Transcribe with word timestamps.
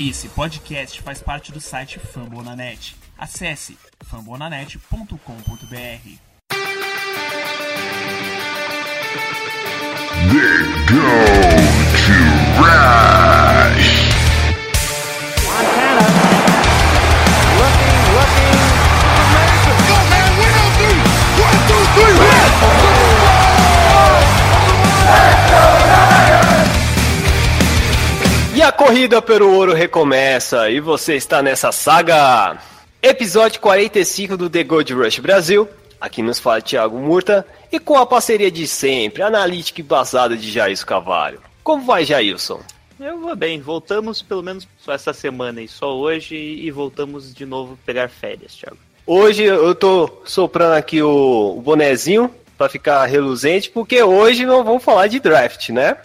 Esse 0.00 0.28
podcast 0.28 1.00
faz 1.02 1.22
parte 1.22 1.52
do 1.52 1.60
site 1.60 2.00
Fambonanet. 2.00 2.96
Acesse 3.16 3.78
fambonanet.com.br. 4.04 5.14
Go 10.90 10.98
to 12.02 12.60
Rush. 12.60 13.03
Corrida 28.76 29.22
pelo 29.22 29.52
ouro 29.54 29.72
recomeça 29.72 30.68
e 30.68 30.80
você 30.80 31.14
está 31.14 31.42
nessa 31.42 31.70
saga. 31.70 32.58
Episódio 33.00 33.60
45 33.60 34.36
do 34.36 34.50
The 34.50 34.64
Gold 34.64 34.92
Rush 34.92 35.18
Brasil. 35.20 35.68
Aqui 36.00 36.22
nos 36.22 36.38
fala 36.38 36.60
Thiago 36.60 36.98
Murta 36.98 37.46
e 37.70 37.78
com 37.78 37.96
a 37.96 38.04
parceria 38.04 38.50
de 38.50 38.66
sempre, 38.66 39.22
analítica 39.22 39.80
e 39.80 39.84
basada 39.84 40.36
de 40.36 40.50
Jair 40.50 40.84
Cavalho. 40.84 41.40
Como 41.62 41.84
vai, 41.84 42.04
Jailson? 42.04 42.60
Eu 42.98 43.20
vou 43.20 43.34
bem, 43.34 43.60
voltamos 43.60 44.20
pelo 44.20 44.42
menos 44.42 44.66
só 44.78 44.92
essa 44.92 45.12
semana 45.12 45.62
e 45.62 45.68
só 45.68 45.94
hoje 45.96 46.36
e 46.36 46.70
voltamos 46.70 47.32
de 47.32 47.46
novo 47.46 47.78
pegar 47.86 48.08
férias, 48.08 48.54
Thiago. 48.54 48.78
Hoje 49.06 49.44
eu 49.44 49.74
tô 49.74 50.10
soprando 50.24 50.74
aqui 50.74 51.00
o, 51.02 51.54
o 51.56 51.60
bonezinho 51.60 52.30
para 52.58 52.68
ficar 52.68 53.04
reluzente, 53.06 53.70
porque 53.70 54.02
hoje 54.02 54.44
não 54.44 54.64
vamos 54.64 54.82
falar 54.82 55.06
de 55.06 55.20
draft, 55.20 55.70
né? 55.70 55.96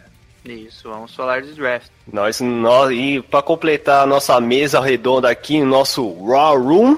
Isso, 0.45 0.89
vamos 0.89 1.13
falar 1.13 1.41
de 1.41 1.53
draft. 1.53 1.89
Nós, 2.11 2.39
nós 2.39 2.91
e 2.91 3.21
para 3.21 3.41
completar 3.41 4.03
a 4.03 4.05
nossa 4.05 4.39
mesa 4.39 4.80
redonda 4.80 5.30
aqui 5.30 5.59
no 5.59 5.66
nosso 5.66 6.25
Raw 6.25 6.57
Room, 6.59 6.97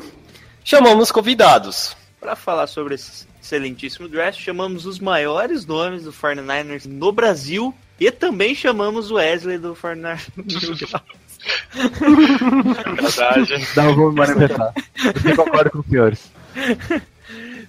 chamamos 0.64 1.12
convidados. 1.12 1.96
Para 2.20 2.36
falar 2.36 2.68
sobre 2.68 2.96
esse 2.96 3.26
excelentíssimo 3.42 4.08
draft, 4.08 4.40
chamamos 4.40 4.86
os 4.86 5.00
maiores 5.00 5.66
nomes 5.66 6.04
do 6.04 6.14
49ers 6.14 6.86
no 6.86 7.12
Brasil 7.12 7.74
e 8.00 8.12
também 8.12 8.54
chamamos 8.54 9.12
o 9.12 9.16
Wesley 9.16 9.58
do 9.58 9.76
49ers. 9.76 11.12
Verdade. 13.02 13.68
Não 13.76 13.96
vou 13.96 14.12
me 14.12 14.20
manifestar. 14.20 14.74
Eu 15.26 15.36
concordo 15.36 15.72
com 15.72 15.80
os 15.80 15.86
senhores. 15.88 16.32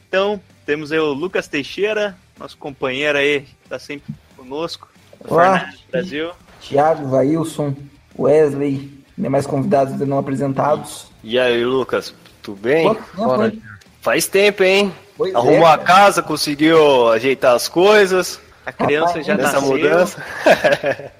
então, 0.07 0.41
temos 0.67 0.93
aí 0.93 0.99
o 0.99 1.13
Lucas 1.13 1.49
Teixeira, 1.49 2.17
nosso 2.39 2.57
companheiro 2.59 3.17
aí, 3.19 3.41
que 3.41 3.69
tá 3.69 3.79
sempre 3.79 4.15
conosco. 4.37 4.92
Olá. 5.29 5.61
49ers 5.67 5.91
Brasil. 5.91 6.31
Thiago, 6.61 7.09
Vailson, 7.09 7.75
Wesley, 8.19 8.91
demais 9.17 9.47
convidados 9.47 9.93
ainda 9.95 10.07
não 10.07 10.19
apresentados. 10.19 11.07
E 11.25 11.39
aí, 11.39 11.65
Lucas, 11.65 12.15
tudo 12.43 12.61
bem? 12.61 12.85
Quanto 12.87 13.03
tempo, 13.17 13.43
hein? 13.45 13.63
Faz 14.01 14.27
tempo, 14.27 14.63
hein? 14.63 14.93
Pois 15.17 15.35
Arrumou 15.35 15.67
é, 15.69 15.73
a 15.73 15.79
casa, 15.79 16.23
conseguiu 16.23 17.09
ajeitar 17.11 17.55
as 17.55 17.69
coisas 17.69 18.41
A 18.67 18.73
criança 18.73 19.09
Rapaz, 19.09 19.27
já 19.27 19.37
nessa 19.37 19.53
nasceu. 19.61 19.71
mudança. 19.71 20.23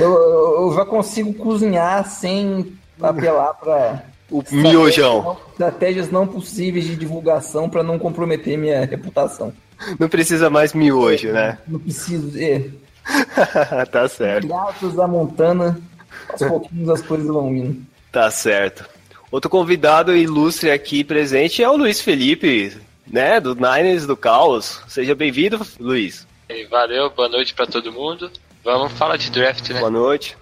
Eu, 0.00 0.12
eu- 0.12 0.62
eu 0.68 0.74
já 0.74 0.84
consigo 0.84 1.32
cozinhar 1.34 2.04
sem 2.04 2.72
apelar 3.00 3.54
para 3.54 4.02
o 4.28 4.42
miojão. 4.50 5.36
estratégias 5.52 6.10
não 6.10 6.26
possíveis 6.26 6.84
de 6.86 6.96
divulgação 6.96 7.70
para 7.70 7.80
não 7.80 7.96
comprometer 7.96 8.58
minha 8.58 8.84
reputação. 8.84 9.52
Não 9.96 10.08
precisa 10.08 10.50
mais 10.50 10.74
miojo, 10.74 11.30
né? 11.30 11.56
Não 11.68 11.78
preciso. 11.78 12.36
É, 12.36 12.64
tá 13.90 14.08
certo, 14.08 14.46
graças 14.48 14.98
à 14.98 15.06
Montana, 15.06 15.80
aos 16.28 16.42
pouquinhos 16.42 16.88
as 16.88 17.02
coisas 17.02 17.26
vão 17.26 17.54
indo. 17.54 17.82
tá 18.12 18.30
certo. 18.30 18.84
Outro 19.30 19.48
convidado 19.48 20.16
ilustre 20.16 20.70
aqui 20.72 21.04
presente 21.04 21.62
é 21.62 21.68
o 21.70 21.76
Luiz 21.76 22.00
Felipe, 22.00 22.76
né? 23.06 23.38
Do 23.38 23.54
Niners 23.54 24.04
do 24.04 24.16
Caos. 24.16 24.82
Seja 24.88 25.14
bem-vindo, 25.14 25.64
Luiz. 25.78 26.26
Valeu, 26.68 27.10
boa 27.10 27.28
noite 27.28 27.54
pra 27.54 27.64
todo 27.64 27.92
mundo. 27.92 28.28
Vamos 28.64 28.92
falar 28.92 29.16
de 29.16 29.30
draft, 29.30 29.70
né? 29.70 29.78
Boa 29.78 29.90
noite. 29.90 30.36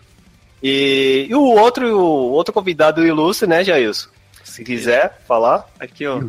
E, 0.62 1.26
e 1.28 1.34
o 1.34 1.42
outro 1.42 1.86
o 1.98 2.32
outro 2.32 2.52
convidado 2.54 3.06
ilustre, 3.06 3.46
né, 3.46 3.62
Jailson? 3.62 4.08
Se 4.42 4.64
quiser 4.64 5.20
falar, 5.28 5.68
Aqui, 5.78 6.06
ó. 6.06 6.20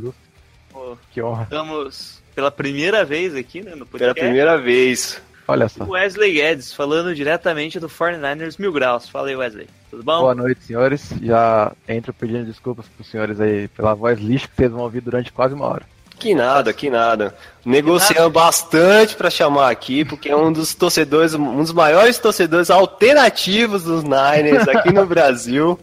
Que 1.12 1.22
honra. 1.22 1.44
Estamos 1.44 2.22
pela 2.36 2.52
primeira 2.52 3.04
vez 3.06 3.36
aqui 3.36 3.62
né, 3.62 3.72
no 3.72 3.86
pela 3.86 4.14
podcast. 4.14 4.20
primeira 4.20 4.58
vez. 4.58 5.22
Olha 5.50 5.68
só. 5.68 5.84
Wesley 5.84 6.34
Guedes, 6.34 6.72
falando 6.72 7.16
diretamente 7.16 7.80
do 7.80 7.90
49ers 7.90 8.60
Mil 8.60 8.72
Graus. 8.72 9.10
Fala 9.10 9.30
aí, 9.30 9.36
Wesley. 9.36 9.68
Tudo 9.90 10.04
bom? 10.04 10.20
Boa 10.20 10.36
noite, 10.36 10.64
senhores. 10.64 11.10
Já 11.24 11.72
entro 11.88 12.14
pedindo 12.14 12.46
desculpas 12.46 12.86
pros 12.88 13.10
senhores 13.10 13.42
aí 13.42 13.68
pela 13.70 13.96
voz 13.96 14.20
lixo 14.20 14.48
que 14.48 14.56
vocês 14.56 14.72
vão 14.72 14.82
ouvir 14.82 15.02
durante 15.02 15.32
quase 15.32 15.56
uma 15.56 15.66
hora. 15.66 15.82
Que 16.20 16.36
nada, 16.36 16.72
que 16.72 16.88
nada. 16.92 17.36
Negociamos 17.66 18.32
bastante 18.32 19.16
pra 19.16 19.32
chamar 19.32 19.72
aqui, 19.72 20.06
porque 20.06 20.30
é 20.30 20.36
um 20.36 20.54
dos 20.54 20.76
torcedores, 20.76 21.34
um 21.34 21.64
dos 21.64 21.74
maiores 21.74 22.20
torcedores 22.20 22.70
alternativos 22.70 23.86
dos 23.86 24.04
Niners 24.04 24.68
aqui 24.68 24.94
no 24.94 25.06
Brasil. 25.08 25.80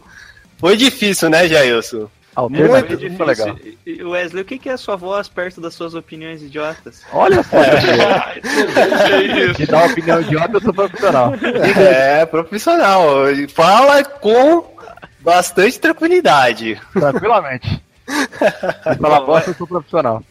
Foi 0.59 0.77
difícil, 0.77 1.29
né, 1.29 1.45
Jailson? 1.45 2.07
Alternativo, 2.37 3.01
Muito 3.01 3.23
legal. 3.23 3.55
Wesley, 4.11 4.43
o 4.43 4.45
que 4.45 4.69
é 4.69 4.73
a 4.73 4.77
sua 4.77 4.95
voz 4.95 5.27
perto 5.27 5.59
das 5.59 5.73
suas 5.73 5.95
opiniões 5.95 6.43
idiotas? 6.43 7.01
Olha 7.11 7.41
só. 7.41 7.57
De 9.57 9.65
dar 9.65 9.77
uma 9.83 9.91
opinião 9.91 10.21
idiota, 10.21 10.57
eu 10.57 10.61
sou 10.61 10.73
profissional. 10.73 11.33
É, 11.81 12.25
profissional. 12.27 13.07
Fala 13.53 14.03
com 14.03 14.65
bastante 15.21 15.79
tranquilidade. 15.79 16.79
Tranquilamente. 16.93 17.81
Se 18.07 18.95
falar 18.99 19.21
bosta, 19.21 19.49
eu 19.49 19.55
sou 19.55 19.65
profissional. 19.67 20.23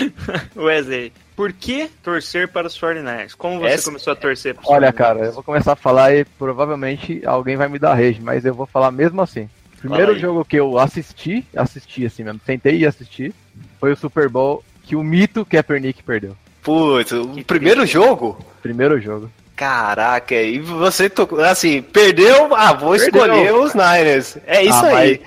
Wesley, 0.56 1.12
por 1.36 1.52
que 1.52 1.88
torcer 2.02 2.48
para 2.48 2.66
os 2.66 2.78
49ers? 2.80 3.34
Como 3.36 3.60
você 3.60 3.66
Essa- 3.68 3.84
começou 3.84 4.12
a 4.12 4.16
torcer 4.16 4.54
para 4.54 4.62
os 4.62 4.68
Olha, 4.70 4.88
49ers? 4.92 4.96
cara, 4.96 5.18
eu 5.26 5.32
vou 5.32 5.42
começar 5.42 5.72
a 5.72 5.76
falar 5.76 6.14
e 6.14 6.24
provavelmente 6.24 7.20
alguém 7.26 7.54
vai 7.56 7.68
me 7.68 7.78
dar 7.78 7.94
rage, 7.94 8.20
mas 8.20 8.44
eu 8.46 8.54
vou 8.54 8.66
falar 8.66 8.90
mesmo 8.90 9.20
assim. 9.20 9.48
Primeiro 9.88 10.18
jogo 10.18 10.44
que 10.44 10.56
eu 10.56 10.78
assisti, 10.78 11.44
assisti 11.54 12.06
assim 12.06 12.24
mesmo, 12.24 12.40
sentei 12.44 12.78
e 12.78 12.86
assisti, 12.86 13.34
foi 13.78 13.92
o 13.92 13.96
Super 13.96 14.28
Bowl 14.28 14.64
que 14.82 14.96
o 14.96 15.02
mito 15.02 15.44
Kaepernick 15.44 16.02
perdeu. 16.02 16.36
Putz, 16.62 17.12
o 17.12 17.44
primeiro 17.44 17.84
jogo? 17.86 18.38
Primeiro 18.62 18.98
jogo. 19.00 19.30
Caraca, 19.54 20.34
e 20.34 20.58
você 20.58 21.08
tocou, 21.08 21.40
assim, 21.44 21.80
perdeu, 21.82 22.54
ah, 22.56 22.72
vou 22.72 22.90
Perdeu. 22.96 23.06
escolher 23.24 23.54
os 23.54 23.74
Niners. 23.74 24.36
É 24.46 24.62
isso 24.64 24.84
Ah, 24.86 24.96
aí. 24.98 25.20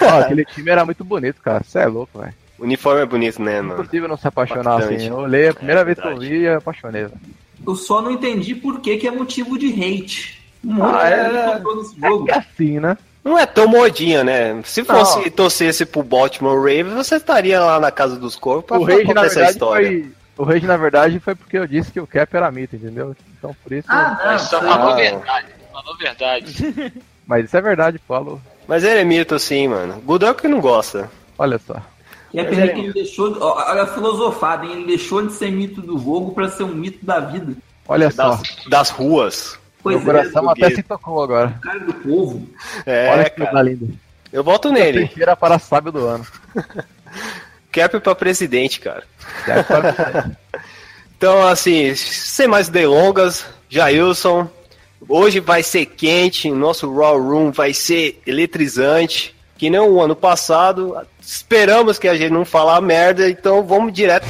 Ó, 0.00 0.18
aquele 0.20 0.44
time 0.44 0.70
era 0.70 0.84
muito 0.84 1.02
bonito, 1.04 1.40
cara. 1.42 1.62
Você 1.64 1.78
é 1.78 1.86
louco, 1.86 2.18
velho. 2.18 2.34
O 2.58 2.64
uniforme 2.64 3.00
é 3.02 3.06
bonito, 3.06 3.40
né, 3.40 3.60
mano? 3.62 3.80
Impossível 3.80 4.08
não 4.08 4.16
se 4.16 4.28
apaixonar 4.28 4.76
Impactante. 4.78 4.94
assim. 4.96 5.08
Eu 5.08 5.16
olhei, 5.16 5.48
a 5.48 5.54
primeira 5.54 5.80
É 5.80 5.84
vez 5.84 5.98
que 5.98 6.06
eu 6.06 6.18
vi, 6.18 6.42
eu 6.42 6.58
apaixonei. 6.58 7.02
velho. 7.04 7.20
Eu 7.66 7.74
só 7.76 8.02
não 8.02 8.10
entendi 8.10 8.54
por 8.54 8.80
que, 8.80 8.96
que 8.98 9.06
é 9.08 9.10
motivo 9.10 9.56
de 9.58 9.68
hate. 9.72 10.42
Um 10.64 10.74
monte 10.74 10.96
Ah, 10.96 11.08
é. 11.08 11.58
nesse 11.76 12.00
jogo. 12.00 12.30
É 12.30 12.34
assim, 12.38 12.78
né? 12.80 12.96
Não 13.24 13.38
é 13.38 13.46
tão 13.46 13.68
modinha, 13.68 14.24
né? 14.24 14.60
Se 14.64 14.82
fosse 14.84 15.30
torcesse 15.30 15.86
pro 15.86 16.02
Baltimore 16.02 16.56
Ravens, 16.58 16.92
você 16.94 17.16
estaria 17.16 17.60
lá 17.60 17.78
na 17.78 17.90
casa 17.92 18.16
dos 18.16 18.34
corpos 18.36 18.66
pra 18.66 18.78
O 18.78 18.84
Rage, 18.84 19.04
contar 19.04 19.26
essa 19.26 19.44
história. 19.50 19.88
foi. 19.88 20.12
O 20.36 20.42
Rage, 20.44 20.66
na 20.66 20.76
verdade, 20.76 21.20
foi 21.20 21.34
porque 21.34 21.56
eu 21.58 21.66
disse 21.66 21.92
que 21.92 22.00
o 22.00 22.06
Cap 22.06 22.34
era 22.36 22.50
mito, 22.50 22.74
entendeu? 22.74 23.14
Então 23.38 23.54
por 23.62 23.72
isso. 23.72 23.86
Ah, 23.90 24.18
não. 24.18 24.32
Mas 24.32 24.42
isso 24.42 24.56
aí- 24.56 24.62
falou 24.62 24.96
verdade, 24.96 25.46
falou 25.72 25.96
verdade. 25.98 26.92
Mas 27.26 27.44
isso 27.44 27.56
é 27.56 27.60
verdade, 27.60 27.98
Paulo. 28.00 28.42
Mas 28.66 28.82
ele 28.82 29.00
é 29.00 29.04
mito 29.04 29.38
sim, 29.38 29.68
mano. 29.68 30.00
Goodell 30.04 30.34
que 30.34 30.48
não 30.48 30.60
gosta. 30.60 31.08
Olha 31.38 31.60
só. 31.64 31.76
E 32.34 32.40
é 32.40 32.44
porque 32.44 32.60
ele 32.60 32.92
deixou. 32.92 33.36
Olha 33.40 33.82
a 33.82 33.86
filosofada, 33.86 34.64
hein? 34.64 34.72
Ele 34.72 34.86
deixou 34.86 35.24
de 35.26 35.32
ser 35.34 35.50
mito 35.52 35.80
do 35.82 35.98
jogo 35.98 36.32
pra 36.32 36.48
ser 36.48 36.64
um 36.64 36.74
mito 36.74 37.04
da 37.04 37.20
vida. 37.20 37.52
Olha 37.86 38.10
só. 38.10 38.30
Das, 38.30 38.42
das 38.68 38.90
ruas. 38.90 39.58
Pois 39.82 39.96
Meu 39.96 40.04
coração 40.04 40.48
é, 40.48 40.52
até 40.52 40.74
se 40.76 40.82
tocou 40.82 41.22
agora. 41.22 41.58
cara 41.60 41.80
do 41.80 41.92
povo. 41.94 42.48
É, 42.86 43.08
Olha 43.10 43.28
que 43.30 43.40
coisa 43.42 43.62
linda. 43.62 43.86
Eu 44.32 44.44
voto 44.44 44.70
nele. 44.72 45.06
Teixeira 45.08 45.36
para 45.36 45.58
sábio 45.58 45.90
do 45.92 46.06
ano. 46.06 46.26
Cap 47.72 47.98
pra 48.00 48.14
presidente, 48.14 48.80
cara. 48.80 49.02
Já 49.46 49.64
para- 49.64 50.30
Então, 51.16 51.46
assim, 51.46 51.94
sem 51.94 52.48
mais 52.48 52.68
delongas, 52.68 53.46
Jailson, 53.68 54.48
hoje 55.08 55.38
vai 55.38 55.62
ser 55.62 55.86
quente, 55.86 56.50
nosso 56.50 56.92
Raw 56.92 57.16
Room 57.16 57.52
vai 57.52 57.72
ser 57.72 58.20
eletrizante, 58.26 59.32
que 59.56 59.70
nem 59.70 59.78
o 59.80 60.00
ano 60.00 60.16
passado. 60.16 60.96
Esperamos 61.20 61.96
que 61.98 62.08
a 62.08 62.16
gente 62.16 62.32
não 62.32 62.44
falar 62.44 62.80
merda, 62.80 63.28
então 63.30 63.62
vamos 63.64 63.92
direto. 63.92 64.26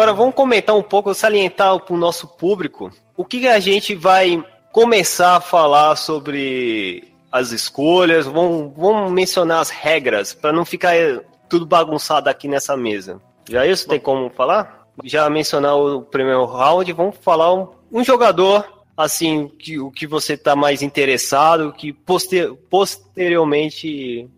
Agora 0.00 0.14
vamos 0.14 0.34
comentar 0.34 0.74
um 0.74 0.82
pouco, 0.82 1.12
salientar 1.12 1.78
para 1.78 1.94
o 1.94 1.98
nosso 1.98 2.26
público 2.26 2.90
o 3.14 3.22
que, 3.22 3.46
a 3.46 3.60
gente 3.60 3.94
vai 3.94 4.42
começar 4.72 5.36
a 5.36 5.40
falar 5.42 5.94
sobre 5.94 7.12
as 7.30 7.52
escolhas, 7.52 8.24
vamos, 8.24 8.72
vamos 8.74 9.12
mencionar 9.12 9.60
as 9.60 9.68
regras 9.68 10.32
para 10.32 10.54
não 10.54 10.64
ficar 10.64 10.96
eh, 10.96 11.20
tudo 11.50 11.66
bagunçado 11.66 12.30
aqui 12.30 12.48
nessa 12.48 12.78
mesa. 12.78 13.20
Já 13.46 13.66
isso 13.66 13.86
tem 13.86 14.00
como 14.00 14.30
falar? 14.30 14.88
Já 15.04 15.28
mencionar 15.28 15.76
o 15.76 16.00
primeiro 16.00 16.46
round, 16.46 16.90
vamos 16.94 17.16
falar 17.20 17.52
um, 17.52 17.68
um 17.92 18.02
jogador 18.02 18.66
assim 18.96 19.48
que 19.48 19.78
o 19.78 19.90
que 19.90 20.06
você 20.06 20.32
está 20.32 20.56
mais 20.56 20.80
interessado, 20.80 21.74
que 21.74 21.92
poster, 21.92 22.54
posteriormente 22.70 24.30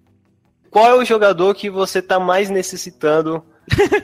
qual 0.73 0.87
é 0.87 0.95
o 0.95 1.05
jogador 1.05 1.55
que 1.55 1.71
você 1.71 2.01
está 2.01 2.19
mais 2.19 2.51
necessitando 2.51 3.45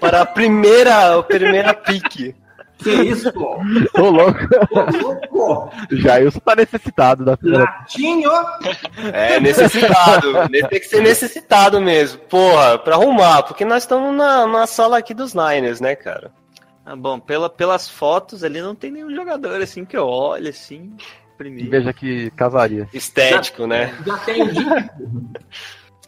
para 0.00 0.22
a 0.22 0.26
primeira, 0.26 1.18
a 1.18 1.22
primeira 1.22 1.74
pique? 1.74 2.34
Que 2.78 2.90
isso, 2.90 3.32
pô? 3.32 3.58
Tô 3.92 4.10
louco. 4.10 4.38
Ô, 4.70 5.02
louco! 5.02 5.70
Jailson 5.90 6.38
tá 6.38 6.54
necessitado 6.54 7.24
da 7.24 7.36
primeira. 7.36 7.64
Latinho! 7.64 8.30
É, 9.12 9.40
necessitado. 9.40 10.48
Tem 10.48 10.80
que 10.80 10.86
ser 10.86 11.02
necessitado 11.02 11.80
mesmo. 11.80 12.20
Porra, 12.20 12.78
pra 12.78 12.94
arrumar, 12.94 13.42
porque 13.42 13.64
nós 13.64 13.82
estamos 13.82 14.16
na, 14.16 14.46
na 14.46 14.66
sala 14.66 14.98
aqui 14.98 15.12
dos 15.12 15.34
Niners, 15.34 15.80
né, 15.80 15.96
cara? 15.96 16.30
Ah, 16.86 16.94
bom, 16.94 17.18
pela, 17.18 17.50
pelas 17.50 17.88
fotos 17.88 18.44
ali 18.44 18.62
não 18.62 18.74
tem 18.74 18.92
nenhum 18.92 19.14
jogador 19.14 19.60
assim 19.60 19.84
que 19.84 19.96
eu 19.96 20.06
olho 20.06 20.48
assim. 20.48 20.96
Primeiro. 21.36 21.70
Veja 21.70 21.92
que 21.92 22.30
casaria. 22.30 22.88
Estético, 22.94 23.66
né? 23.66 23.92
Já 24.06 24.18
tem 24.18 24.42
o 24.42 24.52
dia. 24.52 24.90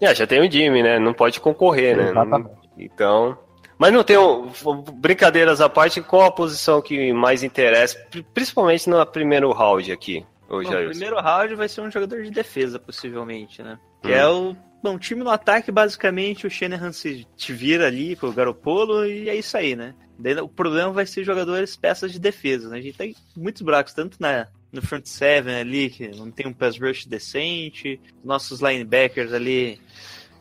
É, 0.02 0.14
já 0.14 0.26
tem 0.26 0.40
o 0.40 0.50
Jimmy, 0.50 0.82
né? 0.82 0.98
Não 0.98 1.12
pode 1.12 1.38
concorrer, 1.40 1.94
né? 1.94 2.08
Exatamente. 2.08 2.59
Então. 2.84 3.36
Mas 3.78 3.92
não 3.92 4.04
tem. 4.04 4.18
um- 4.18 4.50
Brincadeiras 4.94 5.60
à 5.60 5.68
parte, 5.68 6.00
qual 6.02 6.22
a 6.26 6.30
posição 6.30 6.82
que 6.82 7.12
mais 7.12 7.42
interessa? 7.42 7.98
Pri- 8.10 8.26
Principalmente 8.34 8.88
no 8.90 9.04
primeiro 9.06 9.50
round 9.52 9.90
aqui, 9.90 10.24
Bom, 10.48 10.56
hoje. 10.56 10.74
o 10.74 10.90
primeiro 10.90 11.20
round 11.20 11.54
vai 11.54 11.68
ser 11.68 11.80
um 11.80 11.90
jogador 11.90 12.22
de 12.22 12.30
defesa, 12.30 12.78
possivelmente, 12.78 13.62
né? 13.62 13.78
Que 14.02 14.08
Hum. 14.08 14.14
é 14.14 14.28
o. 14.28 14.56
Bom, 14.82 14.98
time 14.98 15.22
no 15.22 15.28
ataque, 15.30 15.70
basicamente, 15.70 16.46
o 16.46 16.50
Shanahan 16.50 16.90
se 16.92 17.26
te 17.36 17.52
vira 17.52 17.86
ali 17.86 18.16
com 18.16 18.28
o 18.28 18.32
Garopolo 18.32 19.04
e 19.04 19.28
é 19.28 19.34
isso 19.36 19.54
aí, 19.56 19.76
né? 19.76 19.94
Daí, 20.18 20.34
o 20.40 20.48
problema 20.48 20.90
vai 20.90 21.04
ser 21.04 21.22
jogadores 21.22 21.76
peças 21.76 22.10
de 22.12 22.18
defesa, 22.18 22.68
né? 22.70 22.78
A 22.78 22.80
gente 22.80 22.96
tem 22.96 23.14
muitos 23.36 23.60
buracos, 23.60 23.92
tanto 23.92 24.16
na, 24.18 24.46
no 24.72 24.80
front 24.80 25.04
seven 25.06 25.54
ali, 25.54 25.90
que 25.90 26.08
não 26.08 26.30
tem 26.30 26.46
um 26.46 26.52
pass 26.54 26.78
rush 26.78 27.04
decente, 27.06 28.00
nossos 28.24 28.60
linebackers 28.60 29.34
ali, 29.34 29.78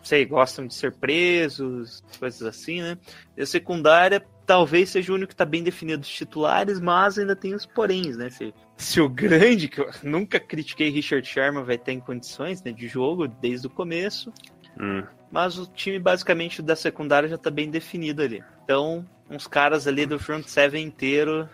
sei, 0.09 0.25
gostam 0.25 0.65
de 0.65 0.73
ser 0.73 0.91
presos, 0.93 2.03
coisas 2.19 2.41
assim, 2.41 2.81
né? 2.81 2.97
E 3.37 3.43
a 3.43 3.45
secundária 3.45 4.25
talvez 4.45 4.89
seja 4.89 5.11
o 5.11 5.15
único 5.15 5.29
que 5.29 5.35
tá 5.35 5.45
bem 5.45 5.61
definido 5.61 6.01
os 6.01 6.09
titulares, 6.09 6.79
mas 6.79 7.19
ainda 7.19 7.35
tem 7.35 7.53
os 7.53 7.67
poréns, 7.67 8.17
né? 8.17 8.29
Se, 8.31 8.51
se 8.75 8.99
o 8.99 9.07
grande, 9.07 9.67
que 9.67 9.79
eu 9.79 9.89
nunca 10.01 10.39
critiquei 10.39 10.89
Richard 10.89 11.27
Sherman, 11.27 11.63
vai 11.63 11.77
ter 11.77 11.91
em 11.91 11.99
condições 11.99 12.63
né, 12.63 12.71
de 12.71 12.87
jogo 12.87 13.27
desde 13.27 13.67
o 13.67 13.69
começo, 13.69 14.33
Hum. 14.79 15.03
mas 15.29 15.57
o 15.57 15.67
time 15.67 15.99
basicamente 15.99 16.61
da 16.61 16.75
secundária 16.75 17.27
já 17.27 17.37
tá 17.37 17.51
bem 17.51 17.69
definido 17.69 18.21
ali. 18.21 18.43
Então, 18.63 19.05
uns 19.29 19.45
caras 19.45 19.87
ali 19.87 20.05
do 20.05 20.17
front 20.17 20.45
seven 20.47 20.83
inteiro, 20.83 21.47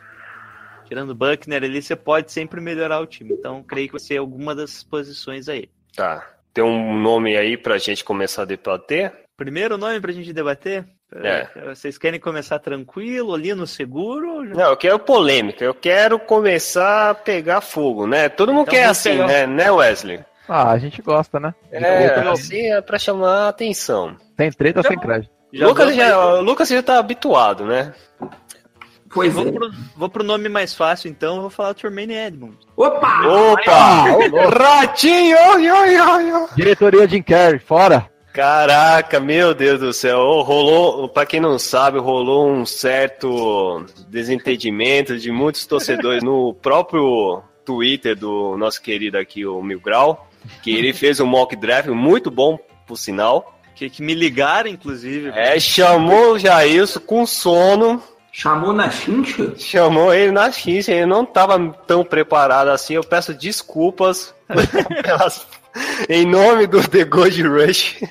tirando 0.85 1.09
o 1.09 1.15
Buckner 1.15 1.63
ali, 1.63 1.81
você 1.81 1.95
pode 1.95 2.31
sempre 2.31 2.61
melhorar 2.61 2.99
o 3.01 3.07
time. 3.07 3.33
Então, 3.33 3.63
creio 3.63 3.87
que 3.87 3.93
vai 3.93 3.99
ser 3.99 4.17
alguma 4.17 4.53
das 4.55 4.83
posições 4.83 5.49
aí. 5.49 5.69
Tá. 5.95 6.34
Tem 6.55 6.63
um 6.63 6.97
nome 6.97 7.35
aí 7.35 7.57
pra 7.57 7.77
gente 7.77 8.01
começar 8.05 8.43
a 8.43 8.45
debater? 8.45 9.11
Primeiro 9.35 9.77
nome 9.77 9.99
pra 9.99 10.13
gente 10.13 10.31
debater? 10.31 10.85
É. 11.13 11.47
Vocês 11.65 11.97
querem 11.97 12.17
começar 12.17 12.59
tranquilo 12.59 13.33
ali 13.33 13.53
no 13.53 13.67
seguro? 13.67 14.45
Não, 14.45 14.69
eu 14.69 14.77
quero 14.77 14.97
polêmica. 14.97 15.65
Eu 15.65 15.73
quero 15.73 16.17
começar 16.17 17.09
a 17.09 17.13
pegar 17.13 17.59
fogo, 17.59 18.07
né? 18.07 18.29
Todo 18.29 18.53
mundo 18.53 18.67
Então 18.69 18.73
quer 18.73 18.85
assim, 18.85 19.09
pegar- 19.11 19.27
né? 19.27 19.45
Né, 19.45 19.69
Wesley? 19.69 20.21
Ah, 20.47 20.71
a 20.71 20.77
gente 20.77 21.01
gosta, 21.01 21.41
né? 21.41 21.53
É, 21.69 22.05
Então, 22.05 22.31
assim 22.31 22.71
é 22.71 22.79
pra 22.79 22.97
chamar 22.97 23.47
a 23.47 23.49
atenção. 23.49 24.15
Sem 24.37 24.49
treta, 24.49 24.81
sem 24.81 24.97
crédito. 24.97 25.29
Já 25.51 25.67
Lucas 25.67 25.93
já, 25.93 26.17
o 26.35 26.41
Lucas 26.41 26.69
já 26.69 26.81
tá 26.81 26.99
habituado, 26.99 27.65
né? 27.65 27.93
Pois 29.15 29.33
Vou 29.33 29.47
é. 29.47 29.51
pro, 29.51 29.71
vou 29.95 30.09
pro 30.09 30.23
nome 30.25 30.49
mais 30.49 30.75
fácil, 30.75 31.09
então. 31.09 31.37
eu 31.37 31.41
Vou 31.43 31.49
falar 31.49 31.73
Tremaine 31.73 32.13
Edmonds. 32.13 32.57
Opa! 32.75 33.25
Opa! 33.25 34.03
Ratinho! 34.59 35.37
oi, 35.37 35.71
oi, 35.71 35.99
oi, 35.99 36.31
oi. 36.33 36.47
Diretoria 36.57 37.07
Jim 37.07 37.21
Carrey, 37.21 37.57
fora. 37.57 38.11
Caraca, 38.33 39.17
meu 39.21 39.53
Deus 39.53 39.79
do 39.79 39.93
céu. 39.93 40.41
Rolou, 40.41 41.07
pra 41.07 41.25
quem 41.25 41.39
não 41.39 41.57
sabe, 41.57 41.97
rolou 41.97 42.51
um 42.51 42.65
certo 42.65 43.85
desentendimento 44.09 45.17
de 45.17 45.31
muitos 45.31 45.65
torcedores 45.65 46.21
no 46.21 46.53
próprio 46.53 47.41
Twitter 47.63 48.17
do 48.17 48.57
nosso 48.57 48.81
querido 48.81 49.17
aqui, 49.17 49.45
o 49.45 49.63
Mil 49.63 49.79
Grau, 49.79 50.27
que 50.61 50.75
ele 50.75 50.91
fez 50.91 51.21
um 51.21 51.25
mock 51.25 51.55
draft 51.55 51.87
muito 51.87 52.29
bom, 52.29 52.59
por 52.85 52.97
sinal. 52.97 53.57
Que, 53.73 53.89
que 53.89 54.03
me 54.03 54.13
ligaram, 54.13 54.69
inclusive. 54.69 55.29
É, 55.29 55.57
chamou 55.57 56.33
o 56.33 56.39
Jailson 56.39 56.99
com 56.99 57.25
sono, 57.25 58.03
Chamou 58.37 58.73
na 58.73 58.89
chincha? 58.89 59.53
chamou 59.57 60.13
ele 60.13 60.29
na 60.29 60.51
xincha, 60.51 60.91
ele 60.91 61.05
não 61.05 61.23
estava 61.23 61.57
tão 61.87 62.03
preparado 62.03 62.67
assim. 62.67 62.95
Eu 62.95 63.03
peço 63.03 63.33
desculpas 63.33 64.35
pelas- 65.01 65.47
em 66.09 66.25
nome 66.25 66.67
do 66.67 66.85
The 66.85 67.05
Gold 67.05 67.41
Rush. 67.47 68.03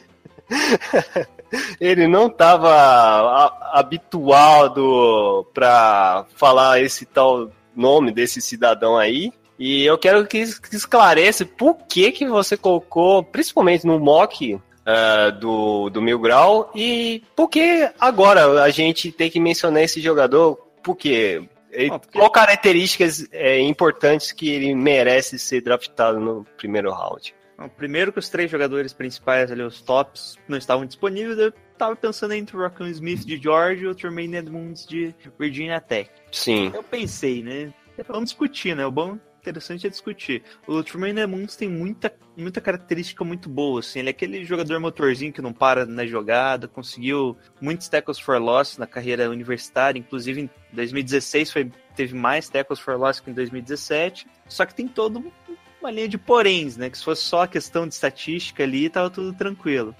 ele 1.78 2.06
não 2.08 2.28
estava 2.28 3.52
habituado 3.72 5.46
para 5.52 6.24
falar 6.36 6.80
esse 6.80 7.04
tal 7.04 7.50
nome 7.76 8.10
desse 8.10 8.40
cidadão 8.40 8.96
aí. 8.96 9.30
E 9.58 9.84
eu 9.84 9.98
quero 9.98 10.26
que 10.26 10.38
esclareça 10.38 11.44
por 11.44 11.76
que, 11.86 12.10
que 12.12 12.26
você 12.26 12.56
colocou, 12.56 13.22
principalmente 13.22 13.86
no 13.86 14.00
mock 14.00 14.58
ah, 14.86 15.30
do, 15.30 15.88
do 15.90 16.00
Mil 16.02 16.18
Grau, 16.18 16.70
e 16.74 17.22
por 17.36 17.48
que 17.48 17.88
agora 17.98 18.62
a 18.62 18.70
gente 18.70 19.10
tem 19.12 19.30
que 19.30 19.40
mencionar 19.40 19.82
esse 19.82 20.00
jogador? 20.00 20.56
Porque 20.82 21.42
ele- 21.70 21.90
Ah, 21.92 21.98
porque- 21.98 22.18
qual 22.18 22.30
características 22.30 23.26
é, 23.32 23.60
importantes 23.60 24.32
que 24.32 24.48
ele 24.50 24.74
merece 24.74 25.38
ser 25.38 25.60
draftado 25.62 26.20
no 26.20 26.44
primeiro 26.56 26.90
round? 26.92 27.34
Bom, 27.56 27.68
primeiro 27.68 28.12
que 28.12 28.18
os 28.18 28.28
três 28.28 28.50
jogadores 28.50 28.92
principais 28.92 29.50
ali, 29.50 29.62
os 29.62 29.80
tops, 29.80 30.36
não 30.48 30.58
estavam 30.58 30.84
disponíveis, 30.84 31.38
eu 31.38 31.52
tava 31.78 31.94
pensando 31.94 32.34
entre 32.34 32.56
o 32.56 32.60
Rockin 32.60 32.88
Smith 32.88 33.24
de 33.24 33.36
Georgia 33.40 33.84
e 33.84 33.90
o 33.90 33.94
Tremaine 33.94 34.36
Edmonds 34.36 34.84
de 34.86 35.14
Virginia 35.38 35.80
Tech. 35.80 36.10
Sim. 36.32 36.72
Eu 36.74 36.82
pensei, 36.82 37.42
né? 37.42 37.72
Vamos 38.08 38.30
discutir, 38.30 38.74
né? 38.74 38.84
O 38.84 38.90
bom 38.90 39.16
interessante 39.44 39.86
é 39.86 39.90
discutir. 39.90 40.42
O 40.66 40.82
Tremaine 40.82 41.20
Edmonds 41.20 41.54
tem 41.54 41.68
muita, 41.68 42.12
muita 42.36 42.60
característica 42.60 43.22
muito 43.24 43.48
boa, 43.48 43.80
assim. 43.80 43.98
Ele 43.98 44.08
é 44.08 44.10
aquele 44.10 44.44
jogador 44.44 44.80
motorzinho 44.80 45.32
que 45.32 45.42
não 45.42 45.52
para 45.52 45.84
na 45.84 46.06
jogada, 46.06 46.66
conseguiu 46.66 47.36
muitos 47.60 47.88
tackles 47.88 48.18
for 48.18 48.40
loss 48.40 48.78
na 48.78 48.86
carreira 48.86 49.28
universitária, 49.28 49.98
inclusive 49.98 50.42
em 50.42 50.50
2016 50.72 51.52
foi, 51.52 51.70
teve 51.94 52.14
mais 52.14 52.48
tackles 52.48 52.80
for 52.80 52.96
loss 52.98 53.20
que 53.20 53.30
em 53.30 53.34
2017. 53.34 54.26
Só 54.48 54.64
que 54.64 54.74
tem 54.74 54.88
todo 54.88 55.18
um- 55.18 55.32
uma 55.80 55.90
linha 55.90 56.08
de 56.08 56.16
poréns, 56.16 56.76
né? 56.78 56.88
Que 56.88 56.96
se 56.96 57.04
fosse 57.04 57.22
só 57.22 57.42
a 57.42 57.48
questão 57.48 57.86
de 57.86 57.92
estatística 57.92 58.62
ali, 58.62 58.88
tava 58.88 59.10
tudo 59.10 59.34
tranquilo. 59.34 59.94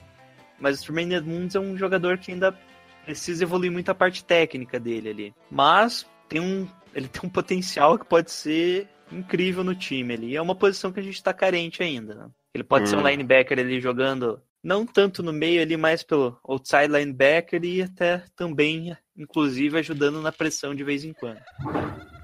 Mas 0.59 0.81
o 0.81 0.85
Tremaine 0.85 1.17
Edmonds 1.17 1.55
é 1.55 1.61
um 1.61 1.77
jogador 1.77 2.17
que 2.17 2.33
ainda 2.33 2.59
precisa 3.05 3.45
evoluir 3.45 3.71
muito 3.71 3.91
a 3.91 3.95
parte 3.95 4.25
técnica 4.25 4.81
dele 4.81 5.11
ali. 5.11 5.35
Mas 5.51 6.07
tem 6.29 6.41
um, 6.41 6.67
ele 6.95 7.07
tem 7.09 7.23
um 7.25 7.29
potencial 7.29 7.99
que 7.99 8.07
pode 8.07 8.31
ser 8.31 8.89
incrível 9.13 9.63
no 9.65 9.75
time 9.75 10.15
ali. 10.15 10.37
É 10.37 10.43
uma 10.43 10.55
posição 10.55 10.93
que 10.93 11.01
a 11.01 11.03
gente 11.03 11.23
tá 11.23 11.33
carente 11.33 11.83
ainda. 11.83 12.15
Né? 12.15 12.27
Ele 12.55 12.65
pode 12.65 12.89
ser 12.89 12.97
um 12.97 13.01
Hum. 13.01 13.09
linebacker 13.09 13.59
ali 13.59 13.81
jogando 13.81 14.41
não 14.65 14.87
tanto 14.87 15.23
no 15.23 15.33
meio 15.33 15.61
ali, 15.61 15.77
mais 15.77 16.03
pelo 16.03 16.39
outside 16.43 16.89
linebacker 16.89 17.63
e 17.63 17.83
até 17.83 18.23
também, 18.35 18.97
inclusive, 19.15 19.79
ajudando 19.79 20.23
na 20.23 20.33
pressão 20.33 20.75
de 20.75 20.83
vez 20.83 21.05
em 21.05 21.13
quando. 21.13 21.39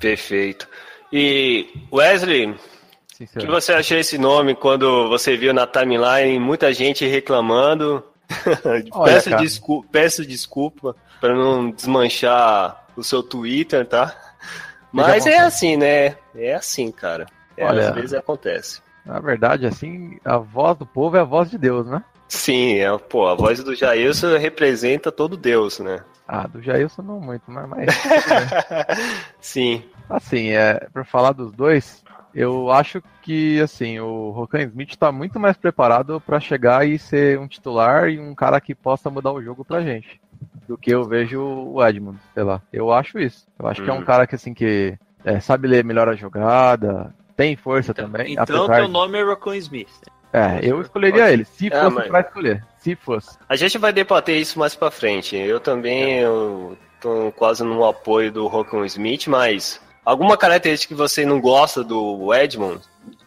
Perfeito. 0.00 0.66
E 1.12 1.68
Wesley, 1.92 2.46
o 2.46 3.38
que 3.38 3.46
você 3.46 3.74
achou 3.74 3.98
esse 3.98 4.16
nome 4.16 4.54
quando 4.54 5.08
você 5.08 5.36
viu 5.36 5.52
na 5.52 5.66
timeline 5.66 6.38
muita 6.38 6.72
gente 6.72 7.04
reclamando? 7.06 8.02
Olha, 8.92 9.14
peço, 9.14 9.36
desculpa, 9.36 9.88
peço 9.92 10.24
desculpa 10.26 10.96
para 11.20 11.34
não 11.34 11.70
desmanchar 11.70 12.86
o 12.96 13.02
seu 13.02 13.22
Twitter, 13.22 13.84
tá? 13.86 14.29
Mas 14.92 15.26
é 15.26 15.38
assim, 15.38 15.76
né? 15.76 16.16
É 16.34 16.54
assim, 16.54 16.90
cara. 16.90 17.26
É, 17.56 17.64
Olha. 17.64 17.88
Às 17.88 17.94
vezes 17.94 18.14
acontece. 18.14 18.80
Na 19.04 19.18
verdade, 19.18 19.66
assim, 19.66 20.18
a 20.24 20.38
voz 20.38 20.76
do 20.76 20.86
povo 20.86 21.16
é 21.16 21.20
a 21.20 21.24
voz 21.24 21.50
de 21.50 21.58
Deus, 21.58 21.86
né? 21.86 22.02
Sim, 22.28 22.74
é, 22.78 22.96
pô, 22.96 23.26
a 23.26 23.34
voz 23.34 23.62
do 23.62 23.74
Jailson 23.74 24.36
representa 24.38 25.10
todo 25.10 25.36
Deus, 25.36 25.80
né? 25.80 26.00
Ah, 26.28 26.46
do 26.46 26.62
Jailson 26.62 27.02
não 27.02 27.18
muito, 27.20 27.42
mas, 27.48 27.68
mas 27.68 27.88
Sim. 29.40 29.82
assim, 30.08 30.50
é, 30.50 30.74
pra 30.92 31.04
falar 31.04 31.32
dos 31.32 31.50
dois, 31.50 32.04
Eu 32.32 32.70
acho 32.70 33.02
que, 33.22 33.60
assim, 33.60 33.98
o 33.98 34.30
Rokan 34.30 34.62
Smith 34.62 34.94
tá 34.96 35.10
muito 35.10 35.40
mais 35.40 35.56
preparado 35.56 36.20
pra 36.20 36.38
chegar 36.38 36.86
e 36.86 36.98
ser 36.98 37.36
um 37.38 37.48
titular 37.48 38.08
e 38.08 38.20
um 38.20 38.34
cara 38.34 38.60
que 38.60 38.74
possa 38.74 39.10
mudar 39.10 39.32
o 39.32 39.42
jogo 39.42 39.64
pra 39.64 39.82
gente. 39.82 40.20
Do 40.68 40.78
que 40.78 40.90
eu 40.90 41.04
vejo 41.04 41.40
o 41.42 41.84
Edmund, 41.84 42.18
sei 42.34 42.42
lá. 42.44 42.62
Eu 42.72 42.92
acho 42.92 43.18
isso. 43.18 43.46
Eu 43.58 43.66
acho 43.66 43.82
que 43.82 43.90
é 43.90 43.92
um 43.92 43.98
Hum. 44.00 44.04
cara 44.04 44.26
que, 44.26 44.34
assim, 44.36 44.54
que 44.54 44.96
é, 45.24 45.40
sabe 45.40 45.66
ler 45.68 45.84
melhor 45.84 46.08
a 46.08 46.14
jogada, 46.14 47.12
tem 47.36 47.56
força 47.56 47.92
também. 47.92 48.32
Então 48.32 48.42
apesar 48.64 48.76
teu 48.76 48.86
de- 48.86 48.92
nome 48.92 49.18
é 49.18 49.22
Rocco 49.24 49.52
Smith. 49.54 49.88
É, 50.32 50.60
eu 50.62 50.80
escolheria 50.80 51.30
ele, 51.32 51.44
se 51.44 51.68
Ah, 51.72 51.82
fosse 51.84 51.96
mas- 51.96 52.08
pra 52.08 52.20
escolher. 52.20 52.64
Se 52.78 52.94
fosse. 52.94 53.36
A 53.48 53.56
gente 53.56 53.76
vai 53.78 53.92
debater 53.92 54.36
isso 54.40 54.58
mais 54.58 54.74
pra 54.76 54.90
frente. 54.90 55.34
Eu 55.36 55.58
também 55.58 56.20
eu 56.20 56.78
tô 57.00 57.32
quase 57.32 57.64
no 57.64 57.84
apoio 57.84 58.30
do 58.30 58.46
Rocco 58.46 58.84
Smith, 58.84 59.26
mas 59.26 59.80
alguma 60.04 60.36
característica 60.36 60.94
que 60.94 60.98
você 60.98 61.24
não 61.26 61.40
gosta 61.40 61.82
do 61.82 62.32
Edmond? 62.32 62.80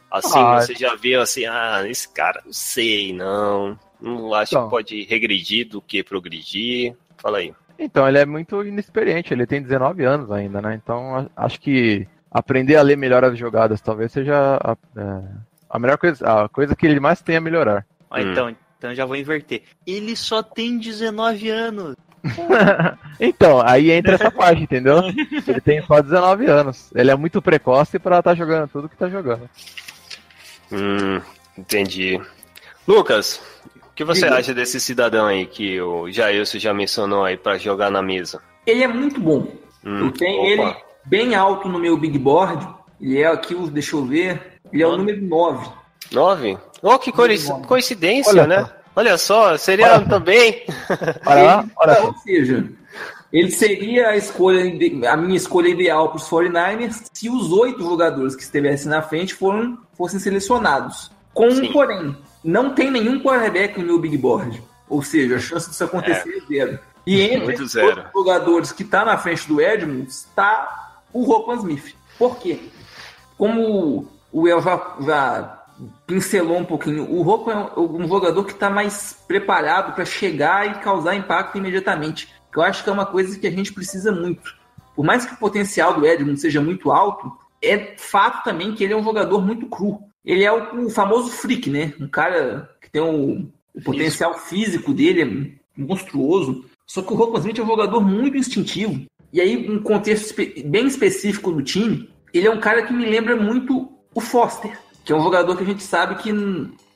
Assim, 0.10 0.40
Ah, 0.40 0.62
você 0.62 0.74
já 0.76 0.96
viu 0.96 1.22
assim, 1.22 1.46
ah, 1.46 1.84
esse 1.88 2.08
cara, 2.08 2.42
não 2.46 2.54
sei, 2.54 3.12
não. 3.12 3.78
Não 4.00 4.34
acho 4.34 4.54
Então. 4.54 4.66
que 4.66 4.70
pode 4.70 5.04
regredir 5.06 5.68
do 5.68 5.82
que 5.82 6.04
progredir. 6.04 6.94
Fala 7.24 7.38
aí. 7.40 7.54
Então, 7.80 8.08
ele 8.08 8.20
é 8.20 8.26
muito 8.26 8.62
inexperiente, 8.64 9.34
ele 9.34 9.48
tem 9.48 9.62
19 9.62 10.04
anos 10.04 10.30
ainda, 10.30 10.62
né? 10.62 10.80
Então, 10.82 11.28
acho 11.36 11.60
que 11.60 12.06
aprender 12.30 12.76
a 12.76 12.82
ler 12.84 12.98
melhor 12.98 13.24
as 13.24 13.38
jogadas 13.38 13.82
talvez 13.82 14.12
seja 14.12 14.58
a, 14.62 14.78
é, 14.96 15.22
a 15.70 15.80
melhor 15.80 15.98
coisa, 15.98 16.44
a 16.44 16.50
coisa 16.50 16.76
que 16.76 16.86
ele 16.86 17.00
mais 17.00 17.22
tem 17.22 17.38
a 17.38 17.42
melhorar. 17.42 17.86
Ó, 18.12 18.18
Hum. 18.18 18.32
então, 18.32 18.56
então 18.78 18.90
eu 18.92 18.96
já 18.96 19.06
vou 19.06 19.16
inverter. 19.16 19.64
Ele 19.88 20.16
só 20.16 20.44
tem 20.44 20.78
19 20.78 21.50
anos. 21.50 21.96
Então, 23.20 23.62
aí 23.66 23.92
entra 23.92 24.16
essa 24.16 24.32
parte, 24.32 24.64
entendeu? 24.64 24.98
Ele 25.48 25.62
tem 25.62 25.82
só 25.86 26.02
19 26.02 26.46
anos. 26.48 26.90
Ele 26.96 27.12
é 27.12 27.16
muito 27.16 27.42
precoce 27.42 28.00
pra 28.00 28.20
estar 28.20 28.34
jogando 28.34 28.68
tudo 28.70 28.90
que 28.90 28.98
tá 28.98 29.08
jogando. 29.08 29.48
Hum, 30.72 31.22
entendi. 31.58 32.20
Lucas, 32.88 33.40
o 33.94 33.96
que 33.96 34.04
você 34.04 34.22
Diga. 34.26 34.38
acha 34.40 34.54
desse 34.54 34.80
cidadão 34.80 35.28
aí 35.28 35.46
que 35.46 35.80
o 35.80 36.10
Jailson 36.12 36.58
já 36.60 36.74
mencionou 36.74 37.24
aí 37.24 37.38
pra 37.38 37.58
jogar 37.58 37.90
na 37.92 38.02
mesa? 38.02 38.42
Ele 38.66 38.84
é 38.84 38.88
muito 38.88 39.20
bom. 39.20 39.48
Hum, 39.86 40.06
Eu 40.08 40.12
tenho 40.12 40.40
opa. 40.42 40.48
ele 40.70 40.76
bem 41.06 41.36
alto 41.36 41.68
no 41.70 41.78
meu 41.80 41.98
big 41.98 42.18
board. 42.18 42.68
Ele 43.00 43.22
é 43.22 43.28
aqui, 43.28 43.54
deixa 43.70 43.96
eu 43.96 44.06
ver. 44.06 44.60
Ele 44.72 44.82
é 44.82 44.88
o 44.88 44.98
número 44.98 45.22
9. 45.22 45.70
Nove? 46.12 46.58
Oh, 46.82 46.98
que 46.98 47.12
coi- 47.12 47.38
coincidência, 47.68 48.32
Olha 48.32 48.48
né? 48.48 48.62
só. 48.66 48.72
Olha 48.96 49.18
só, 49.18 49.58
seria 49.58 50.00
também. 50.02 50.64
Olha 51.26 51.44
lá, 51.44 51.66
olha. 51.78 52.04
Ou 52.04 52.14
seja, 52.20 52.64
ele 53.32 53.50
seria 53.50 54.10
a 54.10 54.16
escolha, 54.18 54.64
a 55.12 55.18
minha 55.18 55.36
escolha 55.36 55.68
ideal 55.70 56.10
para 56.10 56.18
os 56.18 56.30
49ers 56.30 57.02
se 57.12 57.28
os 57.30 57.52
oito 57.52 57.82
jogadores 57.82 58.36
que 58.36 58.44
estivessem 58.44 58.90
na 58.90 59.02
frente 59.02 59.34
foram, 59.34 59.78
fossem 59.98 60.20
selecionados. 60.20 61.12
Com 61.34 61.48
um 61.48 61.56
Sim. 61.56 61.72
porém, 61.72 62.16
não 62.44 62.74
tem 62.74 62.92
nenhum 62.92 63.20
quarterback 63.22 63.82
no 63.82 64.00
big 64.00 64.18
board. 64.18 64.62
Ou 64.90 65.02
seja, 65.02 65.38
a 65.38 65.40
chance 65.40 65.70
disso 65.70 65.84
acontecer 65.84 66.38
é, 66.38 66.46
zero. 66.46 66.80
E 67.06 67.22
entre 67.22 67.62
os 67.62 67.74
jogadores 68.14 68.72
que 68.72 68.84
está 68.84 69.04
na 69.04 69.18
frente 69.18 69.48
do 69.48 69.62
Edmonds 69.62 70.26
está 70.26 71.02
o 71.12 71.24
Roquan 71.24 71.56
Smith. 71.56 71.96
Por 72.18 72.38
quê? 72.38 72.60
Como 73.38 74.08
o 74.32 74.48
El 74.48 74.62
já, 74.62 74.96
já 75.02 75.64
pincelou 76.06 76.58
um 76.58 76.66
pouquinho, 76.66 77.10
o 77.10 77.22
Rocco 77.22 77.52
é 77.52 77.56
um 77.56 78.04
um 78.04 78.08
jogador 78.08 78.44
que 78.46 78.52
está 78.54 78.70
mais 78.70 79.14
preparado 79.28 79.94
para 79.94 80.06
chegar 80.06 80.70
e 80.70 80.80
causar 80.82 81.16
impacto 81.16 81.58
imediatamente. 81.58 82.28
Que 82.52 82.60
eu 82.60 82.64
acho 82.64 82.84
que 82.84 82.90
é 82.90 82.94
uma 82.94 83.06
coisa 83.06 83.38
que 83.38 83.48
a 83.48 83.52
gente 83.52 83.74
precisa 83.74 84.12
muito. 84.12 84.56
Por 84.96 85.04
mais 85.04 85.26
que 85.26 85.34
o 85.34 85.38
potencial 85.38 85.94
do 85.94 86.06
Edmund 86.06 86.40
seja 86.40 86.62
muito 86.62 86.92
alto, 86.92 87.32
é 87.62 87.96
fato 87.98 88.44
também 88.44 88.74
que 88.74 88.84
ele 88.84 88.94
é 88.94 88.98
um 88.98 89.04
jogador 89.04 89.42
muito 89.42 89.66
cru. 89.68 90.00
Ele 90.26 90.44
é 90.44 90.52
o, 90.52 90.86
o 90.86 90.90
famoso 90.90 91.30
freak, 91.30 91.70
né? 91.70 91.94
Um 92.00 92.08
cara 92.08 92.70
que 92.82 92.90
tem 92.90 93.02
o, 93.02 93.50
o 93.74 93.82
potencial 93.84 94.38
físico 94.38 94.94
dele 94.94 95.22
é 95.22 95.82
monstruoso. 95.82 96.66
Só 96.86 97.02
que 97.02 97.14
o 97.14 97.16
Rocco 97.16 97.38
Smith 97.40 97.60
é 97.60 97.64
um 97.64 97.68
jogador 97.68 98.02
muito 98.02 98.38
instintivo. 98.38 99.06
E 99.32 99.42
aí, 99.42 99.70
um 99.70 99.82
contexto 99.82 100.36
bem 100.36 100.86
específico 100.86 101.52
do 101.52 101.64
time, 101.64 102.10
ele 102.34 102.48
é 102.48 102.52
um 102.52 102.60
cara 102.60 102.84
que 102.84 102.94
me 102.94 103.06
lembra 103.06 103.36
muito 103.36 103.92
o 104.14 104.22
Foster, 104.22 104.78
que 105.04 105.12
é 105.12 105.16
um 105.16 105.24
jogador 105.24 105.58
que 105.58 105.64
a 105.64 105.66
gente 105.66 105.84
sabe 105.84 106.22
que 106.22 106.32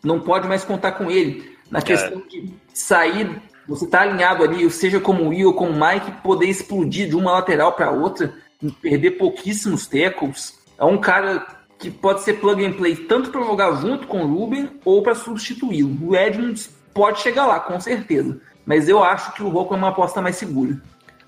não 0.03 0.19
pode 0.19 0.47
mais 0.47 0.63
contar 0.63 0.93
com 0.93 1.09
ele. 1.09 1.57
Na 1.71 1.81
questão 1.81 2.21
de 2.29 2.53
sair, 2.73 3.41
você 3.67 3.87
tá 3.87 4.01
alinhado 4.01 4.43
ali, 4.43 4.69
seja 4.69 4.99
como 4.99 5.23
o 5.23 5.29
Will 5.29 5.47
ou 5.47 5.53
como 5.53 5.71
o 5.71 5.79
Mike, 5.79 6.21
poder 6.23 6.45
explodir 6.45 7.09
de 7.09 7.15
uma 7.15 7.31
lateral 7.31 7.73
para 7.73 7.91
outra, 7.91 8.33
perder 8.81 9.11
pouquíssimos 9.11 9.87
tackles. 9.87 10.59
É 10.77 10.85
um 10.85 10.97
cara 10.97 11.45
que 11.79 11.91
pode 11.91 12.21
ser 12.23 12.33
plug 12.39 12.63
and 12.65 12.73
play 12.73 12.95
tanto 12.95 13.29
para 13.29 13.41
jogar 13.43 13.75
junto 13.81 14.07
com 14.07 14.21
o 14.23 14.27
Ruben 14.27 14.79
ou 14.83 15.01
para 15.03 15.13
substituí-lo. 15.15 16.09
O 16.09 16.15
Edmonds 16.15 16.69
pode 16.93 17.21
chegar 17.21 17.45
lá, 17.45 17.59
com 17.59 17.79
certeza. 17.79 18.39
Mas 18.65 18.89
eu 18.89 19.03
acho 19.03 19.33
que 19.33 19.43
o 19.43 19.49
Rocco 19.49 19.73
é 19.73 19.77
uma 19.77 19.89
aposta 19.89 20.21
mais 20.21 20.35
segura. 20.35 20.75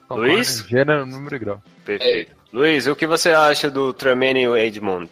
Luiz? 0.09 0.65
Gênero, 0.67 1.05
número 1.05 1.35
e 1.35 1.39
grau. 1.39 1.63
Perfeito. 1.85 2.35
Luiz, 2.51 2.87
o 2.87 2.95
que 2.95 3.05
você 3.05 3.29
acha 3.29 3.69
do 3.69 3.93
Tremaine 3.93 4.45
Edmond? 4.57 5.09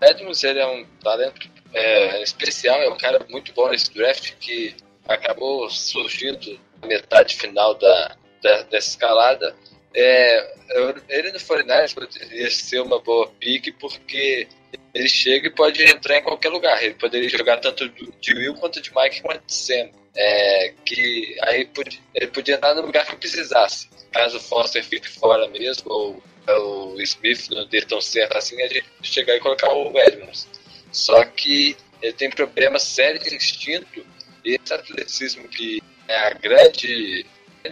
Edmonds 0.00 0.44
ele 0.44 0.60
é 0.60 0.66
um 0.66 0.84
talento 1.02 1.48
é, 1.74 2.22
especial, 2.22 2.76
é 2.80 2.88
um 2.88 2.96
cara 2.96 3.18
muito 3.28 3.52
bom 3.52 3.68
nesse 3.68 3.92
draft 3.92 4.34
que 4.38 4.74
acabou 5.08 5.68
surgindo 5.68 6.58
na 6.80 6.86
metade 6.88 7.34
final 7.36 7.74
da, 7.74 8.14
da- 8.42 8.62
dessa 8.62 8.90
escalada. 8.90 9.54
É, 9.98 10.54
ele 11.08 11.32
no 11.32 11.38
49ers 11.38 11.94
poderia 11.94 12.50
ser 12.50 12.80
uma 12.82 13.00
boa 13.00 13.28
pick 13.40 13.74
porque 13.80 14.46
ele 14.92 15.08
chega 15.08 15.48
e 15.48 15.50
pode 15.50 15.82
entrar 15.82 16.18
em 16.18 16.22
qualquer 16.22 16.50
lugar. 16.50 16.82
Ele 16.82 16.94
poderia 16.94 17.28
jogar 17.30 17.56
tanto 17.58 17.88
de 17.88 18.34
Will 18.34 18.54
quanto 18.54 18.80
de 18.80 18.94
Mike 18.94 19.22
quanto 19.22 19.42
de 19.46 19.54
Sam. 19.54 19.88
É, 20.14 20.74
que 20.84 21.36
aí 21.42 21.68
ele 22.14 22.26
podia 22.28 22.54
entrar 22.54 22.74
no 22.74 22.82
lugar 22.82 23.06
que 23.06 23.16
precisasse. 23.16 23.88
Caso 24.12 24.36
o 24.36 24.40
Foster 24.40 24.84
fique 24.84 25.08
fora 25.08 25.48
mesmo, 25.48 25.90
ou 25.90 26.22
o 26.94 27.00
Smith 27.00 27.48
não 27.50 27.66
dê 27.66 27.82
tão 27.82 28.00
certo 28.00 28.36
assim, 28.36 28.60
a 28.62 28.68
gente 28.68 28.84
chegar 29.02 29.36
e 29.36 29.40
colocar 29.40 29.72
o 29.72 29.98
Edmonds. 29.98 30.48
Só 30.92 31.24
que 31.24 31.76
ele 32.00 32.12
tem 32.12 32.30
problemas 32.30 32.82
sérios 32.82 33.24
de 33.24 33.34
instinto 33.34 34.06
e 34.44 34.58
esse 34.62 34.72
atleticismo 34.72 35.48
que 35.48 35.82
é 36.08 36.16
a 36.16 36.30
grande, 36.30 37.26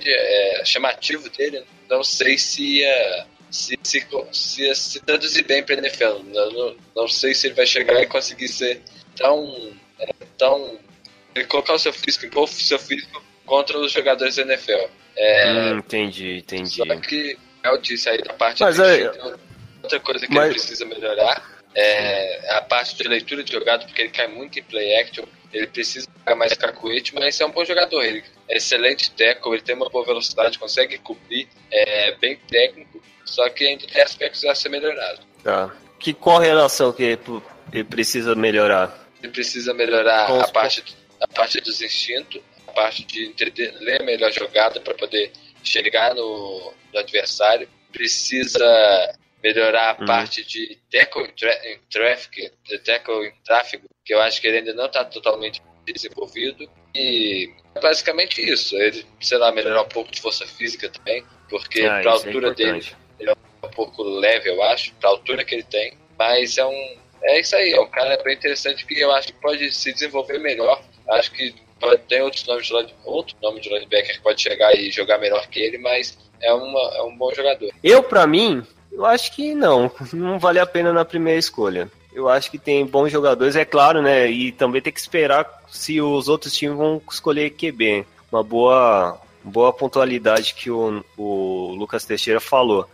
é, 0.06 0.62
chamativo 0.64 1.28
dele, 1.30 1.64
não 1.88 2.02
sei 2.04 2.36
se 2.38 2.78
ia 2.80 3.26
se, 3.50 3.78
se, 3.82 4.04
se, 4.32 4.74
se 4.74 5.00
traduzir 5.00 5.44
bem 5.44 5.62
para 5.62 5.76
NFL. 5.76 6.22
Não, 6.24 6.50
não, 6.52 6.76
não 6.96 7.08
sei 7.08 7.34
se 7.34 7.46
ele 7.46 7.54
vai 7.54 7.66
chegar 7.66 8.00
e 8.02 8.06
conseguir 8.06 8.48
ser 8.48 8.82
tão, 9.16 9.72
é, 10.00 10.12
tão 10.36 10.78
colocar 11.48 11.74
o 11.74 11.78
seu 11.78 11.92
físico, 11.92 12.26
impor 12.26 12.44
o 12.44 12.48
seu 12.48 12.78
físico 12.78 13.22
contra 13.46 13.78
os 13.78 13.92
jogadores 13.92 14.36
da 14.36 14.42
NFL. 14.42 14.88
É, 15.16 15.52
Hum, 15.52 15.78
entendi, 15.78 16.38
entendi. 16.38 16.70
só 16.76 16.84
que 16.96 17.38
eu 17.62 17.78
disse 17.80 18.08
aí 18.08 18.18
da 18.22 18.32
parte 18.34 18.60
Mas 18.62 18.76
de 18.76 18.82
é- 18.82 19.06
instinto, 19.06 19.40
outra 19.82 20.00
coisa 20.00 20.26
que 20.26 20.34
Mas- 20.34 20.44
ele 20.46 20.54
precisa 20.54 20.84
melhorar 20.84 21.54
é 21.76 22.56
a 22.56 22.60
parte 22.62 22.96
de 22.96 23.04
leitura 23.08 23.42
de 23.44 23.52
jogado, 23.52 23.86
porque 23.86 24.02
ele 24.02 24.10
cai 24.10 24.26
muito 24.28 24.58
em 24.58 24.62
play 24.64 24.96
action, 25.00 25.24
ele 25.52 25.66
precisa 25.68 26.08
ficar 26.18 26.34
mais 26.34 26.52
cacuete, 26.54 27.14
mas 27.14 27.40
é 27.40 27.46
um 27.46 27.50
bom 27.50 27.64
jogador, 27.64 28.02
ele 28.04 28.18
é 28.18 28.22
excelente 28.48 29.10
tackle, 29.12 29.52
ele 29.52 29.62
tem 29.62 29.74
uma 29.74 29.88
boa 29.88 30.04
velocidade, 30.04 30.58
consegue 30.58 30.98
cobrir, 30.98 31.48
é 31.70 32.12
bem 32.16 32.36
técnico, 32.48 33.02
só 33.24 33.48
que 33.48 33.66
ainda 33.66 33.86
tem 33.86 34.02
aspectos 34.02 34.44
a 34.44 34.54
ser 34.54 34.68
melhorado. 34.68 35.20
Tá. 35.42 35.74
Que 35.98 36.12
correlação 36.12 36.92
que 36.92 37.02
ele 37.02 37.18
ele 37.72 37.84
precisa 37.84 38.34
melhorar? 38.34 39.06
Ele 39.22 39.32
precisa 39.32 39.72
melhorar 39.72 40.40
a 40.40 40.48
parte, 40.48 40.84
a 41.20 41.26
parte 41.26 41.60
dos 41.60 41.80
instintos, 41.80 42.40
a 42.68 42.72
parte 42.72 43.04
de 43.04 43.24
entender, 43.26 43.74
ler 43.80 44.02
melhor 44.02 44.28
a 44.28 44.30
jogada 44.30 44.80
para 44.80 44.94
poder 44.94 45.32
chegar 45.62 46.14
no, 46.14 46.72
no 46.92 47.00
adversário. 47.00 47.68
Precisa 47.90 49.14
melhorar 49.42 49.96
a 49.96 50.00
Uhum. 50.00 50.06
parte 50.06 50.44
de 50.44 50.78
tackle 50.90 51.24
em, 51.24 51.32
tra 51.32 51.52
em 51.68 51.78
traffic, 51.90 52.50
de 52.64 52.78
tackle 52.78 53.26
em 53.26 53.32
tráfego, 53.44 53.86
que 54.04 54.14
eu 54.14 54.20
acho 54.20 54.40
que 54.40 54.46
ele 54.46 54.58
ainda 54.58 54.74
não 54.74 54.86
está 54.86 55.04
totalmente 55.04 55.62
desenvolvido. 55.92 56.68
E 56.94 57.50
é 57.74 57.80
basicamente 57.80 58.40
isso. 58.42 58.76
Ele, 58.76 59.04
sei 59.20 59.38
lá, 59.38 59.50
melhorar 59.52 59.82
um 59.82 59.88
pouco 59.88 60.10
de 60.10 60.20
força 60.20 60.46
física 60.46 60.88
também, 60.88 61.24
porque 61.48 61.82
Ah, 61.82 62.00
para 62.00 62.10
a 62.10 62.14
é 62.14 62.16
altura 62.16 62.54
dele 62.54 62.78
importante. 62.78 62.96
um 63.64 63.68
pouco 63.68 64.02
leve, 64.02 64.48
eu 64.50 64.62
acho, 64.62 64.92
para 64.94 65.08
a 65.08 65.12
altura 65.12 65.44
que 65.44 65.54
ele 65.54 65.64
tem. 65.64 65.94
Mas 66.18 66.56
é 66.58 66.64
um. 66.66 66.96
É 67.22 67.40
isso 67.40 67.56
aí, 67.56 67.72
é 67.72 67.80
um 67.80 67.88
cara 67.88 68.22
bem 68.22 68.34
interessante 68.34 68.84
que 68.84 69.00
eu 69.00 69.10
acho 69.12 69.28
que 69.28 69.40
pode 69.40 69.72
se 69.72 69.92
desenvolver 69.92 70.38
melhor. 70.38 70.82
Acho 71.08 71.32
que 71.32 71.54
pode, 71.80 72.02
tem 72.02 72.20
outros 72.20 72.46
nomes 72.46 72.66
de 72.66 72.74
outro 73.04 73.34
nome 73.42 73.60
de 73.60 73.68
linebacker 73.70 74.16
que 74.16 74.22
pode 74.22 74.42
chegar 74.42 74.74
e 74.76 74.90
jogar 74.90 75.18
melhor 75.18 75.46
que 75.48 75.58
ele, 75.58 75.78
mas 75.78 76.18
é, 76.42 76.52
uma, 76.52 76.80
é 76.96 77.02
um 77.02 77.16
bom 77.16 77.32
jogador. 77.34 77.70
Eu, 77.82 78.02
pra 78.02 78.26
mim, 78.26 78.62
eu 78.92 79.06
acho 79.06 79.32
que 79.34 79.54
não. 79.54 79.90
Não 80.12 80.38
vale 80.38 80.58
a 80.60 80.66
pena 80.66 80.92
na 80.92 81.04
primeira 81.04 81.38
escolha. 81.38 81.90
Eu 82.14 82.28
acho 82.28 82.50
que 82.50 82.58
tem 82.58 82.86
bons 82.86 83.10
jogadores, 83.10 83.56
é 83.56 83.64
claro, 83.64 84.00
né? 84.00 84.30
E 84.30 84.52
também 84.52 84.80
tem 84.80 84.92
que 84.92 85.00
esperar 85.00 85.46
se 85.68 86.00
os 86.00 86.28
outros 86.28 86.54
times 86.54 86.76
vão 86.76 87.02
escolher 87.10 87.50
QB. 87.50 88.06
Uma 88.30 88.42
boa, 88.42 89.18
boa 89.42 89.72
pontualidade 89.72 90.54
que 90.54 90.70
o, 90.70 91.04
o 91.18 91.74
Lucas 91.76 92.04
Teixeira 92.04 92.40
falou. 92.40 92.88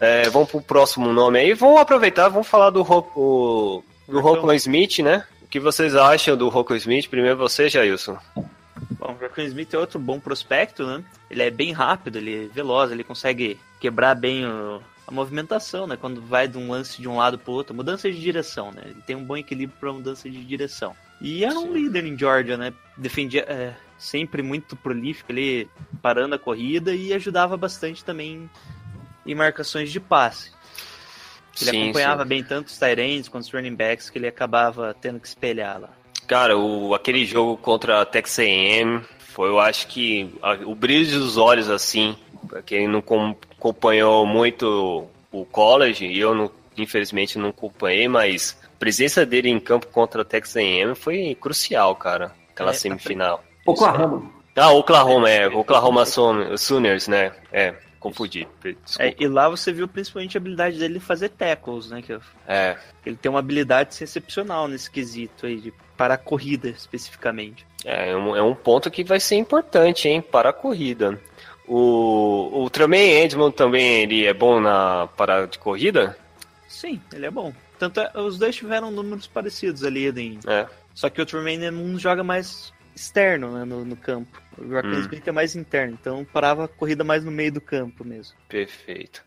É, 0.00 0.28
vamos 0.28 0.50
pro 0.50 0.60
próximo 0.60 1.12
nome 1.12 1.38
aí. 1.38 1.54
Vamos 1.54 1.80
aproveitar, 1.80 2.28
vamos 2.28 2.48
falar 2.48 2.70
do 2.70 2.82
o 2.82 3.82
do 4.08 4.20
Rocco 4.20 4.52
Smith, 4.54 4.98
né? 4.98 5.24
O 5.42 5.46
que 5.46 5.60
vocês 5.60 5.94
acham 5.94 6.36
do 6.36 6.48
Rocco 6.48 6.74
Smith? 6.74 7.08
Primeiro 7.08 7.36
você, 7.38 7.68
Jailson. 7.68 8.18
Bom, 8.98 9.12
o 9.12 9.22
Rocco 9.24 9.40
Smith 9.40 9.72
é 9.72 9.78
outro 9.78 9.98
bom 10.00 10.18
prospecto, 10.18 10.84
né? 10.84 11.02
Ele 11.30 11.42
é 11.42 11.50
bem 11.50 11.72
rápido, 11.72 12.18
ele 12.18 12.46
é 12.46 12.48
veloz, 12.52 12.90
ele 12.90 13.04
consegue 13.04 13.58
quebrar 13.80 14.14
bem 14.16 14.44
o- 14.44 14.80
a 15.06 15.10
movimentação, 15.10 15.86
né? 15.86 15.96
Quando 15.96 16.20
vai 16.20 16.48
de 16.48 16.56
um 16.58 16.70
lance 16.70 17.00
de 17.00 17.08
um 17.08 17.16
lado 17.16 17.38
pro 17.38 17.52
outro, 17.52 17.74
mudança 17.74 18.10
de 18.10 18.20
direção, 18.20 18.72
né? 18.72 18.82
Ele 18.86 19.02
tem 19.06 19.14
um 19.16 19.24
bom 19.24 19.36
equilíbrio 19.36 19.78
para 19.78 19.92
mudança 19.92 20.28
de 20.30 20.42
direção. 20.44 20.94
E 21.20 21.44
era 21.44 21.58
um 21.58 21.72
líder 21.72 22.04
em 22.04 22.18
Georgia, 22.18 22.56
né? 22.56 22.72
Defendia 22.96 23.44
é, 23.48 23.74
sempre 23.98 24.42
muito 24.42 24.76
prolífico, 24.76 25.30
ele 25.32 25.68
parando 26.02 26.34
a 26.34 26.38
corrida 26.38 26.94
e 26.94 27.12
ajudava 27.12 27.56
bastante 27.56 28.04
também 28.04 28.48
em 29.26 29.34
marcações 29.34 29.90
de 29.92 30.00
passe. 30.00 30.52
Ele 31.60 31.70
Sim, 31.70 31.82
acompanhava 31.84 32.22
sim. 32.24 32.28
bem 32.28 32.42
tanto 32.42 32.66
os 32.68 32.78
Tyrants 32.78 33.28
quanto 33.28 33.44
os 33.44 33.52
running 33.52 33.74
backs 33.76 34.10
que 34.10 34.18
ele 34.18 34.26
acabava 34.26 34.94
tendo 35.00 35.20
que 35.20 35.28
espelhar 35.28 35.80
lá. 35.80 35.90
Cara, 36.26 36.56
o, 36.58 36.94
aquele 36.94 37.24
jogo 37.24 37.56
contra 37.56 38.00
a 38.00 38.06
Texas 38.06 38.40
A&M 38.40 39.00
foi, 39.18 39.48
eu 39.50 39.60
acho 39.60 39.86
que 39.88 40.34
a- 40.42 40.54
o 40.64 40.74
brilho 40.74 41.18
dos 41.18 41.36
olhos, 41.36 41.70
assim, 41.70 42.16
quem 42.66 42.88
não 42.88 43.00
com- 43.00 43.36
acompanhou 43.64 44.26
muito 44.26 45.06
o 45.32 45.44
college, 45.46 46.04
e 46.04 46.20
eu 46.20 46.34
não, 46.34 46.50
infelizmente 46.76 47.38
não 47.38 47.48
acompanhei, 47.48 48.06
mas 48.06 48.58
a 48.62 48.78
presença 48.78 49.24
dele 49.24 49.48
em 49.48 49.58
campo 49.58 49.86
contra 49.86 50.20
a 50.20 50.24
Texas 50.24 50.56
A&M 50.56 50.94
foi 50.94 51.34
crucial, 51.40 51.96
cara, 51.96 52.32
aquela 52.52 52.72
É, 52.72 52.74
semifinal. 52.74 53.42
Oklahoma. 53.64 54.30
Ah, 54.54 54.70
Oklahoma, 54.70 55.30
é, 55.30 55.48
Oklahoma 55.48 56.04
Sooners, 56.04 57.08
né, 57.08 57.32
é, 57.50 57.74
confundi. 57.98 58.46
É, 58.98 59.14
e 59.18 59.26
lá 59.26 59.48
você 59.48 59.72
viu 59.72 59.88
principalmente 59.88 60.36
a 60.36 60.40
habilidade 60.40 60.78
dele 60.78 60.98
de 60.98 61.00
fazer 61.00 61.30
tackles, 61.30 61.88
né? 61.88 62.02
Que 62.02 62.18
É, 62.46 62.76
ele 63.04 63.16
tem 63.16 63.30
uma 63.30 63.38
habilidade 63.38 63.96
excepcional 64.04 64.68
nesse 64.68 64.90
quesito 64.90 65.46
aí, 65.46 65.56
de 65.56 65.72
para 65.96 66.14
a 66.14 66.18
corrida 66.18 66.68
especificamente. 66.68 67.64
É 67.84 68.14
um, 68.14 68.36
é 68.36 68.42
um 68.42 68.54
ponto 68.54 68.90
que 68.90 69.02
vai 69.02 69.18
ser 69.18 69.36
importante, 69.36 70.08
hein, 70.08 70.20
para 70.20 70.50
a 70.50 70.52
corrida. 70.52 71.18
O, 71.66 72.64
o 72.64 72.70
Tremaine 72.70 73.22
Edmond 73.24 73.54
também 73.56 74.02
ele 74.02 74.26
é 74.26 74.34
bom 74.34 74.60
na 74.60 75.06
parada 75.16 75.46
de 75.46 75.58
corrida? 75.58 76.16
Sim, 76.68 77.00
ele 77.12 77.26
é 77.26 77.30
bom. 77.30 77.52
Tanto 77.78 78.00
é, 78.00 78.10
os 78.16 78.38
dois 78.38 78.54
tiveram 78.54 78.90
números 78.90 79.26
parecidos 79.26 79.82
ali, 79.82 80.08
em, 80.08 80.38
É. 80.46 80.66
só 80.94 81.08
que 81.08 81.20
o 81.22 81.26
Tremaine 81.26 81.70
não 81.70 81.98
joga 81.98 82.22
mais 82.22 82.72
externo 82.94 83.50
né, 83.52 83.64
no, 83.64 83.84
no 83.84 83.96
campo. 83.96 84.40
O 84.58 84.72
Rock 84.72 84.86
Hum. 84.88 85.00
Smith 85.00 85.26
é 85.26 85.32
mais 85.32 85.56
interno, 85.56 85.96
então 86.00 86.24
parava 86.32 86.64
a 86.64 86.68
corrida 86.68 87.02
mais 87.02 87.24
no 87.24 87.30
meio 87.30 87.50
do 87.52 87.60
campo 87.60 88.04
mesmo. 88.04 88.36
Perfeito. 88.48 89.22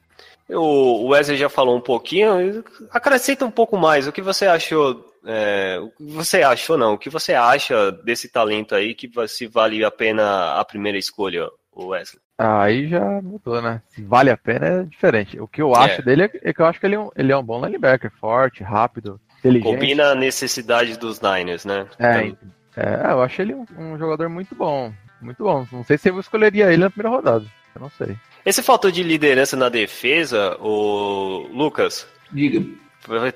O 0.49 1.07
Wesley 1.09 1.37
já 1.37 1.49
falou 1.49 1.75
um 1.75 1.81
pouquinho, 1.81 2.63
acrescenta 2.91 3.43
um 3.45 3.51
pouco 3.51 3.75
mais. 3.77 4.07
O 4.07 4.11
que 4.13 4.21
você 4.21 4.45
achou? 4.45 5.05
é, 5.25 5.77
o 5.81 5.89
que 5.89 6.03
você 6.13 6.41
achou 6.41 6.77
não? 6.77 6.93
O 6.93 6.97
que 6.97 7.09
você 7.09 7.33
acha 7.33 7.91
desse 7.91 8.29
talento 8.29 8.73
aí 8.73 8.95
que 8.95 9.09
se 9.27 9.45
vale 9.45 9.83
a 9.83 9.91
pena 9.91 10.53
a 10.53 10.63
primeira 10.63 10.97
escolha, 10.97 11.49
o 11.83 11.87
Wesley? 11.87 12.21
Aí 12.37 12.87
já 12.87 13.21
mudou, 13.21 13.61
né? 13.61 13.81
Se 13.89 14.01
vale 14.03 14.29
a 14.29 14.37
pena 14.37 14.65
é 14.67 14.83
diferente. 14.83 15.39
O 15.39 15.47
que 15.47 15.61
eu 15.61 15.75
acho 15.75 16.01
É. 16.01 16.03
dele 16.03 16.23
é, 16.23 16.31
é 16.43 16.53
que 16.53 16.61
eu 16.61 16.65
acho 16.65 16.79
que 16.79 16.85
ele 16.85 16.95
é, 16.95 16.99
um, 16.99 17.09
ele 17.15 17.31
é 17.31 17.37
um 17.37 17.43
bom 17.43 17.63
linebacker, 17.63 18.11
forte, 18.19 18.63
rápido, 18.63 19.19
inteligente. 19.39 19.71
Combina 19.73 20.11
a 20.11 20.15
necessidade 20.15 20.97
dos 20.97 21.19
Niners, 21.21 21.65
né? 21.65 21.87
É, 21.99 22.27
é, 22.75 23.11
eu 23.11 23.21
acho 23.21 23.41
ele 23.41 23.55
um, 23.55 23.65
um 23.77 23.97
jogador 23.97 24.29
muito 24.29 24.53
bom. 24.53 24.93
Muito 25.21 25.43
bom. 25.43 25.65
Não 25.71 25.83
sei 25.83 25.97
se 25.97 26.09
eu 26.09 26.19
escolheria 26.19 26.71
ele 26.71 26.83
na 26.83 26.89
primeira 26.89 27.15
rodada. 27.15 27.45
Eu 27.73 27.81
não 27.81 27.89
sei. 27.89 28.15
Esse 28.45 28.61
fator 28.61 28.91
de 28.91 29.01
liderança 29.03 29.57
na 29.57 29.67
defesa, 29.67 30.55
o 30.59 31.47
Lucas, 31.51 32.07
Diga. 32.31 32.65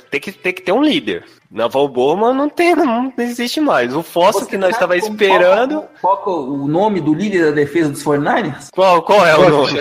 Tem 0.10 0.20
que, 0.20 0.32
tem 0.32 0.54
que 0.54 0.62
ter 0.62 0.72
um 0.72 0.84
líder. 0.84 1.26
Na 1.50 1.68
Valborma 1.68 2.34
não 2.34 2.50
tem, 2.50 2.76
não, 2.76 3.04
não 3.04 3.14
existe 3.24 3.60
mais. 3.60 3.94
O 3.96 4.02
Fosso 4.04 4.46
que 4.46 4.58
nós 4.58 4.72
estava 4.72 4.98
como- 5.00 5.12
esperando. 5.14 5.84
Qual, 6.02 6.18
qual, 6.18 6.18
qual 6.18 6.50
o 6.50 6.68
nome 6.68 7.00
do 7.02 7.14
líder 7.14 7.46
da 7.46 7.52
defesa 7.52 7.90
dos 7.90 8.04
49ers? 8.04 8.68
Qual, 8.72 9.02
qual 9.04 9.26
é 9.26 9.36
o 9.38 9.50
nome? 9.50 9.80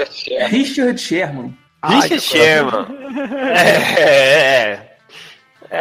Richard 0.48 1.00
Sherman. 1.00 1.56
Richard 1.84 2.20
Sherman. 2.20 2.86
É, 3.56 4.02
é, 4.02 4.90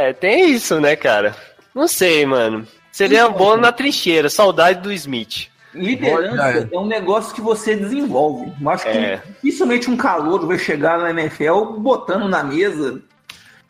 é, 0.09 0.13
tem 0.13 0.51
isso, 0.51 0.79
né, 0.79 0.95
cara? 0.95 1.35
Não 1.73 1.87
sei, 1.87 2.25
mano. 2.25 2.67
Seria 2.91 3.21
Então, 3.21 3.33
bom 3.33 3.57
na 3.57 3.71
trincheira, 3.71 4.29
saudade 4.29 4.81
do 4.81 4.91
Smith. 4.91 5.47
Liderança 5.73 6.67
é 6.73 6.77
um 6.77 6.87
negócio 6.87 7.33
que 7.33 7.41
você 7.41 7.75
desenvolve. 7.75 8.51
Eu 8.59 8.69
acho 8.69 8.83
que 8.85 8.89
É. 8.97 9.21
dificilmente 9.43 9.89
um 9.89 9.95
calor 9.95 10.45
vai 10.47 10.57
chegar 10.57 10.97
na 10.97 11.11
NFL 11.11 11.77
botando 11.77 12.27
na 12.27 12.43
mesa, 12.43 12.99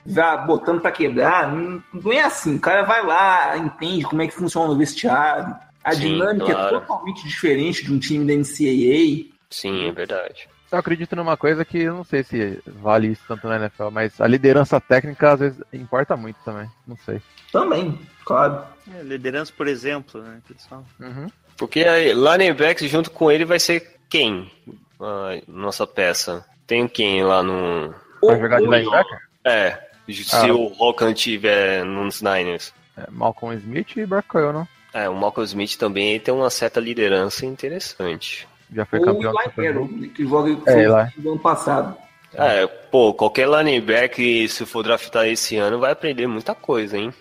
já 0.10 0.36
botando 0.38 0.82
pra 0.82 0.92
quebrar. 0.92 1.52
Não, 1.52 1.82
não 1.94 2.12
é 2.12 2.22
assim. 2.22 2.56
O 2.56 2.60
cara 2.60 2.84
vai 2.84 3.06
lá, 3.06 3.58
entende 3.58 4.04
como 4.04 4.22
é 4.22 4.28
que 4.28 4.34
funciona 4.34 4.72
o 4.72 4.78
vestiário. 4.78 5.56
A 5.84 5.94
Sim, 5.94 6.00
dinâmica 6.00 6.54
claro. 6.54 6.76
é 6.76 6.80
totalmente 6.80 7.28
diferente 7.28 7.86
de 7.86 7.94
um 7.94 8.00
time 8.00 8.26
da 8.26 8.34
NCAA. 8.34 9.34
Sim, 9.50 9.88
é 9.88 9.92
verdade. 9.92 10.50
Eu 10.72 10.78
acredito 10.78 11.16
numa 11.16 11.36
coisa 11.36 11.66
que 11.66 11.80
eu 11.80 11.96
não 11.96 12.04
sei 12.04 12.24
se 12.24 12.60
vale 12.68 13.08
isso 13.08 13.24
tanto 13.28 13.48
na 13.48 13.56
NFL, 13.56 13.90
mas 13.92 14.20
a 14.22 14.28
liderança 14.28 14.80
técnica 14.80 15.32
às 15.32 15.40
vezes 15.40 15.64
importa 15.74 16.16
muito 16.16 16.38
também. 16.46 16.70
Não 16.86 16.96
sei. 16.98 17.22
Também, 17.52 17.98
claro. 18.24 18.64
É, 18.94 19.02
liderança, 19.02 19.52
por 19.56 19.68
exemplo, 19.68 20.22
né? 20.22 20.40
pessoal? 20.48 20.86
Uhum. 21.00 21.28
Porque 21.58 21.82
aí, 21.82 22.14
linebacker 22.14 22.88
junto 22.88 23.10
com 23.10 23.32
ele 23.32 23.46
vai 23.46 23.60
ser 23.60 23.96
quem? 24.08 24.52
A 25.00 25.42
nossa 25.48 25.88
peça. 25.88 26.46
Tem 26.68 26.88
quem 26.88 27.24
lá 27.24 27.42
no. 27.42 27.94
Vai 28.22 28.40
jogar 28.40 28.60
de 28.60 28.68
linebacker? 28.68 29.20
É, 29.44 29.89
se 30.14 30.36
Ah. 30.36 30.54
o 30.54 30.68
Rokan 30.68 31.14
tiver 31.14 31.84
nos 31.86 32.22
Niners. 32.22 32.74
É, 32.98 33.06
Malcolm 33.10 33.56
Smith 33.58 33.96
e 33.98 34.06
Brock 34.06 34.34
não? 34.36 34.68
É, 34.94 35.08
o 35.08 35.16
Malcolm 35.16 35.46
Smith 35.46 35.78
também 35.78 36.20
tem 36.20 36.34
uma 36.34 36.50
certa 36.50 36.80
liderança 36.80 37.46
interessante. 37.46 38.48
Já 38.74 38.86
foi 38.86 39.00
campeão 39.02 39.32
o. 39.32 39.86
Manning, 39.86 40.10
que 40.10 40.26
joga 40.26 40.52
É, 40.68 41.12
do 41.18 41.32
ano 41.32 41.40
passado. 41.40 41.96
É, 42.34 42.68
pô, 42.68 43.14
qualquer 43.14 43.48
linebacker, 43.50 44.48
se 44.50 44.66
for 44.66 44.84
draftar 44.84 45.26
esse 45.28 45.58
ano, 45.58 45.80
vai 45.80 45.92
aprender 45.92 46.28
muita 46.28 46.54
coisa, 46.54 46.98
hein? 46.98 47.12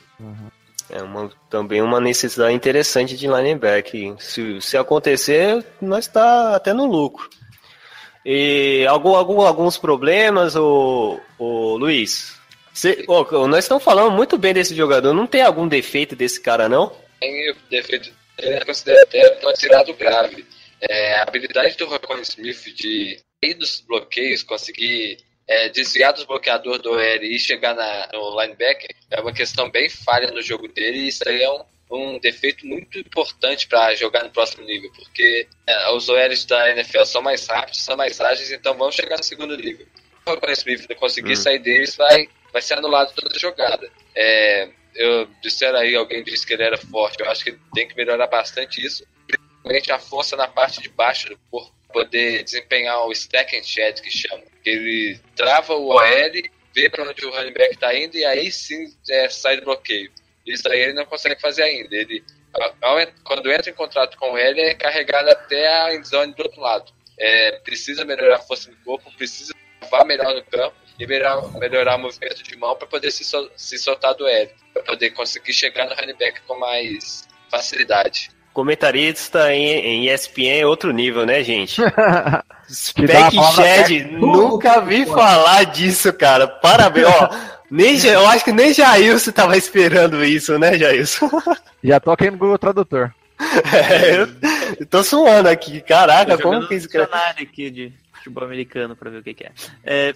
É 0.90 1.02
uma, 1.02 1.30
também 1.48 1.80
uma 1.82 2.00
necessidade 2.00 2.54
interessante 2.54 3.16
de 3.16 3.26
linebacker. 3.26 4.14
Se, 4.18 4.60
se 4.60 4.76
acontecer, 4.76 5.64
nós 5.80 6.06
está 6.06 6.54
até 6.56 6.72
no 6.74 6.86
lucro. 6.86 7.28
E 8.24 8.86
algum, 8.88 9.14
algum, 9.14 9.40
alguns 9.40 9.78
problemas, 9.78 10.56
o, 10.56 11.18
o 11.38 11.76
Luiz? 11.76 12.37
Cê- 12.78 13.04
ô, 13.08 13.48
nós 13.48 13.64
estamos 13.64 13.82
falando 13.82 14.12
muito 14.12 14.38
bem 14.38 14.54
desse 14.54 14.72
jogador. 14.74 15.12
Não 15.12 15.26
tem 15.26 15.42
algum 15.42 15.66
defeito 15.66 16.14
desse 16.14 16.40
cara, 16.40 16.68
não? 16.68 16.94
Tem 17.20 17.52
defeito 17.68 18.12
ele 18.38 18.54
é 18.54 18.64
considerado 18.64 19.02
até 19.02 19.30
considerado 19.40 19.94
grave. 19.94 20.46
É, 20.80 21.14
a 21.14 21.22
habilidade 21.22 21.76
do 21.76 21.86
Rocon 21.86 22.20
Smith 22.20 22.62
de 22.72 23.18
sair 23.44 23.54
dos 23.54 23.80
bloqueios, 23.80 24.44
conseguir 24.44 25.18
é, 25.48 25.68
desviar 25.70 26.12
dos 26.12 26.22
bloqueadores 26.24 26.80
do 26.80 26.92
OL 26.92 27.00
e 27.24 27.36
chegar 27.40 27.74
na, 27.74 28.08
no 28.12 28.40
linebacker 28.40 28.90
é 29.10 29.20
uma 29.20 29.32
questão 29.32 29.68
bem 29.68 29.88
falha 29.88 30.30
no 30.30 30.40
jogo 30.40 30.68
dele 30.68 30.98
e 30.98 31.08
isso 31.08 31.28
aí 31.28 31.42
é 31.42 31.50
um, 31.50 31.64
um 31.90 32.18
defeito 32.20 32.64
muito 32.64 32.96
importante 32.96 33.66
para 33.66 33.92
jogar 33.96 34.22
no 34.22 34.30
próximo 34.30 34.64
nível, 34.64 34.92
porque 34.94 35.48
é, 35.66 35.90
os 35.90 36.08
OLs 36.08 36.44
da 36.44 36.70
NFL 36.70 37.04
são 37.06 37.22
mais 37.22 37.44
rápidos, 37.48 37.80
são 37.84 37.96
mais 37.96 38.20
ágeis, 38.20 38.52
então 38.52 38.74
vão 38.76 38.92
chegar 38.92 39.16
no 39.16 39.24
segundo 39.24 39.56
nível. 39.56 39.84
Se 39.84 40.30
o 40.30 40.34
Rocon 40.34 40.52
Smith 40.52 40.86
não 40.88 40.96
conseguir 40.96 41.32
Hum. 41.32 41.36
sair 41.36 41.58
deles, 41.58 41.96
vai, 41.96 42.28
vai 42.58 42.62
ser 42.62 42.74
anulado 42.74 43.14
toda 43.14 43.34
a 43.34 43.38
jogada. 43.38 43.88
É, 44.16 44.68
eu 44.94 45.26
disseram 45.40 45.78
aí, 45.78 45.94
alguém 45.94 46.24
disse 46.24 46.44
que 46.44 46.52
ele 46.54 46.64
era 46.64 46.76
forte. 46.76 47.20
Eu 47.20 47.30
acho 47.30 47.44
que 47.44 47.52
tem 47.72 47.86
que 47.86 47.96
melhorar 47.96 48.26
bastante 48.26 48.84
isso. 48.84 49.06
Principalmente 49.26 49.92
a 49.92 49.98
força 49.98 50.36
na 50.36 50.48
parte 50.48 50.82
de 50.82 50.88
baixo 50.88 51.28
do 51.28 51.38
corpo. 51.50 51.72
Poder 51.92 52.42
desempenhar 52.42 53.06
o 53.06 53.12
stack 53.12 53.56
and 53.56 53.62
shed 53.62 54.02
que 54.02 54.10
chama. 54.10 54.42
Ele 54.64 55.18
trava 55.36 55.74
o 55.74 55.88
OL, 55.88 56.02
vê 56.74 56.90
para 56.90 57.08
onde 57.08 57.24
o 57.24 57.30
running 57.30 57.52
back 57.52 57.78
tá 57.78 57.94
indo 57.96 58.16
e 58.16 58.24
aí 58.24 58.50
sim 58.50 58.92
é, 59.08 59.28
sai 59.28 59.56
do 59.56 59.64
bloqueio. 59.64 60.10
Isso 60.44 60.68
aí 60.68 60.80
ele 60.80 60.92
não 60.94 61.06
consegue 61.06 61.40
fazer 61.40 61.62
ainda. 61.62 61.94
Ele, 61.94 62.22
quando 63.24 63.50
entra 63.50 63.70
em 63.70 63.74
contato 63.74 64.18
com 64.18 64.36
ele, 64.36 64.60
é 64.60 64.74
carregado 64.74 65.30
até 65.30 65.66
a 65.68 65.94
endzone 65.94 66.34
do 66.34 66.42
outro 66.42 66.60
lado. 66.60 66.92
É, 67.18 67.52
precisa 67.60 68.04
melhorar 68.04 68.36
a 68.36 68.40
força 68.40 68.70
do 68.70 68.76
corpo, 68.78 69.10
precisa 69.16 69.54
vá 69.90 70.04
melhor 70.04 70.34
no 70.34 70.44
campo 70.44 70.87
e 70.98 71.06
melhorar, 71.06 71.96
o 71.96 71.98
movimento 71.98 72.42
de 72.42 72.56
mão 72.56 72.74
para 72.74 72.88
poder 72.88 73.10
se, 73.10 73.24
sol- 73.24 73.50
se 73.56 73.78
soltar 73.78 74.14
do 74.14 74.26
L, 74.26 74.50
para 74.74 74.82
poder 74.82 75.10
conseguir 75.10 75.52
chegar 75.52 75.86
no 75.86 75.94
running 75.94 76.16
back 76.18 76.40
com 76.46 76.58
mais 76.58 77.26
facilidade. 77.50 78.30
Comentarista 78.52 79.54
em, 79.54 79.64
em 79.64 80.12
ESPN 80.12 80.60
é 80.60 80.66
outro 80.66 80.90
nível, 80.92 81.24
né, 81.24 81.42
gente? 81.44 81.80
Spec 82.68 83.36
Shed, 83.54 84.04
nunca 84.10 84.80
vi 84.80 85.06
falar 85.06 85.64
disso, 85.64 86.12
cara. 86.12 86.48
Parabéns, 86.48 87.06
ó. 87.06 87.30
Nem, 87.70 88.02
eu 88.06 88.26
acho 88.26 88.44
que 88.44 88.52
nem 88.52 88.72
Jailson 88.72 89.30
tava 89.30 89.56
esperando 89.56 90.24
isso, 90.24 90.58
né, 90.58 90.76
Jailson? 90.76 91.30
Já 91.84 92.00
tô 92.00 92.10
aqui 92.10 92.30
no 92.30 92.38
Google 92.38 92.58
Tradutor. 92.58 93.12
É, 93.72 94.16
eu, 94.16 94.28
eu 94.80 94.86
tô 94.86 95.02
suando 95.04 95.48
aqui, 95.48 95.80
caraca, 95.80 96.36
como 96.36 96.66
que 96.66 96.74
isso 96.74 96.88
cara... 96.88 97.08
aqui 97.38 97.70
de 97.70 97.92
futebol 98.28 98.44
americano 98.44 98.94
pra 98.96 99.10
ver 99.10 99.18
o 99.18 99.22
que, 99.22 99.34
que 99.34 99.44
é. 99.44 99.52
É, 99.84 100.14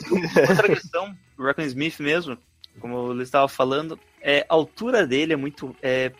Outra 0.48 0.68
questão, 0.74 1.14
o 1.38 1.42
Rockin' 1.42 1.62
Smith 1.64 1.98
mesmo, 2.00 2.36
como 2.80 3.12
eu 3.12 3.22
estava 3.22 3.48
falando, 3.48 3.98
é, 4.20 4.46
a 4.48 4.54
altura 4.54 5.06
dele 5.06 5.32
é 5.32 5.36
muito. 5.36 5.74
É, 5.82 6.12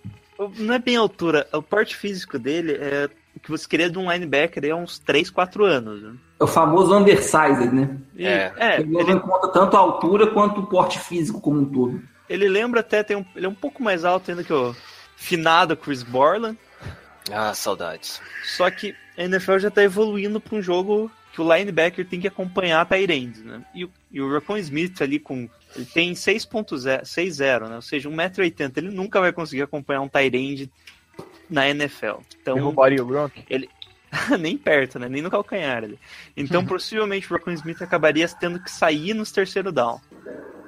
não 0.59 0.75
é 0.75 0.79
bem 0.79 0.97
a 0.97 1.01
altura, 1.01 1.47
o 1.53 1.63
porte 1.63 1.95
físico 1.97 2.39
dele 2.39 2.73
é 2.73 3.09
o 3.37 3.41
que 3.41 3.51
você 3.51 3.67
queria 3.67 3.89
de 3.89 3.99
um 3.99 4.11
linebacker 4.11 4.73
há 4.73 4.77
uns 4.77 4.99
3, 4.99 5.31
4 5.31 5.65
anos. 5.65 6.03
Né? 6.03 6.15
É 6.41 6.45
o 6.45 6.47
famoso 6.47 6.95
undersized, 6.97 7.73
né? 7.73 7.97
E, 8.17 8.27
É. 8.27 8.53
é, 8.57 8.81
Ele 8.81 8.97
leva 8.97 9.13
em 9.13 9.19
conta 9.21 9.49
tanto 9.49 9.77
a 9.77 9.81
altura 9.81 10.27
quanto 10.29 10.61
o 10.61 10.67
porte 10.67 10.99
físico 10.99 11.41
como 11.41 11.61
um 11.61 11.65
todo. 11.65 12.03
ele 12.29 12.49
lembra 12.49 12.81
até, 12.81 13.03
tem 13.03 13.17
um, 13.17 13.25
ele 13.37 13.47
é 13.47 13.49
um 13.49 13.55
pouco 13.55 13.83
mais 13.83 14.05
alto 14.05 14.31
ainda 14.31 14.43
que 14.45 14.53
o 14.53 14.75
finado 15.17 15.77
Chris 15.77 16.03
Borland. 16.03 16.59
Ah, 17.31 17.55
saudades. 17.55 18.21
Só 18.45 18.69
que 18.71 18.95
a 19.17 19.23
NFL 19.23 19.59
já 19.59 19.71
tá 19.71 19.83
evoluindo 19.83 20.41
para 20.41 20.57
um 20.59 20.63
jogo 20.63 21.11
que 21.33 21.41
o 21.41 21.55
linebacker 21.57 22.07
tem 22.07 22.21
que 22.21 22.29
acompanhar 22.29 22.81
a 22.81 22.85
Tyrande, 22.85 23.43
né? 23.43 23.65
E, 23.75 23.85
o- 23.85 23.91
e 24.11 24.21
o 24.21 24.31
Rocco 24.33 24.57
Smith 24.59 25.01
ali 25.01 25.19
com. 25.19 25.49
Ele 25.75 25.87
tem 25.87 26.15
6.60, 26.15 27.69
né? 27.69 27.77
Ou 27.77 27.83
seja, 27.83 28.09
1,80m. 28.09 28.73
Ele 28.77 28.91
nunca 28.91 29.21
vai 29.21 29.33
conseguir 29.33 29.63
acompanhar 29.63 30.03
um 30.03 30.09
Tyrande 30.09 30.71
na 31.49 31.69
NFL. 31.69 32.21
Então, 32.41 32.55
Derrubaria 32.55 33.03
o 33.03 33.07
Gronk? 33.07 33.45
nem 34.39 34.59
perto, 34.59 34.99
né? 34.99 35.09
Nem 35.09 35.23
no 35.23 35.31
calcanhar 35.31 35.85
ali. 35.85 35.99
Então, 36.37 36.65
possivelmente 36.67 37.27
o 37.33 37.37
Rocco 37.37 37.51
Smith 37.51 37.81
acabaria 37.81 38.29
tendo 38.29 38.63
que 38.63 38.71
sair 38.71 39.15
nos 39.15 39.33
terceiro 39.33 39.73
down. 39.73 39.99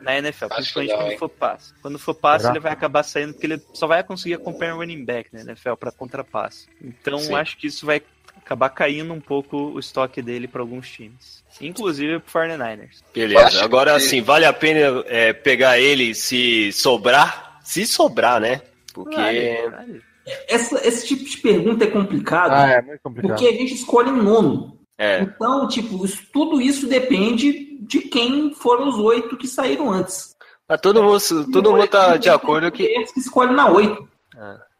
Na 0.00 0.18
NFL, 0.18 0.46
Acho 0.46 0.56
principalmente 0.56 0.88
legal, 0.90 0.98
quando 1.04 1.12
hein? 1.12 1.18
for 1.18 1.28
passe. 1.30 1.74
Quando 1.80 1.98
for 1.98 2.14
passe, 2.14 2.46
ele 2.46 2.60
vai 2.60 2.72
acabar 2.72 3.02
saindo 3.02 3.32
porque 3.32 3.46
ele 3.46 3.62
só 3.72 3.86
vai 3.86 4.02
conseguir 4.04 4.34
acompanhar 4.34 4.74
o 4.74 4.78
running 4.78 5.02
back 5.02 5.30
na 5.32 5.40
NFL 5.40 5.74
para 5.80 5.90
contrapasse. 5.90 6.68
Então, 6.82 7.18
Sim. 7.18 7.34
acho 7.34 7.56
que 7.56 7.66
isso 7.68 7.86
vai 7.86 8.02
acabar 8.44 8.68
caindo 8.70 9.12
um 9.12 9.20
pouco 9.20 9.56
o 9.56 9.78
estoque 9.78 10.20
dele 10.20 10.46
para 10.46 10.60
alguns 10.60 10.88
times. 10.88 11.42
Inclusive 11.60 12.20
pro 12.20 12.40
49ers. 12.42 13.02
Beleza. 13.14 13.64
Agora 13.64 13.92
que- 13.92 13.96
assim, 13.96 14.20
vale 14.22 14.44
a 14.44 14.52
pena 14.52 15.02
é, 15.06 15.32
pegar 15.32 15.78
ele 15.78 16.14
se 16.14 16.70
sobrar? 16.72 17.58
Se 17.62 17.86
sobrar, 17.86 18.40
né? 18.40 18.60
Porque. 18.92 19.16
Vale, 19.16 19.68
vale. 19.70 20.02
Essa- 20.48 20.86
esse 20.86 21.06
tipo 21.06 21.24
de 21.24 21.36
pergunta 21.38 21.84
é 21.84 21.86
complicado, 21.88 22.52
Ah, 22.52 22.68
é 22.70 22.82
muito 22.82 23.00
complicado. 23.02 23.30
porque 23.38 23.46
a 23.46 23.52
gente 23.58 23.74
escolhe 23.74 24.10
nono. 24.10 24.78
É, 24.96 25.20
Então, 25.22 25.66
tipo, 25.68 26.04
isso- 26.04 26.22
tudo 26.32 26.60
isso 26.60 26.86
depende 26.86 27.76
de 27.80 28.00
quem 28.00 28.54
foram 28.54 28.88
os 28.88 28.96
oito 28.96 29.36
que 29.36 29.46
saíram 29.48 29.90
antes. 29.90 30.34
mas 30.68 30.80
todo 30.80 31.02
mundo, 31.02 31.18
todo 31.52 31.72
mundo 31.72 31.86
tá 31.88 32.16
de 32.16 32.30
acordo 32.30 32.70
que. 32.72 32.84
Eles 32.84 33.12
que 33.12 33.20
escolhem 33.20 33.54
na 33.54 33.68
oito. 33.68 34.08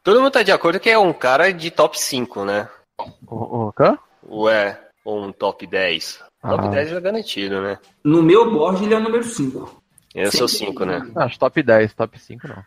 Todo 0.03 0.21
mundo 0.21 0.31
tá 0.31 0.43
de 0.43 0.53
acordo 0.53 0.79
que 0.81 0.89
é 0.91 0.99
um 0.99 1.13
cara 1.13 1.53
de 1.53 1.71
top 1.71 1.99
5, 2.01 2.45
né? 2.45 2.69
O, 2.99 3.35
o 3.35 3.65
Rocan? 3.67 3.99
Ou 4.27 4.49
é 4.49 4.81
ou 5.05 5.23
um 5.23 5.33
top 5.33 5.67
10. 5.67 6.23
Top 6.41 6.65
Ah. 6.67 6.69
10 6.69 6.91
já 6.91 6.97
é 6.97 7.01
garantido, 7.01 7.61
né? 7.61 7.79
No 8.03 8.23
meu 8.23 8.51
board, 8.51 8.83
ele 8.85 8.95
é 8.95 8.97
o 8.97 9.01
número 9.01 9.23
5. 9.25 9.83
Eu 10.15 10.31
sou 10.33 10.49
5, 10.49 10.85
né? 10.85 11.03
Acho 11.17 11.39
top 11.39 11.63
10, 11.63 11.93
top 11.95 12.19
5 12.19 12.49
não. 12.49 12.65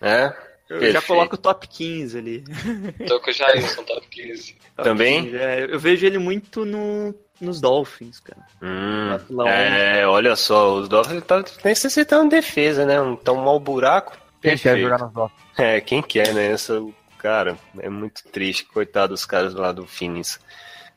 É? 0.00 0.26
Eu 0.68 0.78
Perfeito. 0.80 0.92
já 0.92 1.02
coloco 1.02 1.34
o 1.34 1.38
top 1.38 1.66
15 1.68 2.18
ali. 2.18 2.44
Tô 3.06 3.20
com 3.20 3.30
o 3.30 3.32
Jailson, 3.32 3.82
top 3.84 4.06
15. 4.08 4.52
Top 4.76 4.88
Também? 4.88 5.24
15, 5.24 5.36
é, 5.36 5.64
eu 5.70 5.78
vejo 5.78 6.04
ele 6.06 6.18
muito 6.18 6.64
no, 6.64 7.14
nos 7.40 7.60
Dolphins, 7.60 8.20
cara. 8.20 8.42
Hum, 8.62 9.18
Lá 9.30 9.48
é, 9.50 10.06
olha 10.06 10.34
só, 10.36 10.74
os 10.74 10.88
Dolphins 10.88 11.18
estão 11.18 11.42
necessitando 11.64 12.24
de 12.30 12.36
defesa, 12.36 12.84
né? 12.84 13.00
Um 13.00 13.16
tão 13.16 13.36
mau 13.36 13.58
buraco. 13.60 14.12
Quem 14.42 14.56
quer 14.56 14.62
Perfeito. 14.62 14.80
jogar 14.82 14.98
nas 14.98 15.12
Dolphins? 15.12 15.40
É, 15.58 15.80
quem 15.80 16.02
quer, 16.02 16.34
né? 16.34 16.52
Essa, 16.52 16.80
cara, 17.18 17.58
é 17.78 17.90
muito 17.90 18.22
triste. 18.32 18.64
Coitado 18.64 19.12
dos 19.12 19.26
caras 19.26 19.54
lá 19.54 19.72
do 19.72 19.86
Phoenix. 19.86 20.40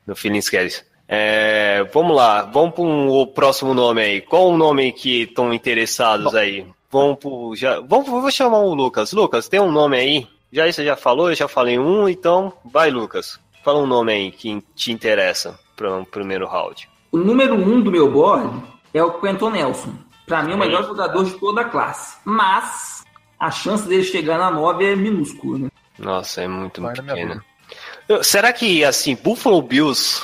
Do 0.06 0.16
Phoenix 0.16 0.48
Cats. 0.48 0.84
É, 1.08 1.84
vamos 1.92 2.16
lá, 2.16 2.42
vamos 2.42 2.74
para 2.74 2.84
o 2.84 3.26
próximo 3.26 3.74
nome 3.74 4.00
aí. 4.00 4.20
Qual 4.22 4.48
o 4.48 4.56
nome 4.56 4.92
que 4.92 5.24
estão 5.24 5.52
interessados 5.52 6.34
aí? 6.34 6.66
Vamos 6.90 7.18
pro. 7.18 7.54
Já, 7.54 7.80
vamos, 7.80 8.08
vou 8.08 8.30
chamar 8.30 8.60
o 8.60 8.74
Lucas. 8.74 9.12
Lucas, 9.12 9.48
tem 9.48 9.60
um 9.60 9.70
nome 9.70 9.96
aí? 9.96 10.26
Já 10.52 10.68
isso 10.68 10.76
você 10.76 10.84
já 10.84 10.96
falou, 10.96 11.30
eu 11.30 11.34
já 11.34 11.48
falei 11.48 11.78
um, 11.78 12.08
então 12.08 12.52
vai, 12.64 12.90
Lucas. 12.90 13.40
Fala 13.64 13.80
um 13.80 13.86
nome 13.86 14.12
aí 14.12 14.30
que 14.30 14.62
te 14.74 14.92
interessa 14.92 15.58
para 15.76 15.94
um 15.94 16.04
primeiro 16.04 16.46
round. 16.46 16.88
O 17.10 17.18
número 17.18 17.54
1 17.54 17.74
um 17.74 17.80
do 17.80 17.90
meu 17.90 18.10
board 18.10 18.62
é 18.92 19.02
o 19.02 19.20
Quentin 19.20 19.50
Nelson. 19.50 19.94
Pra 20.26 20.42
mim, 20.42 20.52
é 20.52 20.54
o 20.54 20.58
melhor 20.58 20.84
jogador 20.84 21.24
de 21.24 21.32
toda 21.32 21.62
a 21.62 21.64
classe. 21.64 22.18
Mas 22.24 23.04
a 23.38 23.50
chance 23.50 23.88
dele 23.88 24.04
chegar 24.04 24.38
na 24.38 24.50
9 24.50 24.84
é 24.84 24.94
minúscula, 24.94 25.58
né? 25.58 25.68
Nossa, 25.98 26.42
é 26.42 26.48
muito 26.48 26.80
Vai 26.80 26.92
minha 26.92 27.14
pequena. 27.14 27.44
Será 28.22 28.52
que, 28.52 28.84
assim, 28.84 29.14
Buffalo 29.14 29.62
Bills 29.62 30.22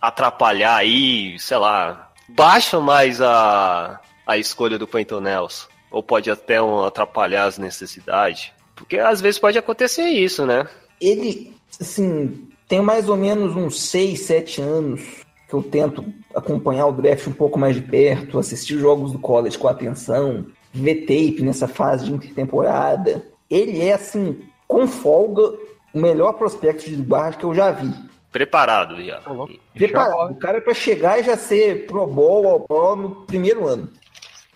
atrapalhar 0.00 0.76
aí, 0.76 1.38
sei 1.38 1.56
lá, 1.56 2.10
baixa 2.28 2.80
mais 2.80 3.20
a, 3.20 4.00
a 4.26 4.36
escolha 4.38 4.78
do 4.78 4.86
Quentin 4.86 5.20
Nelson? 5.20 5.68
Ou 5.90 6.02
pode 6.02 6.30
até 6.30 6.60
um, 6.60 6.84
atrapalhar 6.84 7.44
as 7.44 7.58
necessidades? 7.58 8.50
Porque 8.74 8.98
às 8.98 9.20
vezes 9.20 9.38
pode 9.38 9.58
acontecer 9.58 10.08
isso, 10.08 10.44
né? 10.44 10.66
Ele, 11.00 11.54
assim, 11.80 12.48
tem 12.68 12.80
mais 12.80 13.08
ou 13.08 13.16
menos 13.16 13.54
uns 13.56 13.80
6, 13.80 14.20
7 14.20 14.60
anos 14.60 15.02
que 15.48 15.54
eu 15.54 15.62
tento 15.62 16.04
acompanhar 16.34 16.86
o 16.86 16.92
draft 16.92 17.26
um 17.28 17.32
pouco 17.32 17.58
mais 17.58 17.76
de 17.76 17.82
perto, 17.82 18.38
assistir 18.38 18.78
jogos 18.78 19.12
do 19.12 19.18
college 19.18 19.56
com 19.56 19.68
atenção, 19.68 20.46
ver 20.72 21.02
tape 21.02 21.40
nessa 21.42 21.68
fase 21.68 22.06
de 22.06 22.12
intertemporada. 22.12 23.24
Ele 23.48 23.80
é, 23.80 23.94
assim, 23.94 24.40
com 24.68 24.86
folga, 24.86 25.42
o 25.94 25.98
melhor 26.00 26.32
prospecto 26.34 26.84
de 26.88 26.96
guarda 26.96 27.36
que 27.38 27.44
eu 27.44 27.54
já 27.54 27.70
vi. 27.70 27.92
Preparado 28.32 29.02
já. 29.02 29.20
Ô, 29.26 29.32
louco. 29.32 29.54
Preparado. 29.74 30.32
O 30.32 30.36
cara 30.36 30.58
é 30.58 30.60
pra 30.60 30.74
chegar 30.74 31.18
e 31.18 31.22
já 31.24 31.36
ser 31.36 31.86
pro 31.86 32.06
bowl 32.06 32.48
ao 32.48 32.60
pro 32.60 32.96
no 32.96 33.10
primeiro 33.26 33.66
ano. 33.66 33.88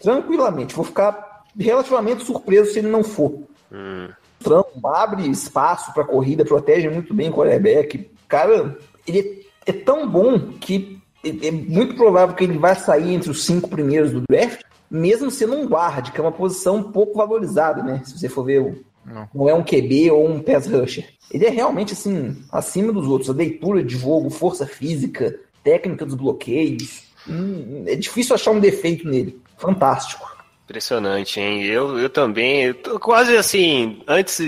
Tranquilamente. 0.01 0.75
Vou 0.75 0.85
ficar 0.85 1.45
relativamente 1.59 2.25
surpreso 2.25 2.73
se 2.73 2.79
ele 2.79 2.89
não 2.89 3.03
for. 3.03 3.43
Hum, 3.73 4.09
Trump 4.43 4.67
abre 4.85 5.29
espaço 5.29 5.93
pra 5.93 6.05
corrida, 6.05 6.45
protege 6.45 6.89
muito 6.89 7.13
bem 7.15 7.31
o 7.31 7.33
quarterback. 7.33 8.11
Cara, 8.29 8.77
ele 9.07 9.47
é 9.67 9.73
tão 9.73 10.09
bom 10.09 10.39
que 10.61 10.99
é 11.25 11.49
é 11.49 11.51
muito 11.51 11.95
provável 11.97 12.35
que 12.35 12.45
ele 12.45 12.57
vai 12.59 12.75
sair 12.75 13.13
entre 13.13 13.31
os 13.31 13.45
cinco 13.45 13.69
primeiros 13.69 14.11
do 14.13 14.23
draft, 14.29 14.63
mesmo 14.91 15.31
sendo 15.31 15.55
um 15.55 15.67
guard, 15.67 16.11
que 16.11 16.19
é 16.19 16.23
uma 16.23 16.33
posição 16.33 16.83
pouco 16.83 17.19
valorizada, 17.19 17.83
né? 17.83 18.01
Se 18.05 18.19
você 18.19 18.27
for 18.29 18.43
ver, 18.45 18.61
o- 18.63 18.83
Não. 19.11 19.29
não 19.35 19.49
é 19.49 19.55
um 19.55 19.63
QB 19.63 20.11
ou 20.11 20.29
um 20.29 20.41
pass 20.41 20.67
rusher. 20.67 21.07
Ele 21.31 21.47
é 21.47 21.51
realmente, 21.51 21.93
assim, 21.93 22.37
acima 22.51 22.93
dos 22.93 23.07
outros. 23.07 23.31
A 23.31 23.33
leitura 23.33 23.83
de 23.83 23.97
jogo, 23.97 24.31
força 24.31 24.67
física, 24.67 25.39
técnica 25.63 26.05
dos 26.05 26.15
bloqueios. 26.15 27.05
Hum, 27.29 27.85
é 27.87 27.95
difícil 27.95 28.35
achar 28.35 28.51
um 28.51 28.61
defeito 28.61 29.07
nele. 29.07 29.41
Fantástico. 29.57 30.29
impressionante, 30.65 31.39
hein? 31.41 31.65
Eu, 31.65 31.99
eu 31.99 32.09
também, 32.09 32.65
eu 32.65 32.75
tô 32.75 32.99
quase 32.99 33.37
assim, 33.37 34.03
antes, 34.07 34.41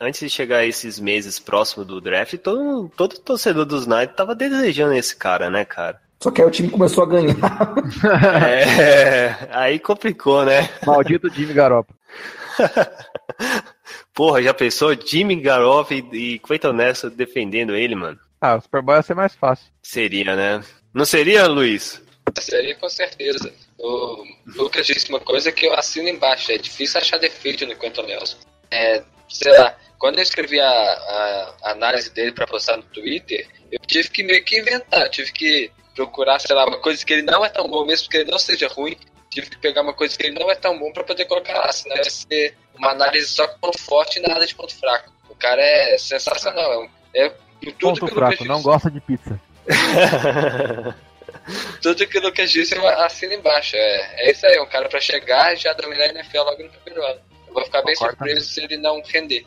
antes 0.00 0.20
de 0.20 0.28
chegar 0.28 0.64
esses 0.64 1.00
meses 1.00 1.38
próximo 1.38 1.84
do 1.84 2.00
draft, 2.00 2.36
todo, 2.38 2.90
todo 2.96 3.18
torcedor 3.18 3.64
dos 3.64 3.86
Knights 3.86 4.16
tava 4.16 4.34
desejando 4.34 4.94
esse 4.94 5.16
cara, 5.16 5.48
né, 5.48 5.64
cara? 5.64 6.00
Só 6.22 6.30
que 6.30 6.42
aí 6.42 6.46
o 6.46 6.50
time 6.50 6.68
começou 6.68 7.04
a 7.04 7.06
ganhar. 7.06 7.34
É, 8.46 9.48
aí 9.52 9.78
complicou, 9.78 10.44
né? 10.44 10.68
Maldito 10.84 11.32
Jimmy 11.32 11.54
Garoppolo. 11.54 11.98
Porra, 14.14 14.42
já 14.42 14.52
pensou? 14.52 14.94
Jimmy 14.94 15.36
Garoppolo 15.40 16.00
e, 16.14 16.34
e 16.34 16.38
Quentin 16.40 16.72
Nelson 16.72 17.08
defendendo 17.10 17.74
ele, 17.74 17.94
mano? 17.94 18.18
Ah, 18.40 18.56
o 18.56 18.60
Super 18.60 18.82
Bowl 18.82 18.96
ia 18.96 19.02
ser 19.02 19.14
mais 19.14 19.34
fácil. 19.34 19.66
Seria, 19.82 20.34
né? 20.36 20.64
Não 20.92 21.04
seria, 21.04 21.46
Luiz? 21.46 22.02
Seria 22.38 22.74
com 22.76 22.88
certeza. 22.88 23.52
O 23.78 24.24
Lucas 24.46 24.86
disse 24.86 25.08
uma 25.08 25.20
coisa 25.20 25.50
que 25.52 25.66
eu 25.66 25.74
assino 25.74 26.08
embaixo. 26.08 26.50
É 26.52 26.58
difícil 26.58 27.00
achar 27.00 27.18
defeito 27.18 27.66
no 27.66 27.76
Quentin 27.76 28.02
Nelson. 28.02 28.36
É, 28.70 29.02
sei 29.28 29.52
lá, 29.58 29.76
quando 29.98 30.18
eu 30.18 30.22
escrevi 30.22 30.60
a, 30.60 30.68
a- 30.70 31.54
análise 31.72 32.10
dele 32.10 32.32
pra 32.32 32.46
postar 32.46 32.76
no 32.76 32.82
Twitter, 32.84 33.46
eu 33.70 33.78
tive 33.86 34.10
que 34.10 34.22
meio 34.22 34.44
que 34.44 34.58
inventar. 34.58 35.08
Tive 35.10 35.32
que 35.32 35.70
procurar, 35.94 36.38
sei 36.40 36.54
lá, 36.54 36.66
uma 36.66 36.78
coisa 36.78 37.04
que 37.04 37.12
ele 37.12 37.22
não 37.22 37.44
é 37.44 37.48
tão 37.48 37.68
bom, 37.68 37.84
mesmo 37.84 38.08
que 38.08 38.16
ele 38.18 38.30
não 38.30 38.38
seja 38.38 38.68
ruim. 38.68 38.96
Tive 39.30 39.48
que 39.50 39.58
pegar 39.58 39.82
uma 39.82 39.94
coisa 39.94 40.16
que 40.18 40.26
ele 40.26 40.38
não 40.38 40.50
é 40.50 40.54
tão 40.56 40.76
bom 40.78 40.92
pra 40.92 41.04
poder 41.04 41.24
colocar 41.26 41.56
lá. 41.58 41.70
Senão 41.72 41.96
ia 41.96 42.04
ser 42.10 42.56
uma 42.76 42.90
análise 42.90 43.28
só 43.28 43.46
com 43.46 43.58
ponto 43.60 43.78
forte 43.78 44.18
e 44.18 44.22
nada 44.22 44.44
de 44.46 44.54
ponto 44.54 44.74
fraco. 44.74 45.12
O 45.28 45.34
cara 45.36 45.62
é 45.62 45.96
sensacional. 45.98 46.72
É, 46.72 46.78
um- 46.78 46.88
é 47.14 47.28
tudo 47.78 48.00
Ponto 48.00 48.08
fraco, 48.08 48.44
não 48.44 48.56
disse. 48.56 48.66
gosta 48.66 48.90
de 48.90 49.00
pizza. 49.00 49.40
Tudo 51.82 52.06
que 52.06 52.18
o 52.18 52.22
Lucas 52.22 52.50
disse 52.50 52.76
eu 52.76 52.86
assino 52.86 53.32
embaixo. 53.34 53.74
É, 53.76 54.28
é 54.28 54.30
isso 54.32 54.46
aí, 54.46 54.58
um 54.60 54.66
cara 54.66 54.88
pra 54.88 55.00
chegar 55.00 55.52
e 55.52 55.56
já 55.56 55.72
dominar 55.72 56.04
a 56.04 56.08
NFL 56.08 56.38
logo 56.38 56.62
no 56.62 56.70
primeiro 56.70 57.04
ano. 57.06 57.20
Eu 57.48 57.54
vou 57.54 57.64
ficar 57.64 57.82
bem 57.82 57.94
Concordo 57.94 58.16
surpreso 58.16 58.46
se 58.50 58.60
ele 58.62 58.76
não 58.76 59.02
render. 59.06 59.44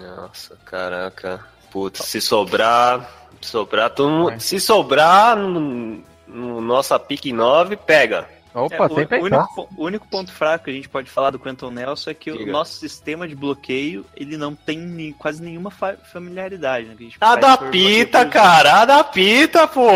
Nossa, 0.00 0.56
caraca. 0.64 1.44
Putz, 1.70 2.04
se 2.04 2.20
sobrar. 2.20 3.20
Sobrar, 3.40 3.90
todo 3.90 4.10
mundo, 4.10 4.40
se 4.40 4.60
sobrar 4.60 5.36
no, 5.36 6.02
no 6.28 6.60
nossa 6.60 6.98
pique 6.98 7.32
9, 7.32 7.76
pega. 7.76 8.28
Opa, 8.54 8.76
É, 8.76 9.18
o, 9.18 9.24
único, 9.24 9.68
o 9.76 9.84
único 9.84 10.08
ponto 10.08 10.30
fraco 10.32 10.64
que 10.66 10.70
a 10.70 10.74
gente 10.74 10.88
pode 10.88 11.08
falar 11.10 11.30
do 11.30 11.38
Quentin 11.38 11.70
Nelson 11.70 12.10
é 12.10 12.14
que 12.14 12.30
o 12.30 12.36
Diga. 12.38 12.52
nosso 12.52 12.74
sistema 12.74 13.26
de 13.26 13.34
bloqueio 13.34 14.04
ele 14.14 14.36
não 14.36 14.54
tem 14.54 14.78
ni- 14.78 15.12
quase 15.14 15.42
nenhuma 15.42 15.70
fa- 15.70 15.96
familiaridade. 16.12 16.86
Né, 16.86 16.94
que 16.96 17.02
a 17.02 17.06
gente 17.06 17.18
faz 17.18 17.30
por 17.32 17.38
Adapta, 17.44 17.64
bloqueio 17.64 18.08
por- 18.08 18.30
cara, 18.30 18.72
adapta, 18.82 19.68
pô. 19.68 19.90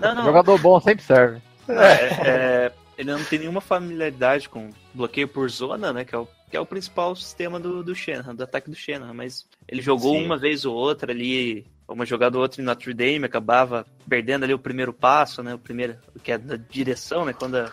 Não, 0.00 0.14
não. 0.16 0.24
Jogador 0.24 0.58
bom 0.58 0.80
sempre 0.80 1.04
serve. 1.04 1.40
É, 1.68 2.28
é, 2.28 2.72
ele 2.98 3.12
não 3.12 3.22
tem 3.22 3.38
nenhuma 3.38 3.60
familiaridade 3.60 4.48
com 4.48 4.70
bloqueio 4.92 5.28
por 5.28 5.48
zona, 5.48 5.92
né? 5.92 6.04
Que 6.04 6.14
é 6.14 6.18
o 6.18 6.26
que 6.50 6.56
é 6.56 6.60
o 6.60 6.66
principal 6.66 7.14
sistema 7.14 7.60
do, 7.60 7.80
do 7.84 7.94
Shanahan, 7.94 8.34
do 8.34 8.42
ataque 8.42 8.68
do 8.68 8.74
Shanahan, 8.74 9.14
mas 9.14 9.46
ele 9.68 9.80
jogou 9.80 10.16
Sim. 10.16 10.26
uma 10.26 10.36
vez 10.36 10.64
ou 10.64 10.74
outra 10.74 11.12
ali, 11.12 11.64
uma 11.90 12.06
jogada 12.06 12.36
ou 12.36 12.42
outra 12.42 12.62
em 12.62 12.64
Notre 12.64 12.94
Dame, 12.94 13.24
acabava 13.24 13.84
perdendo 14.08 14.44
ali 14.44 14.54
o 14.54 14.58
primeiro 14.58 14.92
passo, 14.92 15.42
né? 15.42 15.54
O 15.54 15.58
primeiro, 15.58 15.96
que 16.22 16.32
é 16.32 16.38
da 16.38 16.56
direção, 16.56 17.24
né? 17.24 17.32
Quando 17.32 17.56
a 17.56 17.70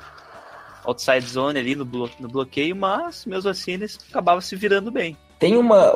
outside 0.84 1.25
zone 1.25 1.60
ali 1.60 1.75
no, 1.75 1.86
blo 1.86 2.10
no 2.19 2.27
bloqueio, 2.27 2.75
mas 2.75 3.25
mesmo 3.25 3.49
assim 3.49 3.73
eles 3.73 3.99
acabavam 4.10 4.41
se 4.41 4.56
virando 4.56 4.89
bem. 4.89 5.17
Tem 5.39 5.56
uma. 5.56 5.93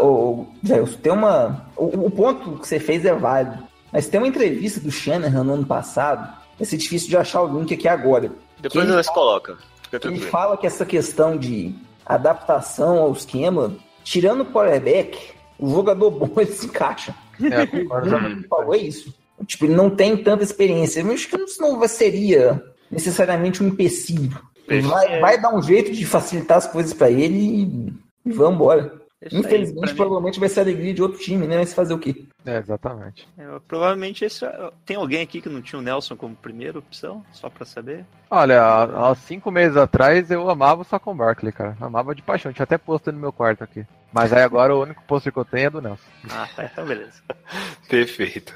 Zé, 0.65 0.83
tem 1.01 1.11
uma. 1.11 1.65
O, 1.75 2.05
o 2.05 2.11
ponto 2.11 2.59
que 2.59 2.67
você 2.67 2.79
fez 2.79 3.05
é 3.05 3.13
válido. 3.13 3.63
Mas 3.91 4.07
tem 4.07 4.19
uma 4.19 4.27
entrevista 4.27 4.79
do 4.79 4.91
Shanahan 4.91 5.43
no 5.43 5.53
ano 5.53 5.65
passado. 5.65 6.31
Vai 6.57 6.65
ser 6.65 6.77
difícil 6.77 7.09
de 7.09 7.17
achar 7.17 7.41
o 7.41 7.59
link 7.59 7.73
aqui 7.73 7.87
agora. 7.87 8.31
Depois 8.59 8.87
nós 8.87 9.09
coloca. 9.09 9.57
Fica 9.81 10.07
Ele 10.07 10.19
fala 10.19 10.55
que 10.55 10.67
essa 10.67 10.85
questão 10.85 11.37
de 11.37 11.73
adaptação 12.05 12.99
ao 12.99 13.11
esquema, 13.11 13.75
tirando 14.03 14.41
o 14.41 14.45
quarterback, 14.45 15.33
o 15.57 15.69
jogador 15.69 16.11
bom 16.11 16.29
ele 16.37 16.51
se 16.51 16.67
encaixa. 16.67 17.15
É, 17.49 17.61
eu 17.63 17.67
concordo. 17.67 18.15
Ele 18.15 18.47
falou 18.47 18.75
é 18.75 18.77
isso. 18.79 19.13
Tipo, 19.45 19.65
ele 19.65 19.75
não 19.75 19.89
tem 19.89 20.15
tanta 20.17 20.43
experiência. 20.43 21.03
Mas 21.03 21.15
acho 21.15 21.29
que 21.29 21.35
isso 21.41 21.61
não 21.61 21.79
vai- 21.79 21.87
seria 21.87 22.61
necessariamente 22.91 23.63
um 23.63 23.67
empecilho. 23.67 24.39
Vai, 24.87 25.19
vai 25.19 25.41
dar 25.41 25.53
um 25.55 25.61
jeito 25.61 25.91
de 25.91 26.05
facilitar 26.05 26.57
as 26.57 26.67
coisas 26.67 26.93
pra 26.93 27.09
ele 27.09 27.93
e, 28.25 28.31
vamos 28.31 28.55
embora. 28.55 28.93
Infelizmente, 29.31 29.93
provavelmente 29.95 30.39
vai 30.39 30.49
ser 30.49 30.61
a 30.61 30.63
alegria 30.63 30.93
de 30.93 31.01
outro 31.01 31.19
time, 31.19 31.45
né? 31.47 31.57
Mas 31.57 31.73
fazer 31.73 31.93
o 31.93 31.99
quê? 31.99 32.25
É, 32.45 32.57
exatamente. 32.57 33.27
é, 33.37 33.43
provavelmente 33.67 34.25
esse, 34.25 34.43
é- 34.45 34.71
tem 34.85 34.97
alguém 34.97 35.21
aqui 35.21 35.39
que 35.41 35.47
não 35.49 35.61
tinha 35.61 35.77
o 35.77 35.81
Nelson 35.81 36.15
como 36.15 36.35
primeira 36.35 36.79
opção, 36.79 37.23
só 37.31 37.49
pra 37.49 37.65
saber. 37.65 38.03
Olha, 38.29 38.61
há 38.61 39.11
há 39.11 39.15
cinco 39.15 39.51
meses 39.51 39.77
atrás 39.77 40.31
eu 40.31 40.49
amava 40.49 40.81
o 40.81 40.85
Saquon 40.85 41.15
Barkley, 41.15 41.51
cara. 41.51 41.77
Amava 41.79 42.15
de 42.15 42.21
paixão. 42.21 42.51
Tinha 42.51 42.63
até 42.63 42.77
pôster 42.77 43.13
no 43.13 43.19
meu 43.19 43.31
quarto 43.31 43.63
aqui. 43.63 43.85
Mas 44.11 44.33
aí 44.33 44.41
agora 44.41 44.75
o 44.75 44.81
único 44.81 45.03
pôster 45.03 45.31
que 45.31 45.37
eu 45.39 45.45
tenho 45.45 45.67
é 45.67 45.69
do 45.69 45.81
Nelson. 45.81 46.03
Ah, 46.29 46.47
tá, 46.55 46.65
então 46.65 46.85
beleza. 46.85 47.21
Perfeito. 47.87 48.53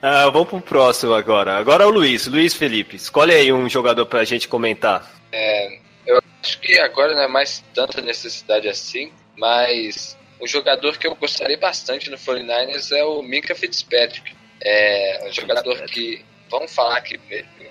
Ah, 0.00 0.28
vamos 0.30 0.48
pro 0.48 0.60
próximo 0.60 1.12
agora. 1.14 1.56
Agora 1.56 1.82
é 1.84 1.86
o 1.86 1.90
Luiz. 1.90 2.26
Luiz 2.26 2.54
Felipe, 2.54 2.94
escolhe 2.96 3.34
aí 3.34 3.52
um 3.52 3.68
jogador 3.68 4.06
pra 4.06 4.24
gente 4.24 4.46
comentar. 4.46 5.10
Acho 6.42 6.60
que 6.60 6.78
agora 6.78 7.12
não 7.14 7.22
é 7.22 7.28
mais 7.28 7.64
tanta 7.74 8.00
necessidade 8.00 8.68
assim, 8.68 9.10
mas 9.36 10.16
um 10.40 10.46
jogador 10.46 10.98
que 10.98 11.06
eu 11.06 11.14
gostaria 11.14 11.56
bastante 11.56 12.10
no 12.10 12.16
49ers 12.16 12.92
é 12.92 13.04
o 13.04 13.22
Minka 13.22 13.54
Fitzpatrick. 13.54 14.34
É 14.60 15.24
um 15.26 15.32
jogador 15.32 15.82
que, 15.86 16.24
vamos 16.50 16.74
falar 16.74 17.00
que, 17.00 17.18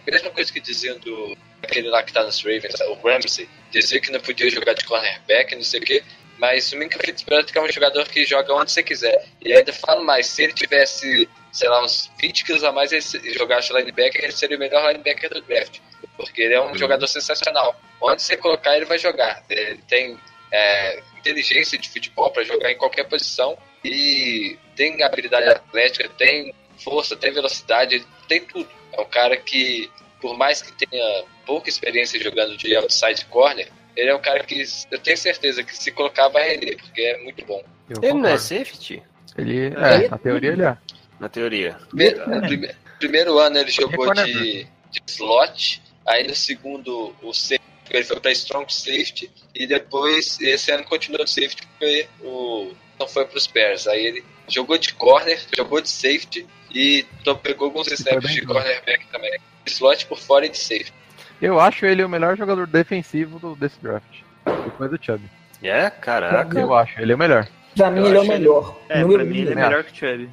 mesma 0.09 0.29
coisa 0.31 0.51
que 0.51 0.59
diziam 0.59 0.97
do 0.99 1.35
aquele 1.63 1.89
lá 1.89 2.03
que 2.03 2.13
tá 2.13 2.23
nos 2.23 2.41
Ravens, 2.43 2.79
o 2.81 2.93
Ramsey, 3.07 3.49
dizer 3.71 3.99
que 3.99 4.11
não 4.11 4.19
podia 4.19 4.49
jogar 4.51 4.73
de 4.73 4.85
cornerback, 4.85 5.55
não 5.55 5.63
sei 5.63 5.79
o 5.79 5.83
quê, 5.83 6.03
mas 6.37 6.71
o 6.71 6.77
Minka 6.77 6.99
Fitzpatrick 6.99 7.57
é 7.57 7.61
um 7.61 7.71
jogador 7.71 8.07
que 8.07 8.25
joga 8.25 8.53
onde 8.53 8.71
você 8.71 8.83
quiser. 8.83 9.25
E 9.41 9.53
ainda 9.53 9.71
falo 9.73 10.03
mais, 10.03 10.27
se 10.27 10.43
ele 10.43 10.53
tivesse, 10.53 11.29
sei 11.51 11.69
lá, 11.69 11.83
uns 11.83 12.11
20 12.19 12.45
quilos 12.45 12.63
a 12.63 12.71
mais 12.71 12.91
e 12.91 13.33
jogasse 13.33 13.73
linebacker, 13.73 14.23
ele 14.23 14.33
seria 14.33 14.57
o 14.57 14.59
melhor 14.59 14.85
linebacker 14.91 15.29
do 15.29 15.41
draft. 15.41 15.79
Porque 16.17 16.41
ele 16.41 16.53
é 16.53 16.61
um 16.61 16.77
jogador 16.77 17.07
sensacional. 17.07 17.79
Onde 18.01 18.21
você 18.21 18.37
colocar, 18.37 18.75
ele 18.75 18.85
vai 18.85 18.97
jogar. 18.97 19.43
Ele 19.49 19.79
tem 19.87 20.17
é, 20.55 21.03
inteligência 21.17 21.77
de 21.77 21.89
futebol 21.89 22.31
para 22.31 22.43
jogar 22.43 22.71
em 22.71 22.77
qualquer 22.77 23.03
posição 23.05 23.57
e 23.83 24.57
tem 24.75 25.03
habilidade 25.03 25.47
atlética, 25.49 26.09
tem 26.17 26.53
força, 26.83 27.15
tem 27.15 27.31
velocidade, 27.33 28.05
tem 28.27 28.41
tudo. 28.41 28.69
É 28.93 29.01
um 29.01 29.05
cara 29.05 29.35
que, 29.37 29.89
por 30.21 30.37
mais 30.37 30.61
que 30.61 30.71
tenha 30.85 31.23
pouca 31.45 31.69
experiência 31.69 32.21
jogando 32.21 32.55
de 32.57 32.75
outside 32.75 33.25
corner, 33.25 33.69
ele 33.95 34.09
é 34.09 34.15
um 34.15 34.21
cara 34.21 34.43
que 34.43 34.63
eu 34.91 34.99
tenho 34.99 35.17
certeza 35.17 35.63
que 35.63 35.75
se 35.75 35.91
colocar 35.91 36.27
vai 36.29 36.49
render, 36.49 36.77
porque 36.77 37.01
é 37.01 37.23
muito 37.23 37.45
bom. 37.45 37.63
Eu 37.89 38.01
Ele 38.01 38.13
não 38.13 38.29
é 38.29 38.37
safety? 38.37 39.03
Ele, 39.37 39.67
é, 39.67 40.07
na 40.09 40.17
teoria 40.17 40.51
ele 40.51 40.63
é. 40.63 40.77
Na 41.19 41.29
teoria. 41.29 41.77
Primeiro, 41.89 42.29
no 42.29 42.41
prime- 42.41 42.75
primeiro 42.99 43.39
ano 43.39 43.57
ele 43.57 43.71
jogou 43.71 43.91
Recorda 43.91 44.25
de, 44.25 44.63
de 44.91 45.01
slot, 45.07 45.81
aí 46.05 46.27
no 46.27 46.35
segundo 46.35 47.15
o 47.21 47.33
safety, 47.33 47.64
ele 47.89 48.03
foi 48.03 48.19
para 48.19 48.31
strong 48.31 48.71
safety 48.73 49.29
e 49.53 49.67
depois 49.67 50.39
esse 50.41 50.71
ano 50.71 50.83
continuou 50.83 51.23
de 51.23 51.31
safety 51.31 51.67
porque 51.67 52.07
o 52.21 52.71
não 52.99 53.07
foi 53.07 53.25
para 53.25 53.37
os 53.37 53.47
Bears. 53.47 53.87
Aí 53.87 54.05
ele 54.05 54.23
jogou 54.47 54.77
de 54.77 54.93
corner, 54.93 55.39
jogou 55.55 55.81
de 55.81 55.89
safety 55.89 56.45
e 56.73 57.05
então 57.21 57.35
pegou 57.37 57.67
alguns 57.67 57.87
snaps 57.91 58.31
de 58.33 58.41
bom. 58.45 58.53
cornerback 58.53 59.05
também. 59.11 59.37
Slot 59.65 60.05
por 60.05 60.17
fora 60.19 60.45
e 60.45 60.49
de 60.49 60.57
safety. 60.57 60.93
Eu 61.41 61.59
acho 61.59 61.85
ele 61.85 62.03
o 62.03 62.09
melhor 62.09 62.37
jogador 62.37 62.65
defensivo 62.67 63.39
do, 63.39 63.55
desse 63.55 63.77
draft. 63.81 64.21
Depois 64.45 64.89
do 64.91 65.03
Chubb. 65.03 65.21
É, 65.63 65.89
caraca. 65.89 66.59
Eu 66.59 66.73
acho, 66.73 67.01
ele 67.01 67.11
é 67.11 67.15
o 67.15 67.17
melhor. 67.17 67.47
Pra 67.75 67.89
mim, 67.91 67.99
Eu 68.01 68.05
ele 68.07 68.15
é 68.15 68.19
o 68.19 68.21
acho 68.21 68.31
ele- 68.31 68.39
melhor. 68.39 68.79
É, 68.89 68.99
Número 69.01 69.19
pra 69.25 69.33
mim 69.33 69.39
ele 69.41 69.51
é 69.51 69.55
melhor 69.55 69.83
que 69.83 69.97
Chubb. 69.97 70.29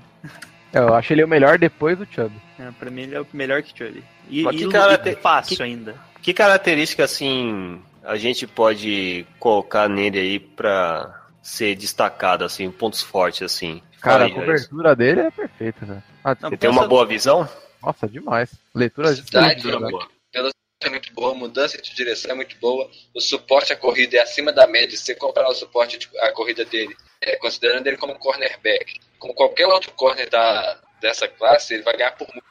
É, 0.73 0.79
Eu 0.79 0.95
acho 0.95 1.13
ele 1.13 1.25
o 1.25 1.29
melhor 1.29 1.59
depois 1.59 1.99
do 1.99 2.07
Chubb. 2.07 2.33
É, 2.61 2.71
pra 2.79 2.91
mim 2.91 3.03
ele 3.03 3.15
é 3.17 3.21
o 3.21 3.27
melhor 3.33 3.63
que 3.63 3.77
Chubb. 3.77 4.03
E, 4.29 4.43
Mas 4.43 4.55
e 4.55 4.59
que 4.59 4.65
lu- 4.67 4.71
cara 4.73 4.95
e 4.95 4.99
tem- 4.99 5.17
fácil 5.17 5.57
que- 5.57 5.63
ainda. 5.63 5.97
Que 6.23 6.33
característica, 6.33 7.05
assim, 7.05 7.83
a 8.05 8.17
gente 8.17 8.47
pode 8.47 9.27
colocar 9.39 9.89
nele 9.89 10.19
aí 10.19 10.39
pra 10.39 11.27
ser 11.43 11.75
destacado, 11.75 12.45
assim, 12.45 12.71
pontos 12.71 13.03
fortes, 13.03 13.43
assim? 13.43 13.83
Cara, 14.01 14.25
a 14.25 14.27
aí, 14.27 14.33
cobertura 14.33 14.95
dele 14.97 15.21
é 15.21 15.31
perfeita, 15.31 15.85
velho. 15.85 16.03
Ah, 16.25 16.37
Não, 16.41 16.49
Ele 16.51 16.57
tem 16.57 16.71
uma 16.71 16.87
boa 16.87 17.05
visão? 17.07 17.49
Nossa, 17.83 18.09
demais. 18.09 18.51
Leitura 18.75 19.09
Velocidade 19.13 19.59
excelente, 19.59 19.69
é 19.77 19.81
né? 19.81 19.91
muito, 19.91 20.11
velocidade 20.33 20.55
é 20.85 20.89
muito 20.91 21.13
boa, 21.15 21.35
mudança 21.35 21.81
de 21.83 21.95
direção 21.95 22.31
é 22.31 22.35
muito 22.35 22.57
boa, 22.61 22.89
o 23.15 23.21
suporte 23.21 23.73
à 23.73 23.77
corrida 23.77 24.17
é 24.17 24.21
acima 24.21 24.53
da 24.53 24.67
média. 24.67 24.97
Se 24.97 25.05
você 25.05 25.15
comparar 25.17 25.49
o 25.49 25.55
suporte 25.55 25.99
de- 25.99 26.09
à 26.21 26.31
corrida 26.33 26.65
dele, 26.65 26.95
é, 27.21 27.37
considerando 27.37 27.87
ele 27.89 27.97
como 27.97 28.15
cornerback, 28.19 29.01
como 29.19 29.35
qualquer 29.35 29.67
outro 29.67 29.93
corner 29.93 30.29
da, 30.31 30.79
dessa 31.01 31.27
classe, 31.27 31.75
ele 31.75 31.83
vai 31.83 31.97
ganhar 31.97 32.13
por 32.13 32.29
muito. 32.29 32.43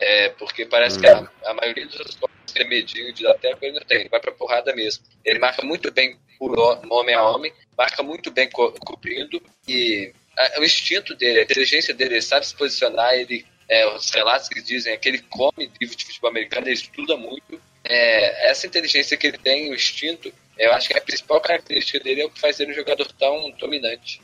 É, 0.00 0.28
porque 0.30 0.66
parece 0.66 0.98
que 0.98 1.06
a, 1.06 1.26
a 1.46 1.54
maioria 1.54 1.86
dos 1.86 2.18
corners 2.54 2.56
que 2.56 2.62
é 2.62 2.64
medinho 2.64 3.12
de 3.12 3.26
até 3.26 3.54
ele 3.60 3.72
não 3.78 3.86
tem, 3.86 4.00
ele 4.00 4.08
vai 4.08 4.20
pra 4.20 4.32
porrada 4.32 4.74
mesmo. 4.74 5.04
Ele 5.24 5.38
marca 5.38 5.64
muito 5.64 5.90
bem 5.90 6.16
por 6.38 6.58
ho- 6.58 6.80
homem 6.90 7.14
a 7.14 7.22
homem, 7.28 7.52
marca 7.76 8.02
muito 8.02 8.30
bem 8.30 8.48
co 8.50 8.72
cobrindo 8.80 9.42
e 9.68 10.12
a- 10.38 10.60
o 10.60 10.64
instinto 10.64 11.14
dele, 11.14 11.40
a 11.40 11.42
inteligência 11.42 11.94
dele, 11.94 12.14
ele 12.14 12.22
sabe 12.22 12.46
se 12.46 12.54
posicionar, 12.56 13.12
ele 13.14 13.44
é, 13.68 13.86
os 13.94 14.10
relatos 14.10 14.48
que 14.48 14.60
dizem 14.60 14.92
é 14.92 14.96
que 14.96 15.08
ele 15.08 15.20
come 15.30 15.70
livro 15.80 15.96
de 15.96 16.04
futebol 16.04 16.28
americano, 16.30 16.66
ele 16.66 16.74
estuda 16.74 17.16
muito. 17.16 17.58
É, 17.82 18.50
essa 18.50 18.66
inteligência 18.66 19.16
que 19.16 19.26
ele 19.26 19.38
tem, 19.38 19.70
o 19.70 19.74
instinto, 19.74 20.30
eu 20.58 20.70
acho 20.72 20.88
que 20.88 20.98
a 20.98 21.00
principal 21.00 21.40
característica 21.40 21.98
dele 21.98 22.20
é 22.22 22.26
o 22.26 22.30
que 22.30 22.38
faz 22.40 22.60
ele 22.60 22.72
um 22.72 22.74
jogador 22.74 23.10
tão 23.12 23.50
dominante. 23.52 24.20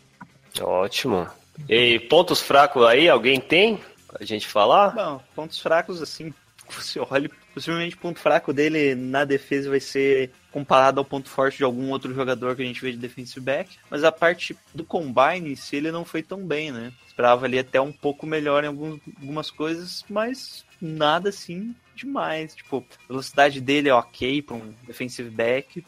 Ótimo. 0.60 1.26
E 1.68 1.98
pontos 2.00 2.40
fracos 2.40 2.84
aí, 2.86 3.08
alguém 3.08 3.40
tem 3.40 3.80
pra 4.08 4.24
gente 4.26 4.46
falar? 4.46 4.90
Bom, 4.94 5.22
pontos 5.34 5.58
fracos, 5.58 6.02
assim, 6.02 6.34
você 6.68 7.00
olha, 7.00 7.30
possivelmente 7.54 7.96
o 7.96 7.98
ponto 7.98 8.18
fraco 8.18 8.52
dele 8.52 8.94
na 8.94 9.24
defesa 9.24 9.70
vai 9.70 9.80
ser 9.80 10.30
comparado 10.52 10.98
ao 11.00 11.04
ponto 11.04 11.28
forte 11.28 11.58
de 11.58 11.64
algum 11.64 11.90
outro 11.90 12.14
jogador 12.14 12.56
que 12.56 12.62
a 12.62 12.64
gente 12.64 12.80
vê 12.80 12.90
de 12.92 12.98
defensive 12.98 13.40
back, 13.40 13.76
mas 13.88 14.04
a 14.04 14.10
parte 14.12 14.56
do 14.74 14.84
combine 14.84 15.52
em 15.52 15.56
si 15.56 15.76
ele 15.76 15.92
não 15.92 16.04
foi 16.04 16.22
tão 16.22 16.44
bem, 16.44 16.72
né? 16.72 16.92
Esperava 17.06 17.46
ali 17.46 17.58
até 17.58 17.80
um 17.80 17.92
pouco 17.92 18.26
melhor 18.26 18.64
em 18.64 18.68
algum- 18.68 18.98
algumas 19.20 19.50
coisas, 19.50 20.04
mas 20.08 20.64
nada 20.80 21.28
assim 21.28 21.74
demais. 21.94 22.54
Tipo, 22.54 22.84
a 23.04 23.08
velocidade 23.08 23.60
dele 23.60 23.88
é 23.88 23.94
ok 23.94 24.40
para 24.42 24.56
um 24.56 24.74
defensive 24.86 25.28
back, 25.30 25.84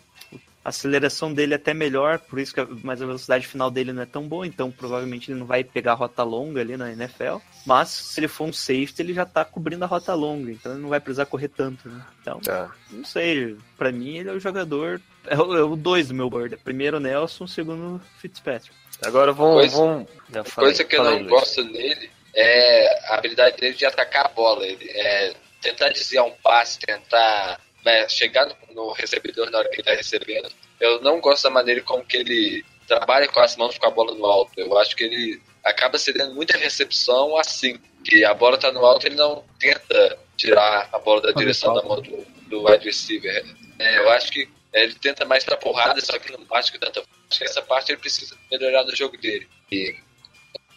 a 0.65 0.69
aceleração 0.69 1.33
dele 1.33 1.53
é 1.55 1.57
até 1.57 1.75
melhor, 1.75 2.19
por 2.19 2.39
isso 2.39 2.55
que 2.55 2.61
a, 2.61 2.67
mas 2.83 3.03
a 3.03 3.07
velocidade 3.07 3.47
final 3.47 3.71
dele 3.71 3.93
não 3.93 4.03
é 4.03 4.07
tão 4.07 4.29
boa, 4.29 4.47
então 4.47 4.71
provavelmente 4.71 5.31
ele 5.31 5.39
não 5.41 5.47
vai 5.47 5.65
pegar 5.65 5.93
a 5.93 5.97
rota 5.97 6.23
longa 6.23 6.61
ali 6.61 6.77
na 6.77 6.93
NFL. 6.93 7.37
Mas 7.67 7.89
se 7.89 8.21
ele 8.21 8.29
for 8.29 8.45
um 8.45 8.53
safety, 8.53 9.03
ele 9.03 9.15
já 9.15 9.25
tá 9.27 9.45
cobrindo 9.45 9.85
a 9.85 9.89
rota 9.89 10.15
longa, 10.15 10.51
então 10.53 10.73
ele 10.73 10.83
não 10.83 10.89
vai 10.89 11.01
precisar 11.01 11.27
correr 11.27 11.49
tanto, 11.49 11.89
né? 11.89 12.05
Então, 12.21 12.41
Tá. 12.41 12.71
não 12.91 13.05
sei, 13.05 13.57
pra 13.77 13.91
mim 13.93 14.19
ele 14.19 14.29
é 14.29 14.33
o 14.33 14.41
jogador, 14.41 15.01
é 15.27 15.37
o, 15.37 15.57
é 15.57 15.63
o 15.63 15.77
dois 15.77 16.09
do 16.09 16.15
meu 16.15 16.29
board. 16.31 16.57
Primeiro 16.59 16.99
Nelson, 17.01 17.47
segundo 17.47 18.01
Fitzpatrick. 18.19 18.75
Agora 19.05 19.33
vamos. 19.33 19.55
Coisa- 19.61 19.77
vamos... 19.77 20.09
Já 20.33 20.45
falei, 20.45 20.69
Coisa 20.71 20.85
que 20.85 20.97
eu 20.97 21.03
não 21.05 21.19
Luiz. 21.19 21.27
gosto 21.29 21.65
nele 21.65 22.09
é 22.35 23.11
a 23.13 23.17
habilidade 23.17 23.57
dele 23.57 23.75
de 23.77 23.85
atacar 23.85 24.27
a 24.27 24.29
bola. 24.29 24.65
Ele, 24.65 24.89
é, 24.91 25.35
tentar 25.61 25.89
desviar 25.91 26.25
um 26.25 26.31
passe, 26.43 26.79
tentar 26.79 27.61
né, 27.85 28.09
chegar 28.09 28.47
no, 28.47 28.75
no 28.75 28.93
recebedor 28.93 29.51
na 29.51 29.59
hora 29.59 29.69
que 29.69 29.77
ele 29.77 29.83
está 29.83 29.95
recebendo. 29.95 30.51
Eu 30.81 31.01
não 31.01 31.21
gosto 31.21 31.45
da 31.45 31.51
maneira 31.51 31.81
como 31.83 32.05
que 32.05 32.17
ele 32.17 32.65
trabalha 32.87 33.29
com 33.29 33.41
as 33.41 33.57
mãos 33.57 33.79
com 33.79 33.87
a 33.87 33.91
bola 33.91 34.15
no 34.15 34.27
alto. 34.27 34.53
Eu 34.57 34.77
acho 34.79 34.97
que 34.97 35.05
ele 35.05 35.41
acaba 35.65 35.99
cedendo 35.99 36.35
muita 36.35 36.59
recepção 36.59 37.37
assim, 37.37 37.79
que 38.05 38.25
a 38.25 38.35
bola 38.35 38.57
está 38.57 38.73
no 38.73 38.85
alto 38.85 39.07
ele 39.07 39.15
não 39.15 39.45
tenta 39.59 40.19
tirar 40.37 40.89
a 40.93 40.99
bola 40.99 41.21
da 41.21 41.33
direção 41.33 41.73
da 41.75 41.83
mão 41.83 42.01
do, 42.01 42.27
do 42.49 42.69
wide 42.69 42.85
receiver. 42.85 43.45
É, 43.79 43.99
eu 43.99 44.11
acho 44.11 44.33
que 44.33 44.49
ele 44.73 44.95
tenta 44.95 45.25
mais 45.25 45.45
pra 45.45 45.57
porrada, 45.57 46.01
só 46.01 46.19
que 46.19 46.33
não 46.33 46.45
bate 46.45 46.77
tanta 46.79 47.03
Acho 47.33 47.39
que 47.39 47.45
essa 47.47 47.63
parte 47.63 47.91
ele 47.91 47.99
precisa 47.99 48.37
melhorar 48.51 48.85
no 48.85 48.95
jogo 48.95 49.17
dele. 49.17 49.49
E 49.71 49.97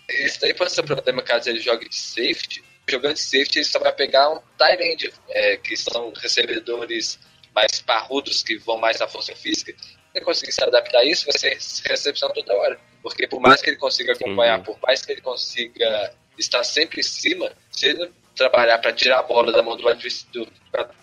isso 0.10 0.40
daí 0.40 0.54
pode 0.54 0.72
ser 0.72 0.82
um 0.82 0.86
problema 0.86 1.22
caso 1.22 1.50
ele 1.50 1.60
jogue 1.60 1.90
de 1.90 1.96
safety. 1.96 2.64
Jogando 2.88 3.16
de 3.16 3.22
safety, 3.22 3.60
ele 3.60 3.66
só 3.66 3.80
vai 3.80 3.92
pegar 3.92 4.30
um 4.32 4.40
tight 4.58 4.84
end, 4.84 5.14
é, 5.30 5.58
que 5.58 5.76
são 5.76 6.14
recebedores 6.16 7.20
mais 7.54 7.82
parrudos, 7.82 8.44
que 8.44 8.58
vão 8.58 8.78
mais 8.78 9.00
na 9.00 9.08
força 9.08 9.36
física. 9.36 9.74
ele 10.14 10.26
conseguir 10.26 10.52
se 10.52 10.64
adaptar 10.64 11.00
a 11.00 11.06
isso, 11.06 11.26
vai 11.26 11.38
ser 11.38 11.58
recepção 11.90 12.30
toda 12.32 12.54
hora. 12.54 12.80
Porque 13.02 13.28
por 13.28 13.40
mais 13.40 13.62
que 13.62 13.70
ele 13.70 13.78
consiga 13.78 14.14
acompanhar, 14.14 14.64
por 14.64 14.78
mais 14.82 15.04
que 15.04 15.12
ele 15.12 15.22
consiga 15.22 16.14
estar 16.38 16.64
sempre 16.64 17.00
em 17.00 17.04
cima, 17.04 17.52
se 17.72 17.88
ele 17.88 18.12
trabalhar 18.36 18.78
para 18.80 18.94
tirar 18.94 19.20
a 19.20 19.24
bola 19.24 19.52
da 19.52 19.64
mão 19.64 19.78
do, 19.78 19.84
do, 19.84 20.48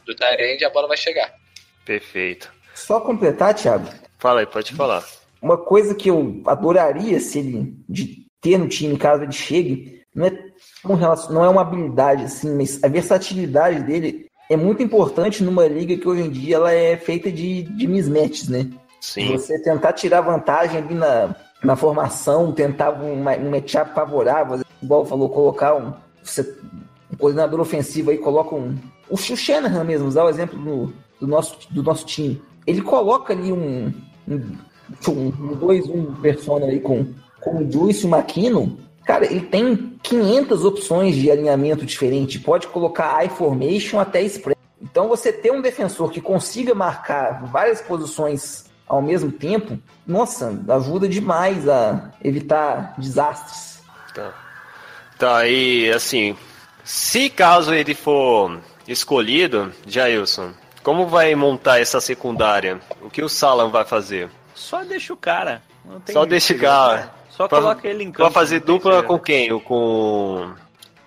do 0.05 0.15
Tyrande, 0.15 0.65
a 0.65 0.71
bola 0.71 0.87
vai 0.87 0.97
chegar. 0.97 1.35
Perfeito. 1.85 2.53
Só 2.75 3.01
completar, 3.01 3.55
Thiago. 3.55 3.89
Fala 4.19 4.41
aí, 4.41 4.47
pode 4.47 4.75
falar. 4.75 5.05
Uma 5.41 5.59
coisa 5.59 5.95
que 5.95 6.09
eu 6.09 6.43
adoraria 6.47 7.19
se 7.19 7.39
ele 7.39 7.75
de 7.89 8.27
ter 8.41 8.59
no 8.59 8.69
time 8.69 8.97
caso 8.97 9.23
ele 9.23 9.33
chegue, 9.33 10.05
não 10.15 10.27
é, 10.27 10.52
um 10.85 10.97
não 11.33 11.45
é 11.45 11.49
uma 11.49 11.63
habilidade 11.63 12.25
assim, 12.25 12.55
mas 12.57 12.83
a 12.83 12.89
versatilidade 12.89 13.83
dele 13.83 14.27
é 14.51 14.57
muito 14.57 14.83
importante 14.83 15.43
numa 15.43 15.67
liga 15.67 15.97
que 15.97 16.09
hoje 16.09 16.23
em 16.23 16.31
dia 16.31 16.57
ela 16.57 16.73
é 16.73 16.97
feita 16.97 17.31
de, 17.31 17.63
de 17.63 17.87
mismatches, 17.87 18.49
né? 18.49 18.69
Sim. 19.01 19.33
Você 19.33 19.59
tentar 19.59 19.93
tirar 19.95 20.21
vantagem 20.21 20.79
ali 20.79 20.95
na, 20.95 21.35
na 21.63 21.77
formação, 21.77 22.53
tentar 22.53 22.93
um, 22.93 23.15
um 23.15 23.51
matchup 23.51 23.95
favorável, 23.95 24.61
igual 24.83 25.05
falou, 25.05 25.29
colocar 25.29 25.75
um, 25.75 25.93
você, 26.23 26.43
um 27.13 27.17
coordenador 27.17 27.61
ofensivo 27.61 28.11
aí, 28.11 28.19
coloca 28.19 28.55
um. 28.55 28.77
O 29.09 29.17
Shanahan 29.17 29.85
mesmo, 29.85 30.09
usar 30.09 30.25
o 30.25 30.29
exemplo 30.29 30.59
do, 30.59 30.93
do, 31.21 31.27
nosso, 31.27 31.59
do 31.71 31.83
nosso 31.83 32.07
time. 32.07 32.41
Ele 32.67 32.81
coloca 32.81 33.33
ali 33.33 33.53
um, 33.53 33.93
um, 34.29 34.35
um 35.09 35.57
2-1 35.57 36.21
persona 36.21 36.67
aí 36.67 36.81
com, 36.81 37.07
com 37.41 37.59
o 37.59 37.71
Juice 37.71 38.07
e 38.07 38.09
o 38.09 38.15
McKinnon. 38.15 38.77
Cara, 39.05 39.27
ele 39.27 39.41
tem 39.41 39.99
500 40.03 40.65
opções 40.65 41.17
de 41.17 41.31
alinhamento 41.31 41.85
diferente. 41.85 42.39
Pode 42.39 42.69
colocar 42.69 43.25
I 43.25 43.29
formation 43.29 43.99
até 43.99 44.23
spread. 44.23 44.59
Então, 44.81 45.09
você 45.09 45.33
ter 45.33 45.51
um 45.53 45.61
defensor 45.61 46.11
que 46.11 46.21
consiga 46.21 46.75
marcar 46.75 47.45
várias 47.47 47.81
posições 47.81 48.67
ao 48.87 49.01
mesmo 49.01 49.33
tempo, 49.33 49.79
nossa, 50.07 50.61
ajuda 50.69 51.09
demais 51.09 51.69
a 51.69 52.11
evitar 52.23 52.95
desastres. 52.99 53.83
Tá. 54.15 54.35
Tá, 55.19 55.47
e 55.47 55.91
assim, 55.91 56.37
se 56.85 57.31
caso 57.31 57.73
ele 57.73 57.95
for 57.95 58.61
escolhido, 58.87 59.73
Jailson, 59.87 60.53
como 60.83 61.07
vai 61.07 61.35
montar 61.35 61.81
essa 61.81 62.01
secundária? 62.01 62.81
O 63.01 63.09
que 63.09 63.23
o 63.23 63.29
Salam 63.29 63.71
vai 63.71 63.85
fazer? 63.85 64.29
Só 64.55 64.83
deixa 64.83 65.13
o 65.13 65.17
cara. 65.17 65.63
Só 66.13 66.25
deixa 66.25 66.55
o 66.55 66.59
cara. 66.59 67.15
Né? 67.33 67.37
Só 67.37 67.49
pra, 67.49 67.59
coloca 67.59 67.89
ele 67.89 68.05
em 68.05 68.13
campo. 68.13 68.25
Vai 68.25 68.33
fazer 68.33 68.61
dupla 68.61 69.03
com 69.03 69.19
quem? 69.19 69.59
Com 69.61 70.53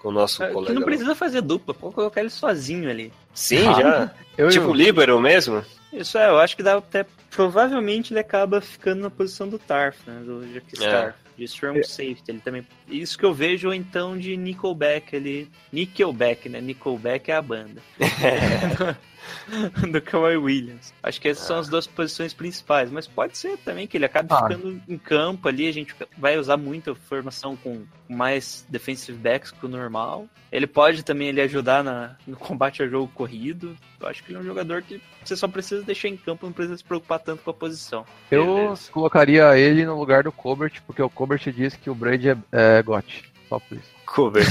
com 0.05 0.09
o 0.09 0.11
nosso 0.11 0.43
é, 0.43 0.51
colega? 0.51 0.71
Que 0.71 0.79
não 0.79 0.85
precisa 0.85 1.15
fazer 1.15 1.41
dupla, 1.41 1.73
pode 1.73 1.95
colocar 1.95 2.21
ele 2.21 2.29
sozinho 2.29 2.87
ali. 2.87 3.11
Sim, 3.33 3.67
ah, 3.67 3.73
já. 3.73 4.11
Eu, 4.37 4.49
tipo 4.49 4.65
eu... 4.65 4.73
líbero 4.73 5.19
mesmo? 5.19 5.63
Isso 5.93 6.17
é, 6.17 6.27
eu 6.27 6.37
acho 6.37 6.57
que 6.57 6.61
dá 6.61 6.75
até. 6.75 7.05
Provavelmente 7.31 8.11
ele 8.11 8.19
acaba 8.19 8.59
ficando 8.59 9.01
na 9.03 9.09
posição 9.09 9.47
do 9.47 9.57
Tarf, 9.57 9.97
né? 10.05 10.21
Do 10.25 10.45
Jack 10.47 10.75
Scarf. 10.75 11.17
É. 11.17 11.37
De 11.37 11.45
Strong 11.45 11.83
Safety. 11.85 12.23
Ele 12.27 12.39
também. 12.39 12.67
Isso 12.89 13.17
que 13.17 13.23
eu 13.23 13.33
vejo 13.33 13.73
então 13.73 14.17
de 14.17 14.35
Nickelback 14.35 15.15
ali. 15.15 15.49
Nickelback, 15.71 16.49
né? 16.49 16.59
Nickelback 16.59 17.31
é 17.31 17.35
a 17.35 17.41
banda. 17.41 17.81
do 19.91 20.01
Kawhi 20.01 20.37
Williams. 20.37 20.93
Acho 21.01 21.21
que 21.21 21.29
essas 21.29 21.45
são 21.45 21.59
as 21.59 21.69
duas 21.69 21.87
posições 21.87 22.33
principais, 22.33 22.91
mas 22.91 23.07
pode 23.07 23.37
ser 23.37 23.57
também 23.57 23.87
que 23.87 23.97
ele 23.97 24.05
acabe 24.05 24.29
ah. 24.31 24.41
ficando 24.41 24.81
em 24.87 24.97
campo 24.97 25.47
ali, 25.47 25.67
a 25.67 25.73
gente 25.73 25.95
vai 26.17 26.37
usar 26.37 26.57
muito 26.57 26.91
a 26.91 26.95
formação 26.95 27.55
com 27.55 27.83
mais 28.07 28.65
defensive 28.69 29.17
backs 29.17 29.51
que 29.51 29.65
o 29.65 29.69
normal. 29.69 30.27
Ele 30.51 30.67
pode 30.67 31.03
também 31.03 31.29
ele 31.29 31.41
ajudar 31.41 31.83
na, 31.83 32.15
no 32.25 32.37
combate 32.37 32.81
ao 32.81 32.89
jogo 32.89 33.11
corrido. 33.13 33.75
Eu 33.99 34.07
acho 34.07 34.23
que 34.23 34.31
ele 34.31 34.37
é 34.37 34.41
um 34.41 34.45
jogador 34.45 34.81
que 34.81 35.01
você 35.23 35.35
só 35.35 35.47
precisa 35.47 35.83
deixar 35.83 36.07
em 36.07 36.15
campo, 36.15 36.45
não 36.45 36.53
precisa 36.53 36.77
se 36.77 36.83
preocupar 36.83 37.19
tanto 37.19 37.43
com 37.43 37.49
a 37.49 37.53
posição. 37.53 38.05
Eu 38.31 38.55
Beleza. 38.55 38.91
colocaria 38.91 39.57
ele 39.57 39.85
no 39.85 39.97
lugar 39.97 40.23
do 40.23 40.31
Colbert, 40.31 40.81
porque 40.85 41.01
o 41.01 41.09
Colbert 41.09 41.41
disse 41.51 41.77
que 41.77 41.89
o 41.89 41.95
Brady 41.95 42.29
é, 42.29 42.37
é 42.51 42.83
GOT. 42.83 43.34
Só 43.49 43.59
por 43.59 43.77
isso. 43.77 43.95
Colbert. 44.05 44.47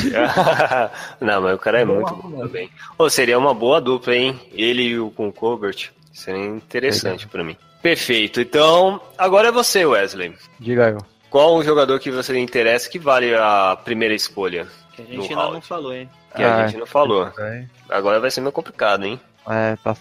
não, 1.20 1.42
mas 1.42 1.54
o 1.54 1.58
cara 1.58 1.80
é 1.80 1.84
muito 1.84 2.14
bom 2.14 2.40
também. 2.40 2.70
Ou 2.98 3.08
seria 3.08 3.38
uma 3.38 3.54
boa 3.54 3.80
dupla, 3.80 4.14
hein? 4.14 4.40
Ele 4.52 4.98
com 5.16 5.28
o 5.28 5.32
Colbert. 5.32 5.90
Seria 6.12 6.44
interessante 6.44 7.26
para 7.26 7.42
mim. 7.42 7.56
Perfeito. 7.82 8.40
Então, 8.40 9.00
agora 9.18 9.48
é 9.48 9.52
você, 9.52 9.84
Wesley. 9.84 10.34
Diga 10.58 10.90
eu. 10.90 10.98
Qual 11.28 11.56
o 11.56 11.64
jogador 11.64 11.98
que 11.98 12.10
você 12.10 12.38
interessa 12.38 12.88
que 12.88 12.98
vale 12.98 13.34
a 13.34 13.76
primeira 13.84 14.14
escolha? 14.14 14.68
Que 14.94 15.02
a 15.02 15.04
gente 15.04 15.30
ainda 15.30 15.50
não 15.50 15.60
falou, 15.60 15.92
hein? 15.92 16.08
Que 16.34 16.42
ah, 16.42 16.56
a 16.56 16.66
gente 16.66 16.78
não 16.78 16.86
falou. 16.86 17.30
É. 17.38 17.66
Agora 17.88 18.20
vai 18.20 18.30
ser 18.30 18.40
meio 18.40 18.52
complicado, 18.52 19.04
hein? 19.04 19.20
É, 19.48 19.76
tá 19.76 19.96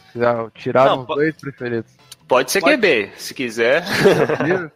tiraram 0.55 1.01
os 1.01 1.07
dois 1.07 1.35
preferidos. 1.35 1.91
Pode 2.27 2.51
ser 2.51 2.61
Pode... 2.61 2.77
QB, 2.77 3.11
se 3.17 3.33
quiser. 3.33 3.83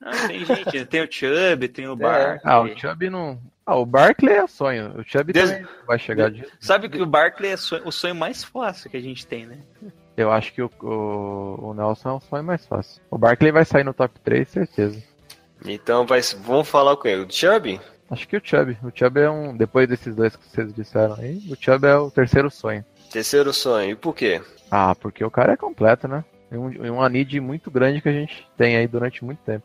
Não, 0.00 0.28
tem 0.28 0.44
gente, 0.44 0.86
tem 0.86 1.02
o 1.02 1.08
Chubb, 1.10 1.68
tem 1.68 1.88
o 1.88 1.96
Barkley. 1.96 2.40
Ah, 2.44 2.60
o 2.60 2.78
Chubb 2.78 3.10
não. 3.10 3.40
Ah, 3.64 3.76
o 3.76 3.86
Barkley 3.86 4.34
é 4.34 4.46
sonho. 4.46 4.98
O 4.98 5.04
Chubb 5.04 5.32
Des... 5.32 5.50
também 5.50 5.66
vai 5.86 5.98
chegar 5.98 6.30
de. 6.30 6.44
Sabe 6.60 6.88
que 6.88 7.00
o 7.00 7.06
Barkley 7.06 7.52
é 7.52 7.56
sonho, 7.56 7.82
o 7.86 7.92
sonho 7.92 8.14
mais 8.14 8.42
fácil 8.44 8.90
que 8.90 8.96
a 8.96 9.00
gente 9.00 9.26
tem, 9.26 9.46
né? 9.46 9.58
Eu 10.16 10.30
acho 10.30 10.52
que 10.52 10.60
o, 10.60 10.70
o, 10.82 11.70
o 11.70 11.74
Nelson 11.74 12.08
é 12.08 12.12
um 12.12 12.20
sonho 12.20 12.44
mais 12.44 12.66
fácil. 12.66 13.00
O 13.10 13.16
Barkley 13.16 13.50
vai 13.50 13.64
sair 13.64 13.84
no 13.84 13.94
top 13.94 14.18
3, 14.20 14.48
certeza. 14.48 15.02
Então 15.64 16.04
vai, 16.04 16.20
vamos 16.44 16.68
falar 16.68 16.96
com 16.96 17.08
ele. 17.08 17.22
O 17.22 17.32
Chubb? 17.32 17.80
Acho 18.10 18.28
que 18.28 18.36
o 18.36 18.40
Chubb. 18.42 18.76
O 18.82 18.90
Chubb 18.94 19.20
é 19.20 19.30
um. 19.30 19.56
Depois 19.56 19.88
desses 19.88 20.14
dois 20.14 20.36
que 20.36 20.46
vocês 20.46 20.74
disseram 20.74 21.14
aí, 21.14 21.38
o 21.48 21.56
Chubb 21.58 21.86
é 21.86 21.96
o 21.96 22.10
terceiro 22.10 22.50
sonho. 22.50 22.84
Terceiro 23.10 23.52
sonho. 23.52 23.90
E 23.90 23.94
por 23.94 24.14
quê? 24.14 24.42
Ah, 24.70 24.94
porque 24.94 25.24
o 25.24 25.30
cara 25.30 25.52
é 25.52 25.56
completo, 25.56 26.08
né? 26.08 26.24
É 26.52 26.58
um, 26.58 26.84
é 26.84 26.92
um 26.92 27.08
need 27.08 27.40
muito 27.40 27.70
grande 27.70 28.02
que 28.02 28.08
a 28.10 28.12
gente 28.12 28.46
tem 28.58 28.76
aí 28.76 28.86
durante 28.86 29.24
muito 29.24 29.38
tempo. 29.38 29.64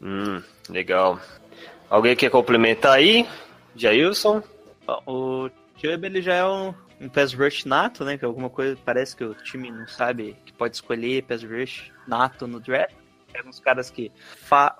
Hum, 0.00 0.42
legal. 0.68 1.18
Alguém 1.88 2.14
quer 2.14 2.30
complementar 2.30 2.92
aí? 2.92 3.26
Jailson? 3.74 4.42
O 5.06 5.48
Chubb 5.80 6.06
ele 6.06 6.20
já 6.20 6.34
é 6.34 6.44
um, 6.44 6.74
um 7.00 7.08
pass 7.08 7.32
rush 7.32 7.64
nato, 7.64 8.04
né? 8.04 8.18
Que 8.18 8.26
é 8.26 8.28
alguma 8.28 8.50
coisa 8.50 8.76
parece 8.84 9.16
que 9.16 9.24
o 9.24 9.34
time 9.34 9.70
não 9.70 9.88
sabe 9.88 10.36
que 10.44 10.52
pode 10.52 10.76
escolher 10.76 11.22
pass 11.22 11.42
rush 11.42 11.90
nato 12.06 12.46
no 12.46 12.60
draft. 12.60 12.94
É 13.32 13.42
uns 13.42 13.58
caras 13.58 13.88
que 13.88 14.12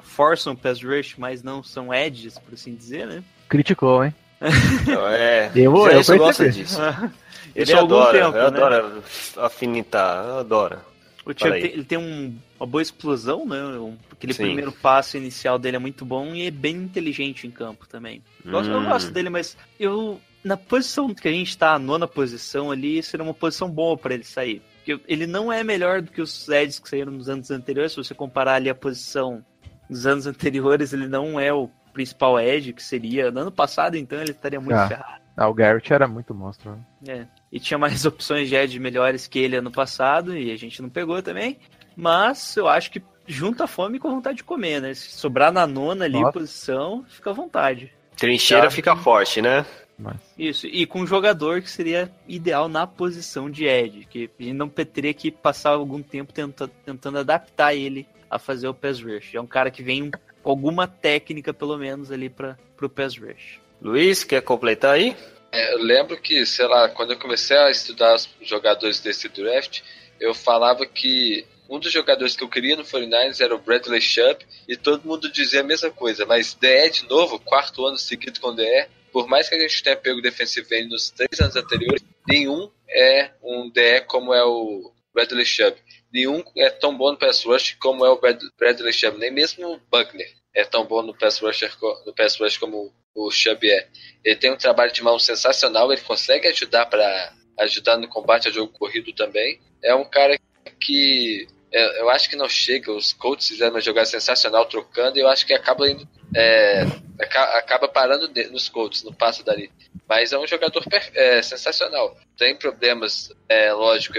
forçam 0.03 0.55
pass 0.55 0.83
rush, 0.83 1.15
mas 1.17 1.43
não 1.43 1.63
são 1.63 1.95
edges, 1.95 2.39
por 2.39 2.53
assim 2.53 2.75
dizer, 2.75 3.07
né? 3.07 3.23
Criticou, 3.49 4.05
hein? 4.05 4.15
é, 4.41 5.51
eu, 5.57 5.75
eu, 5.75 6.03
eu 6.07 6.19
gosto 6.19 6.51
disso. 6.51 6.79
Ele 7.57 7.73
adora, 7.73 8.13
tempo, 8.19 8.37
eu 8.37 8.51
né? 8.51 8.63
adoro 8.63 9.03
afinitar, 9.39 10.25
eu 10.25 10.39
adoro. 10.39 10.79
O 11.29 11.35
tem, 11.35 11.53
ele 11.53 11.85
tem 11.85 11.99
um, 11.99 12.35
uma 12.59 12.67
boa 12.67 12.81
explosão, 12.81 13.47
né? 13.47 13.59
Aquele 14.11 14.33
Sim. 14.33 14.45
primeiro 14.45 14.73
passo 14.73 15.19
inicial 15.19 15.59
dele 15.59 15.77
é 15.77 15.79
muito 15.79 16.03
bom 16.03 16.35
e 16.35 16.47
é 16.47 16.51
bem 16.51 16.77
inteligente 16.77 17.47
em 17.47 17.51
campo 17.51 17.87
também. 17.87 18.23
Hum. 18.47 18.51
Eu 18.51 18.85
gosto 18.85 19.11
dele, 19.11 19.29
mas 19.29 19.55
eu. 19.79 20.19
Na 20.43 20.57
posição 20.57 21.13
que 21.13 21.29
a 21.29 21.33
gente 21.33 21.59
tá, 21.59 21.75
a 21.75 21.79
nona 21.79 22.09
posição 22.09 22.71
ali, 22.71 23.03
seria 23.03 23.25
uma 23.25 23.35
posição 23.35 23.71
boa 23.71 23.99
para 23.99 24.15
ele 24.15 24.25
sair. 24.25 24.63
Porque 24.77 25.03
ele 25.07 25.27
não 25.27 25.53
é 25.53 25.63
melhor 25.63 26.01
do 26.01 26.11
que 26.11 26.23
os 26.23 26.49
Eds 26.49 26.79
que 26.79 26.89
saíram 26.89 27.13
nos 27.13 27.29
anos 27.29 27.51
anteriores. 27.51 27.93
Se 27.93 27.99
você 27.99 28.15
comparar 28.15 28.55
ali 28.55 28.71
a 28.71 28.75
posição 28.75 29.45
dos 29.91 30.07
anos 30.07 30.27
anteriores, 30.27 30.95
ele 30.95 31.09
não 31.09 31.39
é 31.39 31.53
o 31.53 31.69
principal 31.93 32.41
Edge 32.41 32.73
que 32.73 32.83
seria. 32.83 33.31
No 33.31 33.41
ano 33.41 33.53
passado, 33.53 33.97
então, 33.97 34.19
ele 34.19 34.31
estaria 34.31 34.61
muito 34.61 34.77
ah. 34.77 34.89
ferrado. 34.89 35.23
Ah, 35.37 35.49
o 35.49 35.55
Garrett 35.55 35.93
era 35.93 36.09
muito 36.09 36.35
monstro. 36.35 36.83
Né? 37.03 37.29
É 37.35 37.38
e 37.51 37.59
tinha 37.61 37.79
mais 37.79 38.05
opções 38.07 38.49
de 38.49 38.55
Ed 38.55 38.79
melhores 38.79 39.27
que 39.27 39.39
ele 39.39 39.57
ano 39.57 39.71
passado 39.71 40.37
e 40.37 40.51
a 40.51 40.57
gente 40.57 40.81
não 40.83 40.89
pegou 40.89 41.23
também. 41.23 41.59
Mas 41.97 42.57
eu 42.57 42.69
acho 42.69 42.91
que 42.91 43.03
junta 43.27 43.65
a 43.65 43.67
fome 43.67 43.99
com 43.99 44.09
a 44.09 44.13
vontade 44.13 44.39
de 44.39 44.45
comer, 44.45 44.81
né? 44.81 44.95
Se 44.95 45.11
sobrar 45.11 45.53
na 45.53 45.67
nona 45.67 46.05
ali 46.05 46.21
Nossa. 46.21 46.33
posição, 46.33 47.05
fica 47.09 47.31
à 47.31 47.33
vontade. 47.33 47.93
Trincheira 48.17 48.65
tá. 48.65 48.71
fica 48.71 48.97
forte, 48.97 49.43
né? 49.43 49.65
Isso, 50.39 50.67
e 50.67 50.87
com 50.87 51.01
um 51.01 51.07
jogador 51.07 51.61
que 51.61 51.69
seria 51.69 52.11
ideal 52.29 52.69
na 52.69 52.87
posição 52.87 53.51
de 53.51 53.65
Ed, 53.65 54.07
que 54.09 54.31
a 54.39 54.43
gente 54.43 54.55
não 54.55 54.69
teria 54.69 55.13
que 55.13 55.31
passar 55.31 55.71
algum 55.71 56.01
tempo 56.01 56.33
tenta, 56.33 56.69
tentando 56.69 57.19
adaptar 57.19 57.75
ele 57.75 58.07
a 58.31 58.39
fazer 58.39 58.69
o 58.69 58.75
pass 58.75 59.01
rush. 59.01 59.35
É 59.35 59.41
um 59.41 59.47
cara 59.47 59.71
que 59.71 59.83
vem 59.83 60.11
com 60.43 60.51
alguma 60.51 60.87
técnica, 60.87 61.53
pelo 61.53 61.77
menos, 61.77 62.13
ali 62.13 62.29
para 62.29 62.57
o 62.81 62.89
pass 62.89 63.17
rush. 63.17 63.61
Luiz, 63.83 64.23
quer 64.23 64.41
completar 64.43 64.95
aí? 64.95 65.17
É, 65.51 65.73
eu 65.75 65.79
lembro 65.79 66.21
que, 66.21 66.45
sei 66.45 66.67
lá, 66.67 66.89
quando 66.89 67.13
eu 67.13 67.19
comecei 67.19 67.57
a 67.57 67.71
estudar 67.71 68.15
os 68.15 68.29
jogadores 68.43 69.01
desse 69.01 69.29
draft, 69.29 69.81
eu 70.21 70.35
falava 70.35 70.85
que 70.87 71.47
um 71.69 71.79
dos 71.79 71.93
jogadores 71.93 72.37
que 72.37 72.43
eu 72.43 72.49
queria 72.49 72.77
no 72.77 72.85
49ers 72.85 73.41
era 73.41 73.55
o 73.55 73.59
Bradley 73.59 74.01
Chubb 74.01 74.45
e 74.67 74.77
todo 74.77 75.07
mundo 75.07 75.31
dizia 75.31 75.61
a 75.61 75.65
mesma 75.65 75.91
coisa, 75.91 76.25
mas 76.27 76.55
DE 76.55 76.91
de 76.91 77.09
novo, 77.09 77.39
quarto 77.39 77.85
ano 77.87 77.99
seguido 77.99 78.41
com 78.41 78.55
DE, 78.55 78.87
por 79.13 79.27
mais 79.27 79.49
que 79.49 79.55
a 79.55 79.61
gente 79.61 79.83
tenha 79.83 79.97
pego 79.97 80.21
defensive 80.21 80.67
end 80.75 80.89
nos 80.89 81.11
três 81.11 81.41
anos 81.41 81.57
anteriores, 81.57 82.03
nenhum 82.27 82.71
é 82.89 83.31
um 83.43 83.71
DE 83.71 84.01
como 84.07 84.33
é 84.35 84.45
o 84.45 84.93
Bradley 85.15 85.45
Chubb. 85.45 85.77
Nenhum 86.13 86.43
é 86.57 86.71
tão 86.71 86.97
bom 86.97 87.13
no 87.13 87.19
pass 87.19 87.45
rush 87.45 87.77
como 87.79 88.05
é 88.05 88.11
o 88.11 88.19
Bradley 88.59 88.93
Chubb, 88.93 89.19
nem 89.19 89.31
mesmo 89.31 89.75
o 89.75 89.81
Buckner 89.91 90.39
é 90.59 90.65
tão 90.65 90.85
bom 90.85 91.03
no 91.03 91.15
pass 91.15 91.39
rusher, 91.39 91.73
no 92.05 92.13
pass 92.13 92.37
rush 92.37 92.59
como 92.59 92.93
o 93.15 93.31
é. 93.65 93.89
Ele 94.25 94.37
tem 94.37 94.53
um 94.53 94.57
trabalho 94.57 94.93
de 94.93 95.03
mão 95.03 95.19
sensacional, 95.19 95.93
ele 95.93 96.01
consegue 96.03 96.49
ajudar 96.49 96.87
para 96.87 97.33
ajudar 97.59 97.97
no 97.97 98.09
combate 98.09 98.47
ao 98.49 98.55
jogo 98.55 98.73
corrido 98.79 99.13
também. 99.13 99.61
É 99.83 99.95
um 99.95 100.05
cara 100.05 100.39
que 100.81 101.47
é, 101.73 102.01
eu 102.01 102.09
acho 102.11 102.29
que 102.29 102.37
não 102.37 102.49
chega. 102.49 102.93
Os 102.93 103.13
Colts 103.13 103.49
fizeram 103.49 103.73
uma 103.75 103.81
jogada 103.81 104.07
sensacional 104.07 104.67
trocando 104.67 105.19
e 105.19 105.23
eu 105.23 105.29
acho 105.29 105.47
que 105.47 105.53
acaba 105.53 105.89
indo, 105.91 106.09
é, 106.35 106.83
aca- 107.21 107.59
acaba 107.59 107.89
parando 107.89 108.29
nos 108.51 108.69
Colts, 108.69 109.03
no 109.03 109.13
passo 109.13 109.45
dali. 109.45 109.71
Mas 110.09 110.33
é 110.33 110.39
um 110.39 110.47
jogador 110.47 110.83
é, 111.15 111.43
sensacional. 111.43 112.17
Tem 112.37 112.57
problemas, 112.57 113.31
é, 113.49 113.73
lógico. 113.73 114.15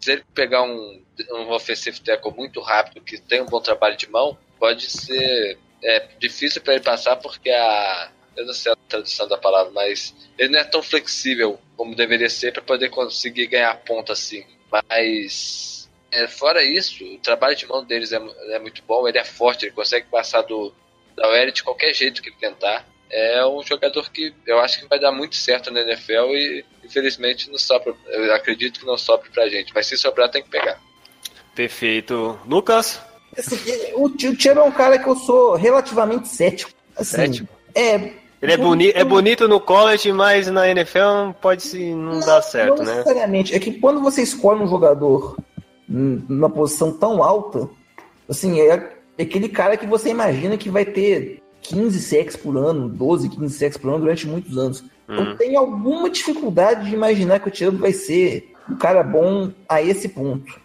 Se 0.00 0.12
ele 0.12 0.24
pegar 0.34 0.62
um, 0.62 1.02
um 1.32 1.50
offensive 1.50 2.00
tackle 2.00 2.32
muito 2.32 2.60
rápido, 2.60 3.02
que 3.02 3.20
tem 3.20 3.40
um 3.40 3.46
bom 3.46 3.60
trabalho 3.60 3.96
de 3.96 4.08
mão, 4.08 4.36
pode 4.58 4.90
ser 4.90 5.58
é, 5.82 6.08
difícil 6.18 6.62
para 6.62 6.74
ele 6.74 6.84
passar 6.84 7.16
porque 7.16 7.50
a. 7.50 8.12
Eu 8.36 8.46
não 8.46 8.54
sei 8.54 8.72
a 8.72 8.76
tradução 8.88 9.28
da 9.28 9.36
palavra, 9.36 9.72
mas 9.72 10.14
ele 10.38 10.50
não 10.50 10.60
é 10.60 10.64
tão 10.64 10.82
flexível 10.82 11.58
como 11.76 11.94
deveria 11.94 12.30
ser 12.30 12.52
para 12.52 12.62
poder 12.62 12.88
conseguir 12.88 13.46
ganhar 13.46 13.74
ponta 13.84 14.12
assim. 14.12 14.44
Mas 14.70 15.88
é, 16.10 16.26
fora 16.26 16.64
isso, 16.64 17.04
o 17.04 17.18
trabalho 17.18 17.56
de 17.56 17.66
mão 17.66 17.84
deles 17.84 18.12
é, 18.12 18.20
é 18.50 18.58
muito 18.58 18.82
bom, 18.86 19.06
ele 19.06 19.18
é 19.18 19.24
forte, 19.24 19.66
ele 19.66 19.72
consegue 19.72 20.06
passar 20.08 20.42
do 20.42 20.72
da 21.16 21.28
OL 21.28 21.50
de 21.50 21.62
qualquer 21.62 21.92
jeito 21.92 22.22
que 22.22 22.30
ele 22.30 22.36
tentar. 22.40 22.86
É 23.10 23.44
um 23.44 23.62
jogador 23.62 24.10
que 24.10 24.34
eu 24.46 24.58
acho 24.58 24.80
que 24.80 24.88
vai 24.88 24.98
dar 24.98 25.12
muito 25.12 25.36
certo 25.36 25.70
na 25.70 25.82
NFL 25.82 26.34
e 26.34 26.64
infelizmente 26.82 27.50
não 27.50 27.58
sobra. 27.58 27.94
Eu 28.06 28.34
acredito 28.34 28.80
que 28.80 28.86
não 28.86 28.96
sobra 28.96 29.28
pra 29.30 29.48
gente, 29.50 29.72
mas 29.74 29.86
se 29.86 29.98
sobrar 29.98 30.30
tem 30.30 30.42
que 30.42 30.48
pegar. 30.48 30.80
Perfeito. 31.54 32.40
Lucas? 32.46 33.00
Assim, 33.36 33.56
o 33.94 34.08
Tio 34.08 34.34
é 34.52 34.62
um 34.62 34.72
cara 34.72 34.98
que 34.98 35.06
eu 35.06 35.16
sou 35.16 35.54
relativamente 35.54 36.28
cético. 36.28 36.72
Assim, 36.96 37.16
Cético? 37.16 37.48
É. 37.74 38.21
Ele 38.42 38.52
é, 38.52 38.56
boni 38.56 38.90
é 38.90 39.04
bonito 39.04 39.46
no 39.46 39.60
college, 39.60 40.12
mas 40.12 40.48
na 40.48 40.68
NFL 40.68 40.98
não 40.98 41.32
pode 41.32 41.62
se 41.62 41.94
não 41.94 42.18
dar 42.18 42.42
certo, 42.42 42.78
não 42.78 42.84
né? 42.84 42.96
necessariamente. 42.96 43.54
É 43.54 43.58
que 43.60 43.72
quando 43.78 44.00
você 44.00 44.20
escolhe 44.22 44.60
um 44.60 44.66
jogador 44.66 45.36
hum, 45.88 46.20
numa 46.28 46.50
posição 46.50 46.90
tão 46.92 47.22
alta, 47.22 47.68
assim, 48.28 48.60
é 48.60 48.90
aquele 49.18 49.48
cara 49.48 49.76
que 49.76 49.86
você 49.86 50.10
imagina 50.10 50.56
que 50.56 50.68
vai 50.68 50.84
ter 50.84 51.40
15 51.60 52.00
sacks 52.00 52.34
por 52.36 52.56
ano, 52.56 52.88
12, 52.88 53.28
15 53.28 53.54
sacks 53.56 53.78
por 53.78 53.90
ano 53.90 54.00
durante 54.00 54.26
muitos 54.26 54.58
anos. 54.58 54.84
Eu 55.08 55.36
tenho 55.36 55.58
alguma 55.60 56.08
dificuldade 56.10 56.88
de 56.88 56.94
imaginar 56.94 57.38
que 57.38 57.48
o 57.48 57.50
Thiago 57.52 57.76
vai 57.76 57.92
ser 57.92 58.52
um 58.68 58.74
cara 58.76 59.02
bom 59.02 59.50
a 59.68 59.80
esse 59.82 60.08
ponto. 60.08 60.58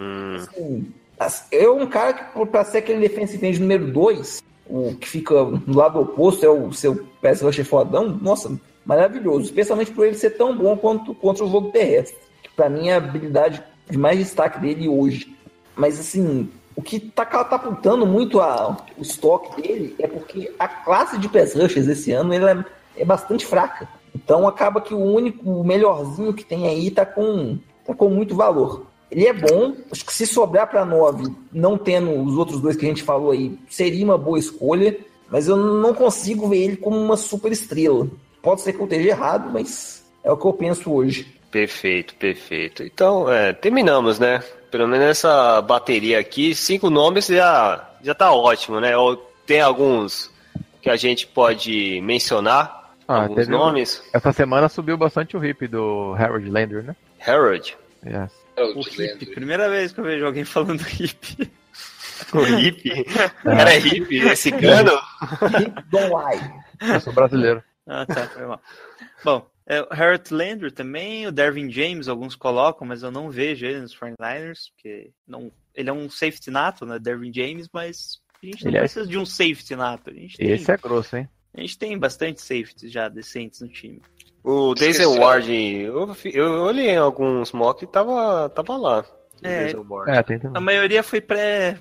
Hum, 0.00 0.36
Assim, 0.36 0.92
as- 1.18 1.46
é 1.50 1.68
um 1.68 1.84
cara 1.86 2.12
que, 2.14 2.46
pra 2.46 2.64
ser 2.64 2.78
aquele 2.78 3.00
defensive 3.00 3.44
end 3.46 3.60
número 3.60 3.90
2, 3.92 4.42
o 4.68 4.94
que 4.94 5.08
fica 5.08 5.34
no 5.44 5.76
lado 5.76 6.00
oposto 6.00 6.44
é 6.44 6.48
o 6.48 6.72
seu 6.72 7.06
pass 7.22 7.40
rusher 7.40 7.64
fodão, 7.64 8.08
nossa, 8.20 8.58
maravilhoso. 8.84 9.44
Especialmente 9.44 9.90
por 9.90 10.06
ele 10.06 10.14
ser 10.14 10.30
tão 10.30 10.56
bom 10.56 10.76
quanto 10.76 11.14
contra 11.14 11.44
o 11.44 11.50
jogo 11.50 11.70
terrestre. 11.70 12.16
Pra 12.54 12.68
mim 12.68 12.88
é 12.88 12.94
a 12.94 12.98
habilidade 12.98 13.62
de 13.88 13.96
mais 13.96 14.18
destaque 14.18 14.60
dele 14.60 14.88
hoje. 14.88 15.34
Mas 15.74 15.98
assim, 15.98 16.48
o 16.76 16.82
que 16.82 17.00
tá 17.00 17.24
catapultando 17.24 18.06
muito 18.06 18.40
a, 18.40 18.76
o 18.96 19.02
estoque 19.02 19.60
dele 19.60 19.94
é 19.98 20.06
porque 20.06 20.52
a 20.58 20.68
classe 20.68 21.18
de 21.18 21.28
pass 21.28 21.54
rushers 21.54 21.88
esse 21.88 22.12
ano 22.12 22.32
ela 22.32 22.50
é, 22.96 23.02
é 23.02 23.04
bastante 23.04 23.46
fraca. 23.46 23.88
Então 24.14 24.46
acaba 24.46 24.80
que 24.80 24.94
o 24.94 24.98
único, 24.98 25.48
o 25.48 25.64
melhorzinho 25.64 26.34
que 26.34 26.44
tem 26.44 26.66
aí 26.66 26.90
tá 26.90 27.06
com, 27.06 27.58
tá 27.84 27.94
com 27.94 28.08
muito 28.08 28.34
valor. 28.34 28.86
Ele 29.10 29.26
é 29.26 29.32
bom, 29.32 29.74
acho 29.90 30.04
que 30.04 30.12
se 30.14 30.26
sobrar 30.26 30.66
para 30.68 30.84
9, 30.84 31.32
não 31.52 31.78
tendo 31.78 32.10
os 32.22 32.36
outros 32.36 32.60
dois 32.60 32.76
que 32.76 32.84
a 32.84 32.88
gente 32.88 33.02
falou 33.02 33.30
aí, 33.30 33.58
seria 33.68 34.04
uma 34.04 34.18
boa 34.18 34.38
escolha, 34.38 34.98
mas 35.30 35.48
eu 35.48 35.56
não 35.56 35.94
consigo 35.94 36.48
ver 36.48 36.58
ele 36.58 36.76
como 36.76 36.98
uma 36.98 37.16
super 37.16 37.50
estrela. 37.50 38.06
Pode 38.42 38.60
ser 38.60 38.72
que 38.74 38.80
eu 38.80 38.84
esteja 38.84 39.08
errado, 39.08 39.50
mas 39.52 40.04
é 40.22 40.30
o 40.30 40.36
que 40.36 40.44
eu 40.46 40.52
penso 40.52 40.92
hoje. 40.92 41.26
perfeito, 41.50 42.14
perfeito. 42.16 42.82
Então, 42.82 43.30
é, 43.32 43.52
terminamos, 43.54 44.18
né? 44.18 44.42
Pelo 44.70 44.86
menos 44.86 45.06
essa 45.06 45.62
bateria 45.62 46.18
aqui, 46.18 46.54
cinco 46.54 46.90
nomes 46.90 47.26
já, 47.28 47.88
já 48.02 48.14
tá 48.14 48.30
ótimo, 48.32 48.78
né? 48.80 48.94
Ou 48.96 49.16
tem 49.46 49.62
alguns 49.62 50.30
que 50.82 50.90
a 50.90 50.96
gente 50.96 51.26
pode 51.26 52.00
mencionar? 52.02 52.92
Ah, 53.08 53.22
alguns 53.22 53.36
teve 53.36 53.54
um- 53.54 53.58
nomes? 53.58 54.02
Essa 54.12 54.30
semana 54.32 54.68
subiu 54.68 54.98
bastante 54.98 55.34
o 55.36 55.42
hip 55.44 55.66
do 55.66 56.14
Harold 56.18 56.50
Lander, 56.50 56.82
né? 56.84 56.94
Harold. 57.26 57.74
Yes. 58.06 58.30
É 58.58 58.64
O 58.74 58.80
hip, 58.80 59.26
primeira 59.34 59.68
vez 59.68 59.92
que 59.92 60.00
eu 60.00 60.04
vejo 60.04 60.26
alguém 60.26 60.44
falando 60.44 60.80
hip. 60.82 61.50
O 62.34 62.42
hippie. 62.42 63.02
O 63.42 63.44
cara 63.44 63.74
é 63.74 63.78
hippie, 63.78 64.20
é 64.28 64.34
cigano? 64.34 64.90
Don't 65.88 66.08
lie. 66.12 66.92
Eu 66.94 67.00
sou 67.00 67.12
brasileiro. 67.12 67.62
Ah, 67.86 68.04
tá, 68.04 68.26
foi 68.28 68.44
mal. 68.44 68.60
Bom, 69.24 69.48
é, 69.64 69.80
o 69.82 69.86
Harold 69.90 70.34
Landry 70.34 70.70
também, 70.72 71.26
o 71.28 71.32
Dervin 71.32 71.70
James, 71.70 72.08
alguns 72.08 72.34
colocam, 72.34 72.86
mas 72.86 73.02
eu 73.04 73.10
não 73.12 73.30
vejo 73.30 73.64
ele 73.64 73.80
nos 73.80 73.96
49ers, 73.96 74.70
porque 74.74 75.10
não, 75.26 75.50
ele 75.74 75.88
é 75.88 75.92
um 75.92 76.10
safety 76.10 76.50
nato, 76.50 76.84
né, 76.84 76.98
Dervin 76.98 77.32
James, 77.32 77.68
mas 77.72 78.20
a 78.42 78.46
gente 78.46 78.64
não 78.64 78.70
Ele 78.72 78.78
é- 78.78 78.80
precisa 78.80 79.06
de 79.06 79.16
um 79.16 79.24
safety 79.24 79.76
nato. 79.76 80.10
A 80.10 80.12
gente 80.12 80.36
tem, 80.36 80.50
Esse 80.50 80.70
é 80.72 80.76
grosso, 80.76 81.16
hein? 81.16 81.28
a 81.56 81.60
gente 81.60 81.78
tem 81.78 81.96
bastante 81.96 82.40
safeties 82.42 82.90
já 82.92 83.08
decentes 83.08 83.60
no 83.60 83.68
time. 83.68 84.02
O 84.44 84.74
Denzel 84.74 85.10
Esqueceu. 85.10 85.20
Ward, 85.22 85.52
eu, 85.52 86.16
eu 86.32 86.52
olhei 86.62 86.90
em 86.90 86.96
alguns 86.96 87.52
mock 87.52 87.82
e 87.82 87.86
tava, 87.86 88.48
tava 88.48 88.76
lá. 88.76 89.04
É. 89.42 89.70
É, 90.08 90.22
tem 90.22 90.40
A 90.54 90.60
maioria 90.60 91.02
foi 91.02 91.20
pré- 91.20 91.78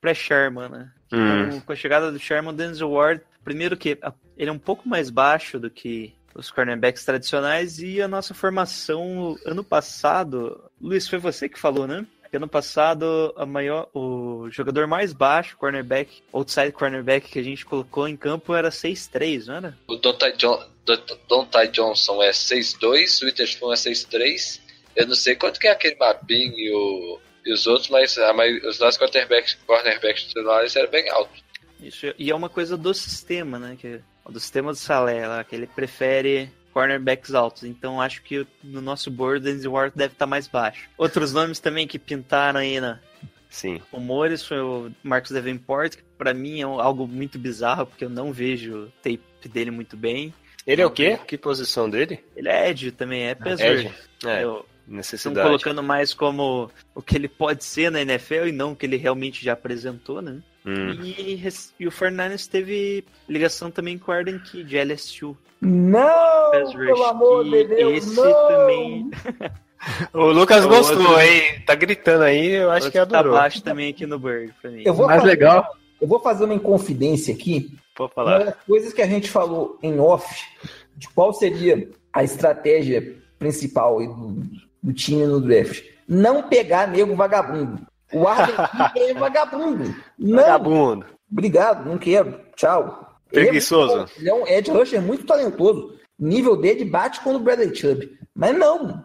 pré-Sherman, 0.00 0.68
né? 0.68 0.90
Hum. 1.12 1.42
Então, 1.44 1.60
com 1.60 1.72
a 1.72 1.76
chegada 1.76 2.10
do 2.12 2.18
Sherman, 2.18 2.52
o 2.52 2.56
Denzel 2.56 2.90
Ward, 2.90 3.22
primeiro 3.44 3.76
que 3.76 3.98
ele 4.36 4.50
é 4.50 4.52
um 4.52 4.58
pouco 4.58 4.88
mais 4.88 5.10
baixo 5.10 5.58
do 5.58 5.70
que 5.70 6.14
os 6.34 6.50
cornerbacks 6.50 7.04
tradicionais 7.04 7.78
e 7.78 8.02
a 8.02 8.08
nossa 8.08 8.34
formação 8.34 9.36
ano 9.46 9.62
passado, 9.62 10.60
Luiz, 10.80 11.08
foi 11.08 11.18
você 11.18 11.48
que 11.48 11.58
falou, 11.58 11.86
né? 11.86 12.04
Que 12.30 12.36
ano 12.36 12.48
passado 12.48 13.32
a 13.36 13.46
maior, 13.46 13.88
o 13.94 14.48
jogador 14.50 14.88
mais 14.88 15.12
baixo, 15.12 15.56
cornerback, 15.56 16.22
outside 16.32 16.72
cornerback 16.72 17.30
que 17.30 17.38
a 17.38 17.42
gente 17.44 17.64
colocou 17.64 18.08
em 18.08 18.16
campo 18.16 18.52
era 18.54 18.70
6'3, 18.70 19.46
não 19.46 19.54
era? 19.54 19.78
O 19.86 19.94
Dontai, 19.94 20.32
John, 20.32 20.60
Don- 20.84 21.18
Dontai 21.28 21.68
Johnson 21.68 22.22
é 22.22 22.30
6'2, 22.30 23.22
o 23.22 23.26
Witherspoon 23.26 23.72
é 23.72 23.76
6'3. 23.76 24.60
Eu 24.96 25.06
não 25.06 25.14
sei 25.14 25.34
quanto 25.34 25.58
que 25.58 25.66
é 25.66 25.70
aquele 25.72 25.96
Mabin 25.96 26.52
e, 26.56 26.70
o, 26.72 27.20
e 27.44 27.52
os 27.52 27.66
outros, 27.66 27.88
mas 27.88 28.16
a 28.18 28.32
maioria- 28.32 28.68
os 28.68 28.78
nossos 28.78 28.98
cornerbacks, 28.98 29.54
cornerbacks 29.66 30.24
titulares 30.24 30.76
eram 30.76 30.90
bem 30.90 31.08
altos. 31.10 31.42
Isso, 31.80 32.06
e 32.18 32.30
é 32.30 32.34
uma 32.34 32.48
coisa 32.48 32.76
do 32.76 32.94
sistema, 32.94 33.58
né? 33.58 33.76
Que, 33.80 34.00
do 34.28 34.38
sistema 34.40 34.72
do 34.72 34.78
Salé, 34.78 35.26
lá, 35.26 35.42
que 35.44 35.54
ele 35.54 35.66
prefere 35.66 36.50
cornerbacks 36.72 37.34
altos. 37.34 37.64
Então 37.64 38.00
acho 38.00 38.22
que 38.22 38.46
no 38.62 38.80
nosso 38.80 39.10
board, 39.10 39.38
o 39.38 39.52
Denzel 39.52 39.72
Ward 39.72 39.92
deve 39.96 40.12
estar 40.14 40.26
mais 40.26 40.46
baixo. 40.48 40.88
Outros 40.96 41.32
nomes 41.32 41.58
também 41.60 41.86
que 41.86 41.98
pintaram 41.98 42.60
aí 42.60 42.80
na 42.80 42.98
Sim. 43.50 43.80
rumores 43.92 44.44
foi 44.44 44.60
o 44.60 44.90
Marcos 45.02 45.30
Davenport, 45.30 45.96
que 45.96 46.02
pra 46.18 46.32
mim 46.34 46.60
é 46.60 46.64
algo 46.64 47.06
muito 47.06 47.38
bizarro, 47.38 47.86
porque 47.86 48.04
eu 48.04 48.10
não 48.10 48.32
vejo 48.32 48.84
o 48.84 48.92
tape 49.02 49.48
dele 49.48 49.70
muito 49.70 49.96
bem. 49.96 50.32
Ele 50.66 50.80
é 50.82 50.86
o 50.86 50.90
quê? 50.90 51.18
Que 51.26 51.36
posição 51.36 51.88
dele? 51.90 52.24
Ele 52.36 52.48
é 52.48 52.70
Edge 52.70 52.90
também, 52.90 53.24
é 53.24 53.34
peso. 53.34 53.62
Edge. 53.62 53.92
É, 54.24 54.42
Eu, 54.44 54.64
Estão 54.86 54.96
necessidade. 54.96 55.46
colocando 55.46 55.82
mais 55.82 56.12
como 56.14 56.70
o 56.94 57.02
que 57.02 57.16
ele 57.16 57.28
pode 57.28 57.64
ser 57.64 57.90
na 57.90 58.00
NFL 58.02 58.46
e 58.46 58.52
não 58.52 58.72
o 58.72 58.76
que 58.76 58.86
ele 58.86 58.96
realmente 58.96 59.44
já 59.44 59.52
apresentou, 59.54 60.20
né? 60.22 60.38
Hum. 60.66 60.92
E, 61.02 61.42
e 61.78 61.86
o 61.86 61.90
Fernandes 61.90 62.46
teve 62.46 63.04
ligação 63.28 63.70
também 63.70 63.98
com 63.98 64.10
o 64.10 64.14
Arden 64.14 64.38
Kid, 64.38 64.74
LSU. 64.78 65.36
Não, 65.60 66.50
rush, 66.62 66.74
pelo 66.74 67.04
amor 67.04 67.44
que 67.44 67.50
de 67.50 67.64
Deus, 67.76 67.92
esse 68.06 68.16
não. 68.16 68.48
também 68.48 69.10
O 70.14 70.26
Lucas 70.32 70.64
O 70.64 70.68
gostou, 70.68 70.98
outro- 70.98 71.20
hein? 71.20 71.60
Tá 71.66 71.74
gritando 71.74 72.24
aí, 72.24 72.52
eu 72.52 72.70
acho 72.70 72.86
que 72.90 72.96
tá 72.96 73.02
adorou. 73.02 73.32
baixo 73.34 73.62
também 73.62 73.90
aqui 73.90 74.06
no 74.06 74.18
Bird 74.18 74.54
pra 74.62 74.70
mim. 74.70 74.82
Eu 74.86 74.94
vou 74.94 75.06
Mais 75.06 75.20
fazer- 75.20 75.32
legal. 75.32 75.76
Eu 76.00 76.08
vou 76.08 76.20
fazer 76.20 76.44
uma 76.44 76.54
inconfidência 76.54 77.34
aqui. 77.34 77.76
Pode 77.96 78.12
Uma 78.16 78.24
falar. 78.24 78.44
das 78.44 78.54
coisas 78.66 78.92
que 78.92 79.00
a 79.02 79.06
gente 79.06 79.30
falou 79.30 79.78
em 79.82 79.98
off, 80.00 80.44
de 80.96 81.08
qual 81.10 81.32
seria 81.32 81.88
a 82.12 82.22
estratégia 82.24 83.16
principal 83.38 83.98
do, 83.98 84.42
do 84.82 84.92
time 84.92 85.26
no 85.26 85.40
draft. 85.40 85.84
Não 86.08 86.42
pegar 86.48 86.88
nego 86.88 87.14
vagabundo. 87.14 87.86
O 88.12 88.26
Arden 88.28 88.54
Key 88.94 89.00
é 89.10 89.14
vagabundo. 89.14 89.94
Não. 90.18 90.36
Vagabundo. 90.36 91.06
Obrigado, 91.30 91.88
não 91.88 91.98
quero. 91.98 92.38
Tchau. 92.56 93.16
É 93.32 93.34
Preguiçoso. 93.34 94.06
Ele 94.18 94.28
é 94.30 94.34
um 94.34 94.46
edge 94.46 94.70
rusher 94.70 95.00
muito 95.02 95.24
talentoso. 95.24 95.98
Nível 96.18 96.56
dele 96.56 96.84
bate 96.84 97.20
com 97.20 97.34
o 97.34 97.38
Bradley 97.40 97.74
Chubb. 97.74 98.08
Mas 98.34 98.56
não. 98.56 99.04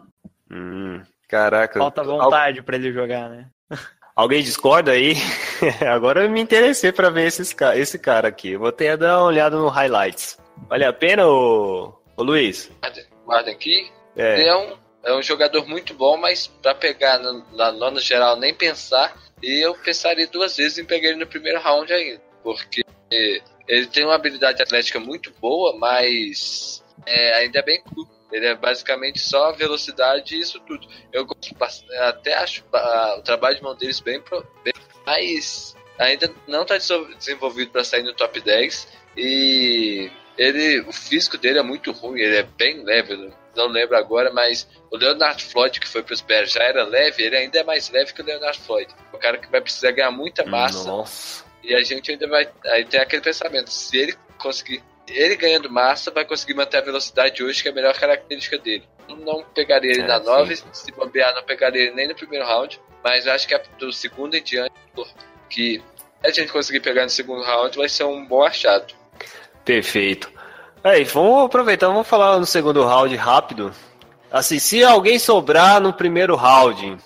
Hum, 0.50 1.00
caraca. 1.28 1.78
Falta 1.78 2.02
Al- 2.02 2.06
vontade 2.06 2.62
pra 2.62 2.76
ele 2.76 2.92
jogar, 2.92 3.28
né? 3.30 3.48
alguém 4.14 4.42
discorda 4.42 4.92
aí? 4.92 5.14
Agora 5.88 6.24
eu 6.24 6.30
me 6.30 6.40
interessei 6.40 6.92
pra 6.92 7.10
ver 7.10 7.26
esses, 7.26 7.54
esse 7.74 7.98
cara 7.98 8.28
aqui. 8.28 8.56
Vou 8.56 8.68
até 8.68 8.96
dar 8.96 9.18
uma 9.18 9.26
olhada 9.26 9.56
no 9.56 9.68
highlights. 9.68 10.38
Vale 10.68 10.84
a 10.84 10.92
pena, 10.92 11.26
ô, 11.26 11.94
ô 12.16 12.22
Luiz? 12.22 12.70
Guardem 13.24 13.54
aqui. 13.54 13.90
É. 14.16 14.40
Ele 14.40 14.48
é 14.48 14.56
um, 14.56 14.76
é 15.04 15.14
um 15.14 15.22
jogador 15.22 15.66
muito 15.66 15.94
bom, 15.94 16.16
mas 16.16 16.46
pra 16.46 16.74
pegar 16.74 17.18
no, 17.18 17.44
na 17.56 17.72
nona 17.72 18.00
geral 18.00 18.36
nem 18.36 18.54
pensar, 18.54 19.16
e 19.42 19.64
eu 19.64 19.74
pensaria 19.74 20.26
duas 20.26 20.56
vezes 20.56 20.78
em 20.78 20.84
pegar 20.84 21.10
ele 21.10 21.18
no 21.18 21.26
primeiro 21.26 21.60
round 21.60 21.92
ainda. 21.92 22.20
Porque 22.42 22.82
ele 23.68 23.86
tem 23.86 24.04
uma 24.04 24.14
habilidade 24.14 24.62
atlética 24.62 24.98
muito 24.98 25.32
boa, 25.40 25.76
mas 25.78 26.82
é, 27.06 27.34
ainda 27.34 27.60
é 27.60 27.62
bem 27.62 27.82
cru. 27.82 28.08
Ele 28.32 28.46
é 28.46 28.54
basicamente 28.54 29.18
só 29.18 29.52
velocidade 29.52 30.34
e 30.34 30.40
isso 30.40 30.60
tudo. 30.60 30.86
Eu 31.12 31.26
até 32.00 32.34
acho 32.34 32.64
ah, 32.72 33.16
o 33.18 33.22
trabalho 33.22 33.56
de 33.56 33.62
mão 33.62 33.74
deles 33.74 34.00
bem, 34.00 34.22
bem 34.64 34.72
mas 35.04 35.76
ainda 35.98 36.32
não 36.46 36.62
está 36.62 36.76
desenvolvido 37.16 37.70
para 37.70 37.84
sair 37.84 38.02
no 38.02 38.14
top 38.14 38.40
10 38.40 38.88
e 39.16 40.10
ele 40.38 40.80
o 40.82 40.92
físico 40.92 41.36
dele 41.36 41.58
é 41.58 41.62
muito 41.62 41.90
ruim, 41.92 42.20
ele 42.20 42.36
é 42.36 42.42
bem 42.42 42.82
leve, 42.84 43.32
não 43.56 43.66
lembro 43.66 43.96
agora, 43.96 44.32
mas 44.32 44.68
o 44.90 44.96
Leonard 44.96 45.42
Floyd 45.42 45.80
que 45.80 45.88
foi 45.88 46.02
para 46.02 46.14
os 46.14 46.20
Bears 46.20 46.52
já 46.52 46.62
era 46.62 46.84
leve, 46.84 47.22
ele 47.22 47.36
ainda 47.36 47.58
é 47.58 47.64
mais 47.64 47.90
leve 47.90 48.12
que 48.12 48.22
o 48.22 48.24
Leonard 48.24 48.58
Floyd. 48.60 48.88
O 49.12 49.18
cara 49.18 49.36
que 49.38 49.50
vai 49.50 49.60
precisar 49.60 49.90
ganhar 49.90 50.10
muita 50.10 50.44
massa. 50.46 50.84
Nossa. 50.84 51.44
E 51.62 51.74
a 51.74 51.82
gente 51.82 52.10
ainda 52.10 52.26
vai. 52.26 52.48
Aí 52.66 52.84
tem 52.84 53.00
aquele 53.00 53.22
pensamento: 53.22 53.70
se 53.70 53.96
ele 53.96 54.16
conseguir. 54.38 54.82
Ele 55.10 55.36
ganhando 55.36 55.70
massa, 55.70 56.10
vai 56.10 56.24
conseguir 56.24 56.54
manter 56.54 56.78
a 56.78 56.82
velocidade 56.82 57.42
hoje, 57.42 57.62
que 57.62 57.68
é 57.68 57.72
a 57.72 57.74
melhor 57.74 57.94
característica 57.98 58.58
dele. 58.58 58.84
Não 59.08 59.42
pegaria 59.42 59.90
ele 59.90 60.02
É, 60.02 60.06
na 60.06 60.20
sim. 60.20 60.26
9, 60.26 60.56
se 60.72 60.92
bobear, 60.92 61.34
não 61.34 61.42
pegaria 61.42 61.82
ele 61.82 61.94
nem 61.94 62.08
no 62.08 62.14
primeiro 62.14 62.46
round. 62.46 62.80
Mas 63.02 63.26
eu 63.26 63.32
acho 63.32 63.48
que 63.48 63.54
é 63.54 63.62
do 63.78 63.92
segundo 63.92 64.36
em 64.36 64.42
diante, 64.42 64.72
que 65.48 65.82
a 66.22 66.30
gente 66.30 66.52
conseguir 66.52 66.80
pegar 66.80 67.02
no 67.02 67.10
segundo 67.10 67.42
round, 67.42 67.76
vai 67.76 67.88
ser 67.88 68.04
um 68.04 68.24
bom 68.24 68.42
achado. 68.42 68.94
Perfeito. 69.64 70.30
Aí, 70.82 71.04
vamos 71.04 71.44
aproveitar, 71.44 71.88
vamos 71.88 72.06
falar 72.06 72.38
no 72.38 72.46
segundo 72.46 72.84
round 72.84 73.14
rápido. 73.16 73.72
Assim, 74.30 74.58
se 74.58 74.84
alguém 74.84 75.18
sobrar 75.18 75.80
no 75.80 75.92
primeiro 75.92 76.36
round, 76.36 76.96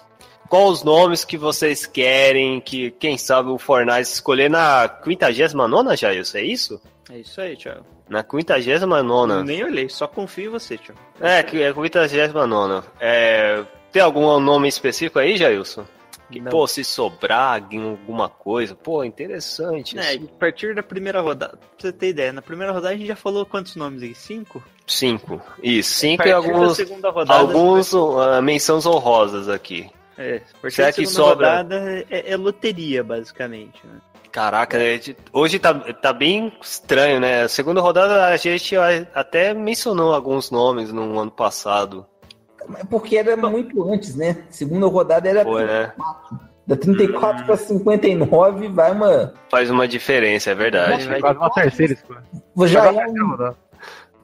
qual 0.49 0.69
os 0.69 0.83
nomes 0.83 1.25
que 1.25 1.37
vocês 1.39 1.87
querem 1.87 2.61
que, 2.61 2.91
quem 2.93 3.17
sabe, 3.17 3.51
o 3.51 3.59
Fornais 3.59 4.13
escolher 4.13 4.51
na 4.51 4.89
59 5.03 5.97
já 5.97 6.13
isso? 6.13 6.37
É 6.37 6.43
isso? 6.43 6.81
É 7.11 7.19
isso 7.19 7.41
aí, 7.41 7.57
Thiago. 7.57 7.94
Na 8.09 8.23
59 8.23 9.45
Nem 9.45 9.65
olhei, 9.65 9.89
só 9.89 10.07
confio 10.07 10.47
em 10.47 10.53
você, 10.53 10.77
Thiago. 10.77 11.01
É, 11.21 11.43
que 11.43 11.63
é 11.63 11.73
59 11.73 12.87
é, 13.01 13.65
Tem 13.91 14.03
algum 14.03 14.39
nome 14.41 14.69
específico 14.69 15.19
aí, 15.19 15.37
Jailson? 15.37 15.85
Que, 16.31 16.41
Não. 16.41 16.51
pô, 16.51 16.67
se 16.67 16.83
sobrar 16.83 17.63
alguma 17.63 18.29
coisa, 18.29 18.75
pô, 18.75 19.05
interessante. 19.05 19.99
É, 19.99 20.15
isso. 20.15 20.31
a 20.35 20.39
partir 20.39 20.75
da 20.75 20.83
primeira 20.83 21.21
rodada, 21.21 21.57
pra 21.57 21.69
você 21.79 21.93
ter 21.93 22.09
ideia, 22.09 22.33
na 22.33 22.43
primeira 22.43 22.73
rodada 22.73 22.95
a 22.95 22.97
gente 22.97 23.07
já 23.07 23.17
falou 23.17 23.45
quantos 23.45 23.77
nomes 23.77 24.03
aí? 24.03 24.15
Cinco? 24.15 24.63
Cinco. 24.87 25.41
Isso, 25.63 25.93
cinco 25.93 26.23
A 26.23 26.27
e 26.27 26.33
alguns, 26.33 26.79
rodada, 26.79 27.35
alguns 27.35 27.95
ah, 27.95 28.41
menções 28.41 28.87
honrosas 28.87 29.49
aqui. 29.49 29.91
É, 30.17 30.37
a 30.37 30.59
partir 30.61 30.77
Será 30.77 30.93
que 30.93 31.07
segunda 31.07 31.31
sobra? 31.31 31.57
rodada 31.59 32.05
é, 32.11 32.33
é 32.33 32.37
loteria, 32.37 33.05
basicamente, 33.05 33.87
né? 33.87 34.01
Caraca, 34.35 34.77
né, 34.77 34.99
de- 34.99 35.17
hoje 35.33 35.61
tá, 35.61 35.73
tá 35.73 36.13
bem 36.13 36.53
estranho, 36.61 37.21
né? 37.21 37.43
A 37.45 37.49
segunda 37.49 37.81
rodada 37.81 38.27
a 38.27 38.37
gente 38.37 38.75
até 39.15 39.55
mencionou 39.55 40.13
alguns 40.13 40.51
nomes 40.51 40.93
no 40.93 41.17
ano 41.21 41.31
passado. 41.31 42.05
É 42.77 42.83
Porque 42.83 43.17
era 43.17 43.37
muito 43.37 43.89
antes, 43.93 44.17
né? 44.17 44.39
Segunda 44.51 44.89
rodada 44.89 45.29
era 45.29 45.45
Foi, 45.45 45.65
né? 45.65 45.93
da 46.67 46.77
34 46.77 47.47
para 47.47 47.57
59, 47.57 48.67
vai 48.71 48.91
uma. 48.91 49.35
Faz 49.49 49.71
uma 49.71 49.87
diferença, 49.87 50.51
é 50.51 50.55
verdade. 50.57 51.09
É 51.09 51.21
quase 51.21 51.39
uma 51.39 51.51
terceira 51.51 51.93
escolha. 51.93 52.25
Já 52.67 52.87
é 52.87 52.91
um-. 53.07 53.55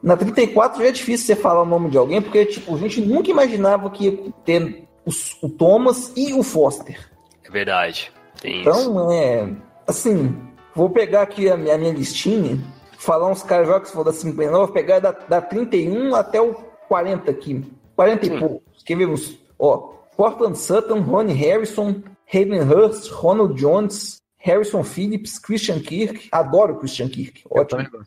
Na 0.03 0.17
34 0.17 0.83
já 0.83 0.89
é 0.89 0.93
difícil 0.93 1.25
você 1.27 1.37
falar 1.41 1.63
o 1.63 1.67
nome 1.67 1.89
de 1.89 1.97
alguém, 1.97 2.21
porque 2.21 2.45
tipo, 2.47 2.75
a 2.75 2.79
gente 2.79 3.01
nunca 3.01 3.31
imaginava 3.31 3.89
que 3.91 4.07
ia 4.09 4.33
ter 4.45 4.89
os- 5.07 5.37
o 5.41 5.49
Thomas 5.49 6.13
e 6.17 6.33
o 6.35 6.43
Foster. 6.43 6.99
É 7.47 7.51
verdade. 7.51 8.11
Tem 8.41 8.63
isso. 8.63 8.69
Então, 8.71 9.13
é. 9.13 9.49
Assim, 9.91 10.37
vou 10.73 10.89
pegar 10.89 11.23
aqui 11.23 11.51
a 11.51 11.57
minha, 11.57 11.75
a 11.75 11.79
minha 11.79 11.93
listinha, 11.93 12.61
falar 12.97 13.29
uns 13.29 13.43
caras 13.43 13.67
jogos 13.67 13.89
que 13.89 13.97
for 13.97 14.05
da 14.05 14.13
59, 14.13 14.67
vou 14.67 14.69
pegar 14.73 15.01
da, 15.01 15.11
da 15.11 15.41
31 15.41 16.15
até 16.15 16.41
o 16.41 16.55
40 16.89 17.29
aqui. 17.29 17.65
40 17.97 18.27
e 18.27 18.39
poucos. 18.39 18.83
Quer 18.85 18.97
ver 18.97 19.09
uns? 19.09 19.37
Ó, 19.59 19.77
Portland 20.17 20.57
Sutton, 20.57 21.01
Ronnie 21.01 21.35
Harrison, 21.35 22.03
Hayden 22.33 22.61
Hurst, 22.61 23.11
Ronald 23.11 23.61
Jones, 23.61 24.23
Harrison 24.39 24.85
Phillips, 24.85 25.41
Christian 25.41 25.81
Kirk. 25.81 26.29
Adoro 26.31 26.75
o 26.75 26.79
Christian 26.79 27.09
Kirk. 27.09 27.43
Ótimo. 27.51 27.83
também. 27.83 28.01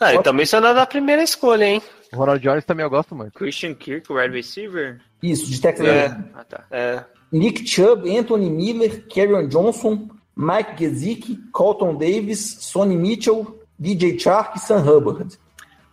Ah, 0.00 0.14
e 0.14 0.22
tá 0.22 0.32
mencionado 0.32 0.80
a 0.80 0.86
primeira 0.86 1.22
escolha, 1.22 1.66
hein? 1.66 1.82
O 2.14 2.16
Ronald 2.16 2.42
Jones 2.42 2.64
também 2.64 2.82
eu 2.82 2.88
gosto 2.88 3.14
muito. 3.14 3.32
Christian 3.34 3.74
Kirk, 3.74 4.10
o 4.10 4.16
wide 4.16 4.34
receiver? 4.34 5.02
Isso, 5.22 5.50
de 5.50 5.60
Texas. 5.60 5.86
É. 5.86 6.06
Ah, 6.32 6.44
tá. 6.44 6.64
É. 6.70 7.04
Nick 7.30 7.66
Chubb, 7.66 8.08
Anthony 8.16 8.48
Miller, 8.48 9.06
Kerryon 9.06 9.48
Johnson, 9.48 10.08
Mike 10.36 10.76
Gesicki, 10.78 11.38
Colton 11.50 11.94
Davis, 11.94 12.58
Sonny 12.60 12.96
Mitchell, 12.96 13.58
DJ 13.78 14.18
Chark 14.18 14.56
e 14.56 14.60
Sam 14.60 14.82
Hubbard. 14.82 15.38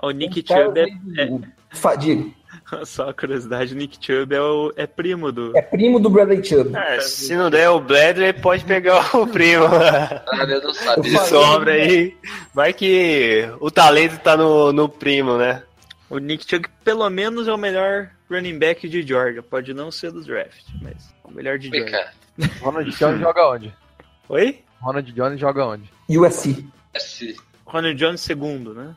O 0.02 0.12
Nick 0.12 0.42
Um 0.42 0.44
cara 0.44 0.66
Chubb 0.66 0.80
é, 0.80 1.24
é- 1.24 2.34
Só 2.86 3.14
curiosidade, 3.14 3.74
o 3.74 3.78
Nick 3.78 3.98
Chubb 4.00 4.34
é, 4.36 4.42
o, 4.42 4.74
é 4.76 4.86
primo 4.86 5.32
do. 5.32 5.56
É 5.56 5.62
primo 5.62 6.00
do 6.00 6.10
Bradley 6.10 6.44
Chubb. 6.44 6.76
É, 6.76 7.00
se 7.02 7.36
não 7.36 7.50
der 7.50 7.70
o 7.70 7.80
Bladley, 7.80 8.34
pode 8.34 8.66
pegar 8.66 9.16
o 9.16 9.26
primo. 9.28 9.66
Ah, 9.66 10.46
não 10.46 10.74
sabia. 10.74 11.04
De 11.04 11.20
sobra 11.28 11.72
aí. 11.74 12.16
Vai 12.54 12.74
que 12.74 13.48
o 13.60 13.72
talento 13.72 14.20
tá 14.20 14.36
no, 14.36 14.74
no 14.74 14.90
primo, 14.90 15.38
né? 15.38 15.64
O 16.10 16.18
Nick 16.18 16.46
Chubb, 16.50 16.68
pelo 16.84 17.10
menos, 17.10 17.48
é 17.48 17.54
o 17.54 17.58
melhor 17.58 18.10
running 18.30 18.58
back 18.60 18.88
de 18.90 19.02
Georgia. 19.04 19.42
Pode 19.42 19.74
não 19.74 19.90
ser 19.92 20.12
do 20.12 20.24
draft, 20.24 20.66
mas 20.82 21.14
é 21.24 21.28
o 21.28 21.32
melhor 21.32 21.58
de 21.58 21.70
Vem 21.70 21.88
Georgia. 21.88 22.12
Ronald 22.62 22.90
Jones 22.98 23.20
joga 23.20 23.50
onde? 23.50 23.74
Oi? 24.34 24.64
Ronald 24.82 25.12
Jones 25.14 25.40
joga 25.40 25.64
onde? 25.64 25.92
USC. 26.10 26.66
Esse- 26.92 27.36
Ronald 27.68 27.96
Jones 27.96 28.20
segundo, 28.22 28.74
né? 28.74 28.96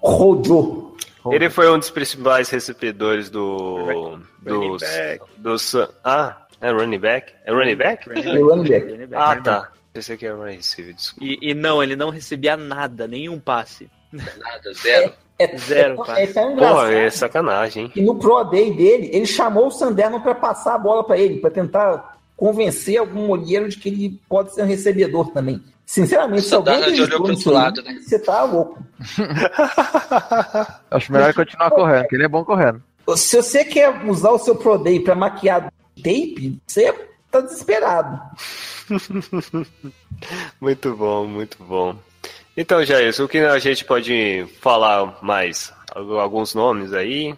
Rojo. 0.00 0.96
Ele 1.30 1.50
foi 1.50 1.70
um 1.70 1.78
dos 1.78 1.90
principais 1.90 2.48
recebedores 2.48 3.28
do. 3.28 4.18
Back. 4.40 5.20
dos 5.36 5.74
ah, 6.02 6.46
é 6.60 6.70
running 6.70 6.98
back? 6.98 7.34
É 7.44 7.52
running 7.52 7.76
back? 7.76 8.08
Running 8.08 8.28
É 8.28 8.40
running 8.40 8.68
back. 8.70 8.86
Running 8.86 9.06
back. 9.06 9.14
Ah, 9.14 9.42
tá. 9.42 9.72
Pensei 9.92 10.16
que 10.16 10.24
era 10.24 10.36
running 10.36 10.56
receiver, 10.56 10.94
desculpa. 10.94 11.24
E, 11.24 11.50
e 11.50 11.54
não, 11.54 11.82
ele 11.82 11.94
não 11.94 12.08
recebia 12.08 12.56
nada, 12.56 13.06
nenhum 13.06 13.38
passe. 13.38 13.90
Nada, 14.10 14.72
zero. 14.72 15.12
É, 15.38 15.58
Zero, 15.58 16.02
é, 16.02 16.06
cara. 16.06 16.20
é 16.22 16.26
Porra, 16.56 16.92
é 16.94 17.10
sacanagem, 17.10 17.84
hein? 17.84 17.92
E 17.94 18.00
no 18.00 18.18
Pro 18.18 18.42
Day 18.44 18.72
dele, 18.74 19.10
ele 19.12 19.26
chamou 19.26 19.66
o 19.66 19.70
Sanderno 19.70 20.18
para 20.22 20.34
passar 20.34 20.76
a 20.76 20.78
bola 20.78 21.04
para 21.04 21.18
ele, 21.18 21.40
para 21.40 21.50
tentar 21.50 22.15
convencer 22.36 22.98
algum 22.98 23.28
olheiro 23.30 23.68
de 23.68 23.76
que 23.78 23.88
ele 23.88 24.20
pode 24.28 24.54
ser 24.54 24.62
um 24.62 24.66
recebedor 24.66 25.30
também. 25.32 25.62
Sinceramente, 25.84 26.42
se 26.42 26.54
alguém 26.54 26.80
já 26.94 27.04
olhou 27.04 27.22
pro 27.22 27.30
outro 27.32 27.50
lado, 27.52 27.82
né? 27.82 27.98
você 28.02 28.18
tá 28.18 28.42
louco. 28.42 28.82
Acho 30.90 31.12
melhor 31.12 31.26
ele 31.26 31.34
continuar 31.34 31.70
correndo, 31.70 32.00
porque 32.02 32.16
ele 32.16 32.24
é 32.24 32.28
bom 32.28 32.44
correndo. 32.44 32.82
Se 33.16 33.36
você 33.40 33.64
quer 33.64 34.04
usar 34.04 34.30
o 34.30 34.38
seu 34.38 34.56
Pro 34.56 34.76
Day 34.78 34.98
para 35.00 35.14
maquiar 35.14 35.72
tape, 35.96 36.60
você 36.66 36.92
tá 37.30 37.40
desesperado. 37.40 38.20
Muito 40.60 40.94
bom, 40.96 41.26
muito 41.26 41.62
bom. 41.62 41.96
Então, 42.56 42.82
Jair, 42.84 43.12
o 43.20 43.28
que 43.28 43.38
a 43.38 43.58
gente 43.58 43.84
pode 43.84 44.46
falar 44.60 45.18
mais? 45.22 45.72
Algu- 45.94 46.18
Alguns 46.18 46.54
nomes 46.54 46.92
aí? 46.92 47.34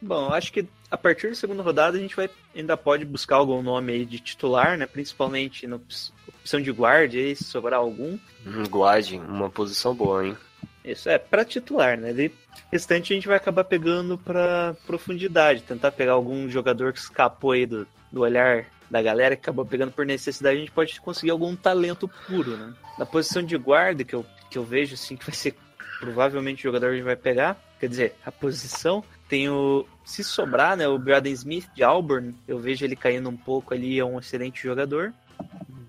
Bom, 0.00 0.32
acho 0.32 0.52
que 0.52 0.66
a 0.90 0.96
partir 0.96 1.28
da 1.28 1.34
segunda 1.34 1.62
rodada 1.62 1.96
a 1.96 2.00
gente 2.00 2.16
vai 2.16 2.30
ainda 2.54 2.76
pode 2.76 3.04
buscar 3.04 3.36
algum 3.36 3.62
nome 3.62 3.92
aí 3.92 4.04
de 4.04 4.18
titular, 4.18 4.76
né? 4.76 4.86
Principalmente 4.86 5.66
na 5.66 5.76
op- 5.76 6.12
opção 6.28 6.60
de 6.60 6.72
guarda, 6.72 7.16
aí, 7.16 7.36
se 7.36 7.44
sobrar 7.44 7.80
algum. 7.80 8.18
Um 8.46 8.66
guarde, 8.68 9.16
uma 9.16 9.50
posição 9.50 9.94
boa, 9.94 10.26
hein? 10.26 10.36
Isso 10.84 11.08
é 11.08 11.18
para 11.18 11.44
titular, 11.44 11.98
né? 11.98 12.10
O 12.12 12.30
restante 12.72 13.12
a 13.12 13.16
gente 13.16 13.28
vai 13.28 13.36
acabar 13.36 13.64
pegando 13.64 14.16
para 14.16 14.74
profundidade, 14.86 15.62
tentar 15.62 15.92
pegar 15.92 16.12
algum 16.12 16.48
jogador 16.48 16.92
que 16.92 16.98
escapou 16.98 17.52
aí 17.52 17.66
do, 17.66 17.86
do 18.10 18.22
olhar 18.22 18.66
da 18.90 19.02
galera, 19.02 19.36
que 19.36 19.42
acabou 19.42 19.66
pegando 19.66 19.92
por 19.92 20.06
necessidade, 20.06 20.56
a 20.56 20.60
gente 20.60 20.70
pode 20.72 20.98
conseguir 21.00 21.30
algum 21.30 21.54
talento 21.54 22.08
puro, 22.26 22.56
né? 22.56 22.72
Na 22.98 23.04
posição 23.04 23.42
de 23.42 23.56
guarda, 23.58 24.02
que 24.02 24.14
eu, 24.14 24.24
que 24.50 24.56
eu 24.56 24.64
vejo 24.64 24.94
assim 24.94 25.14
que 25.14 25.26
vai 25.26 25.34
ser 25.34 25.54
provavelmente 26.00 26.60
o 26.60 26.68
jogador 26.68 26.86
que 26.86 26.92
a 26.92 26.96
gente 26.96 27.04
vai 27.04 27.16
pegar, 27.16 27.60
quer 27.78 27.88
dizer, 27.88 28.14
a 28.24 28.32
posição, 28.32 29.04
tem 29.28 29.48
o. 29.48 29.86
Se 30.04 30.24
sobrar, 30.24 30.76
né? 30.76 30.88
O 30.88 30.98
Braden 30.98 31.32
Smith 31.32 31.68
de 31.74 31.84
Auburn, 31.84 32.34
eu 32.46 32.58
vejo 32.58 32.84
ele 32.84 32.96
caindo 32.96 33.28
um 33.28 33.36
pouco 33.36 33.74
ali, 33.74 33.98
é 33.98 34.04
um 34.04 34.18
excelente 34.18 34.62
jogador. 34.62 35.12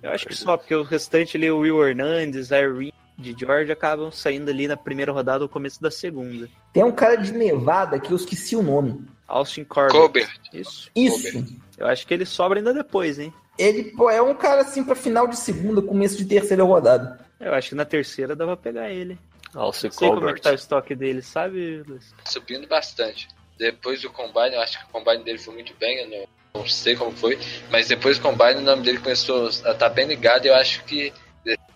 Eu 0.03 0.11
acho 0.11 0.27
que 0.27 0.35
só, 0.35 0.57
porque 0.57 0.75
o 0.75 0.83
restante 0.83 1.37
ali, 1.37 1.49
o 1.49 1.59
Will 1.59 1.87
Hernandez, 1.87 2.51
Irene 2.51 2.93
de 3.17 3.35
Georgia, 3.37 3.73
acabam 3.73 4.11
saindo 4.11 4.49
ali 4.49 4.67
na 4.67 4.77
primeira 4.77 5.11
rodada 5.11 5.43
ou 5.43 5.49
começo 5.49 5.81
da 5.81 5.89
segunda. 5.89 6.49
Tem 6.73 6.83
um 6.83 6.91
cara 6.91 7.15
de 7.15 7.31
Nevada 7.33 7.99
que 7.99 8.11
eu 8.11 8.17
esqueci 8.17 8.55
o 8.55 8.63
nome. 8.63 9.05
Austin 9.27 9.63
Corbett. 9.63 9.97
Colbert. 9.97 10.39
Isso. 10.53 10.89
Isso. 10.95 11.45
Eu 11.77 11.87
acho 11.87 12.05
que 12.05 12.13
ele 12.13 12.25
sobra 12.25 12.59
ainda 12.59 12.73
depois, 12.73 13.19
hein? 13.19 13.33
Ele 13.57 13.83
pô, 13.91 14.09
é 14.09 14.21
um 14.21 14.33
cara 14.33 14.61
assim 14.61 14.83
para 14.83 14.95
final 14.95 15.27
de 15.27 15.37
segunda, 15.37 15.81
começo 15.81 16.17
de 16.17 16.25
terceira 16.25 16.63
rodada. 16.63 17.19
Eu 17.39 17.53
acho 17.53 17.69
que 17.69 17.75
na 17.75 17.85
terceira 17.85 18.35
dá 18.35 18.45
pra 18.45 18.57
pegar 18.57 18.89
ele. 18.89 19.17
Alce 19.55 19.85
Não 19.87 19.91
sei 19.91 20.07
como 20.07 20.17
é 20.17 20.21
Colbert. 20.21 20.35
que 20.35 20.41
tá 20.41 20.51
o 20.51 20.55
estoque 20.55 20.95
dele, 20.95 21.21
sabe, 21.21 21.83
Luiz? 21.87 22.13
Subindo 22.25 22.67
bastante. 22.67 23.27
Depois 23.57 24.01
do 24.01 24.09
Combine, 24.11 24.53
eu 24.55 24.61
acho 24.61 24.77
que 24.79 24.85
o 24.85 24.87
Combine 24.89 25.23
dele 25.23 25.37
foi 25.37 25.53
muito 25.53 25.73
bem, 25.79 25.97
eu 25.99 26.07
não, 26.09 26.61
não 26.61 26.67
sei 26.67 26.95
como 26.95 27.11
foi, 27.11 27.37
mas 27.69 27.87
depois 27.87 28.17
do 28.17 28.23
Combine 28.23 28.55
o 28.55 28.61
nome 28.61 28.83
dele 28.83 28.99
começou 28.99 29.47
a 29.65 29.71
estar 29.71 29.89
bem 29.89 30.07
ligado 30.07 30.45
e 30.45 30.47
eu 30.49 30.55
acho 30.55 30.83
que 30.85 31.11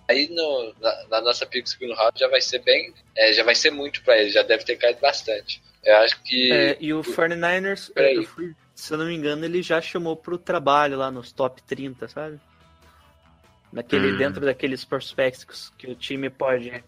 aí 0.07 0.29
no, 0.29 0.73
na, 0.79 1.07
na 1.09 1.21
nossa 1.21 1.45
pick 1.45 1.65
segundo 1.67 1.93
round 1.95 2.17
já 2.19 2.27
vai 2.29 2.39
ser 2.41 2.59
bem, 2.59 2.93
é, 3.17 3.33
já 3.33 3.43
vai 3.43 3.55
ser 3.55 3.71
muito 3.71 4.01
pra 4.03 4.17
ele, 4.17 4.29
já 4.29 4.43
deve 4.43 4.63
ter 4.63 4.75
caído 4.77 4.99
bastante. 5.01 5.61
Eu 5.83 5.97
acho 5.97 6.21
que. 6.23 6.51
É, 6.53 6.77
e 6.79 6.93
o 6.93 7.01
49ers, 7.01 7.91
é, 7.95 8.21
fui- 8.23 8.55
se 8.75 8.93
eu 8.93 8.97
não 8.97 9.05
me 9.07 9.15
engano, 9.15 9.43
ele 9.43 9.61
já 9.61 9.81
chamou 9.81 10.15
pro 10.15 10.37
trabalho 10.37 10.97
lá 10.97 11.11
nos 11.11 11.31
top 11.33 11.61
30, 11.63 12.07
sabe? 12.07 12.39
Naquele, 13.71 14.11
Hum. 14.11 14.17
Dentro 14.17 14.45
daqueles 14.45 14.85
prospects 14.85 15.71
que 15.77 15.87
o 15.87 15.95
time 15.95 16.29
pode. 16.29 16.83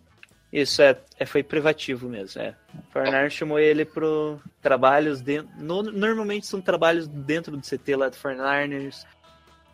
Isso 0.51 0.81
é, 0.81 0.97
é 1.19 1.25
foi 1.25 1.43
privativo 1.43 2.07
mesmo. 2.07 2.41
É. 2.41 2.55
O 2.73 2.97
49ers 2.97 3.29
chamou 3.31 3.59
ele 3.59 3.83
pro 3.83 4.39
trabalhos 4.61 5.19
dentro. 5.21 5.49
no- 5.57 5.83
normalmente 5.83 6.45
são 6.47 6.61
trabalhos 6.61 7.07
dentro 7.07 7.57
do 7.57 7.63
CT 7.65 7.95
lá 7.95 8.09
do 8.09 8.15
49ers. 8.15 9.05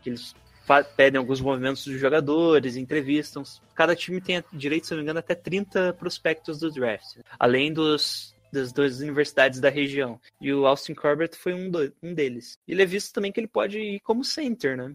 Que 0.01 0.09
eles 0.09 0.33
pedem 0.95 1.19
alguns 1.19 1.41
movimentos 1.41 1.85
dos 1.85 1.99
jogadores, 1.99 2.75
entrevistam. 2.77 3.43
Cada 3.75 3.95
time 3.95 4.19
tem 4.21 4.43
direito, 4.53 4.87
se 4.87 4.93
não 4.93 4.97
me 4.99 5.03
engano, 5.03 5.19
até 5.19 5.35
30 5.35 5.93
prospectos 5.93 6.59
do 6.59 6.71
draft. 6.71 7.17
Além 7.37 7.71
dos 7.73 8.33
das 8.53 8.73
duas 8.73 8.99
universidades 8.99 9.61
da 9.61 9.69
região. 9.69 10.19
E 10.41 10.51
o 10.51 10.65
Austin 10.67 10.93
Corbett 10.93 11.37
foi 11.37 11.53
um, 11.53 11.69
do- 11.69 11.93
um 12.03 12.13
deles. 12.13 12.57
Ele 12.67 12.81
é 12.81 12.85
visto 12.85 13.13
também 13.13 13.31
que 13.31 13.39
ele 13.39 13.47
pode 13.47 13.79
ir 13.79 13.99
como 14.01 14.25
center, 14.25 14.75
né? 14.75 14.93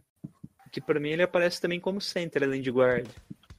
Que 0.71 0.79
pra 0.79 1.01
mim 1.01 1.09
ele 1.11 1.23
aparece 1.23 1.59
também 1.59 1.81
como 1.81 1.99
center, 1.99 2.43
além 2.43 2.61
de 2.61 2.71
guard. 2.71 3.07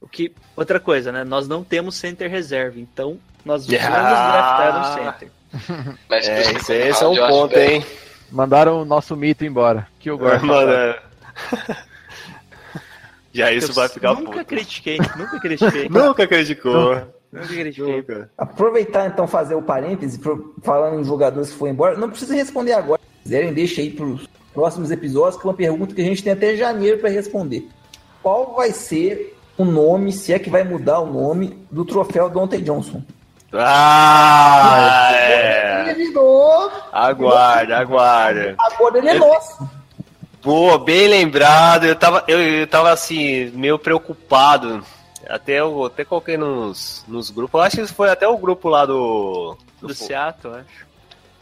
O 0.00 0.06
que 0.08 0.32
outra 0.56 0.78
coisa, 0.78 1.10
né? 1.10 1.24
Nós 1.24 1.48
não 1.48 1.64
temos 1.64 1.96
center 1.96 2.30
reserva, 2.30 2.78
então 2.78 3.18
nós 3.44 3.66
vamos 3.66 3.82
Ah. 3.84 4.30
draftar 4.32 4.80
um 4.80 4.94
center. 5.04 5.30
Mas 6.08 6.28
É, 6.28 6.40
esse, 6.52 6.72
esse 6.72 7.02
é 7.02 7.06
round, 7.06 7.20
um 7.20 7.26
ponto, 7.28 7.54
bem- 7.54 7.76
hein? 7.76 7.86
Mandaram 8.30 8.82
o 8.82 8.84
nosso 8.84 9.16
mito 9.16 9.44
embora. 9.44 9.88
Que 9.98 10.10
o 10.10 10.18
Gore. 10.18 10.44
Mano, 10.44 10.70
é. 10.72 11.00
Já 13.32 13.52
isso 13.52 13.70
Eu 13.70 13.74
vai 13.74 13.88
ficar 13.88 14.14
nunca 14.14 14.32
puto. 14.32 14.44
critiquei, 14.44 14.98
nunca 15.16 15.38
critiquei. 15.40 15.88
Nunca 15.90 16.26
criticou. 16.26 16.94
nunca 17.32 17.46
critiquei. 17.46 17.96
Nunca. 17.96 18.30
Aproveitar 18.36 19.06
então 19.06 19.26
fazer 19.28 19.54
o 19.54 19.62
parêntese, 19.62 20.18
falando 20.62 21.00
em 21.00 21.04
jogadores 21.04 21.50
que 21.50 21.56
foram 21.58 21.72
embora, 21.72 21.96
não 21.96 22.08
precisa 22.10 22.34
responder 22.34 22.72
agora. 22.72 23.00
Se 23.18 23.22
quiserem, 23.24 23.52
deixa 23.52 23.80
aí 23.80 23.90
pros 23.90 24.26
próximos 24.54 24.90
episódios, 24.90 25.40
que 25.40 25.46
é 25.46 25.50
uma 25.50 25.56
pergunta 25.56 25.94
que 25.94 26.00
a 26.00 26.04
gente 26.04 26.22
tem 26.22 26.32
até 26.32 26.56
janeiro 26.56 26.98
para 26.98 27.10
responder. 27.10 27.68
Qual 28.22 28.54
vai 28.56 28.72
ser 28.72 29.37
o 29.58 29.64
nome, 29.64 30.12
se 30.12 30.32
é 30.32 30.38
que 30.38 30.48
vai 30.48 30.62
mudar 30.62 31.00
o 31.00 31.12
nome, 31.12 31.58
do 31.70 31.84
troféu 31.84 32.30
Dante 32.30 32.58
Johnson? 32.62 33.02
Ah, 33.52 35.10
é. 35.12 35.80
Ele 35.90 35.94
virou, 36.06 36.70
Aguarda, 36.92 37.78
aguarda. 37.78 38.54
agora 38.58 38.98
ele 38.98 39.08
é 39.08 39.14
nosso. 39.14 39.68
Pô, 40.40 40.78
bem 40.78 41.08
lembrado. 41.08 41.84
Eu 41.84 41.96
tava, 41.96 42.24
eu, 42.28 42.40
eu 42.40 42.66
tava 42.66 42.90
assim, 42.92 43.50
meio 43.50 43.78
preocupado. 43.78 44.84
Até 45.28 45.60
eu 45.60 45.84
até 45.84 46.04
coloquei 46.04 46.36
nos, 46.36 47.04
nos 47.08 47.30
grupos. 47.30 47.58
Eu 47.58 47.64
acho 47.64 47.76
que 47.78 47.86
foi 47.88 48.10
até 48.10 48.28
o 48.28 48.38
grupo 48.38 48.68
lá 48.68 48.86
do. 48.86 49.56
Do 49.80 49.94
Seattle, 49.94 50.54
acho. 50.54 50.86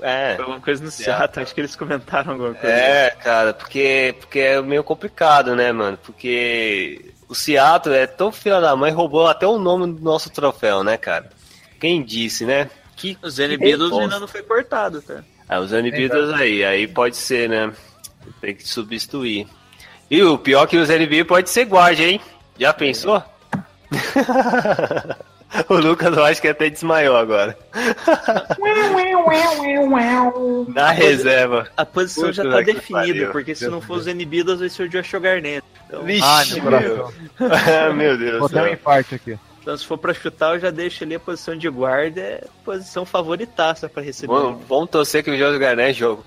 É. 0.00 0.34
Foi 0.36 0.44
alguma 0.44 0.60
coisa 0.60 0.84
no 0.84 0.90
Seattle, 0.90 1.42
acho 1.42 1.54
que 1.54 1.60
eles 1.60 1.76
comentaram 1.76 2.32
alguma 2.32 2.54
coisa. 2.54 2.74
É, 2.74 3.10
cara, 3.10 3.54
porque, 3.54 4.14
porque 4.20 4.40
é 4.40 4.60
meio 4.60 4.84
complicado, 4.84 5.56
né, 5.56 5.72
mano? 5.72 5.98
Porque 6.02 7.14
o 7.28 7.34
Seattle 7.34 7.94
é 7.94 8.06
tão 8.06 8.30
filha 8.30 8.60
da 8.60 8.74
mãe, 8.76 8.92
roubou 8.92 9.26
até 9.26 9.46
o 9.46 9.58
nome 9.58 9.92
do 9.92 10.02
nosso 10.02 10.30
troféu, 10.30 10.82
né, 10.84 10.96
cara? 10.96 11.30
Quem 11.80 12.02
disse, 12.02 12.44
né? 12.44 12.70
Que, 12.96 13.18
Os 13.22 13.38
N 13.38 13.56
Beatles 13.56 13.92
ainda 13.92 14.18
não 14.18 14.28
foi 14.28 14.42
cortado, 14.42 15.02
tá? 15.02 15.22
Ah, 15.48 15.60
os 15.60 15.70
Beatles 15.70 16.32
aí, 16.32 16.64
aí 16.64 16.88
pode 16.88 17.16
ser, 17.16 17.48
né? 17.48 17.72
Tem 18.40 18.54
que 18.54 18.66
substituir. 18.66 19.46
E 20.10 20.22
o 20.22 20.38
pior 20.38 20.64
é 20.64 20.66
que 20.66 20.76
os 20.76 20.88
NB 20.88 21.24
pode 21.24 21.50
ser 21.50 21.64
guarda, 21.64 22.02
hein? 22.02 22.20
Já 22.58 22.72
pensou? 22.72 23.22
o 25.68 25.74
Lucas 25.74 26.16
eu 26.16 26.24
acho 26.24 26.40
que 26.40 26.48
até 26.48 26.70
desmaiou 26.70 27.16
agora. 27.16 27.56
Na 30.68 30.90
reserva. 30.90 31.68
A 31.76 31.84
posição 31.84 32.24
Puta 32.30 32.34
já 32.34 32.42
tá 32.50 32.60
definida, 32.60 33.06
pariu. 33.06 33.32
porque 33.32 33.54
se 33.54 33.68
não 33.68 33.80
for 33.80 33.98
os 33.98 34.06
Beatles, 34.06 34.60
vai 34.60 34.68
ser 34.68 34.84
o 34.84 34.88
Joshua 34.88 35.20
Garnett. 35.20 35.64
Então, 35.86 36.02
Vixe, 36.02 36.22
Ai, 36.24 36.46
meu 36.60 37.92
meu. 37.94 38.18
Deus 38.18 38.38
Vou 38.40 38.48
ter 38.48 38.62
um 38.62 38.68
infarto 38.68 39.14
aqui. 39.14 39.38
então, 39.62 39.76
se 39.76 39.86
for 39.86 39.98
pra 39.98 40.12
chutar, 40.14 40.54
eu 40.54 40.60
já 40.60 40.70
deixo 40.70 41.04
ali 41.04 41.14
a 41.14 41.20
posição 41.20 41.56
de 41.56 41.68
guarda, 41.68 42.20
é 42.20 42.44
posição 42.64 43.04
favoritaça 43.04 43.88
pra 43.88 44.02
receber. 44.02 44.32
Vamos, 44.32 44.62
vamos 44.68 44.90
torcer 44.90 45.22
que 45.22 45.30
o 45.30 45.38
Jorge 45.38 45.58
Garnett 45.58 45.98
jo- 45.98 46.24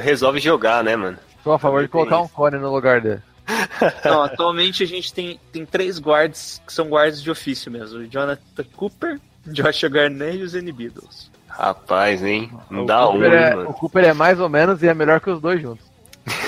resolve 0.00 0.40
jogar, 0.40 0.82
né, 0.82 0.96
mano? 0.96 1.18
Sou 1.44 1.52
a 1.52 1.58
favor 1.58 1.82
de 1.82 1.88
colocar 1.88 2.20
um 2.20 2.28
cone 2.28 2.56
no 2.58 2.72
lugar 2.72 3.00
dele. 3.00 3.20
Então, 4.00 4.22
atualmente 4.22 4.82
a 4.82 4.86
gente 4.86 5.12
tem, 5.12 5.38
tem 5.52 5.64
três 5.66 5.98
guards 5.98 6.60
que 6.66 6.72
são 6.72 6.88
guards 6.88 7.22
de 7.22 7.30
ofício 7.30 7.70
mesmo: 7.70 7.98
o 8.00 8.06
Jonathan 8.06 8.64
Cooper, 8.76 9.20
Joshua 9.46 9.88
Garnett 9.88 10.38
e 10.38 10.42
os 10.42 10.54
N 10.54 10.70
Beatles. 10.72 11.30
Rapaz, 11.48 12.22
hein? 12.24 12.50
Não 12.70 12.84
o, 12.84 12.86
dá 12.86 13.08
um, 13.08 13.12
Cooper 13.12 13.32
é, 13.32 13.56
o. 13.56 13.72
Cooper 13.74 14.04
é 14.04 14.12
mais 14.12 14.40
ou 14.40 14.48
menos 14.48 14.82
e 14.82 14.88
é 14.88 14.94
melhor 14.94 15.20
que 15.20 15.30
os 15.30 15.40
dois 15.40 15.60
juntos. 15.60 15.84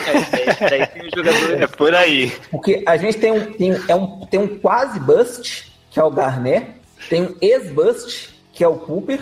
É, 0.07 0.13
daí, 0.31 0.71
daí 0.71 0.87
tem 0.87 1.03
os 1.09 1.11
jogadores. 1.15 1.61
É 1.61 1.67
por 1.67 1.95
aí. 1.95 2.33
Porque 2.51 2.83
a 2.87 2.97
gente 2.97 3.19
tem 3.19 3.33
um, 3.33 3.53
tem, 3.53 3.73
é 3.89 3.95
um, 3.95 4.21
tem 4.27 4.41
um 4.41 4.59
quase 4.59 4.99
bust, 5.01 5.73
que 5.91 5.99
é 6.01 6.03
o 6.03 6.11
Garnett, 6.11 6.71
tem 7.09 7.23
um 7.23 7.37
ex-bust, 7.41 8.31
que 8.53 8.63
é 8.65 8.69
o 8.69 8.77
Cooper, 8.77 9.21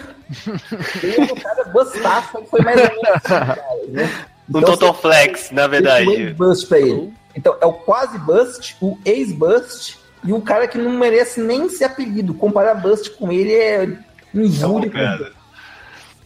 e 1.03 1.21
um 1.21 1.35
cara 1.37 1.65
bustaço, 1.65 2.39
que 2.43 2.51
foi 2.51 2.61
mais 2.61 2.77
ou 2.81 2.89
menos 2.89 3.05
assim, 3.09 3.29
cara, 3.29 3.65
né? 3.89 4.27
Um 4.53 4.59
Então, 4.59 4.73
Total 4.73 4.95
Flex, 4.95 5.51
na 5.51 5.63
Tem 5.63 5.67
um 5.67 5.71
verdade. 5.71 6.11
ex-bust 6.11 6.67
pra 6.67 6.79
ele. 6.81 7.13
Então, 7.35 7.57
é 7.61 7.67
o 7.67 7.73
quase 7.73 8.19
bust, 8.19 8.77
o 8.81 8.99
ex-bust 9.05 9.99
e 10.25 10.33
o 10.33 10.41
cara 10.41 10.69
que 10.69 10.79
não 10.79 10.93
merece 10.93 11.41
nem 11.41 11.69
ser 11.69 11.85
apelido. 11.85 12.35
Comparar 12.35 12.75
bust 12.75 13.11
com 13.11 13.33
ele 13.33 13.55
é 13.55 13.99
injúria. 14.35 15.33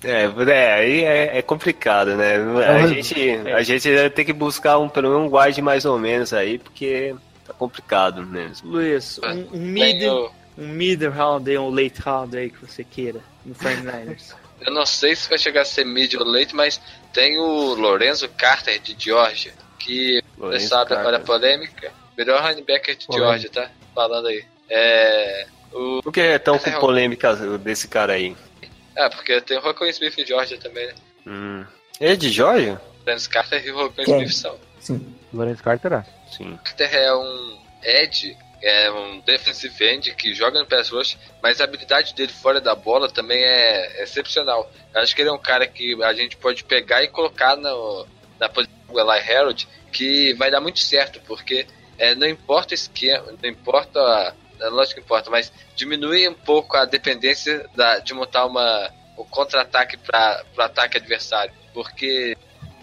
É, 0.05 0.25
é, 0.25 0.73
aí 0.75 1.05
é, 1.05 1.39
é 1.39 1.43
complicado, 1.43 2.15
né? 2.17 2.37
A 2.65 2.87
gente, 2.87 3.31
a 3.55 3.63
gente 3.63 4.11
tem 4.11 4.25
que 4.25 4.33
buscar 4.33 4.79
um, 4.79 4.89
pelo 4.89 5.09
menos 5.09 5.27
um 5.27 5.31
guarde 5.31 5.63
mais 5.63 5.85
ou 5.85 5.99
menos 5.99 6.33
aí, 6.33 6.59
porque 6.59 7.15
tá 7.45 7.53
complicado 7.53 8.25
mesmo. 8.25 8.71
Luiz, 8.71 9.19
um, 9.19 9.31
um 9.31 9.45
Tem 9.47 9.61
mid, 9.61 10.03
um 10.59 10.69
mid 10.69 11.03
round 11.03 11.51
aí, 11.51 11.59
um 11.59 11.71
late 11.71 12.01
round 12.01 12.37
aí 12.37 12.51
que 12.51 12.65
você 12.65 12.85
queira 12.85 13.21
no 13.45 13.55
49ers. 13.55 14.35
Eu 14.61 14.73
não 14.73 14.87
sei 14.87 15.15
se 15.15 15.29
vai 15.29 15.39
chegar 15.39 15.63
a 15.63 15.65
ser 15.65 15.85
mid 15.85 16.15
ou 16.15 16.25
late, 16.25 16.55
mas 16.55 16.81
tem 17.13 17.39
o 17.39 17.75
Lorenzo 17.75 18.29
Carter 18.29 18.79
de 18.81 18.95
Georgia, 18.99 19.53
que 19.87 20.23
sabe, 20.61 20.91
Carter. 20.91 21.07
olha 21.07 21.17
a 21.19 21.21
polêmica. 21.21 21.93
Melhor 22.17 22.43
linebacker 22.49 22.97
de 22.97 23.07
Polêmica. 23.07 23.29
Georgia, 23.31 23.51
tá? 23.51 23.71
Falando 23.95 24.29
aí. 24.29 24.45
É. 24.69 25.47
O... 25.73 26.03
Por 26.03 26.13
que 26.13 26.21
é 26.21 26.39
tão 26.39 26.57
É, 26.57 26.59
com 26.59 26.81
polêmica 26.81 27.35
desse 27.59 27.87
cara 27.89 28.15
aí? 28.15 28.37
É, 28.95 29.09
porque 29.09 29.41
tem 29.43 29.59
o 29.59 29.61
Rocco 29.61 29.85
Smith 29.87 30.17
de 30.17 30.25
Georgia 30.27 30.59
também, 30.59 30.87
né? 30.87 30.95
Hum. 31.27 31.65
Ele 32.01 32.13
é 32.13 32.17
de 32.17 32.31
Georgia? 32.31 32.81
Lorenzo 33.07 33.31
Carter 33.31 33.65
e 33.65 33.71
o 33.71 33.77
Rocco? 33.77 34.01
Smith 34.01 34.33
são. 34.33 34.57
Sim. 34.81 35.15
Lorenzo 35.33 35.63
Carter 35.63 35.93
é. 35.93 36.05
Sim. 36.31 36.59
Carter 36.65 36.95
é 36.95 37.15
um 37.15 37.59
edge, 37.83 38.37
é 38.63 38.91
um 38.91 39.21
defensive 39.21 39.85
end 39.85 40.15
que 40.15 40.35
joga 40.35 40.59
no 40.59 40.67
pass 40.67 40.89
rush, 40.89 41.19
mas 41.43 41.61
a 41.61 41.65
habilidade 41.65 42.15
dele 42.15 42.33
fora 42.33 42.61
da 42.61 42.75
bola 42.75 43.11
também 43.11 43.43
é 43.45 44.03
excepcional. 44.03 44.71
Eu 44.95 45.03
acho 45.03 45.15
que 45.15 45.21
ele 45.23 45.29
é 45.29 45.33
um 45.33 45.39
cara 45.39 45.67
que 45.67 46.03
a 46.03 46.15
gente 46.15 46.37
pode 46.37 46.65
pegar 46.65 47.03
e 47.03 47.09
colocar 47.09 47.57
no, 47.57 48.07
na 48.39 48.49
posição 48.49 48.75
do 48.89 49.01
Eli 49.01 49.33
Harold, 49.33 49.69
que 49.93 50.35
vai 50.35 50.51
dar 50.51 50.61
muito 50.61 50.79
certo, 50.81 51.21
porque 51.27 51.67
é, 51.99 52.15
não 52.15 52.27
importa 52.27 52.73
o 52.73 52.75
esquema, 52.75 53.33
não 53.43 53.49
importa, 53.49 53.99
a- 54.01 54.35
é 54.61 54.69
lógico 54.69 54.97
que 55.01 55.05
importa, 55.05 55.31
mas 55.31 55.53
diminui 55.75 56.29
um 56.29 56.35
pouco 56.35 56.77
a 56.77 56.85
dependência 56.85 57.69
da- 57.75 57.99
de 57.99 58.13
montar 58.15 58.45
uma, 58.47 58.91
o 59.17 59.25
contra-ataque 59.25 59.97
para 59.97 60.45
o 60.57 60.61
ataque 60.63 60.97
adversário, 60.99 61.53
porque 61.73 62.37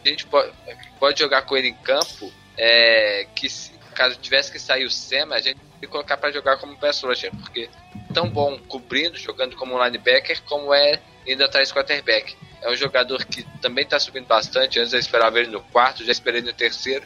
a 0.04 0.08
gente 0.08 0.26
pode, 0.28 0.52
pode 1.00 1.20
jogar 1.20 1.44
com 1.44 1.56
ele 1.56 1.70
em 1.70 1.74
campo 1.76 2.32
é, 2.58 3.26
que 3.36 3.48
caso 3.94 4.18
tivesse 4.18 4.52
que 4.52 4.60
sair 4.60 4.86
o 4.86 4.90
Sema, 4.90 5.36
a 5.36 5.42
gente 5.42 5.58
tem 5.58 5.80
que 5.82 5.88
colocar 5.88 6.18
para 6.18 6.32
jogar 6.32 6.58
como 6.58 6.78
pass 6.78 7.02
rusher, 7.02 7.32
porque 7.32 7.70
é 8.10 8.14
tão 8.14 8.30
bom 8.30 8.60
cobrindo, 8.68 9.18
jogando 9.18 9.56
como 9.56 9.76
um 9.76 9.84
linebacker, 9.84 10.42
como 10.44 10.74
é 10.74 11.00
indo 11.26 11.44
atrás 11.44 11.70
do 11.70 11.76
quarterback. 11.76 12.36
É 12.62 12.70
um 12.70 12.76
jogador 12.76 13.26
que 13.26 13.44
também 13.62 13.84
está 13.84 14.00
subindo 14.00 14.26
bastante, 14.26 14.80
antes 14.80 14.94
eu 14.94 15.00
esperava 15.00 15.40
ele 15.40 15.50
no 15.50 15.62
quarto, 15.62 16.04
já 16.04 16.12
esperei 16.12 16.42
no 16.42 16.54
terceiro. 16.54 17.06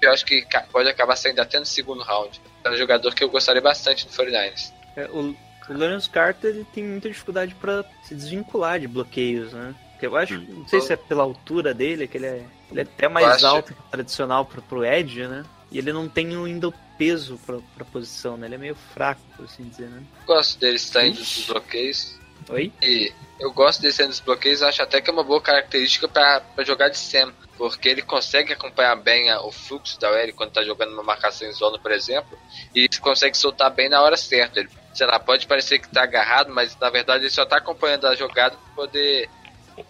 Eu 0.00 0.12
acho 0.12 0.24
que 0.24 0.44
pode 0.70 0.88
acabar 0.88 1.16
saindo 1.16 1.40
até 1.40 1.58
no 1.58 1.66
segundo 1.66 2.02
round. 2.02 2.40
É 2.64 2.70
um 2.70 2.76
jogador 2.76 3.14
que 3.14 3.22
eu 3.22 3.28
gostaria 3.28 3.62
bastante 3.62 4.06
do 4.06 4.12
49ers. 4.12 4.72
É, 4.96 5.06
o, 5.06 5.36
o 5.68 5.72
Lawrence 5.72 6.08
Carter 6.08 6.50
ele 6.50 6.66
tem 6.72 6.84
muita 6.84 7.08
dificuldade 7.08 7.54
pra 7.54 7.84
se 8.02 8.14
desvincular 8.14 8.80
de 8.80 8.88
bloqueios, 8.88 9.52
né? 9.52 9.74
Eu 10.02 10.16
acho, 10.16 10.36
não 10.36 10.66
sei 10.66 10.80
se 10.80 10.92
é 10.92 10.96
pela 10.96 11.22
altura 11.22 11.72
dele, 11.72 12.08
que 12.08 12.18
ele 12.18 12.26
é, 12.26 12.44
ele 12.70 12.80
é 12.80 12.82
até 12.82 13.08
mais 13.08 13.44
alto 13.44 13.72
que 13.72 13.80
o 13.80 13.84
tradicional 13.84 14.44
pro, 14.44 14.60
pro 14.60 14.84
Edge, 14.84 15.28
né? 15.28 15.44
E 15.72 15.78
ele 15.78 15.92
não 15.92 16.08
tem 16.08 16.26
ainda 16.28 16.68
o 16.68 16.74
peso 16.98 17.38
pra, 17.46 17.58
pra 17.74 17.84
posição, 17.84 18.36
né? 18.36 18.46
Ele 18.46 18.56
é 18.56 18.58
meio 18.58 18.74
fraco, 18.74 19.20
por 19.36 19.46
assim 19.46 19.66
dizer, 19.68 19.88
né? 19.88 20.02
Gosto 20.26 20.60
dele 20.60 20.78
saindo 20.78 21.16
dos 21.18 21.46
bloqueios. 21.46 22.14
Oi? 22.50 22.72
E 22.82 23.12
eu 23.40 23.50
gosto 23.52 23.80
dele 23.80 23.94
saindo 23.94 24.10
dos 24.10 24.20
bloqueios, 24.20 24.62
acho 24.62 24.82
até 24.82 25.00
que 25.00 25.08
é 25.08 25.12
uma 25.12 25.24
boa 25.24 25.40
característica 25.40 26.06
para 26.08 26.42
jogar 26.64 26.88
de 26.90 26.98
Sam. 26.98 27.32
Porque 27.56 27.88
ele 27.88 28.02
consegue 28.02 28.52
acompanhar 28.52 28.96
bem 28.96 29.30
a- 29.30 29.40
o 29.42 29.52
fluxo 29.52 29.98
da 30.00 30.10
OL 30.10 30.32
quando 30.34 30.50
tá 30.52 30.62
jogando 30.64 30.92
uma 30.92 31.02
marcação 31.02 31.48
em 31.48 31.52
zona, 31.52 31.78
por 31.78 31.92
exemplo, 31.92 32.36
e 32.74 32.88
consegue 33.00 33.36
soltar 33.36 33.70
bem 33.70 33.88
na 33.88 34.02
hora 34.02 34.16
certa. 34.16 34.60
Ele, 34.60 34.68
sei 34.92 35.06
lá, 35.06 35.18
pode 35.20 35.46
parecer 35.46 35.78
que 35.78 35.88
tá 35.88 36.02
agarrado, 36.02 36.52
mas 36.52 36.76
na 36.78 36.90
verdade 36.90 37.24
ele 37.24 37.30
só 37.30 37.46
tá 37.46 37.56
acompanhando 37.58 38.06
a 38.06 38.14
jogada 38.14 38.56
para 38.56 38.74
poder 38.74 39.28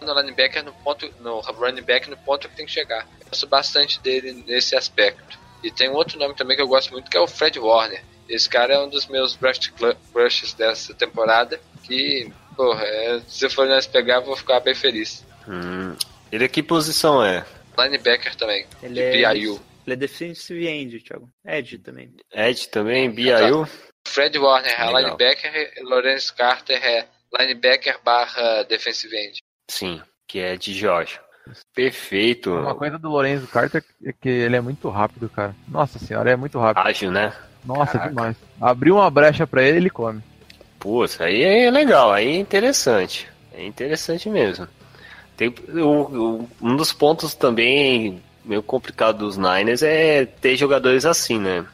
no 0.01 0.13
linebacker 0.21 0.63
no 0.63 0.71
ponto, 0.71 1.11
no 1.19 1.41
running 1.41 1.81
back 1.81 2.09
no 2.09 2.15
ponto 2.17 2.47
que 2.47 2.55
tem 2.55 2.65
que 2.65 2.71
chegar. 2.71 3.05
Eu 3.19 3.27
gosto 3.29 3.47
bastante 3.47 3.99
dele 4.01 4.43
nesse 4.47 4.75
aspecto. 4.75 5.42
E 5.63 5.71
tem 5.71 5.89
um 5.89 5.93
outro 5.93 6.19
nome 6.19 6.35
também 6.35 6.55
que 6.55 6.61
eu 6.61 6.67
gosto 6.67 6.91
muito 6.91 7.09
que 7.09 7.17
é 7.17 7.21
o 7.21 7.27
Fred 7.27 7.57
Warner. 7.59 8.03
Esse 8.27 8.49
cara 8.49 8.73
é 8.75 8.79
um 8.79 8.89
dos 8.89 9.07
meus 9.07 9.35
draft 9.35 9.69
cl- 9.77 9.95
crushes 10.11 10.53
dessa 10.53 10.93
temporada. 10.93 11.59
Que, 11.83 12.31
porra, 12.55 12.83
é, 12.83 13.21
se 13.27 13.49
for 13.49 13.67
nós 13.67 13.85
pegar, 13.87 14.15
eu 14.15 14.23
vou 14.23 14.35
ficar 14.35 14.59
bem 14.59 14.73
feliz. 14.75 15.25
Hum. 15.47 15.95
Ele 16.31 16.47
que 16.47 16.63
posição 16.63 17.23
é? 17.23 17.45
Linebacker 17.77 18.35
também, 18.35 18.65
Ele 18.81 18.93
de 18.93 19.01
é, 19.25 19.33
BYU. 19.33 19.59
ele 19.85 19.93
é 19.93 19.95
defensive 19.95 20.67
end, 20.67 20.99
Thiago. 20.99 21.29
Ed 21.45 21.77
também. 21.79 22.13
Ed 22.33 22.69
também, 22.69 23.09
BIU? 23.09 23.67
Fred 24.07 24.37
Warner 24.37 24.71
é 24.79 24.85
Legal. 24.85 25.01
linebacker 25.01 25.73
e 25.77 25.83
Lawrence 25.83 26.31
Carter 26.33 26.83
é 26.83 27.07
linebacker 27.37 27.99
barra 28.03 28.63
defensive 28.63 29.15
end. 29.15 29.39
Sim, 29.69 30.01
que 30.27 30.39
é 30.39 30.55
de 30.55 30.73
Georgia. 30.73 31.19
Perfeito. 31.75 32.51
Uma 32.53 32.75
coisa 32.75 32.97
do 32.97 33.09
Lorenzo 33.09 33.47
Carter 33.47 33.83
é 34.05 34.13
que 34.13 34.29
ele 34.29 34.55
é 34.55 34.61
muito 34.61 34.89
rápido, 34.89 35.29
cara. 35.29 35.55
Nossa 35.67 35.99
senhora, 35.99 36.31
é 36.31 36.35
muito 36.35 36.59
rápido. 36.59 36.85
Ágil, 36.87 37.11
né? 37.11 37.33
Nossa, 37.65 37.97
demais. 37.97 38.35
Abriu 38.59 38.95
uma 38.95 39.09
brecha 39.09 39.45
pra 39.47 39.63
ele, 39.63 39.77
ele 39.77 39.89
come. 39.89 40.21
Pô, 40.79 41.03
isso 41.05 41.21
aí 41.23 41.41
é 41.43 41.71
legal, 41.71 42.11
aí 42.11 42.27
é 42.27 42.39
interessante. 42.39 43.27
É 43.53 43.65
interessante 43.65 44.29
mesmo. 44.29 44.67
Tem, 45.37 45.53
o- 45.69 46.39
o- 46.41 46.49
um 46.61 46.75
dos 46.75 46.91
pontos 46.93 47.33
também 47.33 48.21
meio 48.43 48.61
complicado 48.61 49.19
dos 49.19 49.37
Niners 49.37 49.81
é 49.81 50.25
ter 50.25 50.55
jogadores 50.57 51.05
assim, 51.05 51.39
né? 51.39 51.65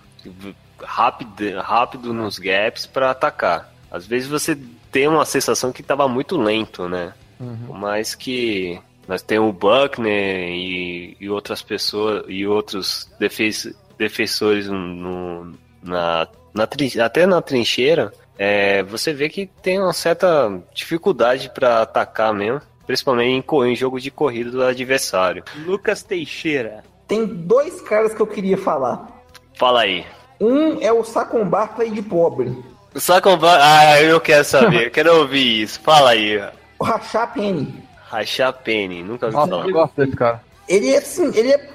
Rápido, 0.81 1.59
rápido 1.59 2.13
nos 2.13 2.39
gaps 2.39 2.85
para 2.85 3.11
atacar. 3.11 3.71
Às 3.91 4.05
vezes 4.05 4.27
você 4.29 4.57
tem 4.91 5.07
uma 5.07 5.25
sensação 5.25 5.71
que 5.71 5.83
tava 5.83 6.07
muito 6.07 6.37
lento, 6.37 6.87
né? 6.87 7.13
Uhum. 7.39 7.73
Mas 7.73 8.15
que 8.15 8.79
nós 9.09 9.23
temos 9.23 9.49
o 9.49 9.53
Buckner 9.53 10.49
e, 10.49 11.17
e 11.19 11.27
outras 11.31 11.63
pessoas 11.63 12.23
e 12.27 12.45
outros 12.45 13.09
defe- 13.19 13.75
defensores 13.97 14.67
no, 14.67 15.51
na, 15.81 16.27
na 16.53 16.67
trin- 16.67 16.99
até 16.99 17.25
na 17.25 17.41
trincheira, 17.41 18.13
é, 18.37 18.83
você 18.83 19.11
vê 19.11 19.27
que 19.27 19.47
tem 19.47 19.79
uma 19.79 19.93
certa 19.93 20.61
dificuldade 20.75 21.49
para 21.49 21.81
atacar 21.81 22.31
mesmo, 22.35 22.61
principalmente 22.85 23.43
em, 23.51 23.71
em 23.71 23.75
jogo 23.75 23.99
de 23.99 24.11
corrida 24.11 24.51
do 24.51 24.63
adversário. 24.63 25.43
Lucas 25.65 26.03
Teixeira. 26.03 26.83
Tem 27.07 27.25
dois 27.25 27.81
caras 27.81 28.13
que 28.13 28.21
eu 28.21 28.27
queria 28.27 28.59
falar. 28.59 29.07
Fala 29.55 29.81
aí. 29.81 30.05
Um 30.39 30.79
é 30.81 30.93
o 30.93 31.03
Saquon 31.03 31.43
Barkley 31.49 31.89
de 31.89 32.03
pobre. 32.03 32.55
Só 32.95 33.19
com 33.19 33.37
Ah, 33.43 33.99
eu 34.01 34.21
quero 34.21 34.43
saber, 34.45 34.85
eu 34.85 34.91
quero 34.91 35.15
ouvir 35.17 35.63
isso. 35.63 35.79
Fala 35.81 36.11
aí. 36.11 36.39
O 36.77 36.83
Rashad 36.83 37.33
Penny. 37.33 37.88
Rachar 38.09 38.53
Penny, 38.63 39.03
nunca 39.03 39.27
vi 39.29 39.33
Nossa, 39.35 39.49
falar. 39.49 39.65
eu 39.67 39.73
gosto 39.73 39.95
desse 39.95 40.15
cara. 40.15 40.41
Ele 40.67 40.89
é 40.89 40.97
assim, 40.97 41.31
ele 41.35 41.51
é 41.51 41.69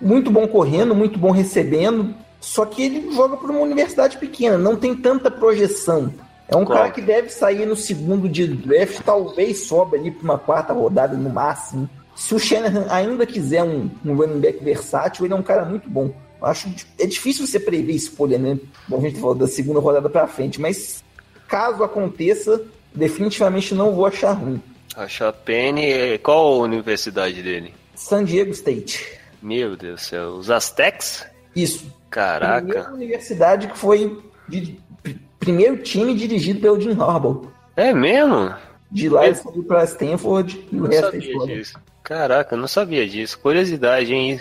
muito 0.00 0.30
bom 0.30 0.46
correndo, 0.46 0.94
muito 0.94 1.18
bom 1.18 1.30
recebendo, 1.30 2.14
só 2.40 2.64
que 2.64 2.82
ele 2.82 3.12
joga 3.12 3.36
por 3.36 3.50
uma 3.50 3.60
universidade 3.60 4.18
pequena, 4.18 4.58
não 4.58 4.76
tem 4.76 4.94
tanta 4.94 5.30
projeção. 5.30 6.12
É 6.48 6.56
um 6.56 6.64
Claro. 6.64 6.82
cara 6.82 6.92
que 6.92 7.00
deve 7.02 7.28
sair 7.28 7.66
no 7.66 7.76
segundo 7.76 8.28
dia 8.28 8.46
do 8.46 8.54
draft, 8.56 9.00
talvez 9.04 9.66
sobe 9.66 9.98
ali 9.98 10.10
para 10.10 10.24
uma 10.24 10.38
quarta 10.38 10.72
rodada 10.72 11.16
no 11.16 11.28
máximo. 11.30 11.88
Se 12.16 12.34
o 12.34 12.38
Shanahan 12.38 12.86
ainda 12.90 13.24
quiser 13.26 13.62
um, 13.62 13.90
um 14.04 14.14
running 14.14 14.40
back 14.40 14.64
versátil, 14.64 15.24
ele 15.26 15.34
é 15.34 15.36
um 15.36 15.42
cara 15.42 15.64
muito 15.64 15.88
bom. 15.88 16.10
Eu 16.40 16.46
Acho 16.46 16.68
é 16.98 17.06
difícil 17.06 17.46
você 17.46 17.60
prever 17.60 17.92
escolha, 17.92 18.38
né? 18.38 18.58
Bom, 18.88 18.98
a 18.98 19.00
gente 19.00 19.20
falou 19.20 19.34
da 19.34 19.46
segunda 19.46 19.78
rodada 19.80 20.08
para 20.08 20.26
frente, 20.26 20.60
mas 20.60 21.04
caso 21.46 21.82
aconteça, 21.84 22.62
definitivamente 22.94 23.74
não 23.74 23.92
vou 23.92 24.06
achar 24.06 24.32
ruim. 24.32 24.60
Rachar 24.96 25.32
Penny, 25.32 26.18
qual 26.18 26.54
a 26.54 26.58
universidade 26.64 27.42
dele? 27.42 27.74
San 27.94 28.24
Diego 28.24 28.50
State. 28.52 29.18
Meu 29.42 29.76
Deus 29.76 30.00
do 30.00 30.04
céu, 30.04 30.28
os 30.30 30.50
Aztecs? 30.50 31.26
Isso. 31.54 31.92
Caraca. 32.10 32.60
Primeira 32.66 32.92
universidade 32.92 33.68
que 33.68 33.78
foi 33.78 34.20
de, 34.48 34.80
pr- 35.02 35.12
primeiro 35.38 35.76
time 35.78 36.14
dirigido 36.14 36.60
pelo 36.60 36.80
Jim 36.80 36.92
Harbaugh. 37.00 37.48
É 37.76 37.92
mesmo? 37.92 38.54
De 38.90 39.08
lá 39.08 39.26
ele 39.26 39.34
foi 39.34 39.62
para 39.62 39.84
Stanford 39.84 40.66
e 40.72 40.76
o 40.76 40.80
Não 40.82 40.88
resto 40.88 41.14
é 41.14 41.18
história. 41.18 41.56
disso. 41.56 41.78
Caraca, 42.02 42.54
eu 42.54 42.58
não 42.58 42.66
sabia 42.66 43.06
disso. 43.06 43.38
Curiosidade, 43.38 44.14
hein? 44.14 44.40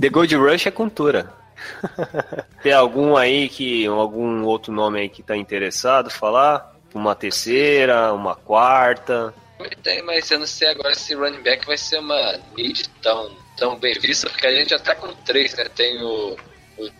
The 0.00 0.08
Gold 0.08 0.34
Rush 0.36 0.66
é 0.66 0.70
cultura. 0.70 1.30
Tem 2.62 2.72
algum 2.72 3.16
aí 3.16 3.48
que. 3.48 3.86
algum 3.86 4.42
outro 4.44 4.72
nome 4.72 5.00
aí 5.00 5.08
que 5.08 5.22
tá 5.22 5.36
interessado 5.36 6.10
falar? 6.10 6.73
Uma 6.94 7.14
terceira, 7.16 8.12
uma 8.12 8.36
quarta. 8.36 9.34
Tem, 9.82 10.02
mas 10.02 10.30
eu 10.30 10.38
não 10.38 10.46
sei 10.46 10.68
agora 10.68 10.94
se 10.94 11.14
running 11.14 11.42
back 11.42 11.66
vai 11.66 11.76
ser 11.76 11.98
uma 11.98 12.38
need 12.56 12.88
tão, 13.02 13.36
tão 13.56 13.76
bem 13.76 13.94
vista, 13.94 14.28
porque 14.30 14.46
a 14.46 14.54
gente 14.54 14.70
já 14.70 14.78
tá 14.78 14.94
com 14.94 15.12
três, 15.24 15.54
né? 15.54 15.64
Tem 15.74 16.00
o, 16.02 16.36
o 16.78 16.90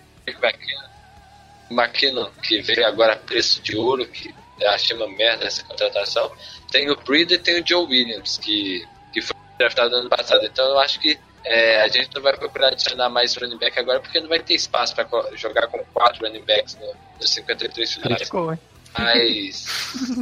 McKinnon, 1.70 2.30
que 2.42 2.60
veio 2.60 2.86
agora 2.86 3.14
a 3.14 3.16
preço 3.16 3.62
de 3.62 3.76
ouro, 3.76 4.06
que 4.06 4.34
eu 4.60 4.70
achei 4.70 4.96
uma 4.96 5.08
merda 5.08 5.46
essa 5.46 5.62
contratação. 5.64 6.30
Tem 6.70 6.90
o 6.90 6.96
Breeder 6.96 7.38
e 7.38 7.42
tem 7.42 7.60
o 7.60 7.66
Joe 7.66 7.86
Williams, 7.86 8.38
que, 8.38 8.86
que 9.12 9.20
foi 9.20 9.36
draftado 9.58 9.94
ano 9.96 10.08
passado. 10.08 10.44
Então 10.44 10.64
eu 10.66 10.78
acho 10.78 11.00
que 11.00 11.18
é, 11.44 11.82
a 11.82 11.88
gente 11.88 12.14
não 12.14 12.22
vai 12.22 12.34
procurar 12.36 12.68
adicionar 12.68 13.08
mais 13.08 13.36
running 13.36 13.58
back 13.58 13.78
agora, 13.78 14.00
porque 14.00 14.20
não 14.20 14.28
vai 14.28 14.40
ter 14.40 14.54
espaço 14.54 14.94
para 14.94 15.06
jogar 15.36 15.66
com 15.66 15.78
quatro 15.92 16.26
running 16.26 16.44
backs 16.44 16.76
no, 16.76 16.94
nos 17.20 17.30
53 17.30 17.92
finais. 17.92 18.16
Criticou, 18.16 18.52
hein? 18.52 18.58
Mas 18.98 19.66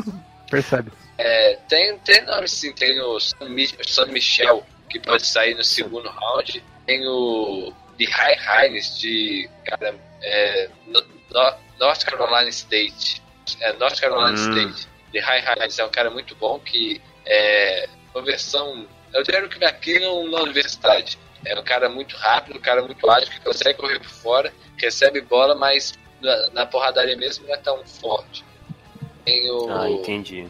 Percebe. 0.51 0.93
é, 1.19 1.57
tem, 1.69 1.99
tem 1.99 2.25
nome 2.25 2.49
sim, 2.49 2.73
tem 2.73 3.01
o 3.01 3.19
San, 3.21 3.49
Mi- 3.49 3.69
San 3.87 4.07
Michel, 4.07 4.65
que 4.89 4.99
pode 5.01 5.27
sair 5.27 5.55
no 5.55 5.65
segundo 5.65 6.09
round. 6.09 6.63
Tem 6.87 7.07
o 7.07 7.73
Lehigh 7.99 8.39
Hines 8.69 8.99
de 8.99 9.49
cara, 9.65 9.95
é, 10.23 10.69
no- 10.87 11.01
no- 11.31 11.55
North 11.79 12.05
Carolina 12.05 12.49
State. 12.49 13.23
É, 13.61 13.73
North 13.75 13.99
Carolina 14.01 14.31
Hum. 14.31 14.35
State. 14.71 14.89
Lehigh 15.13 15.45
Hines 15.57 15.79
é 15.79 15.85
um 15.85 15.91
cara 15.91 16.11
muito 16.11 16.35
bom 16.37 16.59
que 16.59 17.01
é 17.27 17.89
uma 18.15 18.23
versão. 18.25 18.87
É 19.13 19.21
o 19.21 19.25
Derek 19.25 19.57
McKinnon 19.63 20.29
na 20.29 20.41
universidade. 20.43 21.19
É 21.45 21.59
um 21.59 21.63
cara 21.65 21.89
muito 21.89 22.17
rápido, 22.17 22.57
um 22.57 22.63
cara 22.63 22.83
muito 22.83 23.11
ágil, 23.11 23.29
que 23.31 23.41
consegue 23.41 23.79
correr 23.79 23.99
por 23.99 24.09
fora, 24.09 24.53
recebe 24.79 25.21
bola, 25.23 25.55
mas 25.57 25.93
na, 26.21 26.51
na 26.51 26.67
porradaria 26.67 27.17
mesmo 27.17 27.47
não 27.47 27.55
é 27.55 27.59
tão 27.59 27.85
forte. 27.85 28.45
Tem 29.25 29.51
o 29.51 29.71
Ah, 29.71 29.91
entendi. 29.91 30.47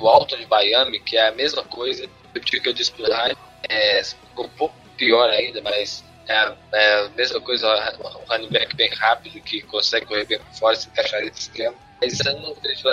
o 0.00 0.08
Alton 0.08 0.36
de 0.36 0.46
Miami, 0.46 1.00
que 1.00 1.16
é 1.16 1.28
a 1.28 1.32
mesma 1.32 1.62
coisa, 1.64 2.06
o 2.34 2.40
que 2.40 2.68
eu 2.68 2.72
disse 2.72 2.92
pro 2.92 3.04
Ryan, 3.04 3.34
é 3.68 4.02
ficou 4.04 4.46
um 4.46 4.50
pouco 4.50 4.74
pior 4.96 5.28
ainda, 5.30 5.60
mas 5.62 6.04
é 6.28 6.32
a, 6.34 6.54
é 6.72 6.94
a 7.04 7.08
mesma 7.10 7.40
coisa, 7.40 7.66
um 7.98 8.28
running 8.32 8.50
back 8.50 8.74
bem 8.76 8.90
rápido, 8.94 9.40
que 9.40 9.62
consegue 9.62 10.06
correr 10.06 10.24
bem 10.26 10.38
por 10.38 10.54
fora, 10.54 10.76
se 10.76 10.88
encaixar 10.88 11.20
nesse 11.22 11.40
esquema. 11.40 11.74
Mas 12.00 12.18
eu 12.24 12.32
não 12.40 12.54
vejo 12.54 12.88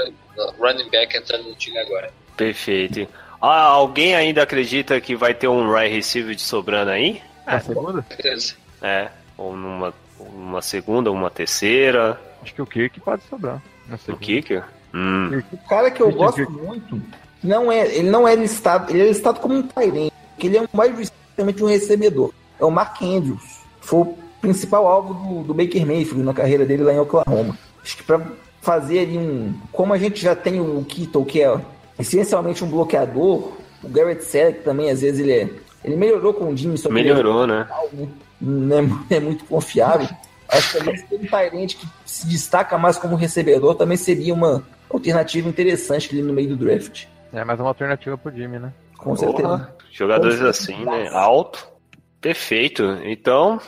running 0.59 0.89
back 0.89 1.15
entrando 1.15 1.43
no 1.49 1.55
time 1.55 1.77
agora. 1.77 2.11
Perfeito. 2.35 3.07
Ah, 3.41 3.61
alguém 3.63 4.15
ainda 4.15 4.43
acredita 4.43 4.99
que 4.99 5.15
vai 5.15 5.33
ter 5.33 5.47
um 5.47 5.71
right 5.71 5.93
receiver 5.93 6.33
de 6.35 6.41
sobrando 6.41 6.91
aí? 6.91 7.21
Na 7.45 7.59
segunda? 7.59 8.05
Beleza. 8.17 8.55
É. 8.81 9.09
Ou 9.37 9.55
numa 9.55 9.93
uma 10.19 10.61
segunda, 10.61 11.11
uma 11.11 11.29
terceira. 11.29 12.19
Acho 12.41 12.53
que 12.53 12.61
o 12.61 12.65
Kirk 12.65 12.99
pode 12.99 13.23
sobrar. 13.29 13.61
O 13.91 13.97
segunda. 13.97 14.23
kicker? 14.25 14.63
Hum. 14.97 15.43
O 15.53 15.57
cara 15.69 15.91
que 15.91 16.01
eu 16.01 16.11
gosto 16.11 16.49
muito, 16.49 16.99
não 17.43 17.71
é, 17.71 17.95
ele 17.95 18.09
não 18.09 18.27
é 18.27 18.33
listado, 18.33 18.91
ele 18.91 19.01
é 19.01 19.07
listado 19.09 19.39
como 19.39 19.53
um 19.53 19.61
Tyrant, 19.61 20.11
que 20.39 20.47
ele 20.47 20.57
é 20.57 20.61
um 20.61 20.67
mais 20.73 20.97
justamente 20.97 21.63
um 21.63 21.67
recebedor. 21.67 22.31
É 22.59 22.65
o 22.65 22.71
Mark 22.71 22.99
Andrews. 23.03 23.59
Foi 23.79 23.99
o 23.99 24.17
principal 24.41 24.87
alvo 24.87 25.13
do, 25.13 25.43
do 25.43 25.53
Baker 25.53 25.85
Mayfield 25.85 26.23
na 26.23 26.33
carreira 26.33 26.65
dele 26.65 26.81
lá 26.81 26.93
em 26.93 26.99
Oklahoma. 26.99 27.55
Acho 27.83 27.97
que 27.97 28.03
pra 28.03 28.19
fazer 28.59 28.99
ali 28.99 29.19
um. 29.19 29.53
Como 29.71 29.93
a 29.93 29.99
gente 29.99 30.19
já 30.19 30.35
tem 30.35 30.59
o 30.59 30.83
Kittle, 30.83 31.25
que 31.25 31.43
é 31.43 31.59
essencialmente 31.99 32.63
um 32.63 32.69
bloqueador, 32.69 33.53
o 33.83 33.89
Garrett 33.89 34.23
Selleck 34.23 34.63
também, 34.63 34.89
às 34.89 35.01
vezes, 35.01 35.19
ele 35.19 35.31
é. 35.31 35.49
Ele 35.85 35.95
melhorou 35.95 36.33
com 36.33 36.45
o 36.51 36.57
Jimmy, 36.57 36.75
só 36.75 36.89
que 36.89 36.95
ele 36.95 37.09
é 37.09 37.13
Melhorou, 37.13 37.45
né? 37.45 37.67
não 38.41 38.77
é, 38.77 39.15
é 39.15 39.19
muito 39.19 39.45
confiável. 39.45 40.09
Acho 40.49 40.71
que 40.71 40.77
talvez 40.77 41.03
ter 41.03 41.15
um 41.15 41.25
Tyrant 41.25 41.75
que 41.75 41.87
se 42.05 42.27
destaca 42.27 42.77
mais 42.77 42.97
como 42.97 43.15
recebedor 43.15 43.75
também 43.75 43.97
seria 43.97 44.33
uma 44.33 44.63
alternativa 44.89 45.47
interessante 45.49 46.09
ali 46.11 46.21
no 46.21 46.33
meio 46.33 46.49
do 46.49 46.55
draft. 46.57 47.05
É 47.33 47.43
mais 47.43 47.59
uma 47.59 47.69
alternativa 47.69 48.17
pro 48.17 48.31
Jimmy, 48.35 48.59
né? 48.59 48.73
Com 48.97 49.15
certeza. 49.15 49.75
Jogadores 49.91 50.41
assim, 50.41 50.83
né? 50.85 51.09
Alto. 51.11 51.67
Perfeito. 52.21 52.83
Então, 53.03 53.59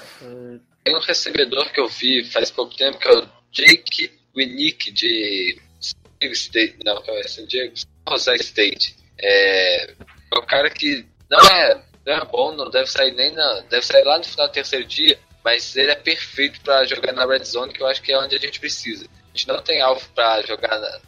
Tem 0.83 0.95
um 0.95 0.99
recebedor 1.01 1.71
que 1.71 1.79
eu 1.79 1.87
vi 1.87 2.23
faz 2.23 2.49
pouco 2.49 2.75
tempo, 2.75 2.97
que 2.97 3.07
é 3.07 3.17
o 3.17 3.27
Jake 3.51 4.11
Winnick, 4.35 4.91
de 4.91 5.59
San 5.79 5.97
Diego 6.19 6.33
State. 6.33 6.77
Não, 6.83 7.01
é 7.07 7.23
San 7.27 7.45
Diego? 7.45 7.73
Jose 8.09 8.35
State. 8.37 8.95
É, 9.21 9.91
é 9.91 10.39
um 10.39 10.45
cara 10.45 10.69
que 10.69 11.05
não 11.29 11.39
é, 11.39 11.81
não 12.05 12.13
é 12.13 12.25
bom, 12.25 12.55
não 12.55 12.69
deve 12.69 12.87
sair 12.87 13.11
nem 13.13 13.31
na. 13.33 13.61
Deve 13.69 13.85
sair 13.85 14.03
lá 14.03 14.17
no 14.17 14.23
final 14.23 14.47
do 14.47 14.53
terceiro 14.53 14.85
dia, 14.85 15.19
mas 15.43 15.75
ele 15.75 15.91
é 15.91 15.95
perfeito 15.95 16.59
para 16.61 16.85
jogar 16.85 17.13
na 17.13 17.25
red 17.25 17.43
zone, 17.43 17.71
que 17.73 17.83
eu 17.83 17.87
acho 17.87 18.01
que 18.01 18.11
é 18.11 18.17
onde 18.19 18.35
a 18.35 18.39
gente 18.39 18.59
precisa. 18.59 19.05
A 19.05 19.37
gente 19.37 19.47
não 19.47 19.61
tem 19.61 19.79
alvo 19.81 20.01
para 20.15 20.41
jogar 20.41 20.79
na- 20.79 20.99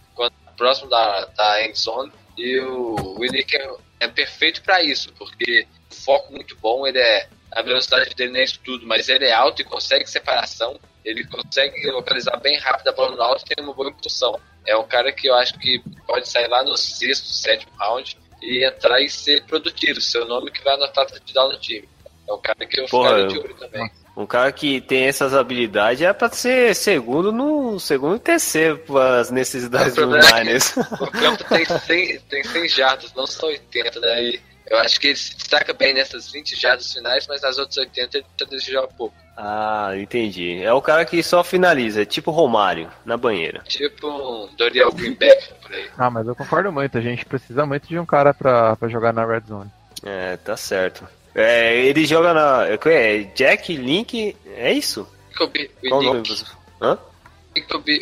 próximo 0.52 0.90
da, 0.90 1.26
da 1.26 1.66
end 1.66 1.78
zone, 1.78 2.12
E 2.38 2.60
o 2.60 3.18
Winnick 3.20 3.56
é, 3.56 3.70
é 4.02 4.08
perfeito 4.08 4.62
para 4.62 4.84
isso, 4.84 5.12
porque 5.14 5.68
o 5.92 5.96
foco 5.96 6.32
muito 6.32 6.56
bom, 6.58 6.88
ele 6.88 7.00
é. 7.00 7.28
A 7.52 7.62
velocidade 7.62 8.16
dele 8.16 8.32
não 8.32 8.40
é 8.40 8.44
isso 8.44 8.60
tudo, 8.64 8.88
mas 8.88 9.10
ele 9.10 9.26
é 9.26 9.34
alto 9.34 9.62
e 9.62 9.66
consegue 9.66 10.10
separação. 10.10 10.80
Ele 11.04 11.26
consegue 11.26 11.86
localizar 11.92 12.38
bem 12.40 12.58
rápido 12.58 12.88
a 12.88 12.94
bola 12.94 13.16
no 13.16 13.22
alto 13.22 13.44
e 13.44 13.54
tem 13.54 13.64
uma 13.64 13.74
boa 13.74 13.90
impulsão. 13.90 14.40
É 14.66 14.78
um 14.78 14.88
cara 14.88 15.12
que 15.12 15.28
eu 15.28 15.36
acho 15.36 15.60
que 15.60 15.82
pode 16.08 16.30
sair 16.30 16.48
lá 16.48 16.64
no 16.64 16.78
sexto, 16.78 17.28
sétimo 17.28 17.74
round 17.78 18.18
e 18.42 18.66
entrar 18.66 19.02
e 19.02 19.10
ser 19.10 19.44
produtivo. 19.46 20.00
Seu 20.00 20.26
nome 20.26 20.52
que 20.52 20.64
vai 20.64 20.76
anotar 20.76 21.06
touchdown 21.08 21.52
no 21.52 21.60
time. 21.60 21.90
É 22.28 22.34
um 22.34 22.42
cara 22.42 22.66
que 22.66 22.80
eu 22.80 22.86
Porra, 22.86 23.10
ficaria 23.10 23.28
de 23.28 23.40
olho 23.40 23.56
também. 23.56 23.92
Um 24.16 24.26
cara 24.26 24.52
que 24.52 24.82
tem 24.82 25.06
essas 25.06 25.34
habilidades 25.34 26.02
é 26.02 26.12
pra 26.12 26.30
ser 26.30 26.76
segundo 26.76 27.32
no 27.32 27.80
segundo 27.80 28.18
e 28.18 28.20
terceiro 28.20 28.82
as 28.98 29.32
necessidades 29.32 29.96
do 29.96 30.16
é 30.16 30.44
Niners. 30.44 30.76
O 31.00 31.08
campo 31.08 31.44
tem 31.46 31.66
100, 31.66 32.20
tem 32.30 32.44
100 32.44 32.68
jardas, 32.68 33.14
não 33.14 33.26
só 33.26 33.48
80, 33.48 34.00
né? 34.02 34.24
E 34.24 34.42
eu 34.70 34.78
acho 34.80 35.00
que 35.00 35.08
ele 35.08 35.16
se 35.16 35.36
destaca 35.36 35.74
bem 35.74 35.94
nessas 35.94 36.32
20 36.32 36.60
jardas 36.60 36.92
finais, 36.92 37.26
mas 37.28 37.42
nas 37.42 37.58
outras 37.58 37.78
80 37.78 38.18
ele 38.18 38.26
tá 38.38 38.46
desejando 38.46 38.88
pouco. 38.98 39.16
Ah, 39.36 39.92
entendi. 39.96 40.62
É 40.62 40.72
o 40.74 40.82
cara 40.82 41.06
que 41.06 41.24
só 41.24 41.44
finaliza, 41.44 42.02
é 42.02 42.06
tipo 42.06 42.32
Romário, 42.32 42.92
na 43.06 43.18
banheira. 43.18 43.64
Tipo 43.68 44.08
um 44.08 44.50
Dorial 44.56 44.92
Greenback 44.92 45.54
por 45.62 45.74
aí. 45.74 45.90
Ah, 45.98 46.10
mas 46.10 46.28
eu 46.28 46.36
concordo 46.36 46.72
muito. 46.72 46.98
A 46.98 47.02
gente 47.02 47.26
precisa 47.26 47.66
muito 47.66 47.88
de 47.88 47.98
um 47.98 48.06
cara 48.06 48.34
pra, 48.34 48.76
pra 48.76 48.90
jogar 48.90 49.14
na 49.14 49.26
Red 49.26 49.44
Zone. 49.48 49.72
É, 50.04 50.38
tá 50.38 50.56
certo. 50.58 51.08
É, 51.34 51.86
ele 51.86 52.06
joga 52.06 52.34
na. 52.34 52.68
É, 52.68 53.24
Jack 53.36 53.76
Link, 53.76 54.36
é 54.46 54.74
isso? 54.74 55.08
Jacoby 55.32 55.72
Qual 55.88 56.02
o? 56.02 56.12
Winnick. 56.12 56.46
Hã? 56.82 56.98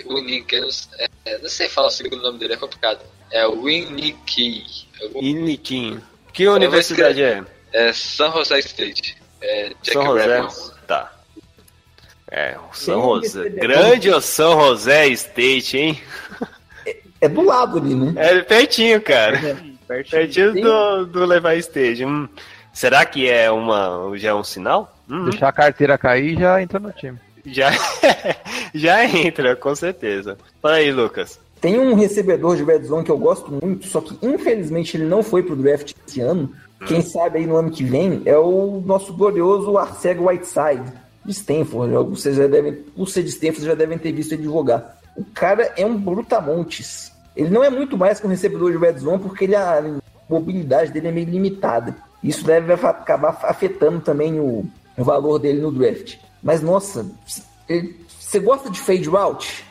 Winnick, 0.08 0.56
eu 0.56 0.62
não, 0.62 0.70
é, 1.26 1.38
não 1.38 1.50
sei 1.50 1.70
falar 1.70 1.88
o 1.88 1.92
segundo 1.92 2.22
nome 2.22 2.40
dele, 2.40 2.54
é 2.54 2.58
complicado. 2.58 3.02
É 3.32 3.48
Winnick. 3.48 4.66
Iniquim. 5.16 6.02
Que 6.34 6.48
universidade 6.48 7.22
é? 7.22 7.44
É 7.72 7.94
San 7.94 8.32
Jose 8.32 8.60
State. 8.60 9.18
É 9.42 9.70
Jack 9.82 9.94
São 9.94 10.06
José? 10.06 10.48
Tá. 10.88 11.14
É, 12.32 12.58
o 12.58 12.76
São 12.76 13.12
Grande 13.12 13.28
José. 13.28 13.50
Grande 13.50 14.10
o 14.10 14.22
São 14.22 14.60
José 14.60 15.08
State, 15.10 15.78
hein? 15.78 16.02
É 17.22 17.28
do 17.28 17.42
lado 17.42 17.80
ali, 17.80 17.96
né? 17.96 18.14
É 18.16 18.42
pertinho, 18.42 19.02
cara. 19.02 19.58
Pertinho 19.88 20.54
Sim. 20.54 20.62
do, 20.62 21.06
do 21.06 21.26
Levi 21.26 21.58
Stage. 21.58 22.06
Hum, 22.06 22.30
será 22.74 23.06
que 23.06 23.30
é 23.30 23.50
uma, 23.52 24.12
já 24.16 24.30
é 24.30 24.34
um 24.34 24.44
sinal? 24.44 24.94
Hum, 25.10 25.26
Deixar 25.26 25.50
a 25.50 25.54
carteira 25.54 25.98
cair 25.98 26.34
e 26.38 26.40
já 26.40 26.62
entra 26.62 26.80
no 26.80 26.92
time. 26.92 27.18
já, 27.46 27.72
já 28.74 29.06
entra, 29.06 29.56
com 29.56 29.74
certeza. 29.76 30.38
Fala 30.62 30.76
aí, 30.76 30.92
Lucas. 30.92 31.40
Tem 31.60 31.78
um 31.78 31.94
recebedor 31.94 32.56
de 32.56 32.64
Red 32.64 32.84
Zone 32.84 33.04
que 33.04 33.12
eu 33.12 33.18
gosto 33.18 33.52
muito, 33.62 33.86
só 33.88 34.00
que 34.00 34.18
infelizmente 34.26 34.96
ele 34.96 35.06
não 35.06 35.22
foi 35.22 35.44
pro 35.44 35.56
draft 35.56 35.94
esse 36.08 36.22
ano. 36.22 36.52
Quem 36.86 37.02
sabe 37.02 37.40
aí 37.40 37.46
no 37.46 37.58
ano 37.58 37.70
que 37.72 37.84
vem 37.84 38.22
é 38.26 38.38
o 38.38 38.82
nosso 38.86 39.12
glorioso 39.14 39.78
Arcego 39.78 40.30
Whiteside 40.30 40.84
de 41.26 41.32
Stanford. 41.34 41.94
Vocês 42.10 42.38
já 42.38 42.48
devem, 42.48 42.72
por 42.74 43.10
ser 43.10 43.24
de 43.24 43.30
Stanford, 43.30 43.58
vocês 43.58 43.68
já 43.68 43.76
devem 43.76 43.98
ter 43.98 44.14
visto 44.14 44.32
ele 44.32 44.44
jogar. 44.44 44.98
O 45.18 45.26
cara 45.26 45.74
é 45.76 45.86
um 45.86 45.98
brutamontes. 45.98 47.12
Ele 47.36 47.50
não 47.50 47.62
é 47.64 47.70
muito 47.70 47.98
mais 47.98 48.20
que 48.22 48.26
um 48.26 48.30
recebedor 48.30 48.72
de 48.72 48.78
Red 48.78 49.00
Zone 49.00 49.20
porque 49.22 49.44
ele, 49.44 49.56
a 49.58 49.84
mobilidade 50.30 50.92
dele 50.94 51.10
é 51.10 51.12
meio 51.12 51.28
limitada. 51.30 51.94
Isso 52.24 52.44
deve 52.44 52.74
acabar 52.74 53.40
afetando 53.44 54.00
também 54.02 54.40
o, 54.40 54.66
o 54.98 55.04
valor 55.04 55.40
dele 55.40 55.62
no 55.62 55.72
draft. 55.72 56.16
Mas 56.44 56.62
nossa, 56.62 57.06
ele- 57.68 57.96
você 58.20 58.40
gosta 58.40 58.70
de 58.70 58.80
fade 58.80 59.08
route? 59.10 59.64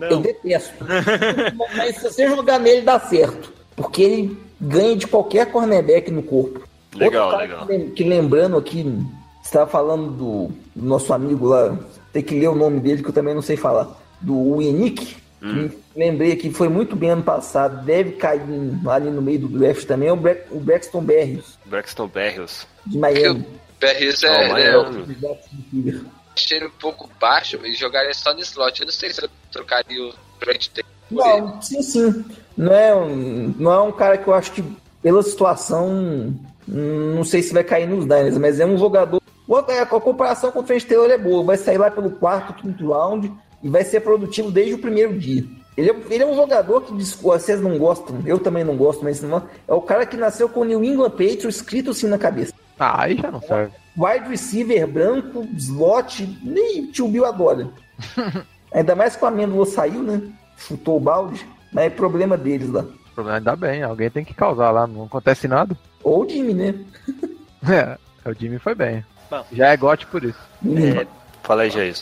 Eu 0.00 0.10
Não. 0.10 0.22
detesto. 0.22 0.84
Mas 1.76 1.96
se 1.96 2.02
você 2.10 2.26
jogar 2.28 2.58
nele, 2.58 2.82
dá 2.82 2.98
certo. 2.98 3.52
Porque 3.76 4.02
ele 4.02 4.38
ganha 4.60 4.96
de 4.96 5.06
qualquer 5.06 5.50
cornerback 5.52 6.10
no 6.10 6.22
corpo. 6.22 6.60
Legal, 6.94 7.24
Outro 7.26 7.38
cara 7.38 7.42
legal. 7.50 7.66
Que, 7.66 7.72
lem- 7.72 7.90
que 7.90 8.04
lembrando 8.04 8.56
aqui, 8.56 8.82
você 8.82 9.48
estava 9.48 9.68
falando 9.70 10.10
do, 10.10 10.48
do 10.74 10.86
nosso 10.88 11.12
amigo 11.12 11.46
lá, 11.46 11.76
tem 12.12 12.22
que 12.22 12.38
ler 12.38 12.48
o 12.48 12.54
nome 12.54 12.80
dele 12.80 13.02
que 13.02 13.08
eu 13.08 13.12
também 13.12 13.34
não 13.34 13.42
sei 13.42 13.56
falar. 13.56 13.88
Do 14.20 14.56
Winnick. 14.56 15.16
Hum. 15.44 15.68
que 15.68 15.78
Lembrei 15.96 16.34
que 16.36 16.50
foi 16.50 16.68
muito 16.68 16.96
bem 16.96 17.10
ano 17.10 17.22
passado, 17.22 17.84
deve 17.84 18.12
cair 18.12 18.40
ali 18.88 19.10
no 19.10 19.20
meio 19.22 19.40
do 19.40 19.48
draft 19.48 19.84
também, 19.86 20.08
é 20.08 20.12
o, 20.12 20.16
Bre 20.16 20.38
o 20.50 20.58
Braxton 20.58 21.02
Berrios, 21.02 21.58
Braxton 21.66 22.08
Berrios. 22.08 22.66
de 22.86 22.98
Porque 22.98 23.18
o 23.28 23.34
Miami. 23.34 23.46
Berrios 23.80 24.22
Oh, 24.22 24.26
é, 24.26 24.48
Miami. 24.48 24.62
é, 24.62 25.14
Jacksonville 25.14 25.64
Fever. 25.70 26.00
achei 26.34 26.56
ele 26.58 26.66
um 26.66 26.70
pouco 26.80 27.08
baixo 27.20 27.60
e 27.64 27.74
jogaria 27.74 28.14
só 28.14 28.32
no 28.32 28.40
slot. 28.40 28.80
Eu 28.80 28.86
não 28.86 28.92
sei 28.92 29.10
se 29.12 29.22
eu 29.22 29.28
trocaria 29.52 30.02
o 30.02 30.12
ele. 30.40 30.84
Não, 31.10 31.60
sim, 31.62 31.82
sim. 31.82 32.24
Não 32.56 32.72
é, 32.72 32.94
um, 32.94 33.54
não 33.58 33.72
é 33.72 33.80
um 33.82 33.92
cara 33.92 34.16
que 34.18 34.26
eu 34.26 34.34
acho 34.34 34.50
que, 34.52 34.64
pela 35.02 35.22
situação, 35.22 36.34
não 36.66 37.22
sei 37.24 37.42
se 37.42 37.52
vai 37.52 37.62
cair 37.62 37.86
nos 37.86 38.04
Niners, 38.06 38.38
mas 38.38 38.58
é 38.58 38.66
um 38.66 38.78
jogador. 38.78 39.20
É, 39.68 39.80
A 39.80 39.86
comparação 39.86 40.50
com 40.50 40.60
o 40.60 40.62
Trent 40.62 40.84
Taylor 40.84 41.10
é 41.10 41.18
boa. 41.18 41.44
Vai 41.44 41.56
sair 41.58 41.76
lá 41.78 41.90
pelo 41.90 42.10
quarto, 42.10 42.54
quinto 42.54 42.90
round 42.90 43.30
e 43.64 43.68
vai 43.68 43.82
ser 43.82 44.00
produtivo 44.00 44.50
desde 44.52 44.74
o 44.74 44.78
primeiro 44.78 45.18
dia. 45.18 45.42
Ele 45.76 45.90
é, 45.90 45.96
ele 46.10 46.22
é 46.22 46.26
um 46.26 46.36
jogador 46.36 46.82
que 46.82 46.94
diz- 46.94 47.14
vocês 47.14 47.60
não 47.60 47.76
gostam, 47.78 48.18
eu 48.24 48.38
também 48.38 48.62
não 48.62 48.76
gosto, 48.76 49.02
mas 49.02 49.20
não, 49.22 49.42
é 49.66 49.74
o 49.74 49.80
cara 49.80 50.06
que 50.06 50.16
nasceu 50.16 50.48
com 50.48 50.60
o 50.60 50.64
New 50.64 50.84
England 50.84 51.10
Patriots 51.10 51.56
escrito 51.56 51.90
assim 51.90 52.06
na 52.06 52.18
cabeça. 52.18 52.52
Ah, 52.78 53.02
aí 53.02 53.16
já 53.16 53.30
não 53.32 53.40
serve. 53.40 53.72
Wide 53.96 54.28
receiver 54.28 54.86
branco, 54.86 55.46
slot, 55.56 56.38
nem 56.42 56.86
tio 56.92 57.08
Bill 57.08 57.24
adora. 57.24 57.68
Ainda 58.72 58.94
mais 58.94 59.14
que 59.16 59.24
o 59.24 59.28
Amêndola 59.28 59.64
saiu, 59.66 60.02
né? 60.02 60.20
Chutou 60.56 60.96
o 60.96 61.00
balde, 61.00 61.44
mas 61.72 61.84
é 61.86 61.90
problema 61.90 62.36
deles 62.36 62.70
lá. 62.70 62.82
O 62.82 63.14
problema 63.14 63.38
ainda 63.38 63.54
bem, 63.54 63.82
alguém 63.84 64.10
tem 64.10 64.24
que 64.24 64.34
causar 64.34 64.72
lá, 64.72 64.86
não 64.88 65.04
acontece 65.04 65.46
nada. 65.46 65.76
Ou 66.02 66.24
o 66.24 66.28
Jimmy, 66.28 66.54
né? 66.54 66.74
É, 67.66 67.96
o 68.28 68.34
Jimmy 68.34 68.58
foi 68.58 68.74
bem. 68.74 69.02
Bom. 69.30 69.42
Já 69.52 69.68
é 69.68 69.76
gote 69.76 70.06
por 70.08 70.22
isso. 70.22 70.38
É, 70.66 71.06
Fala 71.42 71.62
aí, 71.62 71.70
Jair. 71.70 71.94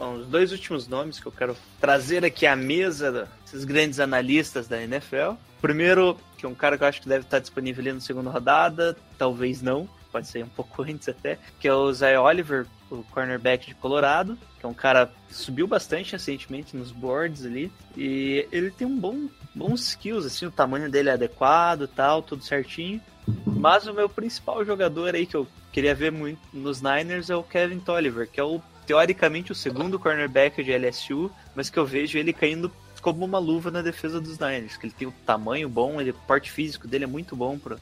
Bom, 0.00 0.14
os 0.14 0.26
dois 0.26 0.50
últimos 0.50 0.88
nomes 0.88 1.20
que 1.20 1.26
eu 1.26 1.32
quero 1.32 1.54
trazer 1.78 2.24
aqui 2.24 2.46
à 2.46 2.56
mesa 2.56 3.28
desses 3.42 3.64
grandes 3.64 4.00
analistas 4.00 4.66
da 4.66 4.82
NFL. 4.82 5.34
Primeiro, 5.60 6.16
que 6.38 6.46
é 6.46 6.48
um 6.48 6.54
cara 6.54 6.78
que 6.78 6.84
eu 6.84 6.88
acho 6.88 7.02
que 7.02 7.08
deve 7.08 7.26
estar 7.26 7.38
disponível 7.38 7.82
ali 7.82 7.92
na 7.92 8.00
segunda 8.00 8.30
rodada, 8.30 8.96
talvez 9.18 9.60
não, 9.60 9.86
pode 10.10 10.26
ser 10.26 10.42
um 10.42 10.48
pouco 10.48 10.80
antes 10.88 11.06
até, 11.06 11.38
que 11.60 11.68
é 11.68 11.74
o 11.74 11.92
Zay 11.92 12.16
Oliver, 12.16 12.66
o 12.90 13.02
cornerback 13.10 13.66
de 13.66 13.74
Colorado, 13.74 14.38
que 14.58 14.64
é 14.64 14.68
um 14.70 14.72
cara 14.72 15.12
que 15.28 15.34
subiu 15.34 15.66
bastante 15.66 16.12
recentemente 16.12 16.74
nos 16.74 16.90
boards 16.90 17.44
ali, 17.44 17.70
e 17.94 18.48
ele 18.50 18.70
tem 18.70 18.86
um 18.86 18.98
bom 18.98 19.28
bons 19.54 19.82
skills, 19.86 20.24
assim, 20.24 20.46
o 20.46 20.50
tamanho 20.50 20.90
dele 20.90 21.10
é 21.10 21.12
adequado, 21.12 21.86
tal, 21.86 22.22
tudo 22.22 22.42
certinho. 22.42 23.02
Mas 23.44 23.86
o 23.86 23.92
meu 23.92 24.08
principal 24.08 24.64
jogador 24.64 25.14
aí 25.14 25.26
que 25.26 25.36
eu 25.36 25.46
queria 25.70 25.94
ver 25.94 26.10
muito 26.10 26.40
nos 26.54 26.80
Niners 26.80 27.28
é 27.28 27.36
o 27.36 27.42
Kevin 27.42 27.80
Tolliver, 27.80 28.26
que 28.26 28.40
é 28.40 28.42
o 28.42 28.62
teoricamente 28.90 29.52
o 29.52 29.54
segundo 29.54 30.00
cornerback 30.00 30.64
de 30.64 30.72
LSU, 30.76 31.30
mas 31.54 31.70
que 31.70 31.78
eu 31.78 31.86
vejo 31.86 32.18
ele 32.18 32.32
caindo 32.32 32.72
como 33.00 33.24
uma 33.24 33.38
luva 33.38 33.70
na 33.70 33.82
defesa 33.82 34.20
dos 34.20 34.36
Niners, 34.40 34.76
que 34.76 34.84
ele 34.86 34.92
tem 34.98 35.06
o 35.06 35.14
tamanho 35.24 35.68
bom, 35.68 36.00
ele, 36.00 36.10
o 36.10 36.14
porte 36.26 36.50
físico 36.50 36.88
dele 36.88 37.04
é 37.04 37.06
muito 37.06 37.36
bom 37.36 37.56
para 37.56 37.76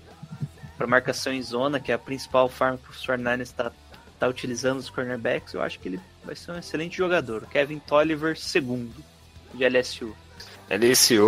para 0.76 0.86
marcação 0.86 1.32
em 1.32 1.42
zona, 1.42 1.80
que 1.80 1.90
é 1.90 1.94
a 1.94 1.98
principal 1.98 2.46
forma 2.48 2.76
que 2.78 2.90
o 2.90 2.92
49ers 2.92 3.40
está 3.40 3.72
tá 4.20 4.28
utilizando 4.28 4.78
os 4.78 4.88
cornerbacks. 4.90 5.54
Eu 5.54 5.62
acho 5.62 5.80
que 5.80 5.88
ele 5.88 6.00
vai 6.22 6.36
ser 6.36 6.52
um 6.52 6.58
excelente 6.58 6.96
jogador. 6.96 7.46
Kevin 7.46 7.78
Tolliver, 7.80 8.38
segundo, 8.38 8.94
de 9.54 9.64
LSU. 9.68 10.14
LSU, 10.70 11.24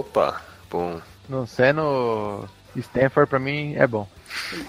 opa, 0.00 0.42
bom. 0.68 1.00
Não 1.28 1.46
sendo 1.46 2.48
Stanford, 2.74 3.28
pra 3.30 3.38
mim, 3.38 3.74
é 3.76 3.86
bom. 3.86 4.08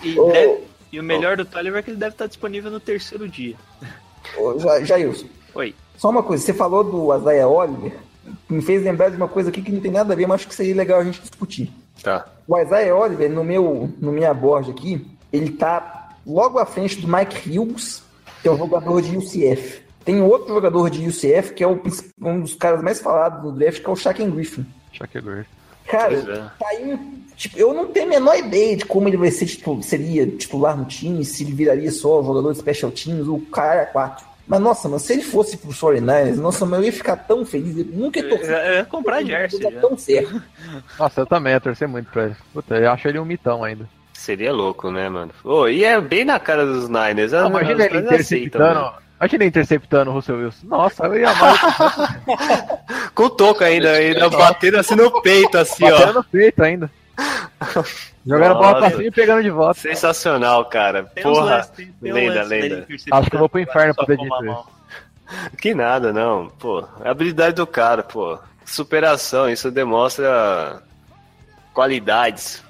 E, 0.03 0.19
Ô, 0.19 0.31
deve- 0.31 0.63
e 0.91 0.99
o 0.99 1.03
melhor 1.03 1.35
do 1.37 1.45
Tolliver 1.45 1.79
é 1.79 1.81
que 1.81 1.89
ele 1.89 1.97
deve 1.97 2.13
estar 2.13 2.27
disponível 2.27 2.69
no 2.69 2.79
terceiro 2.79 3.27
dia. 3.27 3.55
Jailson, 4.83 5.27
Oi. 5.55 5.75
só 5.97 6.09
uma 6.09 6.23
coisa, 6.23 6.43
você 6.43 6.53
falou 6.53 6.83
do 6.83 7.15
Isaiah 7.15 7.47
Oliver, 7.47 7.97
me 8.49 8.61
fez 8.61 8.83
lembrar 8.83 9.09
de 9.09 9.17
uma 9.17 9.27
coisa 9.27 9.49
aqui 9.49 9.61
que 9.61 9.71
não 9.71 9.81
tem 9.81 9.91
nada 9.91 10.13
a 10.13 10.15
ver, 10.15 10.27
mas 10.27 10.41
acho 10.41 10.47
que 10.47 10.55
seria 10.55 10.75
legal 10.75 10.99
a 10.99 11.03
gente 11.03 11.21
discutir. 11.21 11.71
Tá. 12.03 12.25
O 12.47 12.57
Isaiah 12.57 12.95
Oliver, 12.95 13.29
no 13.29 13.43
meu, 13.43 13.89
no 13.99 14.11
minha 14.11 14.33
board 14.33 14.71
aqui, 14.71 15.05
ele 15.31 15.51
tá 15.51 16.15
logo 16.25 16.59
à 16.59 16.65
frente 16.65 17.01
do 17.01 17.07
Mike 17.07 17.49
Hughes, 17.49 18.03
que 18.41 18.47
é 18.47 18.51
o 18.51 18.57
jogador 18.57 19.01
de 19.01 19.17
UCF. 19.17 19.81
Tem 20.05 20.21
outro 20.21 20.53
jogador 20.53 20.89
de 20.89 21.05
UCF, 21.07 21.53
que 21.53 21.63
é 21.63 21.67
o 21.67 21.79
um 22.21 22.41
dos 22.41 22.55
caras 22.55 22.81
mais 22.81 22.99
falados 22.99 23.43
no 23.43 23.51
draft, 23.51 23.81
que 23.81 23.89
é 23.89 23.91
o 23.91 23.95
Shaquem 23.95 24.29
Griffin. 24.29 24.65
Shaquille 24.91 25.25
Griffin. 25.25 25.58
Cara, 25.89 26.13
é. 26.15 26.23
tá 26.59 26.67
aí, 26.69 26.99
tipo, 27.35 27.57
eu 27.57 27.73
não 27.73 27.87
tenho 27.87 28.05
a 28.05 28.09
menor 28.09 28.37
ideia 28.37 28.77
de 28.77 28.85
como 28.85 29.07
ele 29.07 29.17
vai 29.17 29.31
ser 29.31 29.45
titu- 29.45 29.81
seria 29.83 30.25
titular 30.27 30.77
no 30.77 30.85
time, 30.85 31.23
se 31.25 31.43
ele 31.43 31.53
viraria 31.53 31.91
só 31.91 32.21
jogador 32.23 32.51
de 32.53 32.59
special 32.59 32.91
teams, 32.91 33.27
o 33.27 33.39
cara 33.51 33.81
é 33.81 33.85
4. 33.85 34.25
Mas 34.47 34.59
nossa, 34.61 34.87
mano, 34.89 34.99
se 34.99 35.13
ele 35.13 35.21
fosse 35.21 35.57
pro 35.57 35.69
49ers, 35.71 36.35
nossa, 36.37 36.65
mas 36.65 36.79
eu 36.79 36.85
ia 36.87 36.91
ficar 36.93 37.15
tão 37.17 37.45
feliz. 37.45 37.77
Eu 37.77 37.85
nunca 37.85 38.19
Eu, 38.19 38.29
tô 38.29 38.35
eu 38.43 38.73
ia 38.77 38.85
comprar 38.85 39.23
jersey 39.23 39.61
já. 39.61 39.71
tão 39.79 39.95
certo. 39.95 40.41
Nossa, 40.97 41.21
eu 41.21 41.25
também 41.27 41.53
ia 41.53 41.59
torcer 41.61 41.87
muito 41.87 42.09
pra 42.11 42.25
ele. 42.25 42.35
Puta, 42.51 42.75
eu 42.75 42.91
acho 42.91 43.07
ele 43.07 43.19
um 43.19 43.25
mitão 43.25 43.63
ainda. 43.63 43.87
Seria 44.13 44.51
louco, 44.51 44.89
né, 44.91 45.07
mano? 45.07 45.31
Ô, 45.43 45.67
e 45.67 45.83
é 45.83 46.01
bem 46.01 46.25
na 46.25 46.39
cara 46.39 46.65
dos 46.65 46.89
Niners. 46.89 47.31
Ah, 47.31 47.45
imagina 47.47 47.85
ele 47.85 47.97
aceitam, 47.97 48.01
interceptando, 48.01 48.79
né? 48.79 48.91
Imagina 49.19 49.45
interceptando 49.45 50.11
o 50.11 50.13
Russell 50.13 50.37
Wilson. 50.37 50.67
Nossa, 50.67 51.03
eu 51.05 51.17
ia 51.19 51.29
amar. 51.29 52.21
Com 53.13 53.23
o 53.23 53.29
toco 53.29 53.63
ainda, 53.63 53.91
ainda 53.91 54.29
batendo 54.29 54.77
assim 54.79 54.95
no 54.95 55.21
peito, 55.21 55.57
assim, 55.57 55.89
Batendo 55.89 56.09
ó. 56.11 56.13
no 56.13 56.23
peito 56.23 56.63
ainda. 56.63 56.89
Jogando 58.25 58.53
bola 58.55 58.71
pra 58.71 58.79
Nossa. 58.81 58.91
cima 58.95 59.03
e 59.03 59.11
pegando 59.11 59.43
de 59.43 59.49
volta. 59.49 59.79
Sensacional, 59.81 60.65
cara. 60.65 61.03
Tem 61.13 61.23
Porra. 61.23 61.45
lances- 61.57 61.71
tem- 61.71 61.93
tem 62.01 62.11
lenda, 62.13 62.35
lance 62.35 62.49
lenda. 62.49 62.87
Acho 63.11 63.29
que 63.29 63.35
eu 63.35 63.39
vou 63.39 63.49
pro 63.49 63.59
inferno 63.59 63.93
dito 64.07 64.25
mão. 64.25 64.65
Que 65.57 65.73
nada, 65.73 66.13
não. 66.13 66.47
Pô, 66.57 66.83
é 67.03 67.07
a 67.07 67.11
habilidade 67.11 67.55
do 67.55 67.67
cara, 67.67 68.01
pô. 68.03 68.39
Superação, 68.65 69.49
isso 69.49 69.69
demonstra 69.71 70.81
qualidades. 71.73 72.63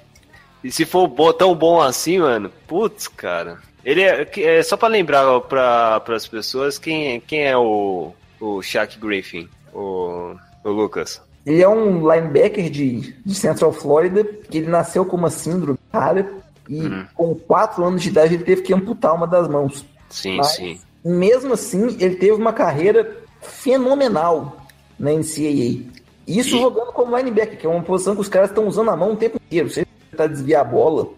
E 0.64 0.70
se 0.70 0.84
for 0.84 1.08
tão 1.34 1.54
bom 1.54 1.80
assim, 1.80 2.18
mano, 2.18 2.50
putz, 2.66 3.06
cara. 3.08 3.58
Ele 3.84 4.02
é, 4.02 4.28
é 4.36 4.62
só 4.62 4.76
pra 4.76 4.88
lembrar 4.88 5.40
para 5.42 6.02
as 6.08 6.26
pessoas 6.28 6.78
quem, 6.78 7.20
quem 7.20 7.44
é 7.46 7.56
o, 7.56 8.12
o 8.40 8.60
Shaq 8.62 8.98
Griffin, 8.98 9.48
o, 9.72 10.34
o 10.64 10.70
Lucas. 10.70 11.20
Ele 11.46 11.62
é 11.62 11.68
um 11.68 12.10
linebacker 12.12 12.68
de, 12.70 13.14
de 13.24 13.34
Central 13.34 13.72
Florida, 13.72 14.22
que 14.24 14.58
ele 14.58 14.66
nasceu 14.68 15.04
com 15.06 15.16
uma 15.16 15.30
síndrome 15.30 15.78
rara 15.92 16.30
e 16.68 16.82
Uhum. 16.82 17.06
com 17.14 17.34
4 17.34 17.84
anos 17.84 18.00
de 18.02 18.10
idade 18.10 18.34
ele 18.34 18.44
teve 18.44 18.62
que 18.62 18.72
amputar 18.72 19.12
uma 19.14 19.26
das 19.26 19.48
mãos. 19.48 19.84
Sim, 20.08 20.36
Mas- 20.36 20.54
sim. 20.54 20.80
Mesmo 21.04 21.54
assim, 21.54 21.96
ele 21.98 22.14
teve 22.16 22.32
uma 22.32 22.52
carreira 22.52 23.16
fenomenal 23.40 24.56
na 24.98 25.10
NCAA. 25.12 25.82
Isso 26.28 26.56
E- 26.56 26.60
jogando 26.60 26.92
como 26.92 27.16
linebacker, 27.16 27.58
que 27.58 27.66
é 27.66 27.70
uma 27.70 27.82
posição 27.82 28.14
que 28.14 28.20
os 28.20 28.28
caras 28.28 28.50
estão 28.50 28.68
usando 28.68 28.90
a 28.90 28.96
mão 28.96 29.12
o 29.12 29.16
tempo 29.16 29.36
inteiro. 29.36 29.68
Você 29.70 29.86
tentar 30.10 30.26
desviar 30.26 30.60
a 30.60 30.64
bola. 30.64 31.08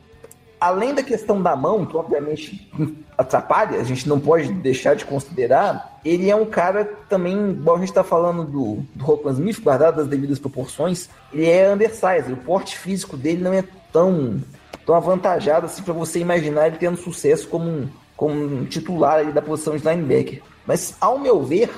Além 0.63 0.95
da 0.95 1.03
questão 1.03 1.43
da 1.43 1.57
mão, 1.57 1.85
que 1.85 1.97
obviamente 1.97 2.71
atrapalha, 3.19 3.81
a 3.81 3.83
gente 3.83 4.09
não 4.09 4.21
pode 4.21 4.53
deixar 4.53 4.95
de 4.95 5.05
considerar, 5.05 5.99
ele 6.05 6.31
é 6.31 6.37
um 6.37 6.47
cara 6.47 6.85
também, 7.09 7.51
igual 7.51 7.75
a 7.75 7.79
gente 7.81 7.89
está 7.89 8.05
falando 8.05 8.45
do, 8.45 8.77
do 8.95 9.05
Roquan 9.05 9.33
Smith, 9.33 9.61
guardado 9.61 10.01
as 10.01 10.07
devidas 10.07 10.39
proporções, 10.39 11.09
ele 11.33 11.51
é 11.51 11.69
undersized, 11.69 12.33
o 12.33 12.37
porte 12.37 12.79
físico 12.79 13.17
dele 13.17 13.43
não 13.43 13.53
é 13.53 13.65
tão, 13.93 14.41
tão 14.87 14.95
avantajado 14.95 15.67
assim 15.67 15.83
para 15.83 15.93
você 15.93 16.21
imaginar 16.21 16.69
ele 16.69 16.77
tendo 16.79 16.97
sucesso 16.97 17.49
como 17.49 17.69
um, 17.69 17.89
como 18.17 18.33
um 18.33 18.65
titular 18.65 19.33
da 19.33 19.43
posição 19.43 19.77
de 19.77 19.83
linebacker. 19.85 20.43
Mas, 20.65 20.95
ao 21.01 21.19
meu 21.19 21.43
ver, 21.43 21.71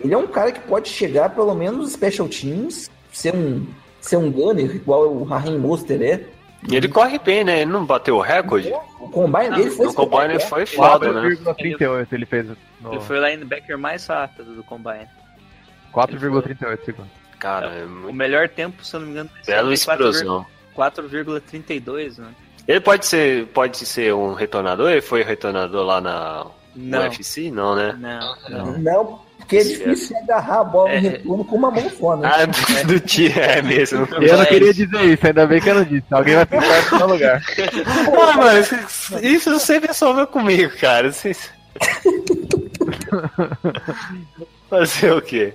ele 0.00 0.14
é 0.14 0.16
um 0.16 0.26
cara 0.26 0.52
que 0.52 0.60
pode 0.60 0.88
chegar 0.88 1.34
pelo 1.34 1.54
menos 1.54 1.78
nos 1.80 1.92
special 1.92 2.26
teams, 2.28 2.90
ser 3.12 3.34
um, 3.34 3.66
ser 4.00 4.16
um 4.16 4.32
gunner, 4.32 4.74
igual 4.74 5.14
o 5.14 5.22
Raheem 5.22 5.58
Monster 5.58 6.00
é. 6.00 6.35
E 6.68 6.76
ele 6.76 6.88
corre 6.88 7.18
bem, 7.18 7.44
né? 7.44 7.62
Ele 7.62 7.70
não 7.70 7.84
bateu 7.84 8.16
o 8.16 8.20
recorde? 8.20 8.72
O 8.98 9.08
combine 9.08 9.50
dele 9.54 9.70
foi 9.70 9.86
No 9.86 9.94
combine 9.94 10.40
foi 10.40 10.66
foda, 10.66 11.12
né? 11.12 11.36
4,38 11.36 12.06
ele 12.12 12.26
fez. 12.26 12.46
No... 12.80 12.92
Ele 12.92 13.00
foi 13.00 13.18
o 13.18 13.26
linebacker 13.26 13.78
mais 13.78 14.06
rápido 14.06 14.54
do 14.54 14.64
Combine. 14.64 15.08
4,38 15.92 16.84
segundos. 16.84 17.12
Cara, 17.38 17.68
é 17.68 17.84
O 17.84 17.88
muito 17.88 18.14
melhor 18.14 18.48
tempo, 18.48 18.84
se 18.84 18.94
eu 18.94 19.00
não 19.00 19.06
me 19.06 19.12
engano, 19.12 19.30
bela 19.46 19.64
foi 19.64 19.74
explosão. 19.74 20.46
4,32, 20.76 22.18
né? 22.18 22.28
Ele 22.66 22.80
pode 22.80 23.06
ser, 23.06 23.46
pode 23.48 23.78
ser 23.86 24.12
um 24.12 24.34
retornador? 24.34 24.90
Ele 24.90 25.00
foi 25.00 25.22
retornador 25.22 25.84
lá 25.84 26.00
na 26.00 26.46
Não. 26.74 27.02
UFC? 27.02 27.50
Não, 27.50 27.76
né? 27.76 27.96
Não, 27.98 28.36
não. 28.48 28.78
Não, 28.78 29.22
porque 29.46 29.56
é 29.58 29.62
difícil 29.64 30.16
agarrar 30.18 30.60
a 30.60 30.64
bola 30.64 30.90
É. 30.90 31.00
no 31.00 31.08
retorno 31.10 31.44
com 31.44 31.56
uma 31.56 31.70
mão 31.70 31.90
só, 31.90 32.16
né? 32.16 32.28
Ah, 32.32 32.46
do, 32.46 32.86
do 32.94 33.00
tiro, 33.00 33.38
é 33.38 33.62
mesmo. 33.62 34.06
Eu 34.20 34.36
não 34.36 34.44
queria 34.44 34.74
dizer 34.74 35.04
isso, 35.04 35.26
ainda 35.26 35.46
bem 35.46 35.60
que 35.60 35.70
eu 35.70 35.74
não 35.76 35.84
disse. 35.84 36.04
Alguém 36.10 36.34
vai 36.34 36.46
pensar 36.46 36.90
no 36.92 36.98
meu 36.98 37.06
lugar. 37.08 37.42
Ah, 38.28 38.36
mano, 38.36 38.58
isso, 38.58 38.74
isso 39.22 39.58
sempre 39.60 39.94
soube 39.94 40.26
comigo, 40.26 40.72
cara. 40.78 41.06
Isso- 41.08 41.28
Fazer 44.68 45.12
o 45.12 45.22
quê? 45.22 45.54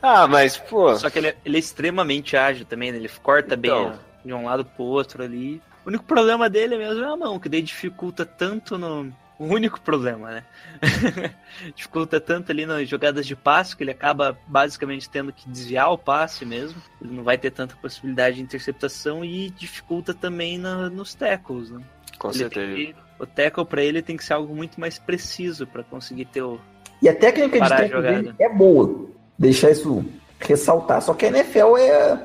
Ah, 0.00 0.26
mas, 0.28 0.56
pô. 0.56 0.94
Só 0.96 1.10
que 1.10 1.18
ele 1.18 1.28
é, 1.28 1.36
ele 1.44 1.56
é 1.56 1.60
extremamente 1.60 2.36
ágil 2.36 2.64
também, 2.64 2.92
né? 2.92 2.98
Ele 2.98 3.10
corta 3.22 3.56
bem 3.56 3.70
Então. 3.72 3.92
ó, 3.94 3.98
de 4.26 4.32
um 4.32 4.44
lado 4.44 4.64
pro 4.64 4.84
outro 4.84 5.22
ali. 5.22 5.60
O 5.84 5.88
único 5.88 6.04
problema 6.04 6.48
dele 6.48 6.76
mesmo 6.78 7.02
é 7.04 7.08
a 7.12 7.16
mão, 7.16 7.38
que 7.40 7.48
daí 7.48 7.60
dificulta 7.62 8.24
tanto 8.24 8.78
no. 8.78 9.12
O 9.38 9.44
único 9.44 9.80
problema, 9.80 10.30
né? 10.30 10.44
dificulta 11.74 12.20
tanto 12.20 12.50
ali 12.52 12.64
nas 12.66 12.88
jogadas 12.88 13.26
de 13.26 13.36
passe 13.36 13.76
que 13.76 13.82
ele 13.82 13.90
acaba 13.90 14.36
basicamente 14.46 15.08
tendo 15.10 15.32
que 15.32 15.48
desviar 15.48 15.92
o 15.92 15.98
passe 15.98 16.44
mesmo. 16.44 16.80
Ele 17.02 17.14
não 17.14 17.22
vai 17.22 17.36
ter 17.36 17.50
tanta 17.50 17.76
possibilidade 17.76 18.36
de 18.36 18.42
interceptação 18.42 19.24
e 19.24 19.50
dificulta 19.50 20.14
também 20.14 20.58
na- 20.58 20.88
nos 20.88 21.14
tackles, 21.14 21.70
né? 21.70 21.80
Com 22.18 22.28
Ele 22.28 22.38
certeza. 22.38 22.74
que- 22.74 22.94
o 23.18 23.26
tackle 23.26 23.64
pra 23.64 23.82
ele 23.82 24.02
tem 24.02 24.16
que 24.16 24.24
ser 24.24 24.34
algo 24.34 24.54
muito 24.54 24.78
mais 24.80 24.98
preciso 24.98 25.66
pra 25.66 25.82
conseguir 25.82 26.26
ter 26.26 26.42
o. 26.42 26.58
E 27.02 27.08
a 27.08 27.14
técnica 27.14 27.60
de 27.60 27.68
tackle 27.68 28.02
dele 28.02 28.34
é 28.38 28.48
boa. 28.48 29.06
Deixar 29.38 29.70
isso 29.70 30.04
ressaltar. 30.40 31.02
Só 31.02 31.12
que 31.14 31.26
a 31.26 31.28
NFL 31.28 31.76
é. 31.78 32.22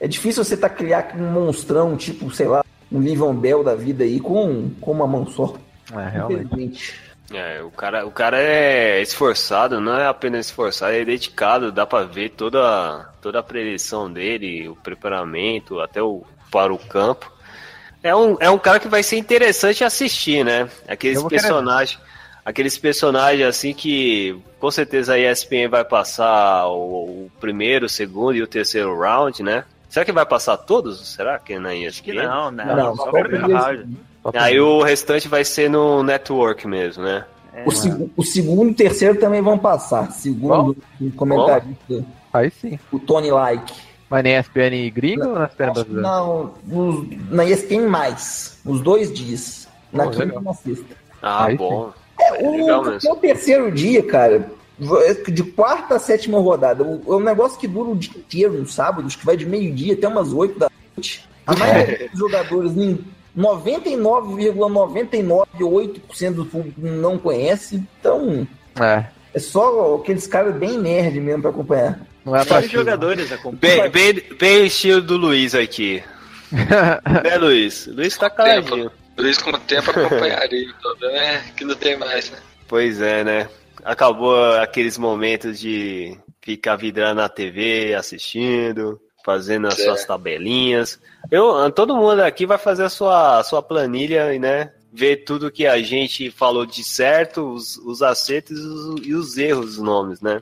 É 0.00 0.06
difícil 0.06 0.44
você 0.44 0.56
tá 0.56 0.68
criar 0.68 1.12
um 1.16 1.30
monstrão, 1.32 1.96
tipo, 1.96 2.30
sei 2.30 2.46
lá, 2.46 2.64
um 2.90 3.00
Livion 3.00 3.34
Bell 3.34 3.64
da 3.64 3.74
vida 3.74 4.04
aí 4.04 4.20
com, 4.20 4.70
com 4.80 4.92
uma 4.92 5.06
mão 5.08 5.26
só. 5.26 5.56
É, 5.92 6.08
realmente. 6.08 7.08
É, 7.32 7.62
o 7.62 7.70
cara, 7.70 8.06
o 8.06 8.10
cara 8.10 8.40
é 8.40 9.02
esforçado, 9.02 9.80
não 9.80 9.98
é 9.98 10.06
apenas 10.06 10.46
esforçado, 10.46 10.92
é 10.94 11.04
dedicado, 11.04 11.70
dá 11.70 11.84
pra 11.84 12.04
ver 12.04 12.30
toda, 12.30 13.06
toda 13.20 13.38
a 13.38 13.42
predição 13.42 14.10
dele, 14.10 14.68
o 14.68 14.74
preparamento, 14.76 15.80
até 15.80 16.02
o 16.02 16.24
para 16.50 16.72
o 16.72 16.78
campo. 16.78 17.30
É 18.02 18.14
um, 18.14 18.36
é 18.40 18.48
um 18.48 18.58
cara 18.58 18.80
que 18.80 18.88
vai 18.88 19.02
ser 19.02 19.18
interessante 19.18 19.84
assistir, 19.84 20.44
né? 20.44 20.70
Aqueles 20.86 21.20
vou 21.20 21.28
querer 21.28 21.42
personagens, 21.42 22.00
aqueles 22.44 22.78
personagens 22.78 23.46
assim 23.46 23.74
que 23.74 24.40
com 24.58 24.70
certeza 24.70 25.14
a 25.14 25.18
ESPN 25.18 25.68
vai 25.68 25.84
passar 25.84 26.66
o, 26.68 27.26
o 27.26 27.32
primeiro, 27.38 27.86
o 27.86 27.88
segundo 27.88 28.36
e 28.36 28.42
o 28.42 28.46
terceiro 28.46 28.98
round, 28.98 29.42
né? 29.42 29.64
Será 29.88 30.04
que 30.04 30.12
vai 30.12 30.24
passar 30.24 30.56
todos? 30.56 31.08
Será 31.08 31.38
que 31.38 31.54
é 31.54 31.58
na 31.58 31.74
ESPN? 31.74 31.88
Acho 31.88 32.02
que 32.02 32.12
não, 32.14 32.50
né? 32.50 32.64
Não, 32.64 32.96
só 32.96 33.04
só 33.04 33.10
primeiro. 33.10 33.52
round. 33.52 33.96
Aí 34.34 34.60
o 34.60 34.82
restante 34.82 35.28
vai 35.28 35.44
ser 35.44 35.70
no 35.70 36.02
network 36.02 36.66
mesmo, 36.66 37.02
né? 37.02 37.24
É, 37.54 37.64
O, 37.66 37.70
seg- 37.70 38.10
o 38.16 38.22
segundo 38.24 38.68
e 38.68 38.72
o 38.72 38.74
terceiro 38.74 39.18
também 39.18 39.40
vão 39.40 39.58
passar. 39.58 40.10
Segundo 40.12 40.76
o 41.00 41.10
comentarista, 41.12 42.04
Aí 42.32 42.50
sim. 42.50 42.78
o 42.92 42.98
Tony 42.98 43.30
Like. 43.30 43.72
Mas 44.10 44.22
nem 44.24 44.36
ESPN 44.38 44.90
gringo 44.92 45.26
ou 45.28 45.34
na 45.38 45.46
ESPN 45.46 45.72
brasileira? 45.72 46.02
Não, 46.02 46.54
nos- 46.66 47.06
na 47.30 47.44
ESPN 47.44 47.86
mais. 47.88 48.58
Os 48.64 48.80
dois 48.80 49.12
dias. 49.12 49.68
Na 49.92 50.04
Pô, 50.04 50.10
quinta 50.10 50.34
e 50.38 50.42
na 50.42 50.54
sexta. 50.54 50.96
Ah, 51.22 51.44
Aí 51.46 51.56
bom. 51.56 51.92
É, 52.20 52.44
É 52.44 52.50
legal 52.50 52.82
o, 52.82 52.86
mesmo. 52.90 53.12
o 53.12 53.16
terceiro 53.16 53.72
dia, 53.72 54.02
cara, 54.02 54.50
de 55.32 55.42
quarta 55.42 55.96
a 55.96 55.98
sétima 55.98 56.38
rodada, 56.38 56.84
o- 56.84 57.02
é 57.12 57.16
um 57.16 57.20
negócio 57.20 57.58
que 57.58 57.66
dura 57.66 57.90
o 57.90 57.96
dia 57.96 58.12
inteiro 58.16 58.54
no 58.54 58.66
sábado, 58.68 59.06
acho 59.06 59.18
que 59.18 59.26
vai 59.26 59.36
de 59.36 59.46
meio-dia 59.46 59.94
até 59.94 60.06
umas 60.06 60.32
8 60.32 60.58
da 60.58 60.70
noite. 60.96 61.26
A 61.46 61.56
maioria 61.56 62.08
dos 62.10 62.18
jogadores, 62.18 62.74
nem 62.74 62.98
99,998% 63.38 66.34
do 66.34 66.44
público 66.44 66.80
não 66.80 67.16
conhece, 67.18 67.82
então 68.00 68.46
É. 68.80 69.04
é 69.34 69.38
só 69.38 69.96
aqueles 69.96 70.26
caras 70.26 70.54
bem 70.56 70.78
nerd 70.78 71.20
mesmo 71.20 71.42
pra 71.42 71.50
acompanhar. 71.50 72.00
Não 72.24 72.34
é 72.34 72.38
Só 72.40 72.44
os 72.44 72.50
atrativo. 72.52 72.72
jogadores 72.82 73.28
Bem, 73.30 73.38
acompanham. 73.38 73.90
bem, 73.90 74.22
bem 74.38 74.62
o 74.62 74.66
estilo 74.66 75.00
do 75.00 75.16
Luiz 75.16 75.54
aqui. 75.54 76.02
né, 76.52 77.36
Luiz? 77.38 77.86
Luiz 77.86 78.16
tá 78.16 78.28
caladinho. 78.28 78.90
Isso, 79.18 79.42
com 79.44 79.50
o 79.50 79.58
tempo, 79.58 79.90
acompanharia. 79.90 80.70
O 80.70 80.74
problema 80.82 81.16
é 81.18 81.42
que 81.56 81.64
não 81.64 81.74
tem 81.74 81.96
mais, 81.98 82.30
né? 82.30 82.38
Pois 82.68 83.00
é, 83.00 83.24
né? 83.24 83.48
Acabou 83.84 84.36
aqueles 84.56 84.96
momentos 84.98 85.58
de 85.58 86.16
ficar 86.40 86.76
vidrando 86.76 87.16
na 87.16 87.28
TV, 87.28 87.94
assistindo, 87.94 89.00
fazendo 89.28 89.66
as 89.68 89.78
É. 89.78 89.84
suas 89.84 90.06
tabelinhas. 90.06 90.98
Eu, 91.30 91.70
todo 91.70 91.94
mundo 91.94 92.20
aqui 92.22 92.46
vai 92.46 92.56
fazer 92.56 92.84
a 92.84 92.88
sua, 92.88 93.38
a 93.38 93.44
sua 93.44 93.62
planilha 93.62 94.32
e, 94.32 94.38
né? 94.38 94.72
Ver 94.90 95.18
tudo 95.18 95.50
que 95.50 95.66
a 95.66 95.76
gente 95.82 96.30
falou 96.30 96.64
de 96.64 96.82
certo, 96.82 97.52
os, 97.52 97.76
os 97.76 98.02
acertos 98.02 98.58
e 98.58 98.62
os, 98.62 99.06
e 99.08 99.14
os 99.14 99.36
erros 99.36 99.66
dos 99.66 99.78
nomes, 99.80 100.22
né? 100.22 100.40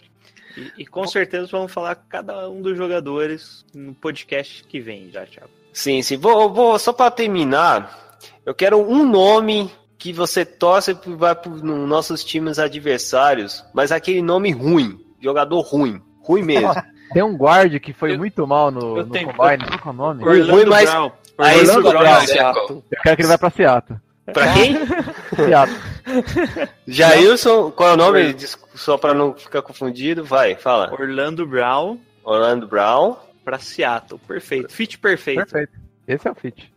E, 0.56 0.82
e 0.82 0.86
com 0.86 1.04
certeza 1.04 1.48
vamos 1.50 1.72
falar 1.72 1.96
com 1.96 2.08
cada 2.08 2.48
um 2.48 2.62
dos 2.62 2.76
jogadores 2.76 3.66
no 3.74 3.92
podcast 3.92 4.62
que 4.68 4.78
vem 4.78 5.10
já, 5.10 5.26
Thiago. 5.26 5.50
Sim, 5.72 6.00
sim. 6.00 6.16
Vou, 6.16 6.48
vou 6.54 6.78
só 6.78 6.92
para 6.92 7.10
terminar, 7.10 8.16
eu 8.46 8.54
quero 8.54 8.78
um 8.78 9.04
nome 9.04 9.68
que 9.98 10.12
você 10.12 10.44
torce 10.44 10.92
e 10.92 11.14
vai 11.16 11.34
para 11.34 11.50
nos 11.50 11.88
nossos 11.88 12.22
times 12.22 12.60
adversários, 12.60 13.64
mas 13.74 13.90
aquele 13.90 14.22
nome 14.22 14.52
ruim, 14.52 15.04
jogador 15.20 15.60
ruim, 15.62 16.00
ruim 16.22 16.42
mesmo. 16.42 16.72
Tem 17.12 17.22
um 17.22 17.36
guard 17.36 17.78
que 17.80 17.92
foi 17.92 18.14
Eu- 18.14 18.18
muito 18.18 18.46
mal 18.46 18.70
no, 18.70 18.96
no 18.96 19.06
tenho- 19.10 19.32
Combine. 19.32 19.64
Qual 19.80 19.86
é 19.86 19.88
o 19.90 19.92
nome? 19.92 20.24
Orlando 20.24 20.52
ruim, 20.52 20.64
mas- 20.66 20.90
Brown. 20.90 21.12
Aí 21.38 21.60
Orlando 21.60 21.80
isso 21.80 21.90
Brown, 21.90 22.02
Brown, 22.02 22.26
Seattle. 22.26 22.84
Eu 22.90 22.98
quero 23.02 23.16
que 23.16 23.22
ele 23.22 23.28
vá 23.28 23.38
pra 23.38 23.50
Seattle. 23.50 23.98
Pra 24.32 24.52
quem? 24.54 24.76
Seattle. 25.36 25.78
Jailson, 26.86 27.70
qual 27.70 27.90
é 27.90 27.92
o 27.92 27.96
nome? 27.96 28.36
Só 28.74 28.96
para 28.98 29.14
não 29.14 29.34
ficar 29.34 29.62
confundido, 29.62 30.24
vai, 30.24 30.54
fala. 30.54 30.92
Orlando 30.92 31.46
Brown 31.46 31.98
Orlando 32.24 32.66
Brown. 32.66 33.16
pra 33.44 33.58
Seattle. 33.58 34.20
Perfeito. 34.26 34.72
Fit 34.72 34.98
perfeito. 34.98 35.38
Perfeito. 35.46 35.72
Esse 36.08 36.26
é 36.26 36.30
o 36.30 36.34
fit. 36.34 36.72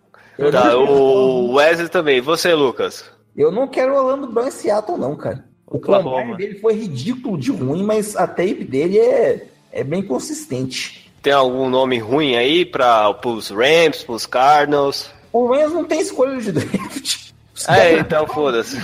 Tá, 0.51 0.77
o 0.77 1.53
Wesley 1.53 1.89
também. 1.89 2.21
Você, 2.21 2.53
Lucas. 2.53 3.09
Eu 3.35 3.51
não 3.51 3.67
quero 3.67 3.95
Orlando 3.95 4.27
Brown 4.27 4.47
em 4.47 4.51
Seattle, 4.51 4.97
não, 4.97 5.15
cara. 5.15 5.43
O 5.67 5.77
Oklahoma. 5.77 6.35
dele 6.35 6.59
foi 6.59 6.73
ridículo 6.73 7.37
de 7.37 7.51
ruim, 7.51 7.83
mas 7.83 8.15
a 8.15 8.25
tape 8.27 8.63
dele 8.63 8.99
é, 8.99 9.47
é 9.71 9.83
bem 9.83 10.01
consistente. 10.01 11.11
Tem 11.21 11.33
algum 11.33 11.69
nome 11.69 11.99
ruim 11.99 12.35
aí 12.35 12.65
para 12.65 13.09
os 13.25 13.49
Rams, 13.49 14.03
pros 14.03 14.25
Cardinals? 14.25 15.09
O 15.31 15.47
Rams 15.47 15.73
não 15.73 15.83
tem 15.85 15.99
escolha 16.01 16.39
de 16.39 16.51
draft. 16.51 17.31
É, 17.67 17.99
então 17.99 18.25
foda-se. 18.27 18.77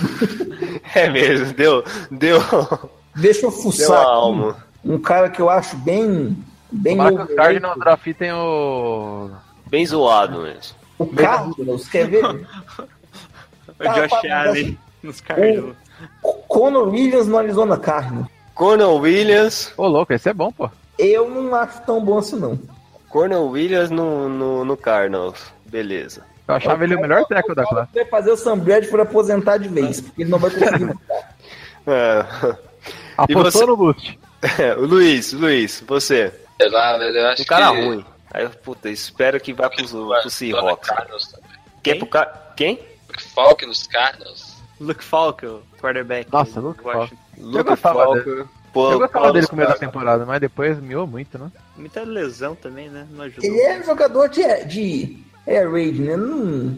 É 0.94 1.08
mesmo, 1.08 1.52
deu, 1.54 1.82
deu, 2.10 2.38
Deixa 3.14 3.46
eu 3.46 3.50
deu 3.50 3.58
fuçar 3.58 4.04
alma. 4.04 4.56
um 4.84 4.98
cara 4.98 5.30
que 5.30 5.40
eu 5.40 5.48
acho 5.48 5.76
bem. 5.78 6.36
bem 6.70 7.00
os 7.00 7.06
overrated. 7.06 7.36
Cardinals 7.36 7.78
draftem 7.78 8.32
o. 8.32 9.30
Bem 9.66 9.84
zoado 9.86 10.42
mesmo. 10.42 10.76
O 10.98 11.06
Cardinals, 11.06 11.88
quer 11.88 12.06
ver? 12.08 12.22
O 13.78 13.84
Josh 13.84 14.24
Allen 14.30 14.78
nos 15.02 15.20
Cardinals. 15.20 15.76
O 16.22 16.32
Conor 16.32 16.88
Williams 16.88 17.26
no 17.26 17.36
Arizona 17.36 17.76
Cardinals. 17.76 18.28
Cornel 18.56 18.96
Williams, 18.96 19.70
Ô, 19.76 19.86
louco, 19.86 20.14
esse 20.14 20.30
é 20.30 20.32
bom, 20.32 20.50
pô. 20.50 20.70
Eu 20.98 21.28
não 21.28 21.54
acho 21.54 21.82
tão 21.82 22.02
bom 22.02 22.16
assim, 22.18 22.36
não. 22.36 22.58
Cornel 23.10 23.46
Williams 23.46 23.90
no, 23.90 24.30
no, 24.30 24.64
no 24.64 24.76
Cardinals. 24.78 25.52
Beleza. 25.66 26.24
Eu 26.48 26.54
achava 26.54 26.84
ele 26.84 26.96
o 26.96 27.00
melhor 27.00 27.26
tackle 27.26 27.54
da 27.54 27.64
classe. 27.64 27.92
Vai 27.94 28.06
fazer 28.06 28.30
o 28.30 28.36
Sam 28.36 28.58
Bradford 28.58 29.02
aposentar 29.02 29.58
de 29.58 29.68
vez, 29.68 30.00
porque 30.00 30.22
ele 30.22 30.30
não 30.30 30.38
vai 30.38 30.50
conseguir. 30.50 30.96
É. 31.86 32.24
E 33.28 33.32
Apostou 33.32 33.62
você? 33.62 33.66
no 33.66 33.76
boost. 33.76 34.18
o 34.76 34.84
Luiz, 34.84 35.32
Luiz, 35.32 35.82
você. 35.86 36.30
Sei 36.60 36.68
lá, 36.68 36.98
velho, 36.98 37.16
eu 37.16 37.26
acho 37.28 37.42
Um 37.42 37.46
cara 37.46 37.70
que... 37.70 37.84
ruim. 37.84 38.04
Aí, 38.30 38.44
eu, 38.44 38.50
puta, 38.50 38.90
espero 38.90 39.40
que 39.40 39.54
vá 39.54 39.70
pro, 39.70 39.86
pro 39.86 40.30
Seahawks. 40.30 40.90
Quem? 41.82 41.98
Pro 41.98 42.06
Car... 42.08 42.52
Quem? 42.54 42.78
Falk 43.34 43.64
nos 43.64 43.86
Cardinals. 43.86 44.56
Luke 44.78 45.02
Falco, 45.02 45.62
quarterback. 45.80 46.30
Nossa, 46.30 46.60
Luke 46.60 46.84
Washington. 46.84 47.16
Luke 47.38 47.64
gostava 47.64 48.04
Falco. 48.04 48.48
Pô, 48.72 48.92
Eu 48.92 48.98
gostava 48.98 49.24
Paulo 49.24 49.32
dele 49.32 49.44
no 49.44 49.48
começo 49.48 49.72
da 49.72 49.78
temporada, 49.78 50.26
mas 50.26 50.40
depois 50.40 50.78
miou 50.80 51.06
muito, 51.06 51.38
né? 51.38 51.50
Muita 51.76 52.02
lesão 52.02 52.54
também, 52.54 52.88
né? 52.90 53.06
Não 53.10 53.24
ajuda. 53.24 53.46
Ele 53.46 53.60
é 53.60 53.82
jogador 53.82 54.28
de, 54.28 54.42
de 54.64 55.18
air 55.46 55.70
raid, 55.70 56.00
né? 56.00 56.16
Não, 56.16 56.76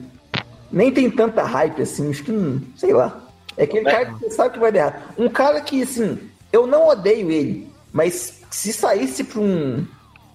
nem 0.70 0.92
tem 0.92 1.10
tanta 1.10 1.42
hype 1.42 1.82
assim, 1.82 2.10
acho 2.10 2.22
que 2.22 2.32
não. 2.32 2.60
Sei 2.76 2.92
lá. 2.92 3.20
É 3.56 3.64
aquele 3.64 3.84
cara 3.84 4.06
que 4.06 4.12
você 4.20 4.30
sabe 4.30 4.50
que 4.54 4.60
vai 4.60 4.70
dar 4.70 4.78
errado. 4.78 5.02
Um 5.18 5.28
cara 5.28 5.60
que, 5.60 5.82
assim, 5.82 6.18
eu 6.52 6.66
não 6.66 6.86
odeio 6.86 7.30
ele, 7.30 7.68
mas 7.92 8.40
se 8.50 8.72
saísse 8.72 9.24
pra 9.24 9.40
um. 9.40 9.84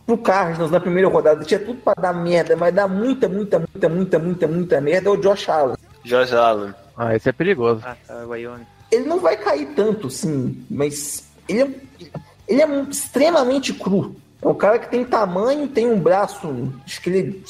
pro 0.05 0.17
Cardinals 0.17 0.71
na 0.71 0.79
primeira 0.79 1.07
rodada, 1.07 1.45
tinha 1.45 1.59
tudo 1.59 1.79
pra 1.79 1.93
dar 1.93 2.13
merda, 2.13 2.57
mas 2.57 2.73
dar 2.73 2.89
muita, 2.89 3.29
muita, 3.29 3.59
muita, 3.59 3.87
muita, 3.89 4.19
muita, 4.19 4.47
muita 4.47 4.81
merda, 4.81 5.07
é 5.09 5.11
o 5.13 5.17
Josh 5.17 5.47
Allen. 5.47 5.77
Josh 6.03 6.33
Allen. 6.33 6.73
Ah, 6.97 7.15
esse 7.15 7.29
é 7.29 7.31
perigoso. 7.31 7.81
Ah, 7.85 7.95
tá, 8.05 8.25
Wyoming. 8.25 8.65
Ele 8.93 9.05
não 9.05 9.19
vai 9.19 9.35
cair 9.35 9.65
tanto, 9.75 10.07
sim, 10.09 10.63
mas 10.69 11.23
ele 11.49 11.61
é, 11.63 11.67
ele 12.47 12.61
é 12.61 12.81
extremamente 12.83 13.73
cru. 13.73 14.15
É 14.39 14.47
um 14.47 14.53
cara 14.53 14.77
que 14.77 14.89
tem 14.89 15.03
tamanho, 15.03 15.67
tem 15.67 15.87
um 15.87 15.99
braço. 15.99 16.71
Acho 16.85 17.01
que 17.01 17.09
ele. 17.09 17.43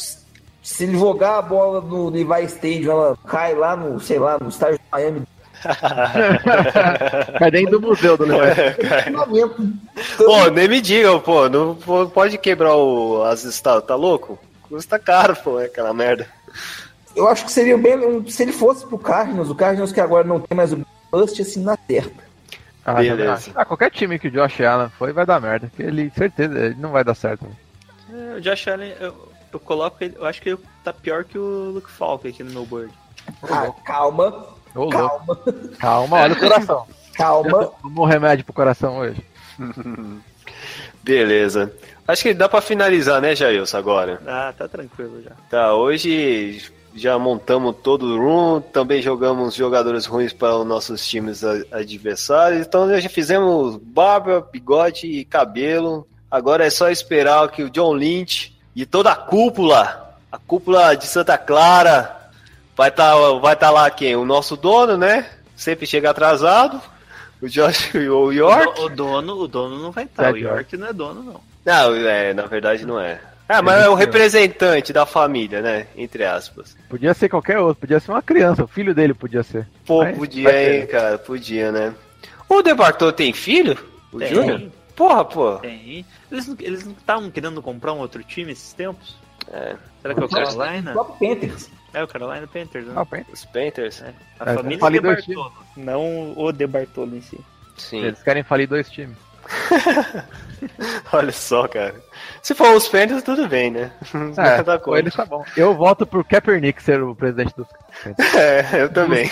Se 0.61 0.85
ele 0.85 0.97
jogar 0.97 1.39
a 1.39 1.41
bola 1.41 1.81
no 1.81 2.09
Levi 2.09 2.45
Stadium, 2.45 2.91
ela 2.91 3.17
cai 3.27 3.53
lá 3.53 3.75
no, 3.75 3.99
sei 3.99 4.17
lá, 4.17 4.37
no 4.39 4.47
estádio 4.47 4.77
do 4.77 4.83
Miami. 4.89 5.23
Cai 7.39 7.51
dentro 7.51 7.79
do 7.79 7.87
museu 7.87 8.17
do 8.17 8.25
Leão. 8.25 8.41
Lamento. 9.13 9.63
Pô, 10.17 10.49
nem 10.49 10.67
me 10.67 10.81
digam, 10.81 11.21
pô. 11.21 11.47
Não 11.47 11.75
pode 12.13 12.37
quebrar 12.37 12.75
o, 12.75 13.23
as 13.23 13.45
estátuas, 13.45 13.85
tá 13.85 13.95
louco? 13.95 14.37
Custa 14.63 14.99
caro, 14.99 15.35
pô, 15.37 15.61
é 15.61 15.65
aquela 15.65 15.93
merda. 15.93 16.27
Eu 17.15 17.29
acho 17.29 17.45
que 17.45 17.51
seria 17.51 17.77
bem. 17.77 18.29
Se 18.29 18.43
ele 18.43 18.51
fosse 18.51 18.85
pro 18.85 18.97
Cardinals, 18.97 19.49
o 19.49 19.55
Cardinals 19.55 19.93
que 19.93 20.01
agora 20.01 20.27
não 20.27 20.39
tem 20.39 20.55
mais 20.55 20.73
o 20.73 20.85
Bust 21.13 21.39
assim 21.41 21.63
na 21.63 21.77
certa. 21.87 22.23
Ah, 22.83 22.95
Beleza. 22.95 23.51
Ah, 23.55 23.63
qualquer 23.63 23.91
time 23.91 24.17
que 24.17 24.27
o 24.27 24.31
Josh 24.31 24.59
Allen 24.61 24.89
foi 24.97 25.13
vai 25.13 25.25
dar 25.25 25.39
merda. 25.39 25.67
Porque 25.67 25.83
ele, 25.83 26.11
certeza, 26.17 26.57
ele 26.59 26.75
não 26.79 26.89
vai 26.91 27.03
dar 27.03 27.13
certo. 27.13 27.45
É, 28.11 28.35
o 28.37 28.41
Josh 28.41 28.67
Allen, 28.67 28.93
eu, 28.99 29.31
eu 29.53 29.59
coloco 29.59 30.03
ele. 30.03 30.15
Eu 30.17 30.25
acho 30.25 30.41
que 30.41 30.49
ele 30.49 30.59
tá 30.83 30.91
pior 30.91 31.23
que 31.23 31.37
o 31.37 31.71
Luke 31.71 31.89
Falco 31.91 32.27
aqui 32.27 32.43
no 32.43 32.51
meu 32.51 32.65
board. 32.65 32.91
Ah, 33.43 33.71
calma, 33.85 34.47
Ô, 34.75 34.79
louco. 34.85 34.91
calma, 34.91 35.39
Calma, 35.79 36.17
olha 36.21 36.33
o 36.33 36.39
coração. 36.39 36.87
calma. 37.15 37.65
Tomou 37.81 38.05
remédio 38.05 38.43
pro 38.43 38.53
coração 38.53 38.97
hoje. 38.97 39.23
Beleza. 41.03 41.71
Acho 42.07 42.23
que 42.23 42.33
dá 42.33 42.49
pra 42.49 42.59
finalizar, 42.59 43.21
né, 43.21 43.35
Jailson, 43.35 43.77
agora. 43.77 44.21
Ah, 44.27 44.53
tá 44.57 44.67
tranquilo 44.67 45.21
já. 45.23 45.31
Tá, 45.49 45.73
hoje 45.73 46.69
já 46.95 47.17
montamos 47.17 47.75
todo 47.81 48.05
o 48.05 48.17
room, 48.17 48.61
também 48.61 49.01
jogamos 49.01 49.55
jogadores 49.55 50.05
ruins 50.05 50.33
para 50.33 50.57
os 50.57 50.65
nossos 50.65 51.05
times 51.05 51.43
adversários, 51.71 52.65
então 52.65 52.99
já 52.99 53.09
fizemos 53.09 53.77
barba, 53.77 54.47
bigode 54.51 55.07
e 55.07 55.25
cabelo. 55.25 56.07
Agora 56.29 56.65
é 56.65 56.69
só 56.69 56.89
esperar 56.89 57.49
que 57.49 57.63
o 57.63 57.69
John 57.69 57.93
Lynch 57.93 58.55
e 58.75 58.85
toda 58.85 59.11
a 59.11 59.15
cúpula, 59.15 60.15
a 60.31 60.37
cúpula 60.37 60.95
de 60.95 61.05
Santa 61.05 61.37
Clara, 61.37 62.31
vai 62.75 62.89
estar 62.89 63.15
vai 63.39 63.55
tá 63.55 63.69
lá 63.69 63.89
quem? 63.89 64.15
O 64.15 64.25
nosso 64.25 64.55
dono, 64.55 64.97
né? 64.97 65.29
Sempre 65.55 65.85
chega 65.85 66.09
atrasado. 66.09 66.81
O 67.41 67.47
Josh 67.47 67.93
o 67.95 68.31
York. 68.31 68.79
O, 68.79 68.85
o 68.85 68.89
dono, 68.89 69.35
o 69.41 69.47
dono 69.47 69.79
não 69.79 69.91
vai 69.91 70.05
estar. 70.05 70.23
Zé 70.23 70.31
o 70.31 70.37
York 70.37 70.77
não 70.77 70.87
é 70.87 70.93
dono, 70.93 71.23
não. 71.23 71.41
Não, 71.65 71.95
é, 71.95 72.33
na 72.33 72.45
verdade 72.45 72.85
não 72.85 72.99
é. 72.99 73.19
Ah, 73.47 73.61
mas 73.61 73.83
é 73.83 73.89
o 73.89 73.93
representante 73.93 74.93
da 74.93 75.05
família, 75.05 75.61
né? 75.61 75.87
Entre 75.97 76.23
aspas. 76.23 76.75
Podia 76.89 77.13
ser 77.13 77.27
qualquer 77.29 77.59
outro, 77.59 77.81
podia 77.81 77.99
ser 77.99 78.11
uma 78.11 78.21
criança, 78.21 78.63
o 78.63 78.67
filho 78.67 78.95
dele 78.95 79.13
podia 79.13 79.43
ser. 79.43 79.67
Pô, 79.85 79.99
Vai- 79.99 80.13
podia, 80.13 80.49
hein, 80.49 80.81
ser. 80.81 80.87
cara, 80.87 81.17
podia, 81.17 81.71
né? 81.71 81.93
O 82.47 82.61
Debartô 82.61 83.11
tem 83.11 83.33
filho? 83.33 83.77
O 84.11 84.19
Tem. 84.19 84.33
Júnior? 84.33 84.61
Porra, 84.95 85.25
pô. 85.25 85.57
Tem. 85.57 86.05
Eles 86.31 86.47
não 86.47 86.55
eles 86.59 86.85
não 86.85 86.91
estavam 86.93 87.29
querendo 87.31 87.61
comprar 87.61 87.93
um 87.93 87.97
outro 87.99 88.23
time 88.23 88.51
esses 88.51 88.73
tempos? 88.73 89.17
É, 89.51 89.75
Será 90.01 90.13
que 90.13 90.19
é 90.19 90.23
o 90.23 90.25
O 90.25 90.29
Carolina? 90.29 90.91
próprio 90.93 91.17
Panthers. 91.35 91.69
É 91.93 92.03
o 92.03 92.07
Carolina 92.07 92.47
Panthers, 92.47 92.85
né? 92.87 92.93
Ah, 92.95 93.05
bem. 93.05 93.25
os 93.31 93.45
Panthers? 93.45 94.01
É. 94.01 94.13
A 94.39 94.51
É, 94.51 94.55
família 94.55 94.89
de 94.91 94.99
Bartolo, 95.01 95.53
não 95.75 96.33
o 96.37 96.51
de 96.51 96.65
Bartolo 96.67 97.15
em 97.17 97.21
si. 97.21 97.39
Sim. 97.77 98.03
Eles 98.05 98.21
querem 98.23 98.43
falir 98.43 98.67
dois 98.67 98.89
times. 98.89 99.17
Olha 101.11 101.31
só, 101.31 101.67
cara. 101.67 101.95
Se 102.41 102.53
for 102.53 102.75
os 102.75 102.87
Panthers, 102.87 103.23
tudo 103.23 103.47
bem, 103.47 103.71
né? 103.71 103.91
É, 104.37 104.77
com 104.77 104.97
eles 104.97 105.15
tá 105.15 105.25
bom. 105.25 105.43
Eu 105.55 105.73
voto 105.73 106.05
por 106.05 106.23
Kaepernick 106.23 106.81
ser 106.81 107.01
o 107.01 107.15
presidente 107.15 107.53
dos 107.55 107.67
É, 108.35 108.81
eu 108.81 108.91
também. 108.91 109.29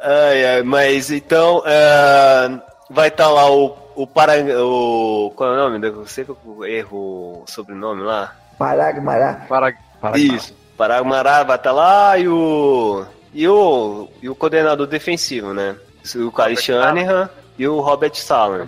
ai, 0.00 0.44
ai, 0.44 0.62
mas 0.62 1.10
então, 1.10 1.62
é, 1.66 2.60
vai 2.90 3.08
estar 3.08 3.28
lá 3.28 3.50
o, 3.50 3.76
o 3.94 4.06
para 4.06 4.34
o 4.62 5.32
Qual 5.34 5.50
é 5.50 5.52
o 5.54 5.70
nome? 5.70 5.86
Eu 5.86 6.06
sei 6.06 6.24
que 6.24 6.30
eu 6.30 6.64
erro 6.64 7.42
o 7.42 7.44
sobrenome 7.46 8.02
lá. 8.02 8.34
Paragmará. 8.58 9.46
para, 9.48 9.74
para 10.00 10.18
Isso. 10.18 10.54
Paragumará 10.78 11.42
vai 11.42 11.56
estar 11.56 11.72
lá 11.72 12.16
e 12.16 12.28
o. 12.28 13.04
E 13.34 13.46
o, 13.46 14.08
e 14.22 14.28
o 14.28 14.34
coordenador 14.34 14.86
defensivo, 14.86 15.52
né? 15.52 15.76
O 16.14 16.32
Kyle 16.32 16.56
Shanahan 16.56 17.28
e 17.58 17.68
o 17.68 17.80
Robert 17.80 18.14
Sala. 18.14 18.66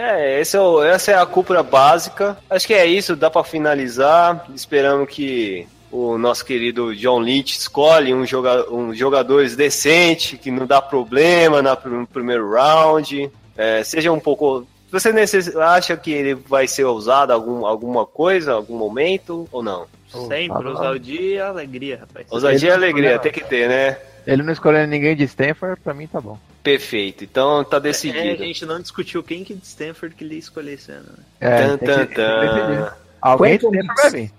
É, 0.00 0.40
esse 0.40 0.56
é 0.56 0.60
o- 0.60 0.82
essa 0.82 1.10
é 1.10 1.14
a 1.18 1.26
cúpula 1.26 1.62
básica. 1.62 2.36
Acho 2.48 2.66
que 2.68 2.74
é 2.74 2.86
isso, 2.86 3.16
dá 3.16 3.28
pra 3.28 3.42
finalizar. 3.42 4.46
Esperamos 4.54 5.08
que 5.10 5.66
o 5.90 6.16
nosso 6.16 6.44
querido 6.44 6.94
John 6.94 7.18
Lynch 7.18 7.58
escolhe 7.58 8.14
um, 8.14 8.24
joga, 8.24 8.70
um 8.72 8.94
jogadores 8.94 9.56
decente, 9.56 10.36
que 10.36 10.50
não 10.52 10.66
dá 10.66 10.80
problema 10.80 11.60
na, 11.60 11.76
no 11.84 12.06
primeiro 12.06 12.48
round. 12.52 13.28
É, 13.56 13.82
seja 13.82 14.12
um 14.12 14.20
pouco. 14.20 14.64
Você 14.92 15.12
necess- 15.12 15.54
acha 15.56 15.96
que 15.96 16.12
ele 16.12 16.34
vai 16.34 16.68
ser 16.68 16.84
usado 16.84 17.32
algum, 17.32 17.66
alguma 17.66 18.06
coisa, 18.06 18.52
algum 18.52 18.76
momento 18.78 19.48
ou 19.50 19.62
não? 19.62 19.86
Sempre, 20.28 20.66
ousadia 20.68 21.20
e 21.20 21.40
alegria, 21.40 21.98
rapaz. 22.00 22.26
Ousadia 22.30 22.68
e 22.70 22.72
Ele- 22.72 22.84
alegria, 22.84 23.18
tem 23.18 23.32
que 23.32 23.44
ter, 23.44 23.68
né? 23.68 23.98
Ele 24.26 24.42
não 24.42 24.52
escolhendo 24.52 24.86
ninguém 24.86 25.16
de 25.16 25.24
Stanford, 25.24 25.80
pra 25.82 25.92
mim 25.92 26.06
tá 26.06 26.20
bom. 26.20 26.38
Perfeito. 26.72 27.24
Então 27.24 27.64
tá 27.64 27.76
É, 27.76 27.78
a 27.78 27.80
decidido. 27.80 28.36
gente 28.44 28.66
não 28.66 28.80
discutiu 28.80 29.22
quem 29.22 29.42
que 29.44 29.54
de 29.54 29.64
Stanford 29.64 30.14
que 30.14 30.22
ele 30.24 30.34
ia 30.34 30.40
escolher 30.40 30.74
esse 30.74 30.92
ano. 30.92 31.06
né? 31.16 31.24
É, 31.40 31.62
Tan, 31.62 31.76
tem 31.78 31.88
tan, 31.88 32.06
que- 32.06 32.14
tem 32.14 32.14
que 32.14 32.16
tan. 32.16 32.92
Alguém 33.22 33.58
Quanto 33.58 33.74
Stanford 33.74 34.02
vai 34.02 34.10
vir. 34.10 34.32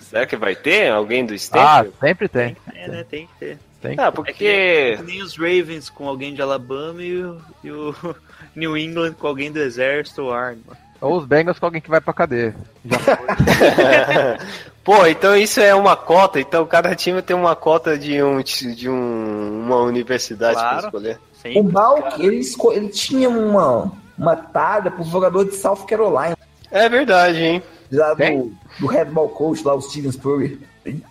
Será 0.00 0.26
que 0.26 0.36
vai 0.36 0.56
ter 0.56 0.90
alguém 0.90 1.26
do 1.26 1.34
Ah, 1.34 1.36
Stanford? 1.36 1.92
sempre 2.00 2.28
tem. 2.28 2.56
É, 2.74 2.88
né? 2.88 3.04
Tem 3.08 3.26
que 3.26 3.32
ter. 3.38 3.58
tem 3.82 3.94
que 3.96 4.00
Ah, 4.00 4.06
É 4.06 4.10
porque. 4.10 4.32
que, 4.32 4.46
é 4.46 4.96
que 4.96 5.02
nem 5.02 5.22
os 5.22 5.36
Ravens 5.36 5.90
com 5.90 6.08
alguém 6.08 6.32
de 6.34 6.40
Alabama 6.40 7.02
e 7.02 7.22
o, 7.22 7.40
e 7.62 7.70
o 7.70 7.94
New 8.56 8.76
England 8.78 9.12
com 9.12 9.26
alguém 9.26 9.52
do 9.52 9.58
Exército 9.58 10.22
ou 10.22 10.32
Arma. 10.32 10.62
Ou 11.00 11.18
os 11.18 11.26
Bengals 11.26 11.58
com 11.60 11.66
alguém 11.66 11.80
que 11.80 11.90
vai 11.90 12.00
pra 12.00 12.12
cadeia. 12.14 12.56
Já 12.84 12.98
foi. 12.98 13.14
Pô, 14.82 15.06
então 15.06 15.36
isso 15.36 15.60
é 15.60 15.74
uma 15.74 15.94
cota. 15.94 16.40
Então 16.40 16.64
cada 16.66 16.94
time 16.96 17.20
tem 17.22 17.36
uma 17.36 17.54
cota 17.54 17.96
de, 17.98 18.20
um, 18.22 18.40
de 18.42 18.88
um, 18.88 19.64
uma 19.66 19.76
universidade 19.82 20.54
pra 20.58 20.90
Claro. 20.90 20.90
Escolher. 21.38 21.58
O 21.58 21.62
Sempre. 21.62 21.72
Balk, 21.72 22.22
ele, 22.22 22.40
ele 22.76 22.88
tinha 22.88 23.28
uma, 23.28 23.92
uma 24.18 24.36
talha 24.36 24.90
pro 24.90 25.04
jogador 25.04 25.44
de 25.44 25.54
South 25.54 25.86
Carolina, 25.86 26.36
É 26.70 26.88
verdade, 26.88 27.42
hein? 27.42 27.62
lá 27.90 28.14
do, 28.14 28.52
do 28.80 28.86
headball 28.86 29.28
coach, 29.28 29.64
lá, 29.64 29.74
o 29.74 29.80
Steven 29.80 30.12
Spurrier. 30.12 30.58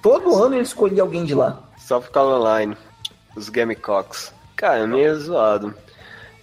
Todo 0.02 0.36
ano 0.44 0.56
ele 0.56 0.64
escolhia 0.64 1.02
alguém 1.02 1.26
de 1.26 1.34
lá. 1.34 1.60
South 1.78 2.04
Carolina. 2.12 2.78
Os 3.36 3.50
Gamecocks. 3.50 4.34
Cara, 4.56 4.80
é 4.80 4.88
meio 4.88 5.20
zoado. 5.20 5.74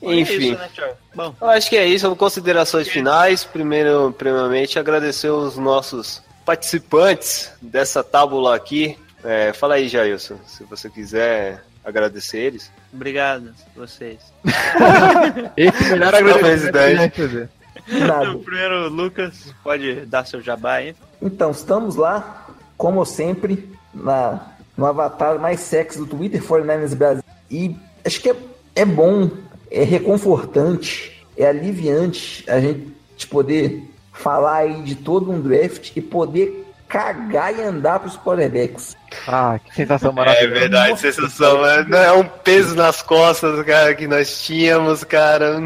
Enfim. 0.00 0.50
É 0.50 0.68
isso, 0.68 0.80
né? 0.80 0.94
Bom, 1.14 1.34
Eu 1.40 1.48
acho 1.48 1.68
que 1.68 1.76
é 1.76 1.86
isso. 1.86 2.14
Considerações 2.14 2.88
finais. 2.88 3.44
Primeiro, 3.44 4.14
primeiramente, 4.16 4.78
agradecer 4.78 5.30
os 5.30 5.56
nossos 5.56 6.22
participantes 6.44 7.50
dessa 7.60 8.04
tábula 8.04 8.54
aqui. 8.54 8.98
É, 9.24 9.52
fala 9.52 9.74
aí, 9.74 9.88
Jailson, 9.88 10.36
se 10.46 10.62
você 10.64 10.90
quiser 10.90 11.64
agradecer 11.84 12.38
eles. 12.38 12.70
obrigado 12.92 13.52
vocês. 13.76 14.18
Esse 15.56 15.84
melhor 15.90 16.12
Talvez 16.12 16.66
agradecimento. 16.66 17.48
Nada. 17.88 18.38
Primeiro, 18.38 18.88
Lucas, 18.88 19.54
pode 19.62 20.06
dar 20.06 20.26
seu 20.26 20.40
jabá 20.40 20.74
aí. 20.74 20.96
Então, 21.20 21.50
estamos 21.50 21.96
lá, 21.96 22.48
como 22.76 23.04
sempre, 23.04 23.68
na, 23.92 24.54
no 24.76 24.86
avatar 24.86 25.38
mais 25.38 25.60
sexy 25.60 25.98
do 25.98 26.06
Twitter, 26.06 26.42
49ers 26.42 26.94
Brasil. 26.94 27.22
E 27.50 27.76
acho 28.04 28.20
que 28.20 28.30
é, 28.30 28.36
é 28.76 28.84
bom, 28.84 29.30
é 29.70 29.84
reconfortante, 29.84 31.26
é 31.36 31.46
aliviante 31.46 32.44
a 32.48 32.60
gente 32.60 32.94
poder 33.28 33.82
falar 34.12 34.58
aí 34.58 34.82
de 34.82 34.94
todo 34.94 35.30
um 35.30 35.40
draft 35.40 35.92
e 35.94 36.00
poder 36.00 36.63
cagar 36.88 37.54
e 37.56 37.62
andar 37.62 37.98
pros 38.00 38.16
quarterbacks. 38.16 38.96
Ah, 39.26 39.58
que 39.64 39.74
sensação 39.74 40.10
É 40.10 40.14
maravilhosa. 40.14 40.60
verdade, 40.60 41.00
sensação. 41.00 41.66
É, 41.66 41.84
não, 41.84 41.98
é 41.98 42.12
um 42.12 42.24
peso 42.24 42.74
nas 42.74 43.02
costas, 43.02 43.64
cara, 43.64 43.94
que 43.94 44.06
nós 44.06 44.42
tínhamos, 44.42 45.02
cara. 45.04 45.58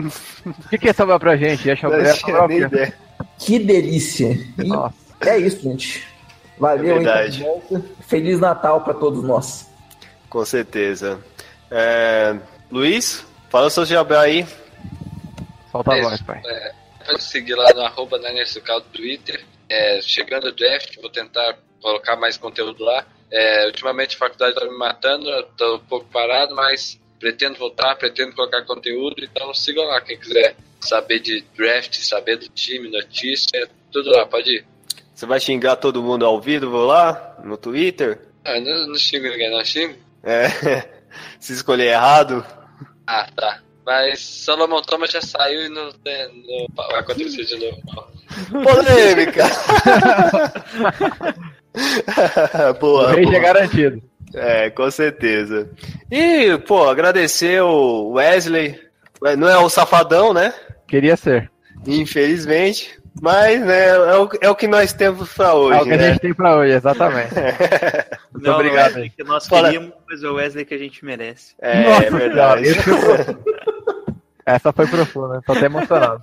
O 0.47 0.69
que, 0.71 0.79
que 0.79 0.87
ia 0.87 0.95
sobrar 0.95 1.19
pra 1.21 1.37
gente? 1.37 1.67
Ia 1.67 1.77
sobrar. 1.77 2.15
Que 3.39 3.59
delícia! 3.59 4.31
E 4.59 4.65
Nossa. 4.65 4.95
é 5.27 5.39
isso, 5.39 5.61
gente. 5.63 6.07
Valeu, 6.59 6.97
É 6.97 6.99
aí, 6.99 7.05
verdade. 7.05 7.47
Feliz 8.07 8.41
Natal 8.41 8.81
para 8.81 8.95
todos 8.95 9.23
nós. 9.23 9.69
Com 10.29 10.45
certeza. 10.45 11.19
É, 11.71 12.37
Luiz, 12.71 13.25
fala 13.51 13.67
o 13.67 13.71
seu 13.71 13.85
jabá 13.85 14.23
aí. 14.23 14.47
Solta 15.71 15.93
a 15.95 16.01
voz, 16.03 16.21
pai. 16.23 16.41
é, 16.45 16.73
pode 17.07 17.23
seguir 17.23 17.55
lá 17.55 17.71
no 17.75 17.83
arroba 17.83 18.19
Nanersucal 18.19 18.81
do 18.81 18.87
Twitter. 18.87 19.45
É, 19.69 20.01
chegando 20.03 20.49
o 20.49 20.53
draft, 20.53 20.97
vou 20.97 21.11
tentar 21.11 21.59
colocar 21.81 22.17
mais 22.17 22.37
conteúdo 22.37 22.85
lá. 22.85 23.07
É, 23.31 23.67
ultimamente 23.67 24.17
a 24.17 24.19
faculdade 24.19 24.53
está 24.53 24.65
me 24.65 24.77
matando, 24.77 25.31
tô 25.57 25.77
um 25.77 25.81
pouco 25.81 26.07
parado, 26.07 26.55
mas 26.55 26.99
pretendo 27.19 27.59
voltar, 27.59 27.97
pretendo 27.97 28.35
colocar 28.35 28.65
conteúdo, 28.65 29.23
então 29.23 29.53
sigam 29.53 29.85
lá 29.85 30.01
quem 30.01 30.19
quiser 30.19 30.57
saber 30.81 31.19
de 31.19 31.45
draft, 31.57 31.95
saber 31.97 32.37
do 32.37 32.49
time, 32.49 32.91
notícia, 32.91 33.69
tudo 33.93 34.11
lá, 34.11 34.25
pode 34.25 34.57
ir. 34.57 34.67
Você 35.15 35.27
vai 35.27 35.41
xingar 35.41 35.77
todo 35.77 36.03
mundo 36.03 36.25
ao 36.25 36.41
vivo 36.41 36.77
lá 36.85 37.37
no 37.45 37.57
Twitter? 37.57 38.21
Ah, 38.45 38.61
não, 38.61 38.87
não 38.87 38.95
xingo 38.95 39.29
ninguém, 39.29 39.51
não 39.51 39.65
xingo. 39.65 39.99
É, 40.23 40.49
se 41.41 41.53
escolher 41.53 41.89
errado. 41.89 42.47
Ah, 43.07 43.29
tá. 43.35 43.61
Mas 43.85 44.21
Solomon 44.21 44.81
Thomas 44.83 45.11
já 45.11 45.21
saiu 45.21 45.67
e 45.67 45.69
não, 45.69 45.87
não 45.87 46.67
vai 46.77 47.01
acontecer 47.01 47.45
de 47.45 47.57
novo. 47.57 47.83
Polêmica! 48.51 49.45
Boa. 52.81 53.13
O 53.13 53.23
boa. 53.23 53.37
é 53.37 53.41
garantido. 53.41 54.03
É, 54.35 54.71
com 54.71 54.91
certeza. 54.91 55.71
E, 56.11 56.59
pô, 56.67 56.89
agradecer 56.89 57.63
o 57.63 58.13
Wesley. 58.13 58.79
Não 59.39 59.49
é 59.49 59.59
o 59.59 59.69
safadão, 59.69 60.33
né? 60.33 60.53
Queria 60.87 61.17
ser. 61.17 61.51
Infelizmente. 61.87 62.99
Mas, 63.21 63.61
né, 63.61 63.89
é 63.89 64.17
o, 64.17 64.29
é 64.43 64.51
o 64.51 64.55
que 64.55 64.69
nós 64.69 64.93
temos 64.93 65.33
pra 65.33 65.49
é 65.49 65.53
hoje, 65.53 65.81
o 65.81 65.85
que 65.85 65.93
a 65.93 65.97
né? 65.97 66.09
gente 66.11 66.21
tem 66.21 66.35
pra 66.35 66.57
hoje, 66.57 66.73
exatamente. 66.73 67.35
Muito 68.33 68.45
Não, 68.47 68.55
obrigado. 68.55 68.59
Não 68.61 68.61
é 68.61 68.71
o 68.71 68.75
Wesley 68.95 69.11
que 69.11 69.25
nós 69.25 69.49
Fala. 69.49 69.69
queríamos, 69.69 69.93
mas 70.09 70.23
é 70.23 70.29
o 70.29 70.35
Wesley 70.35 70.65
que 70.65 70.75
a 70.75 70.79
gente 70.79 71.05
merece. 71.05 71.55
É, 71.61 71.83
Nossa 71.83 72.05
é 72.05 72.11
verdade. 72.11 72.69
Essa 74.47 74.73
foi 74.73 74.87
profunda, 74.87 75.43
tô 75.45 75.53
até 75.53 75.67
emocionado. 75.67 76.23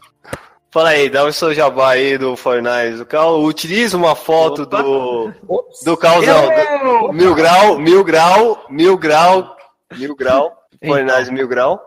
Fala 0.75 0.89
aí, 0.89 1.09
dá 1.09 1.23
o 1.23 1.31
seu 1.31 1.53
jabá 1.53 1.91
aí 1.91 2.17
do 2.17 2.35
Fortnite. 2.35 3.01
O 3.01 3.05
Cal 3.05 3.41
utiliza 3.41 3.95
uma 3.95 4.13
foto 4.13 4.63
Opa. 4.63 4.83
do. 4.83 5.33
Ops. 5.47 5.85
Do 5.85 5.95
Calzão. 5.95 6.49
do- 7.07 7.13
Mil 7.13 7.33
grau, 7.33 7.79
mil 7.79 8.03
grau, 8.03 8.65
mil 8.69 8.97
grau, 8.97 9.55
mil 9.97 10.13
grau. 10.17 10.51
Fortnite 10.85 11.31
mil 11.31 11.47
grau. 11.47 11.79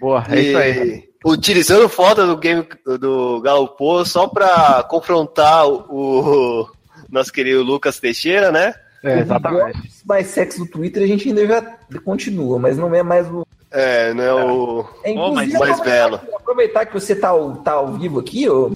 Boa, 0.00 0.24
é 0.30 0.40
isso 0.40 0.56
aí. 0.56 0.78
E 0.78 1.08
utilizando 1.26 1.86
foto 1.90 2.26
do 2.26 2.38
game 2.38 2.66
do 2.98 3.38
Galopô 3.42 4.02
só 4.06 4.26
pra 4.26 4.82
confrontar 4.88 5.68
o, 5.68 5.84
o 5.90 6.68
nosso 7.12 7.30
querido 7.30 7.62
Lucas 7.62 8.00
Teixeira, 8.00 8.50
né? 8.50 8.72
É, 9.04 9.18
exatamente. 9.18 9.78
Mais 10.06 10.28
sexy 10.28 10.58
do 10.58 10.66
Twitter 10.66 11.02
a 11.02 11.06
gente 11.06 11.28
ainda 11.28 11.46
já 11.46 11.60
continua, 12.02 12.58
mas 12.58 12.78
não 12.78 12.94
é 12.94 13.02
mais 13.02 13.26
o. 13.30 13.46
É, 13.72 14.12
não 14.14 14.24
é 14.24 14.34
o 14.34 14.84
É, 15.04 15.14
mais 15.14 15.54
aproveitar 15.54 15.84
belo. 15.84 16.20
Aproveitar 16.36 16.86
que 16.86 16.92
você 16.94 17.14
tá, 17.16 17.28
ao- 17.28 17.56
tá 17.56 17.72
ao 17.72 17.92
vivo 17.94 18.20
aqui, 18.20 18.48
ó, 18.48 18.70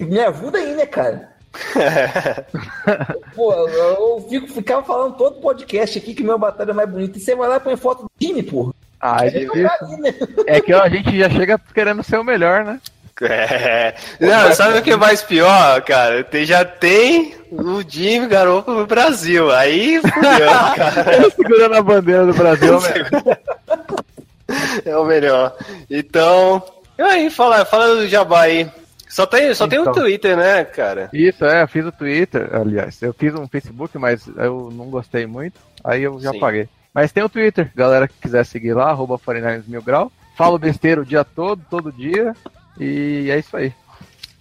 me 0.00 0.18
ajuda 0.20 0.58
aí, 0.58 0.74
né, 0.74 0.86
cara? 0.86 1.32
Pô, 3.34 3.52
eu, 3.52 3.68
eu 3.68 4.26
fico, 4.28 4.46
ficava 4.48 4.82
falando 4.82 5.16
todo 5.16 5.40
podcast 5.40 5.98
aqui 5.98 6.14
que 6.14 6.22
meu 6.22 6.38
batalha 6.38 6.70
é 6.70 6.74
mais 6.74 6.88
bonito. 6.88 7.16
E 7.18 7.20
você 7.20 7.34
vai 7.34 7.48
lá 7.48 7.56
e 7.56 7.60
põe 7.60 7.76
foto 7.76 8.02
do 8.02 8.10
time, 8.18 8.42
porra. 8.42 8.72
Ah, 9.00 9.18
é 9.24 9.28
Aí 9.28 9.30
difícil. 9.30 9.68
aí, 9.80 9.96
né? 9.98 10.14
É 10.46 10.60
que 10.60 10.74
ó, 10.74 10.82
a 10.82 10.88
gente 10.88 11.16
já 11.16 11.30
chega 11.30 11.60
querendo 11.72 12.02
ser 12.02 12.18
o 12.18 12.24
melhor, 12.24 12.64
né? 12.64 12.80
É. 13.28 13.94
Não, 14.20 14.52
sabe 14.52 14.78
o 14.78 14.82
que 14.82 14.92
é 14.92 14.96
mais 14.96 15.22
pior, 15.22 15.82
cara? 15.82 16.22
Tem, 16.22 16.44
já 16.44 16.64
tem 16.64 17.34
o 17.50 17.82
Jimmy 17.86 18.28
Garoppolo 18.28 18.80
no 18.80 18.86
Brasil. 18.86 19.50
Aí 19.50 20.00
fudeu, 20.00 20.48
cara. 20.76 21.16
Ele 21.16 21.30
segurando 21.30 21.74
a 21.74 21.82
bandeira 21.82 22.26
do 22.26 22.34
Brasil, 22.34 22.80
né? 22.80 23.36
É 24.84 24.96
o 24.96 25.04
melhor. 25.04 25.54
Então, 25.90 26.62
aí, 26.98 27.28
fala, 27.30 27.64
fala 27.64 27.96
do 27.96 28.08
Jabá 28.08 28.42
aí. 28.42 28.70
Só 29.08 29.26
tem, 29.26 29.52
só 29.54 29.66
tem 29.66 29.78
o 29.78 29.82
Então. 29.82 29.94
Twitter, 29.94 30.36
né, 30.36 30.64
cara? 30.64 31.08
Isso, 31.12 31.44
é, 31.44 31.62
eu 31.62 31.68
fiz 31.68 31.84
o 31.84 31.92
Twitter, 31.92 32.48
aliás, 32.52 33.00
eu 33.02 33.12
fiz 33.14 33.34
um 33.34 33.48
Facebook, 33.48 33.96
mas 33.98 34.26
eu 34.36 34.70
não 34.72 34.86
gostei 34.90 35.26
muito, 35.26 35.58
aí 35.82 36.02
eu 36.02 36.20
já 36.20 36.30
Sim. 36.30 36.38
paguei. 36.38 36.68
Mas 36.92 37.10
tem 37.10 37.22
o 37.22 37.28
Twitter, 37.28 37.70
galera 37.74 38.06
que 38.06 38.14
quiser 38.20 38.44
seguir 38.44 38.74
lá, 38.74 38.90
arroba 38.90 39.18
49 39.18 39.70
mil 39.70 39.82
grau. 39.82 40.12
Falo 40.36 40.58
besteira 40.58 41.00
o 41.00 41.04
dia 41.06 41.24
todo, 41.24 41.62
todo 41.68 41.90
dia, 41.92 42.34
e 42.78 43.30
é 43.30 43.38
isso 43.38 43.56
aí. 43.56 43.72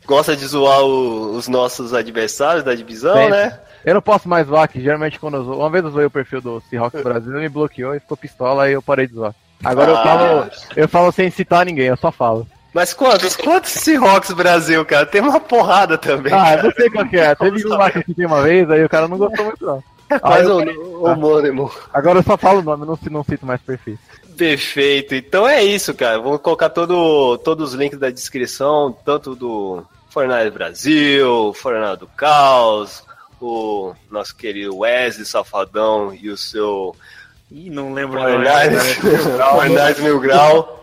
Gosta 0.06 0.36
de 0.36 0.46
zoar 0.46 0.82
o- 0.82 1.36
os 1.36 1.48
nossos 1.48 1.94
adversários 1.94 2.64
da 2.64 2.74
divisão, 2.74 3.14
Sempre. 3.16 3.32
né? 3.32 3.60
Eu 3.86 3.94
não 3.94 4.02
posso 4.02 4.28
mais 4.28 4.48
zoar, 4.48 4.68
que 4.70 4.82
geralmente 4.82 5.20
quando 5.20 5.38
eu 5.38 5.44
zoo, 5.44 5.60
uma 5.60 5.70
vez 5.70 5.84
eu 5.84 5.92
zoei 5.92 6.06
o 6.06 6.12
perfil 6.12 6.42
do 6.42 6.62
Seahawks 6.70 7.02
Brasil, 7.02 7.32
ele 7.34 7.42
me 7.42 7.50
bloqueou 7.50 7.94
e 7.96 8.00
ficou 8.00 8.18
pistola, 8.18 8.64
aí 8.64 8.74
eu 8.74 8.82
parei 8.82 9.08
de 9.08 9.14
zoar. 9.14 9.34
Agora 9.64 9.92
eu 9.92 9.98
Ah. 9.98 10.04
falo, 10.04 10.52
eu 10.76 10.88
falo 10.88 11.12
sem 11.12 11.30
citar 11.32 11.66
ninguém, 11.66 11.88
eu 11.88 11.98
só 11.98 12.12
falo. 12.12 12.48
Mas 12.74 12.94
quantos? 12.94 13.36
Quantos 13.36 13.72
Seahawks 13.72 14.32
Brasil, 14.34 14.86
cara? 14.86 15.06
Tem 15.06 15.22
uma 15.22 15.40
porrada 15.40 15.98
também. 15.98 16.32
Ah, 16.34 16.44
cara. 16.44 16.64
não 16.64 16.72
sei 16.72 16.90
qual 16.90 17.06
que 17.08 17.18
é, 17.18 17.34
teve 17.34 17.66
um 17.66 17.70
lá 17.70 17.90
que 17.90 17.98
eu 18.00 18.04
citei 18.04 18.26
uma 18.26 18.42
vez, 18.42 18.70
aí 18.70 18.84
o 18.84 18.90
cara 18.90 19.08
não 19.08 19.18
gostou 19.18 19.46
muito 19.46 19.66
não. 19.66 19.84
Mas 20.24 20.44
eu 20.48 20.58
o, 20.58 21.04
o 21.04 21.06
homônimo. 21.06 21.72
Agora 21.94 22.20
eu 22.20 22.24
só 22.24 22.38
falo 22.38 22.60
o 22.60 22.64
nome, 22.64 22.86
não, 22.86 22.98
não 23.12 23.24
cito 23.24 23.46
mais 23.46 23.60
perfis. 23.62 23.98
Perfeito. 24.38 25.16
Então 25.16 25.48
é 25.48 25.64
isso, 25.64 25.94
cara. 25.94 26.20
Vamos 26.20 26.42
colocar 26.42 26.70
todo, 26.70 27.38
todos 27.40 27.70
os 27.70 27.76
links 27.76 28.00
da 28.00 28.10
descrição, 28.10 28.96
tanto 29.04 29.36
do 29.36 29.84
Fornalha 30.10 30.52
Brasil, 30.52 31.54
Fornalha 31.54 31.98
do 31.98 32.08
Caos, 32.08 33.04
o 33.42 33.94
nosso 34.10 34.36
querido 34.36 34.78
Wesley 34.78 35.26
Safadão 35.26 36.14
e 36.14 36.30
o 36.30 36.38
seu 36.38 36.96
Ih, 37.52 37.70
não 37.70 37.94
lembro 37.94 38.20
não. 38.20 38.30
Fornalha 38.30 38.80
Fornalha 39.56 39.96
Mil 40.00 40.20
Grau. 40.20 40.78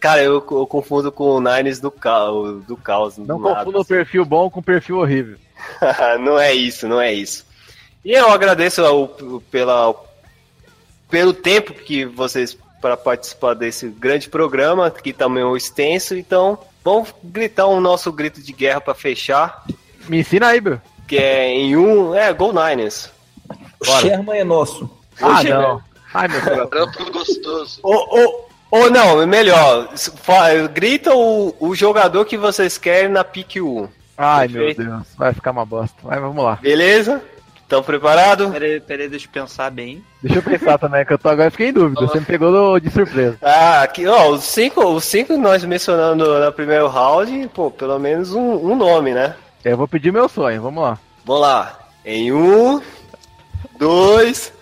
Cara, 0.00 0.22
eu, 0.22 0.34
eu 0.34 0.66
confundo 0.66 1.12
com 1.12 1.24
o 1.24 1.40
Nines 1.40 1.78
do 1.78 1.90
Caos. 1.90 2.64
Do 2.64 2.76
caos 2.76 3.18
Não 3.18 3.38
do 3.38 3.44
nada. 3.44 3.56
confunda 3.56 3.80
o 3.80 3.84
perfil 3.84 4.24
bom 4.24 4.50
com 4.50 4.60
o 4.60 4.62
perfil 4.62 4.98
horrível. 4.98 5.36
não 6.20 6.38
é 6.38 6.52
isso, 6.52 6.88
não 6.88 7.00
é 7.00 7.12
isso. 7.12 7.46
E 8.04 8.12
eu 8.12 8.30
agradeço 8.30 8.84
ao, 8.84 9.08
pela, 9.50 9.94
pelo 11.10 11.32
tempo 11.32 11.74
que 11.74 12.04
vocês 12.04 12.56
para 12.84 12.98
participar 12.98 13.54
desse 13.54 13.88
grande 13.88 14.28
programa, 14.28 14.90
que 14.90 15.10
também 15.10 15.42
é 15.42 15.46
um 15.46 15.56
extenso. 15.56 16.14
Então, 16.14 16.58
vamos 16.84 17.14
gritar 17.24 17.66
um 17.66 17.80
nosso 17.80 18.12
grito 18.12 18.42
de 18.42 18.52
guerra 18.52 18.78
para 18.78 18.92
fechar, 18.92 19.64
Me 20.06 20.18
ensina 20.20 20.48
aí, 20.48 20.60
Bill. 20.60 20.78
que 21.08 21.16
é 21.16 21.48
em 21.48 21.74
um, 21.78 22.14
é 22.14 22.30
Go 22.34 22.52
Niners. 22.52 23.10
O 23.80 23.86
Sherman 23.86 24.38
é 24.38 24.44
nosso. 24.44 24.90
Ah, 25.18 25.28
Hoje, 25.28 25.48
não. 25.48 25.80
Ai, 26.12 26.28
meu 26.28 26.42
Deus. 26.42 26.68
Trampo 26.68 27.10
gostoso. 27.10 27.80
Ou, 27.82 28.06
ou, 28.10 28.48
ou 28.70 28.90
não, 28.90 29.22
é 29.22 29.24
melhor, 29.24 29.88
grita 30.74 31.14
o, 31.14 31.54
o 31.58 31.74
jogador 31.74 32.26
que 32.26 32.36
vocês 32.36 32.76
querem 32.76 33.08
na 33.08 33.24
pick 33.24 33.56
1. 33.56 33.88
Ai, 34.18 34.46
Perfeito. 34.46 34.82
meu 34.82 34.90
Deus. 34.96 35.06
Vai 35.16 35.32
ficar 35.32 35.52
uma 35.52 35.64
bosta. 35.64 35.96
Mas 36.02 36.20
vamos 36.20 36.44
lá. 36.44 36.56
Beleza? 36.56 37.22
Estão 37.64 37.82
preparados? 37.82 38.50
Peraí, 38.52 38.78
peraí, 38.78 39.08
deixa 39.08 39.26
eu 39.26 39.30
pensar 39.32 39.70
bem. 39.70 40.04
Deixa 40.22 40.38
eu 40.38 40.42
pensar 40.42 40.78
também, 40.78 41.04
que 41.04 41.12
eu 41.12 41.18
tô 41.18 41.28
agora 41.30 41.50
fiquei 41.50 41.68
em 41.70 41.72
dúvida. 41.72 42.02
Você 42.06 42.20
me 42.20 42.26
pegou 42.26 42.50
no- 42.50 42.78
de 42.78 42.90
surpresa. 42.90 43.36
Ah, 43.42 43.82
aqui, 43.82 44.06
ó, 44.06 44.28
os 44.28 44.44
cinco, 44.44 44.84
os 44.84 45.04
cinco 45.04 45.36
nós 45.38 45.64
mencionando 45.64 46.38
na 46.38 46.52
primeiro 46.52 46.86
round, 46.88 47.50
pô, 47.54 47.70
pelo 47.70 47.98
menos 47.98 48.32
um, 48.32 48.54
um 48.70 48.76
nome, 48.76 49.12
né? 49.14 49.34
Eu 49.64 49.76
vou 49.78 49.88
pedir 49.88 50.12
meu 50.12 50.28
sonho, 50.28 50.60
vamos 50.60 50.82
lá. 50.82 50.98
Vamos 51.24 51.40
lá. 51.42 51.78
Em 52.04 52.30
um, 52.32 52.82
dois, 53.78 54.52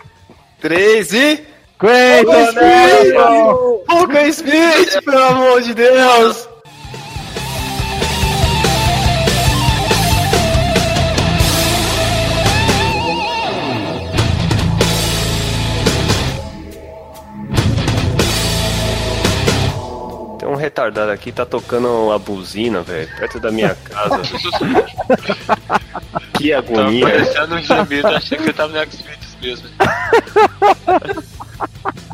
três 0.60 1.12
e. 1.12 1.44
Quentin 1.80 2.54
Nelson! 2.54 3.82
Luca 3.90 4.22
Smith, 4.28 5.04
pelo 5.04 5.18
amor 5.24 5.60
de 5.62 5.74
Deus! 5.74 6.48
Retardado 20.72 21.10
aqui, 21.10 21.30
tá 21.30 21.44
tocando 21.44 22.10
a 22.10 22.18
buzina, 22.18 22.80
velho, 22.82 23.06
perto 23.16 23.38
da 23.38 23.52
minha 23.52 23.74
casa. 23.74 24.22
que 26.32 26.50
Tava 26.50 26.66
agonia. 26.66 27.06
parecendo 27.06 27.56
um 27.56 27.62
gemido, 27.62 28.08
achei 28.08 28.38
que 28.38 28.48
eu 28.48 28.54
tava 28.54 28.72
no 28.72 28.78
X-Videos 28.78 29.36
mesmo. 29.40 29.68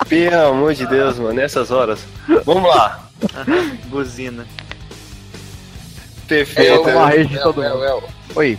Pelo 0.08 0.48
amor 0.48 0.74
de 0.74 0.84
Deus, 0.86 1.18
mano, 1.18 1.34
nessas 1.34 1.70
horas. 1.70 2.04
Vamos 2.44 2.68
lá. 2.68 3.08
Buzina. 3.86 4.44
Perfeito. 6.26 6.74
Vou 6.74 6.84
tomar 6.84 7.10
rede 7.10 7.28
de 7.28 7.36
El, 7.36 7.42
todo 7.42 7.62
El, 7.62 7.76
mundo. 7.76 8.08
Oi. 8.34 8.58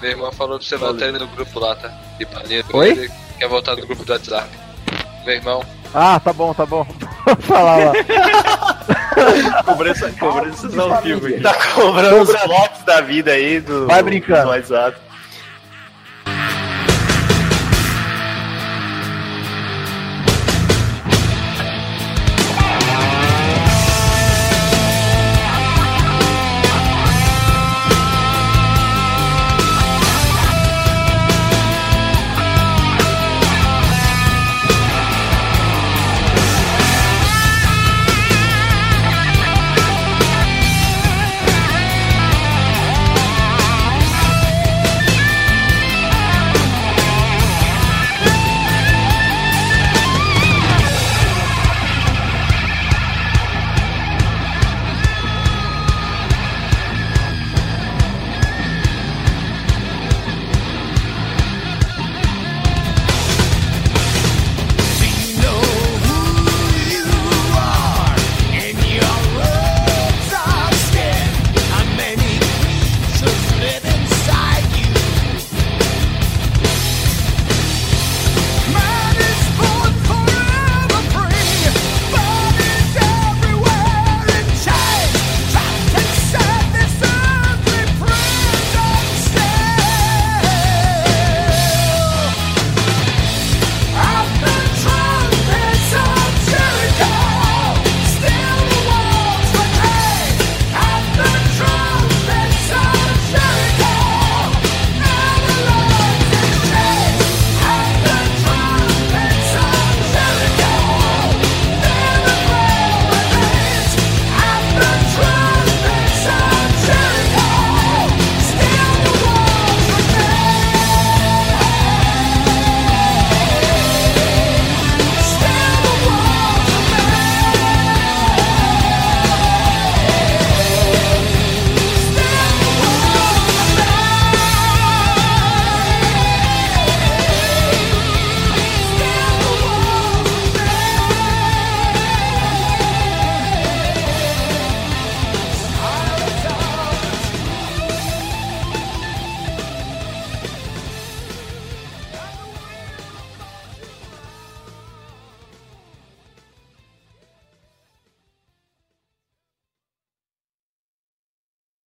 Meu 0.00 0.10
irmão 0.10 0.32
falou 0.32 0.58
pra 0.58 0.66
você 0.66 0.76
voltar 0.76 1.08
ele 1.08 1.18
no 1.18 1.26
grupo 1.28 1.58
lá, 1.58 1.74
tá? 1.74 1.88
De. 2.46 2.64
Oi? 2.72 3.10
Quer 3.38 3.48
voltar 3.48 3.76
no 3.76 3.86
grupo 3.86 4.04
do 4.04 4.12
WhatsApp. 4.12 4.48
Meu 5.24 5.34
irmão, 5.34 5.64
Ah, 5.94 6.20
tá 6.20 6.32
bom, 6.32 6.52
tá 6.52 6.66
bom. 6.66 6.86
Vou 7.24 7.36
falar 7.36 7.76
lá. 7.76 7.92
Cobrança, 9.64 10.10
cobranças 10.18 10.76
ao 10.78 11.00
vivo 11.00 11.26
aqui. 11.26 11.40
Tá 11.40 11.54
cobrando 11.74 12.22
os 12.22 12.42
blocos 12.46 12.82
da 12.84 13.00
vida 13.00 13.30
aí 13.30 13.60
do, 13.60 13.86
Vai 13.86 14.02
brincando. 14.02 14.42
do 14.42 14.48
WhatsApp. 14.48 14.98